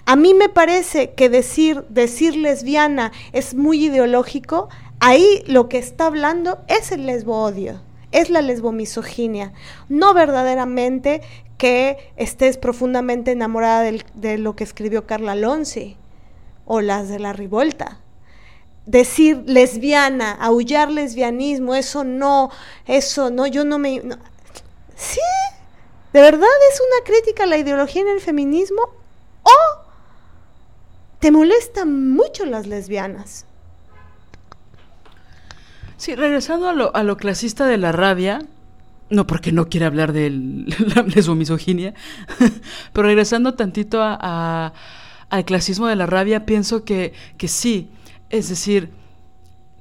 a 0.10 0.16
mí 0.16 0.34
me 0.34 0.50
parece 0.50 1.12
que 1.12 1.30
decir, 1.30 1.86
decir 1.90 2.36
lesbiana 2.36 3.12
es 3.32 3.54
muy 3.54 3.86
ideológico. 3.86 4.68
Ahí 5.00 5.44
lo 5.46 5.70
que 5.70 5.78
está 5.78 6.08
hablando 6.08 6.58
es 6.68 6.92
el 6.92 7.06
lesbo 7.06 7.44
odio, 7.44 7.80
es 8.12 8.32
la 8.32 8.42
lesbomisoginia, 8.42 9.54
no 9.88 10.16
verdaderamente 10.16 11.22
que 11.60 12.12
estés 12.18 12.58
profundamente 12.58 13.34
enamorada 13.34 13.84
de 14.16 14.38
lo 14.40 14.56
que 14.56 14.64
escribió 14.64 15.06
Carla 15.06 15.36
Lonzi 15.36 15.96
o 16.70 16.82
las 16.82 17.10
de 17.10 17.18
la 17.20 17.34
revuelta. 17.34 17.98
Decir 18.86 19.44
lesbiana, 19.48 20.32
aullar 20.32 20.90
lesbianismo, 20.90 21.76
eso 21.76 22.04
no, 22.04 22.52
eso 22.86 23.30
no, 23.32 23.48
yo 23.48 23.66
no 23.66 23.80
me... 23.80 24.02
Sí, 24.96 25.20
¿de 26.14 26.22
verdad 26.22 26.48
es 26.72 26.80
una 26.80 27.06
crítica 27.06 27.44
a 27.44 27.48
la 27.48 27.58
ideología 27.58 28.04
en 28.04 28.10
el 28.10 28.22
feminismo? 28.22 28.82
¿O 29.44 29.90
te 31.20 31.32
molestan 31.32 32.12
mucho 32.12 32.46
las 32.46 32.68
lesbianas. 32.68 33.46
Sí, 35.98 36.16
regresando 36.16 36.70
a 36.70 36.74
lo, 36.74 36.96
a 36.96 37.04
lo 37.04 37.18
clasista 37.18 37.66
de 37.66 37.78
la 37.78 37.92
rabia, 37.92 38.42
no 39.10 39.28
porque 39.28 39.52
no 39.52 39.68
quiera 39.68 39.88
hablar 39.88 40.14
de 40.14 40.30
la 40.30 41.04
lesbomisoginia, 41.04 41.94
pero 42.94 43.08
regresando 43.08 43.56
tantito 43.56 44.00
a, 44.02 44.74
al 45.30 45.46
clasismo 45.46 45.88
de 45.88 45.96
la 45.96 46.06
rabia, 46.06 46.46
pienso 46.46 46.84
que, 46.84 47.14
que 47.38 47.48
sí, 47.48 47.90
es 48.30 48.50
decir, 48.50 48.90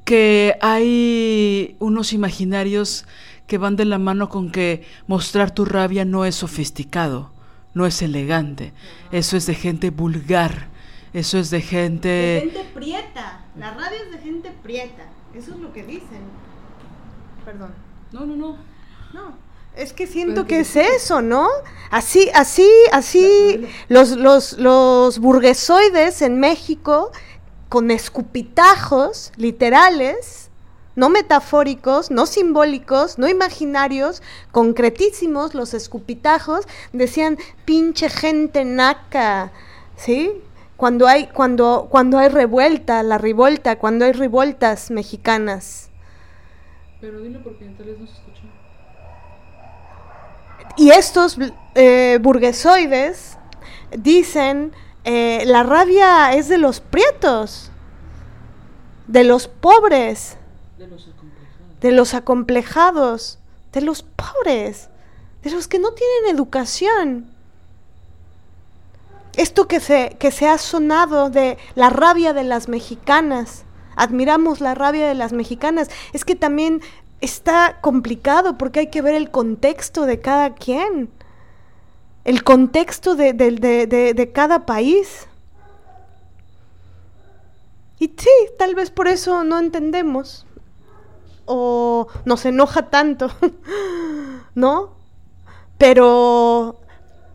que 0.05 0.57
hay 0.61 1.77
unos 1.79 2.13
imaginarios 2.13 3.07
que 3.47 3.59
van 3.59 3.77
de 3.77 3.85
la 3.85 3.99
mano 3.99 4.29
con 4.29 4.51
que 4.51 4.85
mostrar 5.07 5.51
tu 5.51 5.65
rabia 5.65 6.05
no 6.05 6.25
es 6.25 6.35
sofisticado, 6.35 7.31
no 7.75 7.87
es 7.87 8.03
elegante, 8.03 8.73
eso 9.13 9.37
es 9.37 9.47
de 9.47 9.55
gente 9.55 9.91
vulgar, 9.91 10.69
eso 11.13 11.39
es 11.39 11.51
de 11.51 11.61
gente... 11.61 12.09
De 12.09 12.41
gente 12.53 12.71
prieta. 12.75 13.45
La 13.59 13.73
radio 13.73 13.97
es 14.05 14.13
de 14.13 14.19
gente 14.19 14.53
prieta. 14.63 15.05
Eso 15.35 15.53
es 15.53 15.61
lo 15.61 15.73
que 15.73 15.83
dicen. 15.83 16.21
Perdón. 17.45 17.71
No, 18.13 18.25
no, 18.25 18.37
no. 18.37 18.57
Es 19.79 19.93
que 19.93 20.09
siento 20.09 20.45
que 20.45 20.61
es 20.61 20.75
eso, 20.75 21.23
¿no? 21.23 21.49
Así, 21.91 22.29
así, 22.35 22.69
así, 22.91 23.65
los, 23.89 24.11
los, 24.11 24.59
los 24.59 25.21
burguesoides 25.21 26.21
en 26.21 26.41
México, 26.41 27.13
con 27.69 27.93
escupitajos 27.93 29.33
literales, 29.37 30.51
no 30.97 31.11
metafóricos, 31.11 32.11
no 32.11 32.27
simbólicos, 32.27 33.19
no 33.21 33.29
imaginarios, 33.29 34.21
concretísimos, 34.51 35.55
los 35.55 35.75
escupitajos, 35.75 36.67
decían, 36.93 37.39
pinche 37.65 38.11
gente 38.11 38.65
naca, 38.65 39.53
¿sí? 39.97 40.43
cuando 40.77 41.07
hay, 41.07 41.29
cuando, 41.29 41.87
cuando 41.89 42.19
hay 42.19 42.29
revuelta, 42.31 43.03
la 43.05 43.17
revuelta, 43.17 43.79
cuando 43.79 44.07
hay 44.07 44.13
revueltas 44.13 44.91
mexicanas. 44.91 45.91
Pero 47.01 47.21
dilo 47.21 47.43
porque 47.45 47.65
entonces 47.65 47.99
no 47.99 48.07
se 48.07 48.15
escucha. 48.15 48.38
Y 50.79 50.91
estos 50.91 51.37
eh, 51.75 52.19
burguesoides 52.23 53.37
dicen, 53.91 54.73
eh, 55.03 55.43
la 55.45 55.65
rabia 55.65 56.33
es 56.35 56.49
de 56.49 56.57
los 56.57 56.79
prietos, 56.79 57.73
de 59.09 59.25
los 59.25 59.49
pobres, 59.49 60.37
de 60.79 60.87
los 60.87 61.09
acomplejados, 61.09 61.81
de 61.81 61.91
los, 61.91 62.15
acomplejados, 62.15 63.39
de 63.73 63.81
los 63.81 64.03
pobres, 64.05 64.89
de 65.43 65.51
los 65.51 65.67
que 65.67 65.81
no 65.81 65.91
tienen 65.91 66.37
educación. 66.37 67.27
Esto 69.35 69.67
que 69.67 69.81
se, 69.81 70.17
que 70.21 70.31
se 70.31 70.47
ha 70.47 70.59
sonado 70.59 71.29
de 71.29 71.59
la 71.75 71.91
rabia 71.91 72.33
de 72.33 72.45
las 72.45 72.69
mexicanas, 72.69 73.65
admiramos 73.97 74.61
la 74.61 74.77
rabia 74.77 75.09
de 75.09 75.15
las 75.17 75.33
mexicanas, 75.33 75.89
es 76.13 76.25
que 76.25 76.37
también 76.37 76.83
está 77.21 77.79
complicado 77.81 78.59
porque 78.59 78.81
hay 78.81 78.87
que 78.89 79.03
ver 79.03 79.15
el 79.15 79.31
contexto 79.31 80.07
de 80.07 80.21
cada 80.21 80.55
quien, 80.55 81.11
el 82.25 82.45
contexto 82.45 83.15
de, 83.15 83.33
de 83.33 84.33
cada 84.33 84.67
país. 84.67 85.27
Y 87.99 88.13
sí, 88.17 88.31
tal 88.59 88.75
vez 88.75 88.91
por 88.91 89.09
eso 89.09 89.43
no 89.45 89.59
entendemos 89.59 90.47
o 91.47 92.07
nos 92.25 92.45
enoja 92.45 92.91
tanto, 92.91 93.31
¿no? 94.55 94.97
Pero 95.79 96.79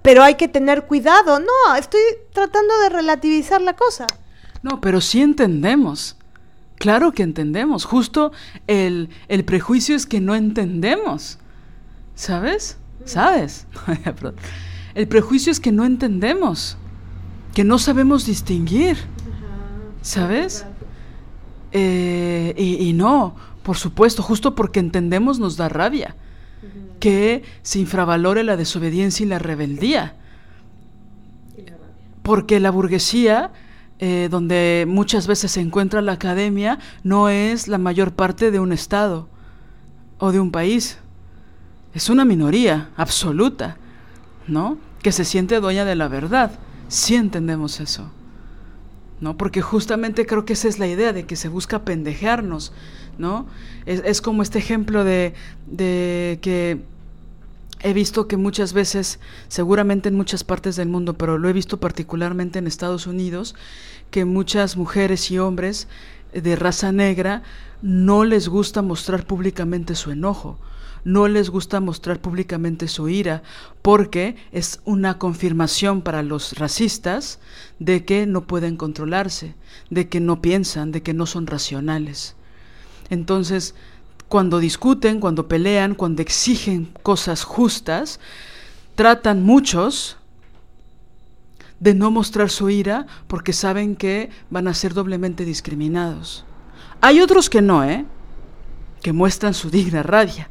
pero 0.04 0.22
hay 0.22 0.36
que 0.36 0.48
tener 0.48 0.84
cuidado. 0.84 1.40
No, 1.40 1.76
estoy 1.76 2.02
tratando 2.34 2.78
de 2.80 2.90
relativizar 2.90 3.62
la 3.62 3.74
cosa. 3.74 4.06
No, 4.62 4.80
pero 4.80 5.02
sí 5.02 5.22
entendemos. 5.22 6.18
Claro 6.84 7.14
que 7.14 7.24
entendemos. 7.24 7.86
Justo 7.86 8.34
el, 8.68 9.08
el 9.30 9.46
prejuicio 9.46 9.96
es 9.96 10.06
que 10.06 10.20
no 10.20 10.36
entendemos. 10.36 11.40
¿Sabes? 12.14 12.78
¿Sabes? 13.06 13.68
el 14.94 15.08
prejuicio 15.08 15.50
es 15.54 15.62
que 15.62 15.72
no 15.72 15.86
entendemos. 15.86 16.76
Que 17.54 17.64
no 17.64 17.80
sabemos 17.80 18.26
distinguir. 18.26 18.98
¿Sabes? 20.02 20.66
Eh, 21.72 22.54
y, 22.58 22.92
no, 22.92 23.38
por 23.64 23.78
supuesto, 23.78 24.22
justo 24.22 24.54
porque 24.54 24.82
entendemos 24.82 25.40
nos 25.40 25.56
da 25.56 25.70
rabia 25.70 26.18
que 27.00 27.44
se 27.62 27.80
infravalore 27.80 28.44
la 28.44 28.58
desobediencia 28.58 29.26
y 29.26 29.30
la 29.30 29.40
rebeldía. 29.40 30.18
Porque 32.24 32.60
la 32.60 32.72
burguesía, 32.72 33.54
eh, 34.06 34.28
donde 34.30 34.84
muchas 34.86 35.28
veces 35.28 35.52
se 35.52 35.62
encuentra 35.62 36.02
la 36.02 36.12
academia, 36.12 36.78
no 37.04 37.30
es 37.30 37.70
la 37.70 37.78
mayor 37.78 38.12
parte 38.12 38.52
de 38.52 38.60
un 38.60 38.74
Estado 38.74 39.30
o 40.18 40.34
de 40.34 40.42
un 40.42 40.52
país. 40.52 40.98
Es 41.94 42.10
una 42.10 42.26
minoría 42.26 42.90
absoluta, 42.98 43.78
¿no? 44.46 44.78
Que 45.02 45.14
se 45.14 45.24
siente 45.24 45.62
dueña 45.62 45.86
de 45.86 45.96
la 45.96 46.10
verdad. 46.10 46.52
Sí 46.90 47.16
entendemos 47.16 47.80
eso. 47.80 48.12
¿no? 49.22 49.38
Porque 49.38 49.62
justamente 49.62 50.26
creo 50.26 50.44
que 50.44 50.52
esa 50.52 50.68
es 50.68 50.80
la 50.80 50.88
idea 50.88 51.14
de 51.14 51.26
que 51.26 51.38
se 51.38 51.48
busca 51.48 51.86
pendejearnos, 51.86 52.74
¿no? 53.18 53.46
Es, 53.86 54.22
como 54.22 54.42
este 54.42 54.60
ejemplo 54.60 55.06
de, 55.06 55.34
de, 55.66 56.40
que 56.42 56.84
he 57.84 57.94
visto 57.94 58.28
que 58.28 58.38
muchas 58.38 58.74
veces, 58.74 59.20
seguramente 59.48 60.10
en 60.10 60.16
muchas 60.16 60.44
partes 60.44 60.76
del 60.76 60.90
mundo, 60.90 61.14
pero 61.14 61.38
lo 61.38 61.50
he 61.50 61.54
visto 61.54 61.80
particularmente 61.80 62.60
en 62.60 62.68
Estados 62.68 63.06
Unidos, 63.06 63.56
que 64.10 64.26
muchas 64.26 64.78
mujeres 64.78 65.30
y 65.30 65.38
hombres 65.38 65.88
de 66.34 66.56
raza 66.56 66.92
negra 66.92 67.44
no 67.82 68.26
les 68.26 68.48
gusta 68.48 68.82
mostrar 68.82 69.28
públicamente 69.28 69.96
su 69.96 70.12
enojo 70.12 70.58
no 71.04 71.28
les 71.28 71.50
gusta 71.50 71.80
mostrar 71.80 72.22
públicamente 72.22 72.88
su 72.88 73.10
ira 73.10 73.44
porque 73.82 74.36
es 74.52 74.80
una 74.86 75.18
confirmación 75.18 76.02
para 76.02 76.24
los 76.24 76.54
racistas 76.54 77.40
de 77.80 78.06
que 78.06 78.26
no 78.26 78.48
pueden 78.48 78.78
controlarse, 78.78 79.56
de 79.90 80.08
que 80.08 80.20
no 80.20 80.42
piensan, 80.42 80.92
de 80.92 81.04
que 81.04 81.14
no 81.14 81.26
son 81.26 81.48
racionales. 81.48 82.36
Entonces, 83.10 83.76
cuando 84.34 84.58
discuten, 84.58 85.20
cuando 85.20 85.48
pelean, 85.48 85.94
cuando 85.94 86.24
exigen 86.24 86.92
cosas 87.04 87.44
justas, 87.44 88.20
tratan 88.96 89.44
muchos 89.44 90.18
de 91.80 91.94
no 91.94 92.10
mostrar 92.10 92.50
su 92.50 92.72
ira 92.72 93.06
porque 93.28 93.54
saben 93.54 93.96
que 93.96 94.32
van 94.50 94.68
a 94.68 94.74
ser 94.74 94.96
doblemente 94.96 95.46
discriminados. 95.46 96.46
Hay 97.00 97.22
otros 97.22 97.48
que 97.48 97.62
no, 97.62 97.84
¿eh? 97.84 98.08
que 99.04 99.14
muestran 99.14 99.54
su 99.54 99.70
digna 99.70 100.02
rabia 100.02 100.50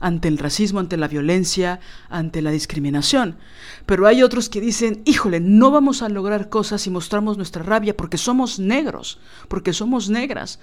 ante 0.00 0.28
el 0.28 0.36
racismo, 0.36 0.80
ante 0.80 0.98
la 0.98 1.08
violencia, 1.08 1.80
ante 2.10 2.42
la 2.42 2.50
discriminación. 2.50 3.38
Pero 3.86 4.06
hay 4.06 4.22
otros 4.22 4.50
que 4.50 4.60
dicen, 4.60 5.00
híjole, 5.06 5.40
no 5.40 5.70
vamos 5.70 6.02
a 6.02 6.10
lograr 6.10 6.50
cosas 6.50 6.82
si 6.82 6.90
mostramos 6.90 7.38
nuestra 7.38 7.62
rabia 7.62 7.96
porque 7.96 8.18
somos 8.18 8.58
negros, 8.58 9.18
porque 9.48 9.72
somos 9.72 10.10
negras. 10.10 10.58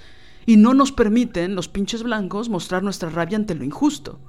Y 0.46 0.58
no 0.58 0.74
nos 0.74 0.92
permiten 0.92 1.56
los 1.56 1.68
pinches 1.68 2.04
blancos 2.04 2.50
mostrar 2.50 2.84
nuestra 2.84 3.10
rabia 3.10 3.38
ante 3.38 3.56
lo 3.56 3.64
injusto. 3.64 4.20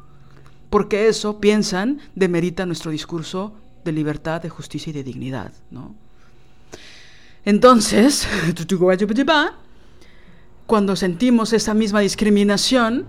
Porque 0.71 1.09
eso, 1.09 1.41
piensan, 1.41 2.01
demerita 2.15 2.67
nuestro 2.67 2.91
discurso 2.91 3.55
de 3.85 3.93
libertad, 3.93 4.41
de 4.41 4.49
justicia 4.49 4.91
y 4.91 4.95
de 4.95 5.05
dignidad. 5.05 5.53
¿no? 5.71 5.95
Entonces, 7.45 8.29
cuando 10.67 10.97
sentimos 10.97 11.53
esa 11.53 11.75
misma 11.75 12.01
discriminación, 12.01 13.07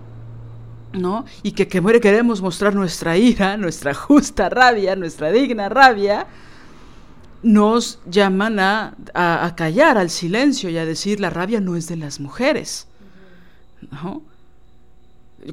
¿no? 0.92 1.24
Y 1.42 1.52
que, 1.52 1.68
que 1.68 2.00
queremos 2.00 2.40
mostrar 2.40 2.74
nuestra 2.74 3.16
ira, 3.16 3.56
nuestra 3.56 3.94
justa 3.94 4.48
rabia, 4.48 4.96
nuestra 4.96 5.30
digna 5.30 5.68
rabia, 5.68 6.26
nos 7.42 8.00
llaman 8.06 8.58
a, 8.58 8.96
a, 9.12 9.54
callar, 9.54 9.98
al 9.98 10.10
silencio 10.10 10.70
y 10.70 10.78
a 10.78 10.86
decir 10.86 11.20
la 11.20 11.30
rabia 11.30 11.60
no 11.60 11.76
es 11.76 11.86
de 11.88 11.96
las 11.96 12.18
mujeres. 12.18 12.86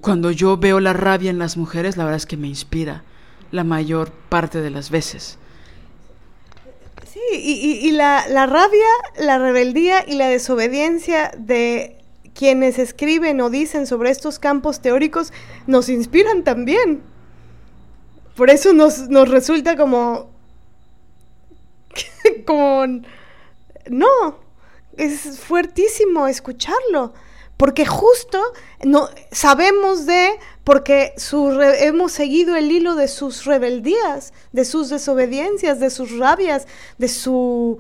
Cuando 0.02 0.32
yo 0.32 0.58
veo 0.58 0.80
la 0.80 0.94
rabia 0.94 1.30
en 1.30 1.40
las 1.40 1.58
mujeres, 1.58 1.98
la 1.98 2.06
verdad 2.06 2.18
es 2.18 2.26
que 2.26 2.38
me 2.38 2.48
inspira 2.48 3.03
la 3.52 3.64
mayor 3.64 4.12
parte 4.12 4.62
de 4.62 4.70
las 4.70 4.90
veces. 4.90 5.38
Sí, 7.12 7.20
y, 7.34 7.91
la, 7.91 8.26
la 8.30 8.45
rabia, 8.45 8.86
la 9.20 9.38
rebeldía 9.38 10.06
y 10.08 10.16
la 10.16 10.30
desobediencia 10.30 11.32
de 11.38 11.98
quienes 12.34 12.80
escriben 12.80 13.41
o 13.41 13.49
dicen 13.49 13.86
sobre 13.86 14.12
estos 14.12 14.40
campos 14.40 14.82
teóricos 14.82 15.34
nos 15.68 15.90
inspiran 15.90 16.44
también. 16.44 17.02
Por 18.36 18.49
eso 18.49 18.74
nos, 18.74 19.10
nos 19.10 19.30
resulta 19.30 19.76
como... 19.76 20.32
como... 22.45 22.86
No, 23.90 24.40
es 24.95 25.40
fuertísimo 25.40 26.28
escucharlo, 26.28 27.14
porque 27.62 27.86
justo 27.86 28.42
no, 28.84 29.08
sabemos 29.32 30.08
de, 30.08 30.32
porque 30.64 31.14
hemos 31.82 32.12
seguido 32.12 32.56
el 32.56 32.72
hilo 32.72 32.96
de 32.96 33.08
sus 33.08 33.46
rebeldías, 33.46 34.34
de 34.52 34.66
sus 34.66 34.90
desobediencias, 34.90 35.80
de 35.80 35.92
sus 35.92 36.18
rabias, 36.18 36.66
de 36.98 37.08
su 37.08 37.78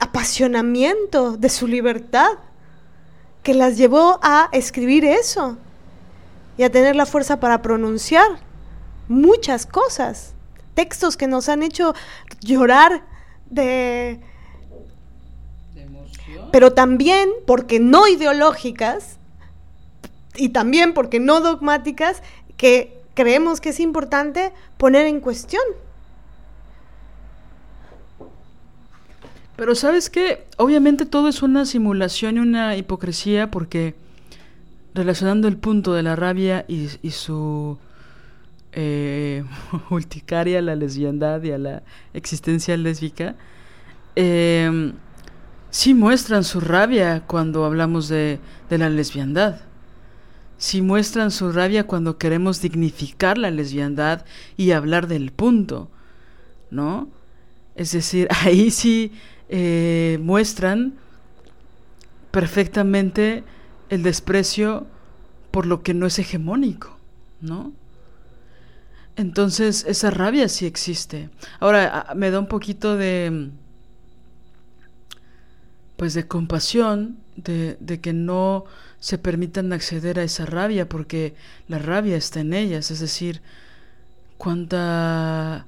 apasionamiento, 0.00 1.36
de 1.36 1.50
su 1.50 1.68
libertad 1.68 2.32
que 3.44 3.54
las 3.54 3.76
llevó 3.76 4.18
a 4.24 4.48
escribir 4.50 5.04
eso 5.04 5.56
y 6.58 6.64
a 6.64 6.72
tener 6.72 6.96
la 6.96 7.06
fuerza 7.06 7.38
para 7.38 7.62
pronunciar 7.62 8.40
muchas 9.06 9.66
cosas, 9.66 10.34
textos 10.74 11.16
que 11.16 11.28
nos 11.28 11.48
han 11.48 11.62
hecho 11.62 11.94
llorar 12.40 13.04
de... 13.48 14.18
Pero 16.54 16.72
también 16.72 17.30
porque 17.48 17.80
no 17.80 18.06
ideológicas 18.06 19.18
y 20.36 20.50
también 20.50 20.94
porque 20.94 21.18
no 21.18 21.40
dogmáticas, 21.40 22.22
que 22.56 22.96
creemos 23.14 23.60
que 23.60 23.70
es 23.70 23.80
importante 23.80 24.52
poner 24.76 25.08
en 25.08 25.18
cuestión. 25.18 25.64
Pero 29.56 29.74
sabes 29.74 30.08
qué, 30.10 30.46
obviamente 30.56 31.06
todo 31.06 31.26
es 31.28 31.42
una 31.42 31.66
simulación 31.66 32.36
y 32.36 32.38
una 32.38 32.76
hipocresía 32.76 33.50
porque 33.50 33.96
relacionando 34.94 35.48
el 35.48 35.56
punto 35.56 35.92
de 35.92 36.04
la 36.04 36.14
rabia 36.14 36.64
y, 36.68 36.86
su 37.10 37.78
eh, 38.70 39.42
a 39.90 40.62
la 40.62 40.76
lesbiandad 40.76 41.42
y 41.42 41.50
a 41.50 41.58
la 41.58 41.82
existencia 42.12 42.76
lésbica, 42.76 43.34
eh, 44.14 44.92
sí 45.74 45.92
muestran 45.92 46.44
su 46.44 46.60
rabia 46.60 47.24
cuando 47.26 47.64
hablamos 47.64 48.06
de, 48.06 48.38
de 48.70 48.78
la 48.78 48.88
lesbiandad. 48.88 49.60
Sí 50.56 50.82
muestran 50.82 51.32
su 51.32 51.50
rabia 51.50 51.88
cuando 51.88 52.16
queremos 52.16 52.62
dignificar 52.62 53.38
la 53.38 53.50
lesbiandad 53.50 54.24
y 54.56 54.70
hablar 54.70 55.08
del 55.08 55.32
punto, 55.32 55.90
¿no? 56.70 57.08
Es 57.74 57.90
decir, 57.90 58.28
ahí 58.44 58.70
sí 58.70 59.10
eh, 59.48 60.20
muestran 60.22 60.94
perfectamente 62.30 63.42
el 63.88 64.04
desprecio 64.04 64.86
por 65.50 65.66
lo 65.66 65.82
que 65.82 65.92
no 65.92 66.06
es 66.06 66.20
hegemónico, 66.20 66.96
¿no? 67.40 67.72
Entonces, 69.16 69.84
esa 69.88 70.12
rabia 70.12 70.48
sí 70.48 70.66
existe. 70.66 71.30
Ahora, 71.58 72.12
me 72.14 72.30
da 72.30 72.38
un 72.38 72.46
poquito 72.46 72.96
de, 72.96 73.50
pues, 75.96 76.14
de 76.14 76.26
compasión 76.26 77.18
de, 77.36 77.76
de 77.80 78.00
que 78.00 78.12
no 78.12 78.64
se 79.00 79.18
permitan 79.18 79.72
acceder 79.72 80.18
a 80.18 80.24
esa 80.24 80.46
rabia, 80.46 80.88
porque 80.88 81.34
la 81.68 81.78
rabia 81.78 82.16
está 82.16 82.40
en 82.40 82.54
ellas, 82.54 82.90
es 82.90 83.00
decir, 83.00 83.42
cuánta 84.38 85.66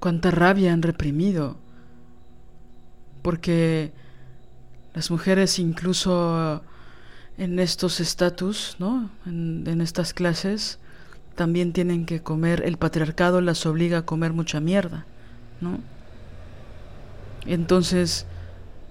cuánta 0.00 0.30
rabia 0.30 0.72
han 0.72 0.82
reprimido, 0.82 1.56
porque 3.22 3.92
las 4.94 5.10
mujeres 5.10 5.58
incluso 5.58 6.62
en 7.38 7.58
estos 7.58 8.00
estatus, 8.00 8.76
¿no? 8.78 9.10
En, 9.26 9.80
estas 9.80 10.14
clases, 10.14 10.78
también 11.34 11.72
tienen 11.72 12.06
que 12.06 12.22
comer, 12.22 12.62
el 12.64 12.76
patriarcado 12.78 13.40
las 13.40 13.66
obliga 13.66 13.98
a 13.98 14.06
comer 14.06 14.32
mucha 14.32 14.60
mierda, 14.60 15.06
¿no? 15.60 15.80
Entonces, 17.46 18.26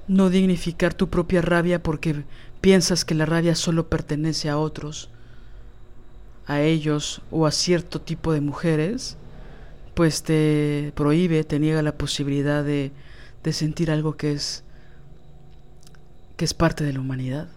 no 0.08 0.30
dignificar 0.30 0.94
tu 0.94 1.10
propia 1.10 1.42
rabia 1.42 1.82
porque 1.84 2.24
piensas 2.62 3.06
que 3.06 3.16
la 3.16 3.26
rabia 3.26 3.56
solo 3.56 3.90
pertenece 3.90 4.50
a 4.50 4.58
otros, 4.58 5.10
a 6.48 6.62
ellos 6.62 7.22
o 7.32 7.46
a 7.46 7.52
cierto 7.52 8.02
tipo 8.02 8.32
de 8.34 8.42
mujeres, 8.42 9.18
pues 9.96 10.24
te 10.24 10.92
prohíbe, 10.96 11.44
te 11.44 11.60
niega 11.60 11.82
la 11.82 11.98
posibilidad 11.98 12.64
de, 12.64 12.92
de 13.44 13.54
sentir 13.54 13.92
algo 13.92 14.18
que 14.18 14.34
es 14.34 14.64
que 16.38 16.46
es 16.46 16.54
parte 16.54 16.84
de 16.84 16.94
la 16.94 17.00
humanidad, 17.00 17.48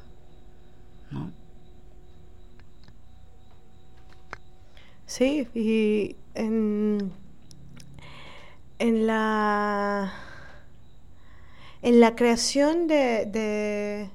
¿no? 1.11 1.33
Sí, 5.07 5.49
y 5.55 6.17
en, 6.35 7.13
en 8.79 9.07
la 9.07 10.13
en 11.83 12.01
la 12.01 12.17
creación 12.17 12.87
de, 12.89 13.31
eh, 13.35 14.11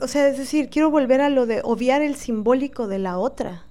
o 0.00 0.08
sea, 0.08 0.28
es 0.28 0.38
decir, 0.38 0.68
quiero 0.68 0.90
volver 0.90 1.20
a 1.20 1.28
lo 1.28 1.46
de 1.46 1.60
obviar 1.64 2.02
el 2.02 2.16
simbólico 2.16 2.88
de 2.88 2.98
la 2.98 3.18
otra. 3.18 3.64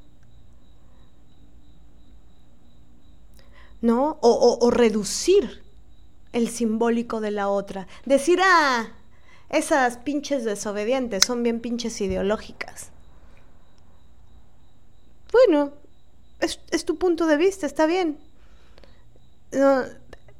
¿No? 3.82 4.19
O, 4.22 4.69
reducir 4.69 5.64
el 6.34 6.49
simbólico 6.49 7.19
de 7.19 7.32
la 7.32 7.49
otra. 7.49 7.88
Decir, 8.06 8.40
ah, 8.44 8.90
esas 9.49 9.98
pinches 9.98 10.45
desobedientes 10.45 11.26
son 11.26 11.41
bien 11.41 11.60
pinches 11.60 11.99
ideológicas. 11.99 12.91
Bueno, 15.32 15.73
es, 16.40 16.86
tu 16.86 16.98
punto 16.98 17.26
de 17.26 17.38
vista, 17.38 17.65
está 17.65 17.88
bien. 17.88 18.19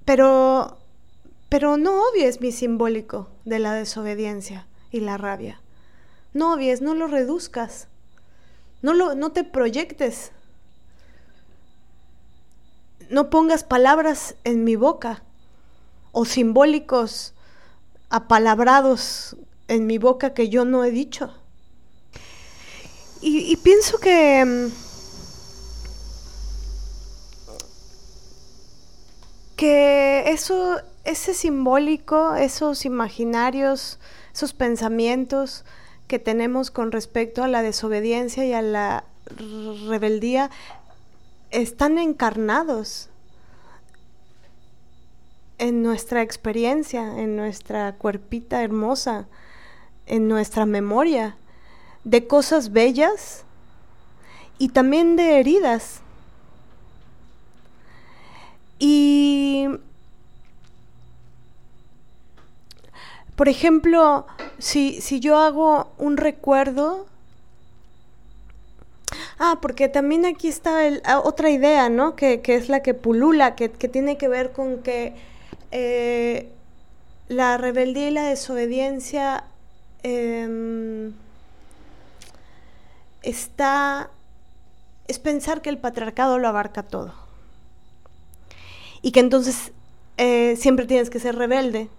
pero, 0.05 0.80
pero 1.52 1.76
no 1.76 2.07
obvies 2.07 2.40
mi 2.40 2.53
simbólico 2.53 3.28
de 3.44 3.60
la 3.60 3.73
desobediencia 3.73 4.68
y 4.90 5.02
la 5.02 5.18
rabia. 5.18 5.60
No 6.32 6.53
obvies, 6.53 6.82
no 6.82 6.95
lo 6.95 7.07
reduzcas. 7.07 7.90
No, 8.82 8.94
lo, 8.94 9.15
no 9.15 9.34
te 9.34 9.44
proyectes. 9.44 10.32
No 13.10 13.30
pongas 13.30 13.65
palabras 13.65 14.36
en 14.45 14.64
mi 14.64 14.78
boca 14.78 15.23
o 16.14 16.23
simbólicos 16.23 17.34
apalabrados 18.10 19.36
en 19.68 19.88
mi 19.88 19.98
boca 19.98 20.34
que 20.34 20.48
yo 20.48 20.64
no 20.64 20.86
he 20.86 20.91
dicho. 20.91 21.34
Y, 23.19 23.57
pienso 23.57 23.99
que... 23.99 24.45
Mm, 24.45 24.72
que 29.57 30.32
eso, 30.32 30.82
ese 31.03 31.34
simbólico, 31.34 32.36
esos 32.36 32.86
imaginarios, 32.86 33.99
esos 34.34 34.53
pensamientos 34.53 35.65
que 36.07 36.19
tenemos 36.19 36.72
con 36.72 36.91
respecto 36.91 37.44
a 37.44 37.48
la 37.48 37.61
desobediencia 37.61 38.45
y 38.45 38.53
a 38.53 38.61
la 38.61 39.03
rebeldía, 39.88 40.49
están 41.49 41.98
encarnados 41.98 43.10
en 45.57 45.84
nuestra 45.84 46.22
experiencia, 46.22 47.19
en 47.19 47.36
nuestra 47.36 47.94
cuerpita 47.94 48.64
hermosa, 48.64 49.28
en 50.07 50.28
nuestra 50.28 50.65
memoria 50.65 51.38
de 52.03 52.26
cosas 52.28 52.72
bellas 52.72 53.44
y 54.57 54.69
también 54.69 55.15
de 55.15 55.40
heridas. 55.40 56.02
Y, 58.80 59.68
por 63.41 63.49
ejemplo, 63.49 64.27
si, 64.59 65.01
yo 65.19 65.39
hago 65.39 65.91
un 65.97 66.18
recuerdo, 66.18 67.07
Ah, 69.39 69.57
porque 69.59 69.89
también 69.89 70.27
aquí 70.27 70.47
está 70.47 70.81
ah, 71.05 71.19
otra 71.19 71.49
idea, 71.49 71.89
¿no? 71.89 72.15
Que, 72.15 72.39
es 72.45 72.69
la 72.69 72.84
que 72.84 72.93
pulula, 72.93 73.55
que, 73.55 73.68
tiene 73.68 74.19
que 74.19 74.27
ver 74.27 74.51
con 74.51 74.84
que 74.84 75.15
eh, 75.72 76.51
la 77.30 77.57
rebeldía 77.57 78.09
y 78.09 78.11
la 78.11 78.26
desobediencia 78.26 79.43
em, 80.03 81.11
está, 83.23 84.11
es 85.07 85.18
pensar 85.18 85.63
que 85.63 85.72
el 85.72 85.80
patriarcado 85.80 86.38
lo 86.38 86.47
abarca 86.47 86.84
todo. 86.84 87.15
Y 89.01 89.11
que 89.11 89.19
entonces 89.19 89.72
eh, 90.18 90.55
siempre 90.57 90.85
tienes 90.85 91.09
que 91.09 91.19
ser 91.19 91.35
rebelde 91.35 91.89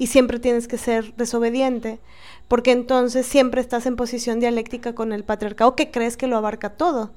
y 0.00 0.06
siempre 0.06 0.38
tienes 0.38 0.66
que 0.66 0.78
ser 0.78 1.14
desobediente, 1.16 2.00
porque 2.48 2.72
entonces 2.72 3.26
siempre 3.26 3.60
estás 3.60 3.84
en 3.84 3.96
posición 3.96 4.40
dialéctica 4.40 4.94
con 4.94 5.12
el 5.12 5.24
patriarcado 5.24 5.76
que 5.76 5.90
crees 5.90 6.16
que 6.16 6.26
lo 6.26 6.38
abarca 6.38 6.70
todo. 6.70 7.10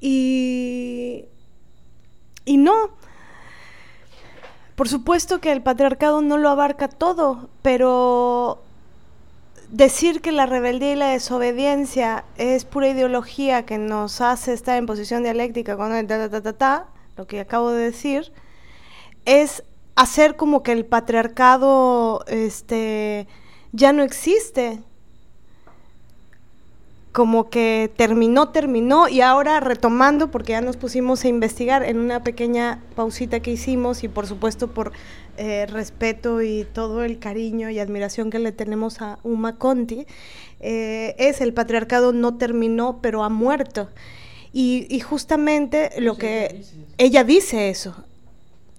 Y, 0.00 1.24
y 2.44 2.58
no, 2.58 2.90
por 4.76 4.88
supuesto 4.88 5.40
que 5.40 5.50
el 5.50 5.64
patriarcado 5.64 6.22
no 6.22 6.38
lo 6.38 6.48
abarca 6.48 6.86
todo, 6.86 7.50
pero 7.62 8.62
decir 9.68 10.20
que 10.20 10.30
la 10.30 10.46
rebeldía 10.46 10.92
y 10.92 10.96
la 10.96 11.08
desobediencia 11.08 12.24
es 12.36 12.64
pura 12.64 12.90
ideología 12.90 13.66
que 13.66 13.78
nos 13.78 14.20
hace 14.20 14.52
estar 14.52 14.78
en 14.78 14.86
posición 14.86 15.24
dialéctica 15.24 15.76
con 15.76 15.92
el 15.92 16.06
ta, 16.06 16.30
ta, 16.30 16.40
ta, 16.40 16.52
ta, 16.52 16.86
lo 17.16 17.26
que 17.26 17.40
acabo 17.40 17.72
de 17.72 17.82
decir, 17.82 18.32
es 19.24 19.64
hacer 19.94 20.36
como 20.36 20.62
que 20.62 20.72
el 20.72 20.84
patriarcado 20.84 22.24
este, 22.26 23.26
ya 23.72 23.92
no 23.92 24.02
existe. 24.02 24.80
Como 27.12 27.50
que 27.50 27.92
terminó, 27.94 28.48
terminó 28.48 29.06
y 29.06 29.20
ahora 29.20 29.60
retomando, 29.60 30.30
porque 30.30 30.52
ya 30.52 30.62
nos 30.62 30.78
pusimos 30.78 31.24
a 31.24 31.28
investigar 31.28 31.82
en 31.82 31.98
una 31.98 32.22
pequeña 32.22 32.82
pausita 32.96 33.40
que 33.40 33.50
hicimos 33.50 34.02
y 34.02 34.08
por 34.08 34.26
supuesto 34.26 34.68
por 34.68 34.92
eh, 35.36 35.66
respeto 35.66 36.40
y 36.40 36.66
todo 36.72 37.04
el 37.04 37.18
cariño 37.18 37.68
y 37.68 37.78
admiración 37.78 38.30
que 38.30 38.38
le 38.38 38.52
tenemos 38.52 39.02
a 39.02 39.18
Uma 39.24 39.58
Conti, 39.58 40.06
eh, 40.60 41.14
es 41.18 41.40
el 41.40 41.52
patriarcado 41.52 42.12
no 42.12 42.38
terminó, 42.38 43.00
pero 43.02 43.24
ha 43.24 43.28
muerto. 43.28 43.88
Y, 44.54 45.00
justamente 45.00 45.90
lo 45.98 46.16
que 46.16 46.62
ella 46.98 47.24
dice 47.24 47.70
eso. 47.70 48.04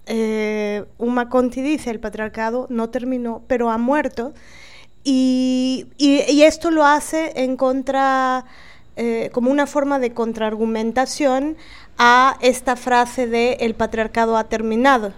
Eh, 0.06 0.84
Uma 0.98 1.28
Conti 1.28 1.62
dice, 1.62 1.90
el 1.90 2.00
patriarcado 2.00 2.66
no 2.70 2.90
terminó, 2.90 3.42
pero 3.46 3.70
ha 3.70 3.78
muerto. 3.78 4.32
Y, 5.04 5.86
esto 5.98 6.70
lo 6.70 6.86
hace 6.86 7.32
en 7.42 7.56
contra, 7.56 8.44
como 9.32 9.50
una 9.50 9.66
forma 9.66 9.98
de 9.98 10.12
contraargumentación 10.12 11.56
a 11.98 12.36
esta 12.40 12.76
frase 12.76 13.26
de 13.26 13.54
el 13.60 13.74
patriarcado 13.74 14.36
ha 14.36 14.44
terminado. 14.44 15.12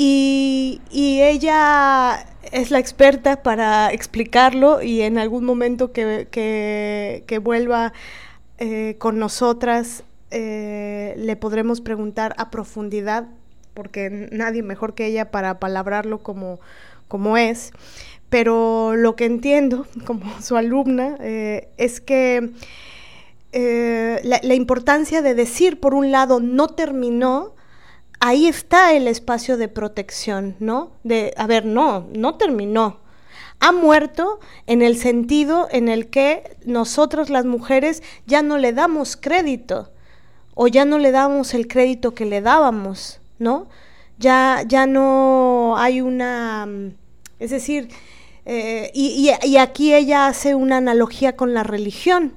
Y, 0.00 0.80
ella 0.92 2.24
es 2.52 2.70
la 2.70 2.78
experta 2.78 3.42
para 3.42 3.92
explicarlo 3.92 4.80
y 4.80 5.02
en 5.02 5.18
algún 5.18 5.44
momento 5.44 5.90
que, 5.92 7.40
vuelva 7.42 7.92
eh, 8.58 8.94
con 8.98 9.18
nosotras 9.18 10.04
eh, 10.30 10.87
le 11.18 11.36
podremos 11.36 11.80
preguntar 11.80 12.34
a 12.38 12.50
profundidad, 12.50 13.28
porque 13.74 14.28
nadie 14.32 14.62
mejor 14.62 14.94
que 14.94 15.06
ella 15.06 15.30
para 15.30 15.58
palabrarlo 15.58 16.18
como, 16.18 16.60
como 17.08 17.36
es. 17.36 17.72
Pero 18.28 18.94
lo 18.96 19.16
que 19.16 19.24
entiendo 19.24 19.86
como 20.06 20.40
su 20.40 20.56
alumna 20.56 21.16
eh, 21.20 21.68
es 21.76 22.00
que 22.00 22.50
la, 24.22 24.40
la 24.42 24.54
importancia 24.54 25.22
de 25.22 25.34
decir, 25.34 25.80
por 25.80 25.94
un 25.94 26.10
lado, 26.10 26.40
no 26.40 26.68
terminó, 26.68 27.54
ahí 28.20 28.46
está 28.46 28.92
el 28.92 29.08
espacio 29.08 29.56
de 29.56 29.68
protección, 29.68 30.56
¿no? 30.58 30.92
De, 31.04 31.32
a 31.36 31.46
ver, 31.46 31.64
no, 31.64 32.08
no 32.14 32.36
terminó. 32.36 33.00
Ha 33.60 33.72
muerto 33.72 34.38
en 34.66 34.82
el 34.82 34.96
sentido 34.96 35.68
en 35.70 35.88
el 35.88 36.08
que 36.08 36.56
nosotros 36.64 37.28
las 37.28 37.44
mujeres 37.44 38.02
ya 38.26 38.42
no 38.42 38.56
le 38.56 38.72
damos 38.72 39.16
crédito 39.16 39.90
o 40.60 40.66
ya 40.66 40.84
no 40.84 40.98
le 40.98 41.12
damos 41.12 41.54
el 41.54 41.68
crédito 41.68 42.16
que 42.16 42.26
le 42.26 42.40
dábamos, 42.40 43.20
¿no? 43.38 43.68
Ya, 44.18 44.64
ya 44.66 44.86
no 44.86 45.76
hay 45.78 46.00
una, 46.00 46.66
mm, 46.66 46.94
es 47.38 47.50
decir, 47.52 47.88
eh, 48.44 48.90
y, 48.92 49.28
aquí 49.58 49.94
ella 49.94 50.26
hace 50.26 50.56
una 50.56 50.78
analogía 50.78 51.36
con 51.36 51.54
la 51.54 51.62
religión. 51.62 52.32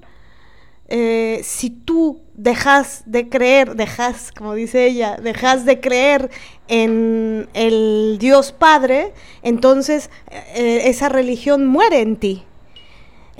Eh, 0.88 1.41
si 1.43 1.72
tú 1.72 2.22
dejas 2.35 3.02
de 3.07 3.27
creer, 3.27 3.76
dejas, 3.76 4.31
como 4.31 4.53
dice 4.53 4.85
ella, 4.85 5.18
dejas 5.18 5.65
de 5.65 5.80
creer 5.80 6.30
en 6.68 7.49
el 7.56 8.18
Dios 8.19 8.52
Padre, 8.52 9.14
entonces 9.41 10.11
eh, 10.53 10.84
esa 10.85 11.10
religión 11.10 11.65
muere 11.65 12.02
en 12.02 12.18
ti. 12.18 12.43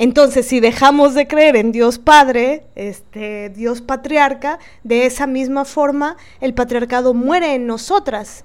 Entonces, 0.02 0.48
si 0.48 0.60
dejamos 0.60 1.14
de 1.14 1.28
creer 1.28 1.56
en 1.56 1.72
Dios 1.72 2.00
Padre, 2.00 2.66
este 2.74 3.50
Dios 3.50 3.82
patriarca, 3.82 4.58
de 4.84 5.06
esa 5.06 5.28
misma 5.28 5.64
forma 5.64 6.18
el 6.40 6.56
patriarcado 6.56 7.14
muere 7.14 7.54
en 7.54 7.68
nosotras. 7.68 8.44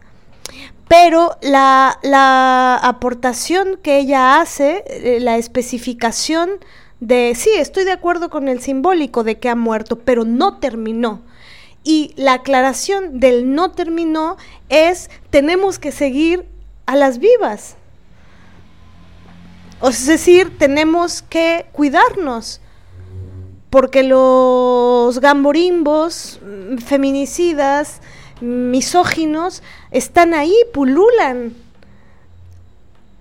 Pero 0.87 1.39
la, 1.41 2.79
aportación 2.83 3.79
que 3.83 3.97
ella 3.97 4.39
hace, 4.39 4.85
eh, 4.87 5.19
la 5.19 5.39
especificación 5.39 6.51
de, 7.01 7.33
sí, 7.35 7.49
estoy 7.57 7.85
de 7.85 7.93
acuerdo 7.93 8.29
con 8.29 8.49
el 8.49 8.61
simbólico 8.61 9.25
de 9.25 9.39
que 9.39 9.49
ha 9.49 9.57
muerto, 9.57 10.01
pero 10.01 10.27
no 10.27 10.59
terminó. 10.59 11.23
Y 11.83 12.13
la 12.17 12.35
aclaración 12.35 13.19
del 13.19 13.55
no 13.55 13.73
terminó 13.73 14.37
es, 14.69 15.09
tenemos 15.31 15.79
que 15.79 15.91
seguir 15.91 16.45
a 16.85 16.97
las 16.97 17.19
vivas. 17.19 17.79
O 19.81 19.89
es 19.89 20.07
decir, 20.07 20.57
tenemos 20.59 21.23
que 21.23 21.67
cuidarnos, 21.73 22.61
porque 23.71 24.03
los 24.03 25.19
gamborimbos, 25.21 26.41
mm, 26.43 26.79
feminicidas, 26.79 28.01
misóginos 28.41 29.63
están 29.91 30.35
ahí, 30.35 30.55
pululan. 30.73 31.55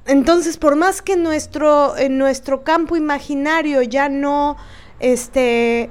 Entonces, 0.05 0.57
por 0.57 0.75
más 0.75 1.01
que 1.01 1.15
nuestro, 1.15 1.97
en 1.97 2.17
nuestro 2.17 2.63
campo 2.63 2.95
imaginario 2.95 3.81
ya 3.81 4.07
no 4.07 4.55
este, 4.99 5.89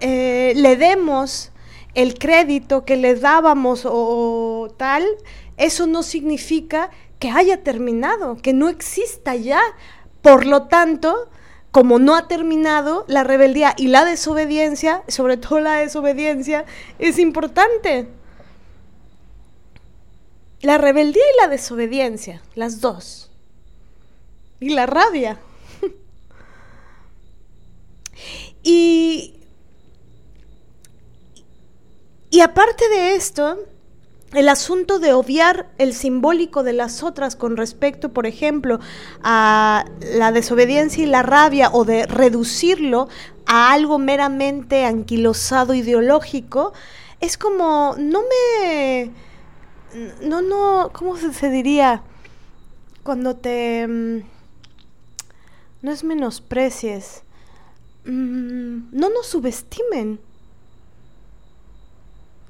eh, 0.00 0.52
le 0.56 0.76
demos 0.76 1.50
el 1.94 2.14
crédito 2.18 2.84
que 2.84 2.96
le 2.96 3.16
dábamos 3.16 3.82
o, 3.84 4.72
tal, 4.76 5.04
eso 5.56 5.86
no 5.88 6.04
significa 6.04 6.90
que 7.18 7.30
haya 7.30 7.62
terminado, 7.62 8.36
que 8.36 8.52
no 8.52 8.68
exista 8.68 9.34
ya. 9.34 9.60
Por 10.22 10.46
lo 10.46 10.68
tanto, 10.68 11.30
como 11.70 11.98
no 11.98 12.14
ha 12.14 12.28
terminado, 12.28 13.04
la 13.08 13.24
rebeldía 13.24 13.74
y 13.76 13.88
la 13.88 14.04
desobediencia, 14.04 15.02
sobre 15.08 15.36
todo 15.36 15.60
la 15.60 15.76
desobediencia, 15.76 16.64
es 16.98 17.18
importante. 17.18 18.08
La 20.60 20.78
rebeldía 20.78 21.22
y 21.22 21.40
la 21.40 21.48
desobediencia, 21.48 22.42
las 22.54 22.80
dos. 22.80 23.30
Y 24.60 24.70
la 24.70 24.86
rabia. 24.86 25.38
y, 28.62 29.40
y 32.30 32.40
aparte 32.40 32.88
de 32.88 33.14
esto, 33.14 33.58
el 34.34 34.48
asunto 34.48 34.98
de 34.98 35.12
obviar 35.12 35.68
el 35.78 35.94
simbólico 35.94 36.62
de 36.62 36.74
las 36.74 37.02
otras 37.02 37.34
con 37.34 37.56
respecto, 37.56 38.12
por 38.12 38.26
ejemplo, 38.26 38.78
a 39.22 39.86
la 40.00 40.32
desobediencia 40.32 41.02
y 41.02 41.06
la 41.06 41.22
rabia 41.22 41.70
o 41.72 41.84
de 41.84 42.06
reducirlo 42.06 43.08
a 43.46 43.72
algo 43.72 43.98
meramente 43.98 44.84
anquilosado 44.84 45.72
ideológico, 45.72 46.74
es 47.20 47.38
como, 47.38 47.94
no 47.98 48.20
me, 48.22 49.10
no, 50.20 50.42
no, 50.42 50.90
¿cómo 50.92 51.16
se, 51.16 51.50
diría? 51.50 52.02
Cuando 53.02 53.36
te, 53.36 53.86
mm, 53.88 54.22
no 55.80 55.90
es 55.90 56.04
menosprecies, 56.04 57.22
mm, 58.04 58.90
no 58.92 59.08
nos 59.08 59.26
subestimen 59.26 60.20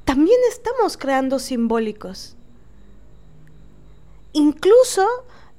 también 0.08 0.40
estamos 0.48 0.96
creando 0.96 1.38
simbólicos. 1.38 2.34
Incluso, 4.32 5.06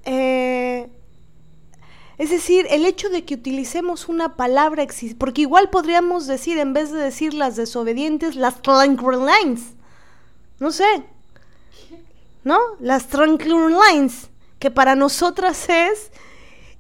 eh, 0.06 0.90
es 2.18 2.32
decir, 2.32 2.66
el 2.72 2.84
hecho 2.88 3.10
de 3.10 3.26
que 3.26 3.36
utilicemos 3.36 4.10
una 4.10 4.36
palabra, 4.38 4.88
porque 5.20 5.42
igual 5.42 5.70
podríamos 5.70 6.26
decir, 6.26 6.58
en 6.58 6.74
vez 6.74 6.92
de 6.92 6.98
decir 6.98 7.36
las 7.36 7.58
desobedientes, 7.58 8.36
las 8.36 8.56
lines. 9.24 9.76
No 10.58 10.72
sé. 10.72 11.04
¿No? 12.44 12.58
Las 12.80 13.06
lines, 13.94 14.32
que 14.58 14.72
para 14.72 14.96
nosotras 14.96 15.70
es 15.70 16.12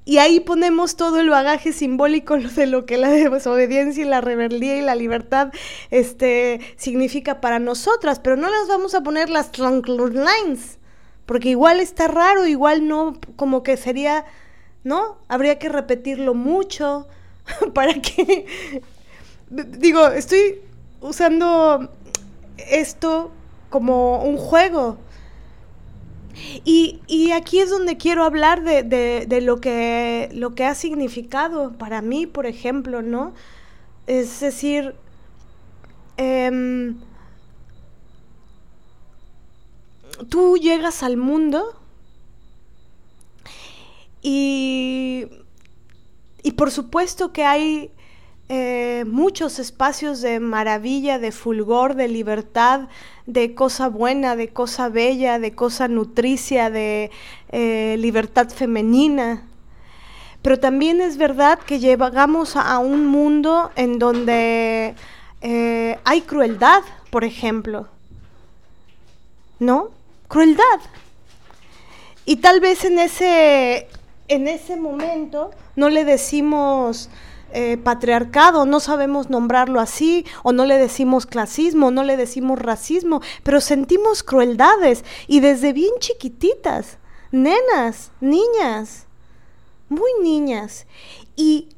y 0.09 0.17
ahí 0.17 0.39
ponemos 0.39 0.95
todo 0.95 1.19
el 1.19 1.29
bagaje 1.29 1.71
simbólico 1.71 2.35
de 2.55 2.65
lo 2.65 2.87
que 2.87 2.97
la 2.97 3.09
desobediencia 3.09 4.03
y 4.03 4.07
la 4.07 4.21
rebeldía 4.21 4.75
y 4.75 4.81
la 4.81 4.95
libertad 4.95 5.53
este, 5.91 6.61
significa 6.77 7.39
para 7.41 7.59
nosotras, 7.59 8.19
pero 8.19 8.35
no 8.35 8.49
las 8.49 8.67
vamos 8.67 8.95
a 8.95 9.03
poner 9.03 9.29
las 9.29 9.51
trunk 9.51 9.87
lines, 9.87 10.79
porque 11.27 11.49
igual 11.49 11.79
está 11.79 12.07
raro, 12.07 12.47
igual 12.47 12.87
no, 12.87 13.19
como 13.35 13.61
que 13.61 13.77
sería, 13.77 14.25
¿no? 14.83 15.19
Habría 15.27 15.59
que 15.59 15.69
repetirlo 15.69 16.33
mucho 16.33 17.07
para 17.75 17.93
que, 18.01 18.47
digo, 19.51 20.07
estoy 20.07 20.59
usando 21.01 21.87
esto 22.57 23.29
como 23.69 24.23
un 24.23 24.37
juego, 24.37 24.97
y, 26.65 27.31
aquí 27.31 27.59
es 27.59 27.69
donde 27.69 27.97
quiero 27.97 28.23
hablar 28.23 28.63
de, 28.63 29.41
lo, 29.41 29.59
que, 29.59 30.29
lo 30.33 30.55
que 30.55 30.65
ha 30.65 30.75
significado 30.75 31.73
para 31.77 32.01
mí, 32.01 32.25
por 32.25 32.45
ejemplo, 32.45 33.01
¿no? 33.01 33.33
Es 34.07 34.39
decir, 34.39 34.95
em, 36.17 36.97
tú 40.29 40.57
llegas 40.57 41.03
al 41.03 41.17
mundo 41.17 41.79
y, 44.21 45.27
y 46.43 46.51
por 46.51 46.71
supuesto 46.71 47.31
que 47.31 47.45
hay 47.45 47.91
eh, 48.51 49.05
muchos 49.05 49.59
espacios 49.59 50.21
de 50.21 50.39
maravilla, 50.39 51.19
de 51.19 51.31
fulgor, 51.31 51.93
de 51.93 52.07
libertad, 52.07 52.87
de 53.27 53.53
cosa 53.53 53.89
buena, 53.89 54.35
de 54.35 54.49
cosa 54.49 54.89
bella, 54.89 55.37
de 55.37 55.53
cosa 55.53 55.87
nutricia, 55.87 56.71
de 56.71 57.11
eh, 57.49 57.95
libertad 57.99 58.49
femenina. 58.49 59.43
Pero 60.41 60.59
también 60.59 60.99
es 60.99 61.17
verdad 61.17 61.59
que 61.59 61.77
llegamos 61.77 62.55
a, 62.55 62.79
un 62.79 63.05
mundo 63.05 63.69
en 63.75 63.99
donde 63.99 64.95
eh, 65.41 65.99
hay 66.03 66.21
crueldad, 66.21 66.81
por 67.11 67.23
ejemplo. 67.23 67.87
¿No? 69.59 69.91
Crueldad. 70.27 70.79
Y 72.25 72.37
tal 72.37 72.61
vez 72.61 72.83
en 72.83 72.97
ese, 72.97 73.87
en 74.27 74.47
ese 74.47 74.75
momento 74.75 75.51
no 75.75 75.89
le 75.89 76.03
decimos 76.03 77.11
eh, 77.51 77.77
patriarcado, 77.77 78.65
no 78.65 78.79
sabemos 78.79 79.29
nombrarlo 79.29 79.79
así, 79.79 80.25
o 80.43 80.51
no 80.51 80.65
le 80.65 80.77
decimos 80.77 81.25
clasismo, 81.25 81.91
no 81.91 82.03
le 82.03 82.17
decimos 82.17 82.59
racismo, 82.59 83.21
pero 83.43 83.61
sentimos 83.61 84.23
crueldades 84.23 85.03
y 85.27 85.39
desde 85.39 85.73
bien 85.73 85.93
chiquititas, 85.99 86.97
nenas, 87.31 88.11
niñas, 88.21 89.05
muy 89.89 90.11
niñas. 90.21 90.85
Y 91.35 91.69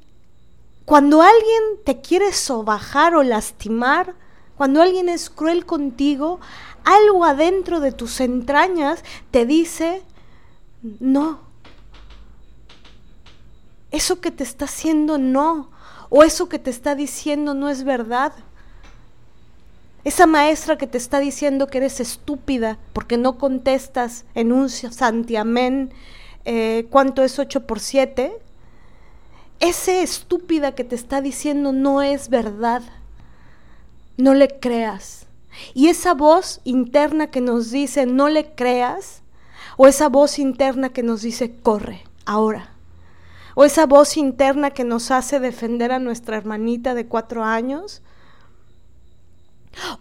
cuando 0.86 1.22
alguien 1.22 1.84
te 1.86 2.02
quiere 2.02 2.34
sobajar 2.34 3.16
o 3.16 3.24
lastimar, 3.24 4.16
cuando 4.58 4.82
alguien 4.82 5.10
es 5.10 5.30
cruel 5.30 5.66
contigo, 5.66 6.40
algo 6.84 7.26
adentro 7.26 7.80
de 7.80 7.92
tus 7.92 8.20
entrañas 8.20 9.04
te 9.32 9.46
dice, 9.46 10.04
no, 11.00 11.51
eso 13.92 14.22
que 14.22 14.32
te 14.32 14.44
está 14.44 14.66
haciendo 14.66 15.18
no, 15.18 15.70
o 16.10 16.24
eso 16.24 16.50
que 16.50 16.60
te 16.60 16.70
está 16.70 16.96
diciendo 16.96 17.54
no 17.54 17.70
es 17.70 17.84
verdad. 17.84 18.34
Esa 20.04 20.26
maestra 20.26 20.78
que 20.78 20.88
te 20.88 20.98
está 20.98 21.20
diciendo 21.20 21.68
que 21.68 21.78
eres 21.78 22.00
estúpida 22.00 22.80
porque 22.94 23.18
no 23.18 23.38
contestas 23.38 24.26
en 24.34 24.52
un 24.52 24.70
santiamén 24.70 25.92
eh, 26.46 26.88
cuánto 26.90 27.24
es 27.24 27.38
8 27.38 27.68
por 27.68 27.80
7, 27.80 28.34
ese 29.60 30.02
estúpida 30.02 30.74
que 30.74 30.84
te 30.84 30.96
está 30.96 31.22
diciendo 31.22 31.72
no 31.72 32.02
es 32.02 32.30
verdad. 32.30 32.82
No 34.18 34.34
le 34.34 34.48
creas. 34.60 35.28
Y 35.74 35.90
esa 35.90 36.14
voz 36.14 36.62
interna 36.64 37.28
que 37.28 37.42
nos 37.42 37.72
dice 37.72 38.06
no 38.06 38.30
le 38.30 38.56
creas, 38.56 39.22
o 39.78 39.86
esa 39.88 40.10
voz 40.10 40.40
interna 40.40 40.90
que 40.90 41.04
nos 41.04 41.22
dice 41.22 41.54
corre, 41.62 42.04
ahora 42.26 42.71
o 43.56 43.64
esa 43.64 43.86
voz 43.86 44.18
interna 44.18 44.72
que 44.72 44.84
nos 44.84 45.12
hace 45.12 45.40
defender 45.40 45.92
a 45.92 46.00
nuestra 46.00 46.38
hermanita 46.38 46.94
de 46.94 47.08
cuatro 47.08 47.44
años, 47.44 48.02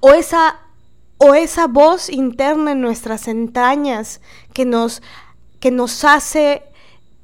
o 0.01 0.13
esa, 0.13 0.61
o 1.19 1.35
esa 1.35 1.67
voz 1.67 2.11
interna 2.11 2.73
en 2.73 2.81
nuestras 2.81 3.29
entrañas 3.29 4.21
que 4.53 4.65
nos, 4.65 5.03
que 5.61 5.71
nos 5.71 6.05
hace 6.05 6.63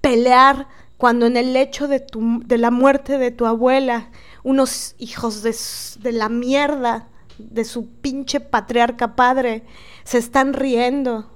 pelear 0.01 0.69
cuando 0.97 1.27
en 1.27 1.37
el 1.37 1.53
lecho 1.53 1.89
de, 1.89 2.01
tu, 2.01 2.41
de 2.45 2.59
la 2.59 2.71
muerte 2.71 3.19
de 3.19 3.31
tu 3.31 3.47
abuela, 3.47 4.11
unos 4.43 4.95
hijos 4.99 5.43
de, 5.43 5.55
de 6.01 6.13
la 6.13 6.29
mierda 6.29 7.09
de 7.39 7.65
su 7.65 7.89
pinche 7.89 8.41
patriarca 8.41 9.15
padre 9.15 9.65
se 10.05 10.19
están 10.19 10.53
riendo. 10.53 11.31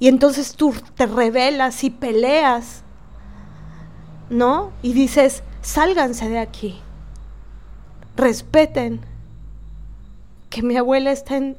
Y 0.00 0.08
entonces 0.08 0.54
tú 0.54 0.74
te 0.94 1.06
rebelas 1.06 1.84
y 1.84 1.90
peleas 1.90 2.84
¿no? 4.30 4.72
Y 4.82 4.92
dices, 4.92 5.42
sálganse 5.62 6.28
de 6.28 6.38
aquí, 6.38 6.80
respeten 8.16 9.00
que 10.50 10.62
mi 10.62 10.76
abuela 10.76 11.12
está 11.12 11.36
en, 11.36 11.56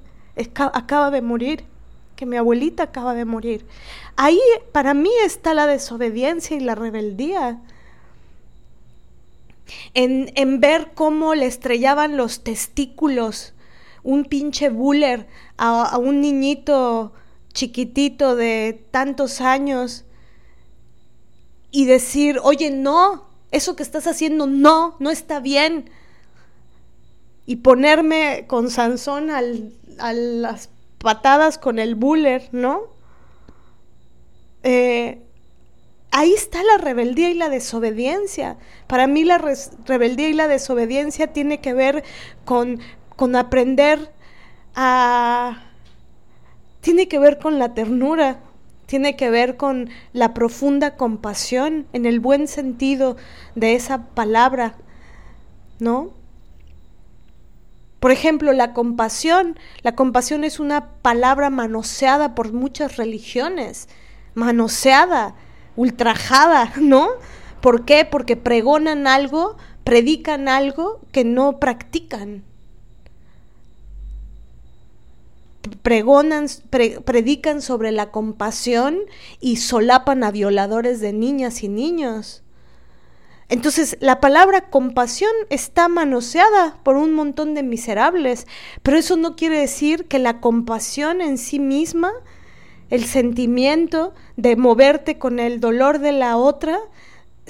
acaba 0.58 1.12
de 1.12 1.22
morir, 1.22 1.66
que 2.16 2.26
mi 2.26 2.38
abuelita 2.38 2.84
acaba 2.84 3.14
de 3.14 3.26
morir. 3.26 3.66
Ahí 4.16 4.40
para 4.72 4.94
mí 4.94 5.12
está 5.24 5.54
la 5.54 5.68
desobediencia 5.68 6.58
y 6.58 6.60
la 6.60 6.76
rebeldía. 6.76 7.62
En, 9.94 10.32
en 10.36 10.60
ver 10.60 10.92
cómo 10.96 11.36
le 11.36 11.46
estrellaban 11.46 12.18
los 12.18 12.44
testículos 12.44 13.54
un 14.02 14.26
pinche 14.26 14.70
buller 14.70 15.28
a, 15.58 15.84
a 15.84 15.98
un 15.98 16.22
niñito 16.22 17.14
chiquitito 17.54 18.36
de 18.36 18.84
tantos 18.92 19.42
años 19.42 20.06
y 21.72 21.86
decir, 21.86 22.40
oye, 22.44 22.72
no, 22.72 23.26
eso 23.52 23.76
que 23.76 23.84
estás 23.84 24.08
haciendo 24.08 24.48
no, 24.48 24.96
no 25.00 25.10
está 25.12 25.40
bien. 25.40 25.90
y 27.46 27.58
ponerme 27.58 28.46
con 28.48 28.70
Sansón 28.70 29.32
a 29.32 30.14
las 30.14 30.70
patadas 31.00 31.58
con 31.58 31.80
el 31.80 31.96
buller, 31.96 32.48
¿no? 32.52 32.82
Eh, 34.62 35.20
ahí 36.12 36.34
está 36.34 36.62
la 36.64 36.78
rebeldía 36.78 37.30
y 37.32 37.34
la 37.34 37.50
desobediencia. 37.50 38.58
Para 38.88 39.08
mí 39.08 39.24
la 39.24 39.42
rebeldía 39.86 40.30
y 40.30 40.34
la 40.34 40.48
desobediencia 40.48 41.34
tiene 41.34 41.60
que 41.60 41.74
ver 41.74 42.04
con, 42.46 42.80
con 43.16 43.36
aprender 43.36 44.12
a... 44.76 45.64
tiene 46.82 47.08
que 47.08 47.18
ver 47.20 47.40
con 47.40 47.58
la 47.58 47.74
ternura, 47.74 48.42
tiene 48.90 49.16
que 49.16 49.30
ver 49.30 49.56
con 49.56 49.92
la 50.14 50.34
profunda 50.34 50.96
compasión 50.96 51.86
en 51.94 52.08
el 52.08 52.20
buen 52.20 52.48
sentido 52.48 53.18
de 53.54 53.76
esa 53.76 54.08
palabra, 54.16 54.78
¿no? 55.78 56.16
Por 58.00 58.10
ejemplo, 58.10 58.52
la 58.52 58.74
compasión. 58.74 59.60
La 59.84 59.94
compasión 59.94 60.44
es 60.44 60.60
una 60.60 60.94
palabra 61.04 61.52
manoseada 61.52 62.34
por 62.34 62.52
muchas 62.52 62.98
religiones, 62.98 63.90
manoseada, 64.34 65.36
ultrajada, 65.76 66.74
¿no? 66.82 67.10
¿Por 67.62 67.86
qué? 67.86 68.06
Porque 68.10 68.38
pregonan 68.38 69.06
algo, 69.06 69.56
predican 69.84 70.48
algo 70.48 71.00
que 71.12 71.24
no 71.24 71.60
practican. 71.60 72.44
Pregonan, 75.82 76.48
predican 76.70 77.62
sobre 77.62 77.92
la 77.92 78.12
compasión 78.12 79.00
y 79.40 79.58
solapan 79.58 80.24
a 80.24 80.32
violadores 80.32 81.00
de 81.02 81.14
niñas 81.14 81.64
y 81.64 81.70
niños. 81.70 82.44
Entonces, 83.50 83.98
la 84.00 84.20
palabra 84.20 84.70
compasión 84.70 85.32
está 85.50 85.88
manoseada 85.88 86.78
por 86.84 86.98
un 86.98 87.14
montón 87.14 87.56
de 87.56 87.64
miserables, 87.64 88.46
pero 88.84 88.98
eso 88.98 89.18
no 89.18 89.36
quiere 89.36 89.60
decir 89.60 90.06
que 90.06 90.20
la 90.20 90.40
compasión 90.40 91.20
en 91.20 91.40
sí 91.40 91.60
misma, 91.60 92.12
el 92.92 93.06
sentimiento 93.06 94.14
de 94.38 94.56
moverte 94.56 95.18
con 95.18 95.40
el 95.40 95.60
dolor 95.60 95.98
de 95.98 96.12
la 96.12 96.38
otra, 96.38 96.80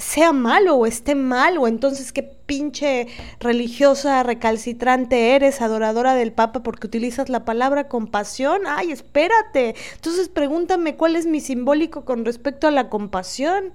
sea 0.00 0.32
malo 0.32 0.76
o 0.76 0.86
esté 0.86 1.14
mal, 1.14 1.58
o 1.58 1.68
entonces 1.68 2.12
qué 2.12 2.22
pinche 2.22 3.06
religiosa 3.38 4.22
recalcitrante 4.22 5.34
eres, 5.34 5.60
adoradora 5.60 6.14
del 6.14 6.32
Papa, 6.32 6.62
porque 6.62 6.86
utilizas 6.86 7.28
la 7.28 7.44
palabra 7.44 7.88
compasión. 7.88 8.62
Ay, 8.66 8.90
espérate. 8.90 9.74
Entonces 9.94 10.28
pregúntame 10.28 10.96
cuál 10.96 11.16
es 11.16 11.26
mi 11.26 11.40
simbólico 11.40 12.04
con 12.04 12.24
respecto 12.24 12.66
a 12.66 12.70
la 12.70 12.88
compasión. 12.88 13.72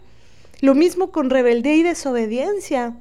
Lo 0.62 0.74
mismo 0.74 1.12
con 1.12 1.30
rebeldía 1.30 1.76
y 1.76 1.84
desobediencia. 1.84 2.96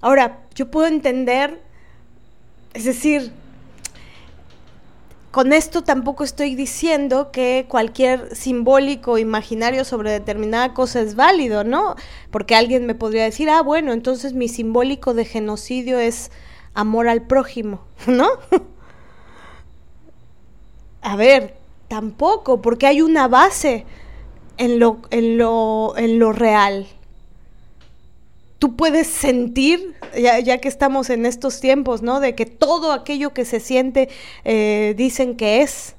Ahora, 0.00 0.40
yo 0.54 0.70
puedo 0.70 0.86
entender, 0.86 1.60
es 2.72 2.84
decir, 2.84 3.32
con 5.34 5.52
esto 5.52 5.82
tampoco 5.82 6.22
estoy 6.22 6.54
diciendo 6.54 7.32
que 7.32 7.66
cualquier 7.68 8.36
simbólico 8.36 9.18
imaginario 9.18 9.84
sobre 9.84 10.12
determinada 10.12 10.74
cosa 10.74 11.00
es 11.00 11.16
válido, 11.16 11.64
¿no? 11.64 11.96
Porque 12.30 12.54
alguien 12.54 12.86
me 12.86 12.94
podría 12.94 13.24
decir, 13.24 13.50
ah, 13.50 13.60
bueno, 13.60 13.92
entonces 13.92 14.32
mi 14.32 14.46
simbólico 14.46 15.12
de 15.12 15.24
genocidio 15.24 15.98
es 15.98 16.30
amor 16.72 17.08
al 17.08 17.22
prójimo, 17.22 17.80
¿no? 18.06 18.28
A 21.02 21.16
ver, 21.16 21.56
tampoco, 21.88 22.62
porque 22.62 22.86
hay 22.86 23.02
una 23.02 23.26
base 23.26 23.86
en 24.56 24.78
lo, 24.78 24.98
en 25.10 25.36
lo, 25.36 25.94
en 25.96 26.20
lo 26.20 26.30
real. 26.30 26.86
Tú 28.64 28.76
puedes 28.76 29.08
sentir, 29.08 29.94
ya, 30.16 30.56
que 30.56 30.68
estamos 30.68 31.10
en 31.10 31.26
estos 31.26 31.60
tiempos, 31.60 32.00
¿no? 32.00 32.18
De 32.18 32.34
que 32.34 32.46
todo 32.46 32.92
aquello 32.92 33.34
que 33.34 33.44
se 33.44 33.60
siente 33.60 34.08
eh, 34.46 34.94
dicen 34.96 35.36
que 35.36 35.60
es 35.60 35.96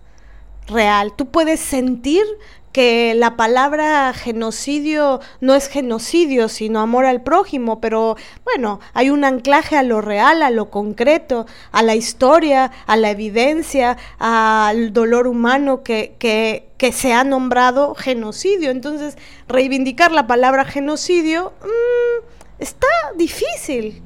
real. 0.66 1.14
Tú 1.16 1.28
puedes 1.28 1.60
sentir 1.60 2.24
que 2.72 3.14
la 3.14 3.38
palabra 3.38 4.12
genocidio 4.14 5.20
no 5.42 5.54
es 5.54 5.68
genocidio, 5.68 6.50
sino 6.50 6.80
amor 6.80 7.06
al 7.06 7.22
prójimo, 7.22 7.80
pero 7.80 8.18
bueno, 8.46 8.80
hay 8.96 9.12
un 9.12 9.26
anclaje 9.26 9.78
a 9.78 9.84
lo 9.84 10.02
real, 10.02 10.42
a 10.42 10.50
lo 10.50 10.72
concreto, 10.72 11.46
a 11.72 11.84
la 11.84 11.94
historia, 11.94 12.72
a 12.88 12.98
la 12.98 13.12
evidencia, 13.12 13.96
al 14.18 14.92
dolor 14.92 15.28
humano 15.28 15.84
que, 15.84 16.16
que, 16.18 16.68
que 16.80 16.92
se 16.92 17.14
ha 17.14 17.24
nombrado 17.24 17.94
genocidio. 17.94 18.72
Entonces, 18.72 19.20
reivindicar 19.48 20.12
la 20.12 20.26
palabra 20.26 20.66
genocidio 20.66 21.54
mm, 21.62 22.35
está 22.60 22.88
difícil. 23.16 24.02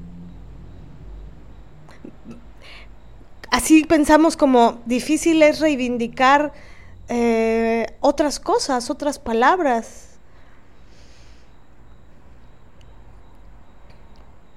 Así 3.52 3.84
pensamos 3.84 4.38
como 4.38 4.80
difícil 4.86 5.42
es 5.42 5.60
reivindicar 5.60 6.54
eh, 7.08 7.88
otras 8.00 8.40
cosas, 8.40 8.90
otras 8.90 9.18
palabras. 9.18 10.10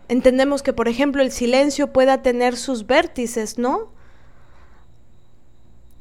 Entendemos 0.09 0.63
que, 0.63 0.75
por 0.75 0.89
ejemplo, 0.89 1.23
el 1.23 1.33
silencio 1.33 1.91
pueda 1.91 2.21
tener 2.21 2.59
sus 2.59 2.87
vértices, 2.87 3.57
¿no? 3.57 3.91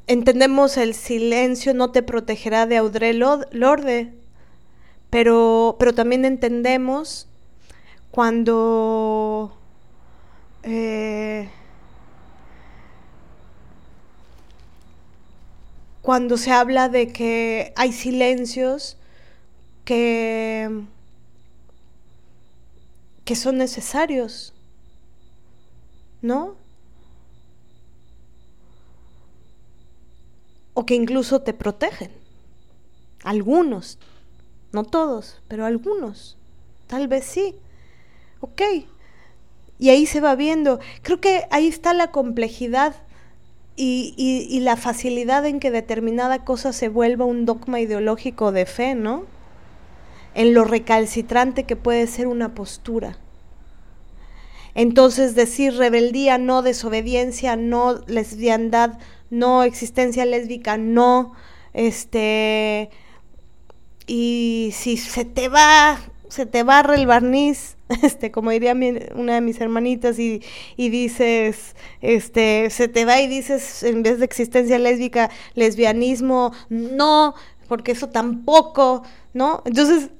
Entendemos 0.06 0.76
el 0.76 0.94
silencio 0.94 1.72
no 1.72 1.92
te 1.92 2.02
protegerá 2.02 2.66
de 2.66 2.76
Audre 2.76 3.14
Lorde, 3.14 4.12
pero, 5.08 5.76
pero 5.78 5.94
también 5.94 6.26
entendemos 6.26 7.28
cuando 8.12 9.56
eh, 10.62 11.48
cuando 16.02 16.36
se 16.36 16.50
habla 16.50 16.88
de 16.88 17.10
que 17.10 17.72
hay 17.74 17.92
silencios 17.92 18.98
que, 19.84 20.84
que 23.24 23.34
son 23.34 23.56
necesarios, 23.56 24.52
¿no? 26.20 26.56
O 30.74 30.84
que 30.84 30.94
incluso 30.94 31.40
te 31.40 31.54
protegen. 31.54 32.10
Algunos, 33.24 33.98
no 34.72 34.84
todos, 34.84 35.40
pero 35.48 35.64
algunos. 35.64 36.36
Tal 36.88 37.08
vez 37.08 37.24
sí. 37.24 37.54
Ok. 38.42 38.60
Y 39.78 39.90
ahí 39.90 40.04
se 40.04 40.20
va 40.20 40.34
viendo. 40.34 40.80
Creo 41.02 41.20
que 41.20 41.46
ahí 41.50 41.68
está 41.68 41.94
la 41.94 42.10
complejidad 42.10 42.94
y, 43.76 44.58
la 44.60 44.76
facilidad 44.76 45.46
en 45.46 45.60
que 45.60 45.70
determinada 45.70 46.44
cosa 46.44 46.72
se 46.72 46.88
vuelva 46.88 47.24
un 47.24 47.46
dogma 47.46 47.80
ideológico 47.80 48.52
de 48.52 48.66
fe, 48.66 48.94
¿no? 48.94 49.24
En 50.34 50.54
lo 50.54 50.64
recalcitrante 50.64 51.64
que 51.64 51.76
puede 51.76 52.06
ser 52.08 52.26
una 52.26 52.54
postura. 52.54 53.16
Entonces 54.74 55.34
decir 55.36 55.76
rebeldía, 55.76 56.36
no 56.36 56.62
desobediencia, 56.62 57.56
no 57.56 58.00
lesbiandad, 58.06 58.98
no 59.30 59.62
existencia 59.62 60.24
lésbica, 60.24 60.78
no, 60.78 61.34
este, 61.74 62.90
y 64.06 64.70
si 64.72 64.96
se 64.96 65.24
te 65.24 65.48
va 65.48 65.98
se 66.32 66.46
te 66.46 66.62
barre 66.62 66.94
el 66.94 67.06
barniz, 67.06 67.76
este, 68.02 68.30
como 68.30 68.50
diría 68.50 68.74
una 69.14 69.34
de 69.34 69.40
mis 69.40 69.60
hermanitas, 69.60 70.18
y, 70.18 70.42
dices, 70.76 71.76
este, 72.00 72.70
se 72.70 72.88
te 72.88 73.04
va 73.04 73.20
y 73.20 73.26
dices, 73.26 73.82
en 73.82 74.02
vez 74.02 74.18
de 74.18 74.24
existencia 74.24 74.78
lésbica, 74.78 75.30
lesbianismo, 75.54 76.52
no, 76.68 77.34
porque 77.68 77.92
eso 77.92 78.08
tampoco, 78.08 79.02
¿no? 79.34 79.62
Entonces, 79.64 80.10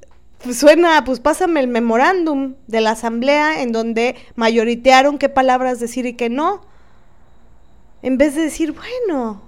pues 0.42 0.58
suena, 0.58 1.04
pues 1.04 1.20
pásame 1.20 1.60
el 1.60 1.68
memorándum 1.68 2.54
de 2.66 2.80
la 2.80 2.92
asamblea 2.92 3.62
en 3.62 3.72
donde 3.72 4.16
mayoritearon 4.34 5.18
qué 5.18 5.28
palabras 5.28 5.78
decir 5.78 6.04
y 6.06 6.14
qué 6.14 6.28
no, 6.28 6.62
en 8.02 8.18
vez 8.18 8.34
de 8.34 8.42
decir, 8.42 8.72
bueno, 8.72 9.40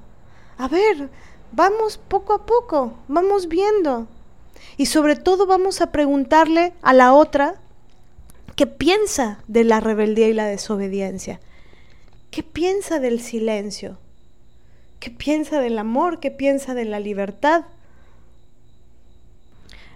a 0.57 0.69
ver, 0.69 1.11
vamos 1.51 1.99
poco 1.99 2.35
a 2.35 2.47
poco, 2.47 2.95
vamos 3.09 3.49
viendo. 3.49 4.07
Y 4.77 4.87
sobre 4.87 5.17
todo 5.17 5.47
vamos 5.47 5.81
a 5.81 5.91
preguntarle 5.91 6.73
a 6.83 6.93
la 6.93 7.13
otra 7.13 7.61
qué 8.57 8.67
piensa 8.67 9.39
de 9.49 9.65
la 9.65 9.81
rebeldía 9.81 10.29
y 10.29 10.33
la 10.33 10.47
desobediencia. 10.47 11.41
¿Qué 12.31 12.43
piensa 12.43 13.01
del 13.01 13.21
silencio? 13.21 13.99
¿Qué 15.01 15.11
piensa 15.11 15.61
del 15.61 15.79
amor? 15.79 16.21
¿Qué 16.21 16.31
piensa 16.31 16.75
de 16.75 16.85
la 16.85 17.01
libertad? 17.01 17.65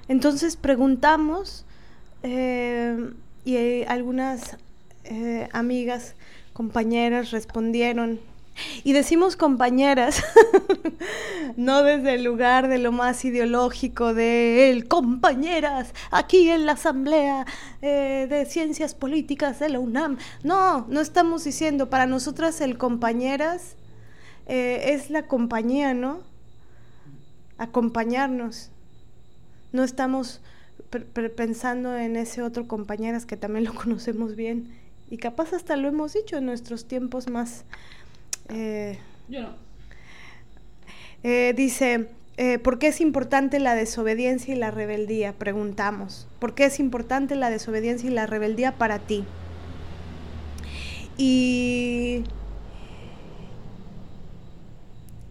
Entonces 0.09 0.57
preguntamos 0.57 1.65
eh, 2.23 3.11
y 3.45 3.85
algunas 3.85 4.57
eh, 5.05 5.49
amigas, 5.53 6.15
compañeras 6.53 7.31
respondieron 7.31 8.21
Y 8.85 8.93
decimos 8.93 9.37
compañeras, 9.37 10.23
no 11.57 11.83
desde 11.83 12.15
el 12.15 12.25
lugar 12.25 12.69
de 12.69 12.79
lo 12.79 12.93
más 12.93 13.25
ideológico 13.25 14.15
de 14.15 14.71
el 14.71 14.89
compañeras, 14.89 15.95
aquí 16.11 16.49
en 16.51 16.67
la 16.67 16.73
Asamblea 16.73 17.47
eh, 17.83 18.27
de 18.29 18.47
Ciencias 18.47 18.95
Políticas 18.95 19.59
de 19.59 19.69
la 19.69 19.81
UNAM. 19.81 20.19
No, 20.43 20.87
no 20.89 21.01
estamos 21.01 21.45
diciendo, 21.45 21.91
para 21.91 22.07
nosotras 22.07 22.61
el 22.61 22.79
compañeras 22.79 23.77
eh, 24.47 24.95
es 24.95 25.11
la 25.11 25.27
compañía, 25.27 25.95
¿no? 25.95 26.21
Acompañarnos. 27.59 28.71
No 29.73 29.85
estamos 29.85 30.41
pensando 31.37 31.97
en 31.97 32.17
ese 32.17 32.43
otro 32.43 32.67
compañeras 32.67 33.27
que 33.27 33.37
también 33.37 33.65
lo 33.65 33.75
conocemos 33.83 34.35
bien 34.35 34.79
y 35.11 35.19
capaz 35.19 35.53
hasta 35.53 35.77
lo 35.77 35.89
hemos 35.89 36.13
dicho 36.13 36.37
en 36.37 36.47
nuestros 36.47 36.87
tiempos 36.87 37.29
más 37.29 37.65
eh, 38.49 38.99
Yo 39.29 39.43
no. 39.43 39.69
Eh, 41.23 41.53
dice, 41.57 42.09
eh, 42.37 42.59
¿por 42.59 42.79
qué 42.79 42.89
es 42.89 43.01
importante 43.01 43.59
la 43.59 43.75
desobediencia 43.75 44.55
y 44.55 44.59
la 44.59 44.71
rebeldía? 44.71 45.33
Preguntamos. 45.33 46.29
¿Por 46.39 46.55
qué 46.55 46.67
es 46.67 46.79
importante 46.79 47.35
la 47.35 47.51
desobediencia 47.51 48.09
y 48.09 48.13
la 48.13 48.27
rebeldía 48.27 48.79
para 48.79 49.01
ti? 49.01 49.25
Y, 51.17 52.23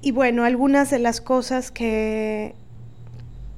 y 0.02 0.12
bueno, 0.12 0.44
algunas 0.44 0.90
de 0.90 1.00
las 1.00 1.22
cosas 1.22 1.72
que, 1.72 2.54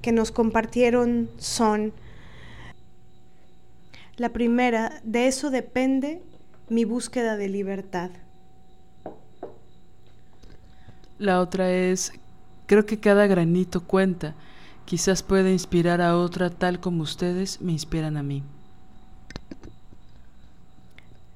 que 0.03 0.11
nos 0.11 0.31
compartieron 0.31 1.31
son, 1.37 1.91
la 4.15 4.29
primera, 4.29 5.01
de 5.03 5.27
eso 5.27 5.49
depende 5.49 6.21
mi 6.67 6.85
búsqueda 6.85 7.35
de 7.35 7.49
libertad. 7.49 8.11
La 11.19 11.41
otra 11.41 11.69
es, 11.69 12.13
creo 12.65 12.85
que 12.85 13.01
cada 13.01 13.27
granito 13.27 13.81
cuenta. 13.81 14.35
Quizás 14.85 15.21
pueda 15.21 15.51
inspirar 15.51 16.01
a 16.01 16.17
otra 16.17 16.49
tal 16.49 16.79
como 16.79 17.03
ustedes 17.03 17.61
me 17.61 17.73
inspiran 17.73 18.15
a 18.15 18.23
mí. 18.23 18.41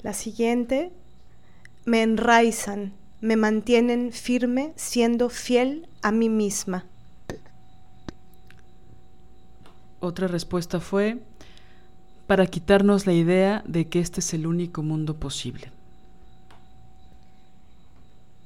La 0.02 0.14
siguiente, 0.14 0.92
me 1.86 2.02
enraizan, 2.02 2.94
me 3.20 3.36
mantienen 3.36 4.14
firme 4.14 4.72
siendo 4.78 5.30
fiel 5.30 5.88
a 6.02 6.14
mí 6.14 6.30
misma. 6.30 6.86
Otra 10.00 10.28
respuesta 10.28 10.80
fue, 10.80 11.20
para 12.26 12.48
quitarnos 12.48 13.06
la 13.06 13.14
idea 13.14 13.64
de 13.68 13.90
que 13.90 14.00
este 14.00 14.22
es 14.22 14.34
el 14.34 14.48
único 14.48 14.82
mundo 14.82 15.18
posible. 15.20 15.72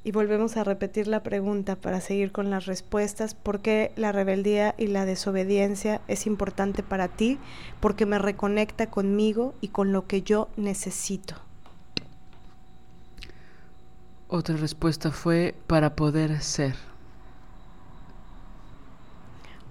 Y 0.07 0.11
volvemos 0.11 0.55
a 0.55 0.63
repetir 0.63 1.05
la 1.09 1.21
pregunta 1.21 1.75
para 1.75 1.99
seguir 1.99 2.31
con 2.31 2.49
las 2.49 2.65
respuestas. 2.65 3.33
¿Por 3.33 3.59
qué 3.59 3.91
la 3.97 4.13
rebeldía 4.13 4.73
y 4.77 4.87
la 4.87 5.03
desobediencia 5.03 5.99
es 6.07 6.27
importante 6.27 6.81
para 6.81 7.09
ti? 7.09 7.37
Porque 7.81 8.05
me 8.05 8.17
reconecta 8.17 8.87
conmigo 8.87 9.53
y 9.59 9.67
con 9.67 9.91
lo 9.91 10.07
que 10.07 10.21
yo 10.21 10.47
necesito. 10.55 11.35
Otra 14.29 14.55
respuesta 14.55 15.11
fue 15.11 15.55
para 15.67 15.97
poder 15.97 16.41
ser. 16.41 16.77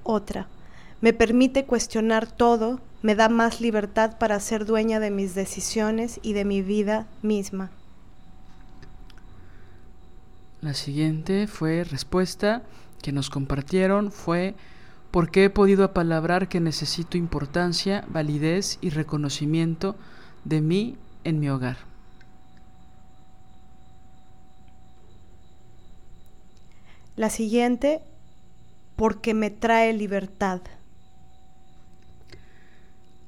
Otra. 0.03 0.49
Me 1.01 1.15
permite 1.15 1.65
cuestionar 1.65 2.31
todo, 2.31 2.83
me 3.01 3.15
da 3.15 3.31
más 3.31 3.63
libertad 3.63 4.19
para 4.19 4.39
ser 4.41 4.67
dueña 4.67 5.01
de 5.01 5.11
mis 5.11 5.35
decisiones 5.35 6.21
y 6.23 6.35
de 6.35 6.45
mi 6.45 6.61
vida 6.61 7.07
misma. 7.23 7.71
La 10.67 10.75
siguiente 10.75 11.47
fue 11.47 11.85
respuesta 11.85 12.65
que 13.01 13.13
nos 13.13 13.31
compartieron 13.31 14.11
fue 14.11 14.57
porque 15.13 15.45
he 15.45 15.49
podido 15.49 15.85
apalabrar 15.85 16.49
que 16.49 16.59
necesito 16.59 17.17
importancia, 17.17 18.05
validez 18.09 18.79
y 18.81 18.91
reconocimiento 18.91 19.95
de 20.43 20.61
mí 20.63 20.97
en 21.23 21.39
mi 21.39 21.49
hogar. 21.51 21.77
La 27.15 27.31
siguiente, 27.31 28.01
porque 28.97 29.35
me 29.35 29.51
trae 29.51 29.93
libertad. 29.93 30.63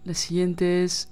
La 0.04 0.14
siguiente 0.14 0.82
es, 0.82 1.08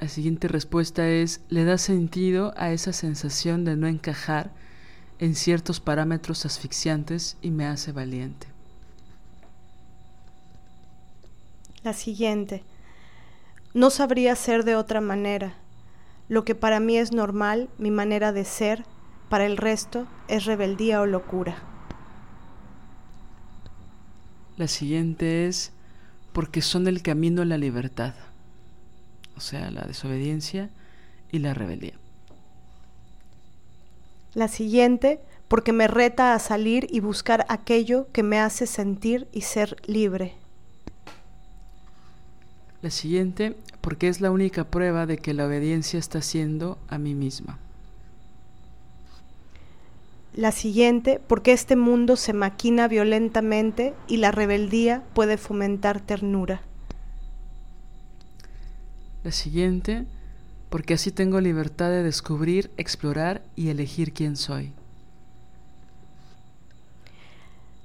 la 0.00 0.08
siguiente 0.08 0.48
respuesta 0.48 1.08
es, 1.08 1.40
le 1.50 1.64
da 1.64 1.78
sentido 1.78 2.52
a 2.56 2.72
esa 2.72 2.92
sensación 2.92 3.64
de 3.64 3.76
no 3.76 3.86
encajar 3.86 4.65
en 5.18 5.34
ciertos 5.34 5.80
parámetros 5.80 6.44
asfixiantes 6.44 7.36
y 7.42 7.50
me 7.50 7.66
hace 7.66 7.92
valiente. 7.92 8.46
La 11.82 11.92
siguiente. 11.92 12.64
No 13.72 13.90
sabría 13.90 14.34
ser 14.36 14.64
de 14.64 14.76
otra 14.76 15.00
manera. 15.00 15.54
Lo 16.28 16.44
que 16.44 16.54
para 16.54 16.80
mí 16.80 16.96
es 16.96 17.12
normal, 17.12 17.68
mi 17.78 17.90
manera 17.90 18.32
de 18.32 18.44
ser, 18.44 18.84
para 19.28 19.46
el 19.46 19.56
resto 19.56 20.06
es 20.28 20.44
rebeldía 20.44 21.00
o 21.00 21.06
locura. 21.06 21.56
La 24.56 24.68
siguiente 24.68 25.46
es 25.46 25.72
porque 26.32 26.62
son 26.62 26.88
el 26.88 27.02
camino 27.02 27.42
a 27.42 27.44
la 27.44 27.58
libertad, 27.58 28.14
o 29.36 29.40
sea, 29.40 29.70
la 29.70 29.82
desobediencia 29.82 30.70
y 31.30 31.38
la 31.38 31.54
rebeldía. 31.54 31.94
La 34.36 34.48
siguiente, 34.48 35.18
porque 35.48 35.72
me 35.72 35.88
reta 35.88 36.34
a 36.34 36.38
salir 36.38 36.88
y 36.90 37.00
buscar 37.00 37.46
aquello 37.48 38.08
que 38.12 38.22
me 38.22 38.38
hace 38.38 38.66
sentir 38.66 39.26
y 39.32 39.40
ser 39.40 39.78
libre. 39.86 40.34
La 42.82 42.90
siguiente, 42.90 43.56
porque 43.80 44.08
es 44.08 44.20
la 44.20 44.30
única 44.30 44.64
prueba 44.64 45.06
de 45.06 45.16
que 45.16 45.32
la 45.32 45.46
obediencia 45.46 45.98
está 45.98 46.20
siendo 46.20 46.76
a 46.88 46.98
mí 46.98 47.14
misma. 47.14 47.58
La 50.34 50.52
siguiente, 50.52 51.18
porque 51.26 51.52
este 51.52 51.74
mundo 51.74 52.16
se 52.16 52.34
maquina 52.34 52.88
violentamente 52.88 53.94
y 54.06 54.18
la 54.18 54.32
rebeldía 54.32 55.02
puede 55.14 55.38
fomentar 55.38 56.02
ternura. 56.02 56.60
La 59.24 59.32
siguiente, 59.32 60.04
porque 60.70 60.94
así 60.94 61.10
tengo 61.10 61.40
libertad 61.40 61.90
de 61.90 62.02
descubrir, 62.02 62.70
explorar 62.76 63.42
y 63.54 63.68
elegir 63.68 64.12
quién 64.12 64.36
soy. 64.36 64.72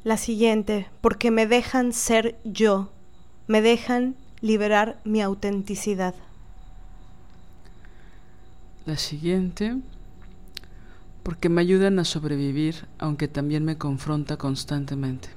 La 0.04 0.18
siguiente, 0.18 0.88
porque 1.00 1.30
me 1.30 1.46
dejan 1.46 1.94
ser 1.94 2.36
yo, 2.44 2.90
me 3.48 3.62
dejan 3.62 4.16
liberar 4.42 5.00
mi 5.04 5.22
autenticidad. 5.22 6.16
La 8.88 8.98
siguiente, 8.98 9.78
porque 11.22 11.50
me 11.50 11.62
ayudan 11.62 12.00
a 12.00 12.06
sobrevivir, 12.06 12.88
aunque 12.98 13.28
también 13.28 13.64
me 13.64 13.78
confronta 13.78 14.38
constantemente. 14.38 15.30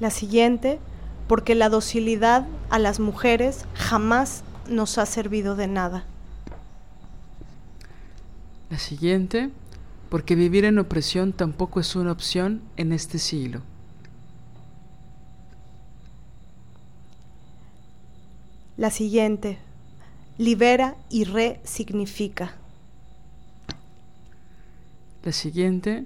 La 0.00 0.10
siguiente, 0.10 0.80
porque 1.28 1.54
la 1.54 1.68
docilidad 1.68 2.48
a 2.70 2.80
las 2.80 2.98
mujeres 2.98 3.66
jamás 3.74 4.42
nos 4.68 4.98
ha 4.98 5.06
servido 5.06 5.56
de 5.56 5.68
nada. 5.68 6.04
La 8.70 8.78
siguiente, 8.78 9.50
porque 10.08 10.34
vivir 10.34 10.64
en 10.64 10.78
opresión 10.78 11.32
tampoco 11.32 11.80
es 11.80 11.94
una 11.94 12.12
opción 12.12 12.62
en 12.76 12.92
este 12.92 13.18
siglo. 13.18 13.62
La 18.76 18.90
siguiente, 18.90 19.58
libera 20.38 20.96
y 21.10 21.24
resignifica. 21.24 22.56
La 25.22 25.32
siguiente, 25.32 26.04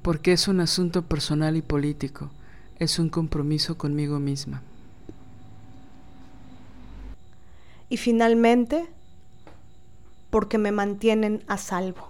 porque 0.00 0.32
es 0.32 0.48
un 0.48 0.60
asunto 0.60 1.02
personal 1.02 1.56
y 1.56 1.62
político, 1.62 2.30
es 2.78 2.98
un 2.98 3.08
compromiso 3.08 3.78
conmigo 3.78 4.18
misma. 4.18 4.62
Y 7.92 7.98
finalmente 7.98 8.86
porque 10.30 10.56
me 10.56 10.72
mantienen 10.72 11.42
a 11.46 11.58
salvo. 11.58 12.08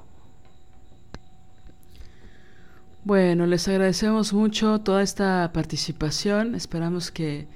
Bueno, 3.02 3.46
les 3.46 3.66
agradecemos 3.66 4.32
mucho 4.32 4.78
toda 4.82 5.02
esta 5.02 5.50
participación. 5.52 6.54
Esperamos 6.54 7.10
que 7.10 7.48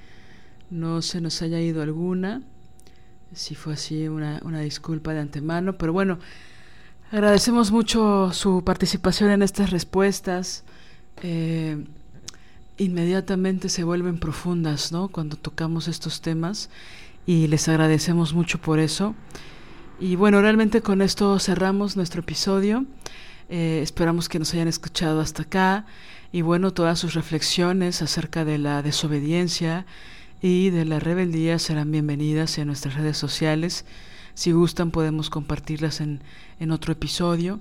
no 0.70 1.02
se 1.02 1.20
nos 1.20 1.40
haya 1.40 1.60
ido 1.60 1.82
alguna. 1.82 2.42
Si 3.32 3.54
fue 3.54 3.74
así, 3.74 4.08
una, 4.08 4.40
disculpa 4.58 5.12
de 5.12 5.20
antemano. 5.20 5.78
Pero 5.78 5.92
bueno, 5.92 6.18
agradecemos 7.12 7.70
mucho 7.70 8.32
su 8.32 8.64
participación 8.64 9.30
en 9.30 9.42
estas 9.42 9.70
respuestas. 9.70 10.64
Eh, 11.22 11.86
inmediatamente 12.76 13.68
se 13.68 13.84
vuelven 13.84 14.18
profundas, 14.18 14.90
¿no? 14.90 15.06
Cuando 15.10 15.36
tocamos 15.36 15.86
estos 15.86 16.22
temas 16.22 16.70
y 17.26 17.48
les 17.48 17.68
agradecemos 17.68 18.32
mucho 18.32 18.58
por 18.58 18.78
eso. 18.78 19.14
Y 19.98 20.16
bueno, 20.16 20.40
realmente 20.40 20.80
con 20.80 21.02
esto 21.02 21.38
cerramos 21.38 21.96
nuestro 21.96 22.20
episodio. 22.20 22.86
Eh, 23.48 23.80
esperamos 23.82 24.28
que 24.28 24.38
nos 24.38 24.52
hayan 24.54 24.68
escuchado 24.68 25.20
hasta 25.20 25.42
acá 25.42 25.86
y 26.32 26.42
bueno, 26.42 26.72
todas 26.72 26.98
sus 26.98 27.14
reflexiones 27.14 28.02
acerca 28.02 28.44
de 28.44 28.58
la 28.58 28.82
desobediencia 28.82 29.86
y 30.42 30.70
de 30.70 30.84
la 30.84 30.98
rebeldía 30.98 31.58
serán 31.58 31.90
bienvenidas 31.90 32.58
en 32.58 32.66
nuestras 32.66 32.94
redes 32.94 33.16
sociales. 33.16 33.84
Si 34.34 34.52
gustan 34.52 34.90
podemos 34.90 35.30
compartirlas 35.30 36.00
en, 36.00 36.20
en 36.60 36.70
otro 36.70 36.92
episodio. 36.92 37.60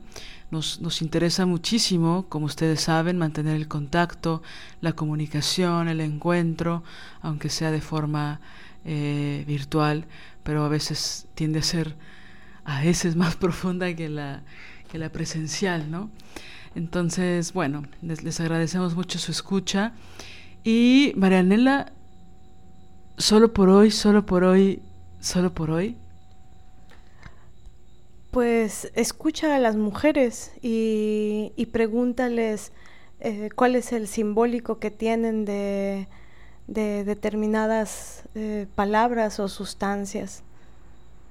Nos, 0.51 0.81
nos, 0.81 1.01
interesa 1.01 1.45
muchísimo, 1.45 2.25
como 2.29 2.45
ustedes 2.45 2.81
saben, 2.81 3.17
mantener 3.17 3.55
el 3.55 3.67
contacto, 3.67 4.43
la 4.81 4.93
comunicación, 4.93 5.87
el 5.87 6.01
encuentro, 6.01 6.83
aunque 7.21 7.49
sea 7.49 7.71
de 7.71 7.81
forma 7.81 8.41
eh, 8.85 9.43
virtual, 9.47 10.05
pero 10.43 10.63
a 10.63 10.69
veces 10.69 11.27
tiende 11.33 11.59
a 11.59 11.63
ser 11.63 11.95
a 12.63 12.81
veces 12.81 13.15
más 13.23 13.35
profunda 13.35 13.93
que 13.95 14.09
la, 14.09 14.43
que 14.91 14.97
la 14.97 15.09
presencial, 15.09 15.89
¿no? 15.89 16.09
Entonces, 16.75 17.53
bueno, 17.53 17.83
les, 18.01 18.39
agradecemos 18.39 18.95
mucho 18.95 19.17
su 19.17 19.31
escucha. 19.31 19.93
Y 20.63 21.13
Marianela, 21.15 21.93
solo 23.17 23.53
por 23.53 23.69
hoy, 23.69 23.91
solo 23.91 24.25
por 24.25 24.43
hoy, 24.43 24.81
solo 25.21 25.53
por 25.53 25.71
hoy. 25.71 25.97
Pues 28.31 28.91
escucha 28.95 29.55
a 29.55 29.59
las 29.59 29.77
mujeres 29.77 30.51
y, 30.61 31.53
y 31.55 31.67
pregúntales 31.67 32.73
eh, 33.21 33.49
cuál 33.55 33.75
es 33.75 33.93
el 33.93 34.07
simbólico 34.07 34.79
que 34.79 34.91
tienen 34.91 35.45
de, 35.45 36.07
de 36.67 37.03
determinadas 37.03 38.23
eh, 38.35 38.67
palabras 38.75 39.39
o 39.39 39.47
sustancias. 39.47 40.43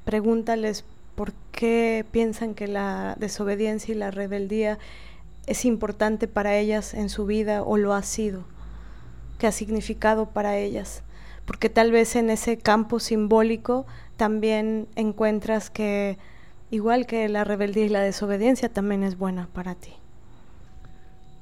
Pregúntales 0.05 0.85
por 1.15 1.33
qué 1.53 2.05
piensan 2.11 2.55
que 2.55 2.69
la 2.69 3.17
desobediencia 3.19 3.95
y 3.95 3.99
la 3.99 4.11
rebeldía 4.11 4.79
es 5.47 5.65
importante 5.65 6.29
para 6.29 6.57
ellas 6.57 6.95
en 6.95 7.09
su 7.09 7.27
vida 7.27 7.63
o 7.63 7.77
lo 7.77 7.95
ha 7.95 8.03
sido, 8.03 8.45
que 9.39 9.47
ha 9.47 9.53
significado 9.53 10.27
para 10.27 10.57
ellas. 10.57 11.03
Porque 11.45 11.69
tal 11.69 11.93
vez 11.93 12.17
en 12.17 12.31
ese 12.31 12.57
campo 12.57 13.01
simbólico 13.01 13.87
también 14.17 14.89
encuentras 14.97 15.69
que, 15.71 16.19
igual 16.71 17.07
que 17.07 17.29
la 17.29 17.45
rebeldía 17.45 17.85
y 17.85 17.91
la 17.91 18.01
desobediencia, 18.01 18.69
también 18.69 19.03
es 19.03 19.19
buena 19.19 19.49
para 19.53 19.75
ti. 19.75 19.93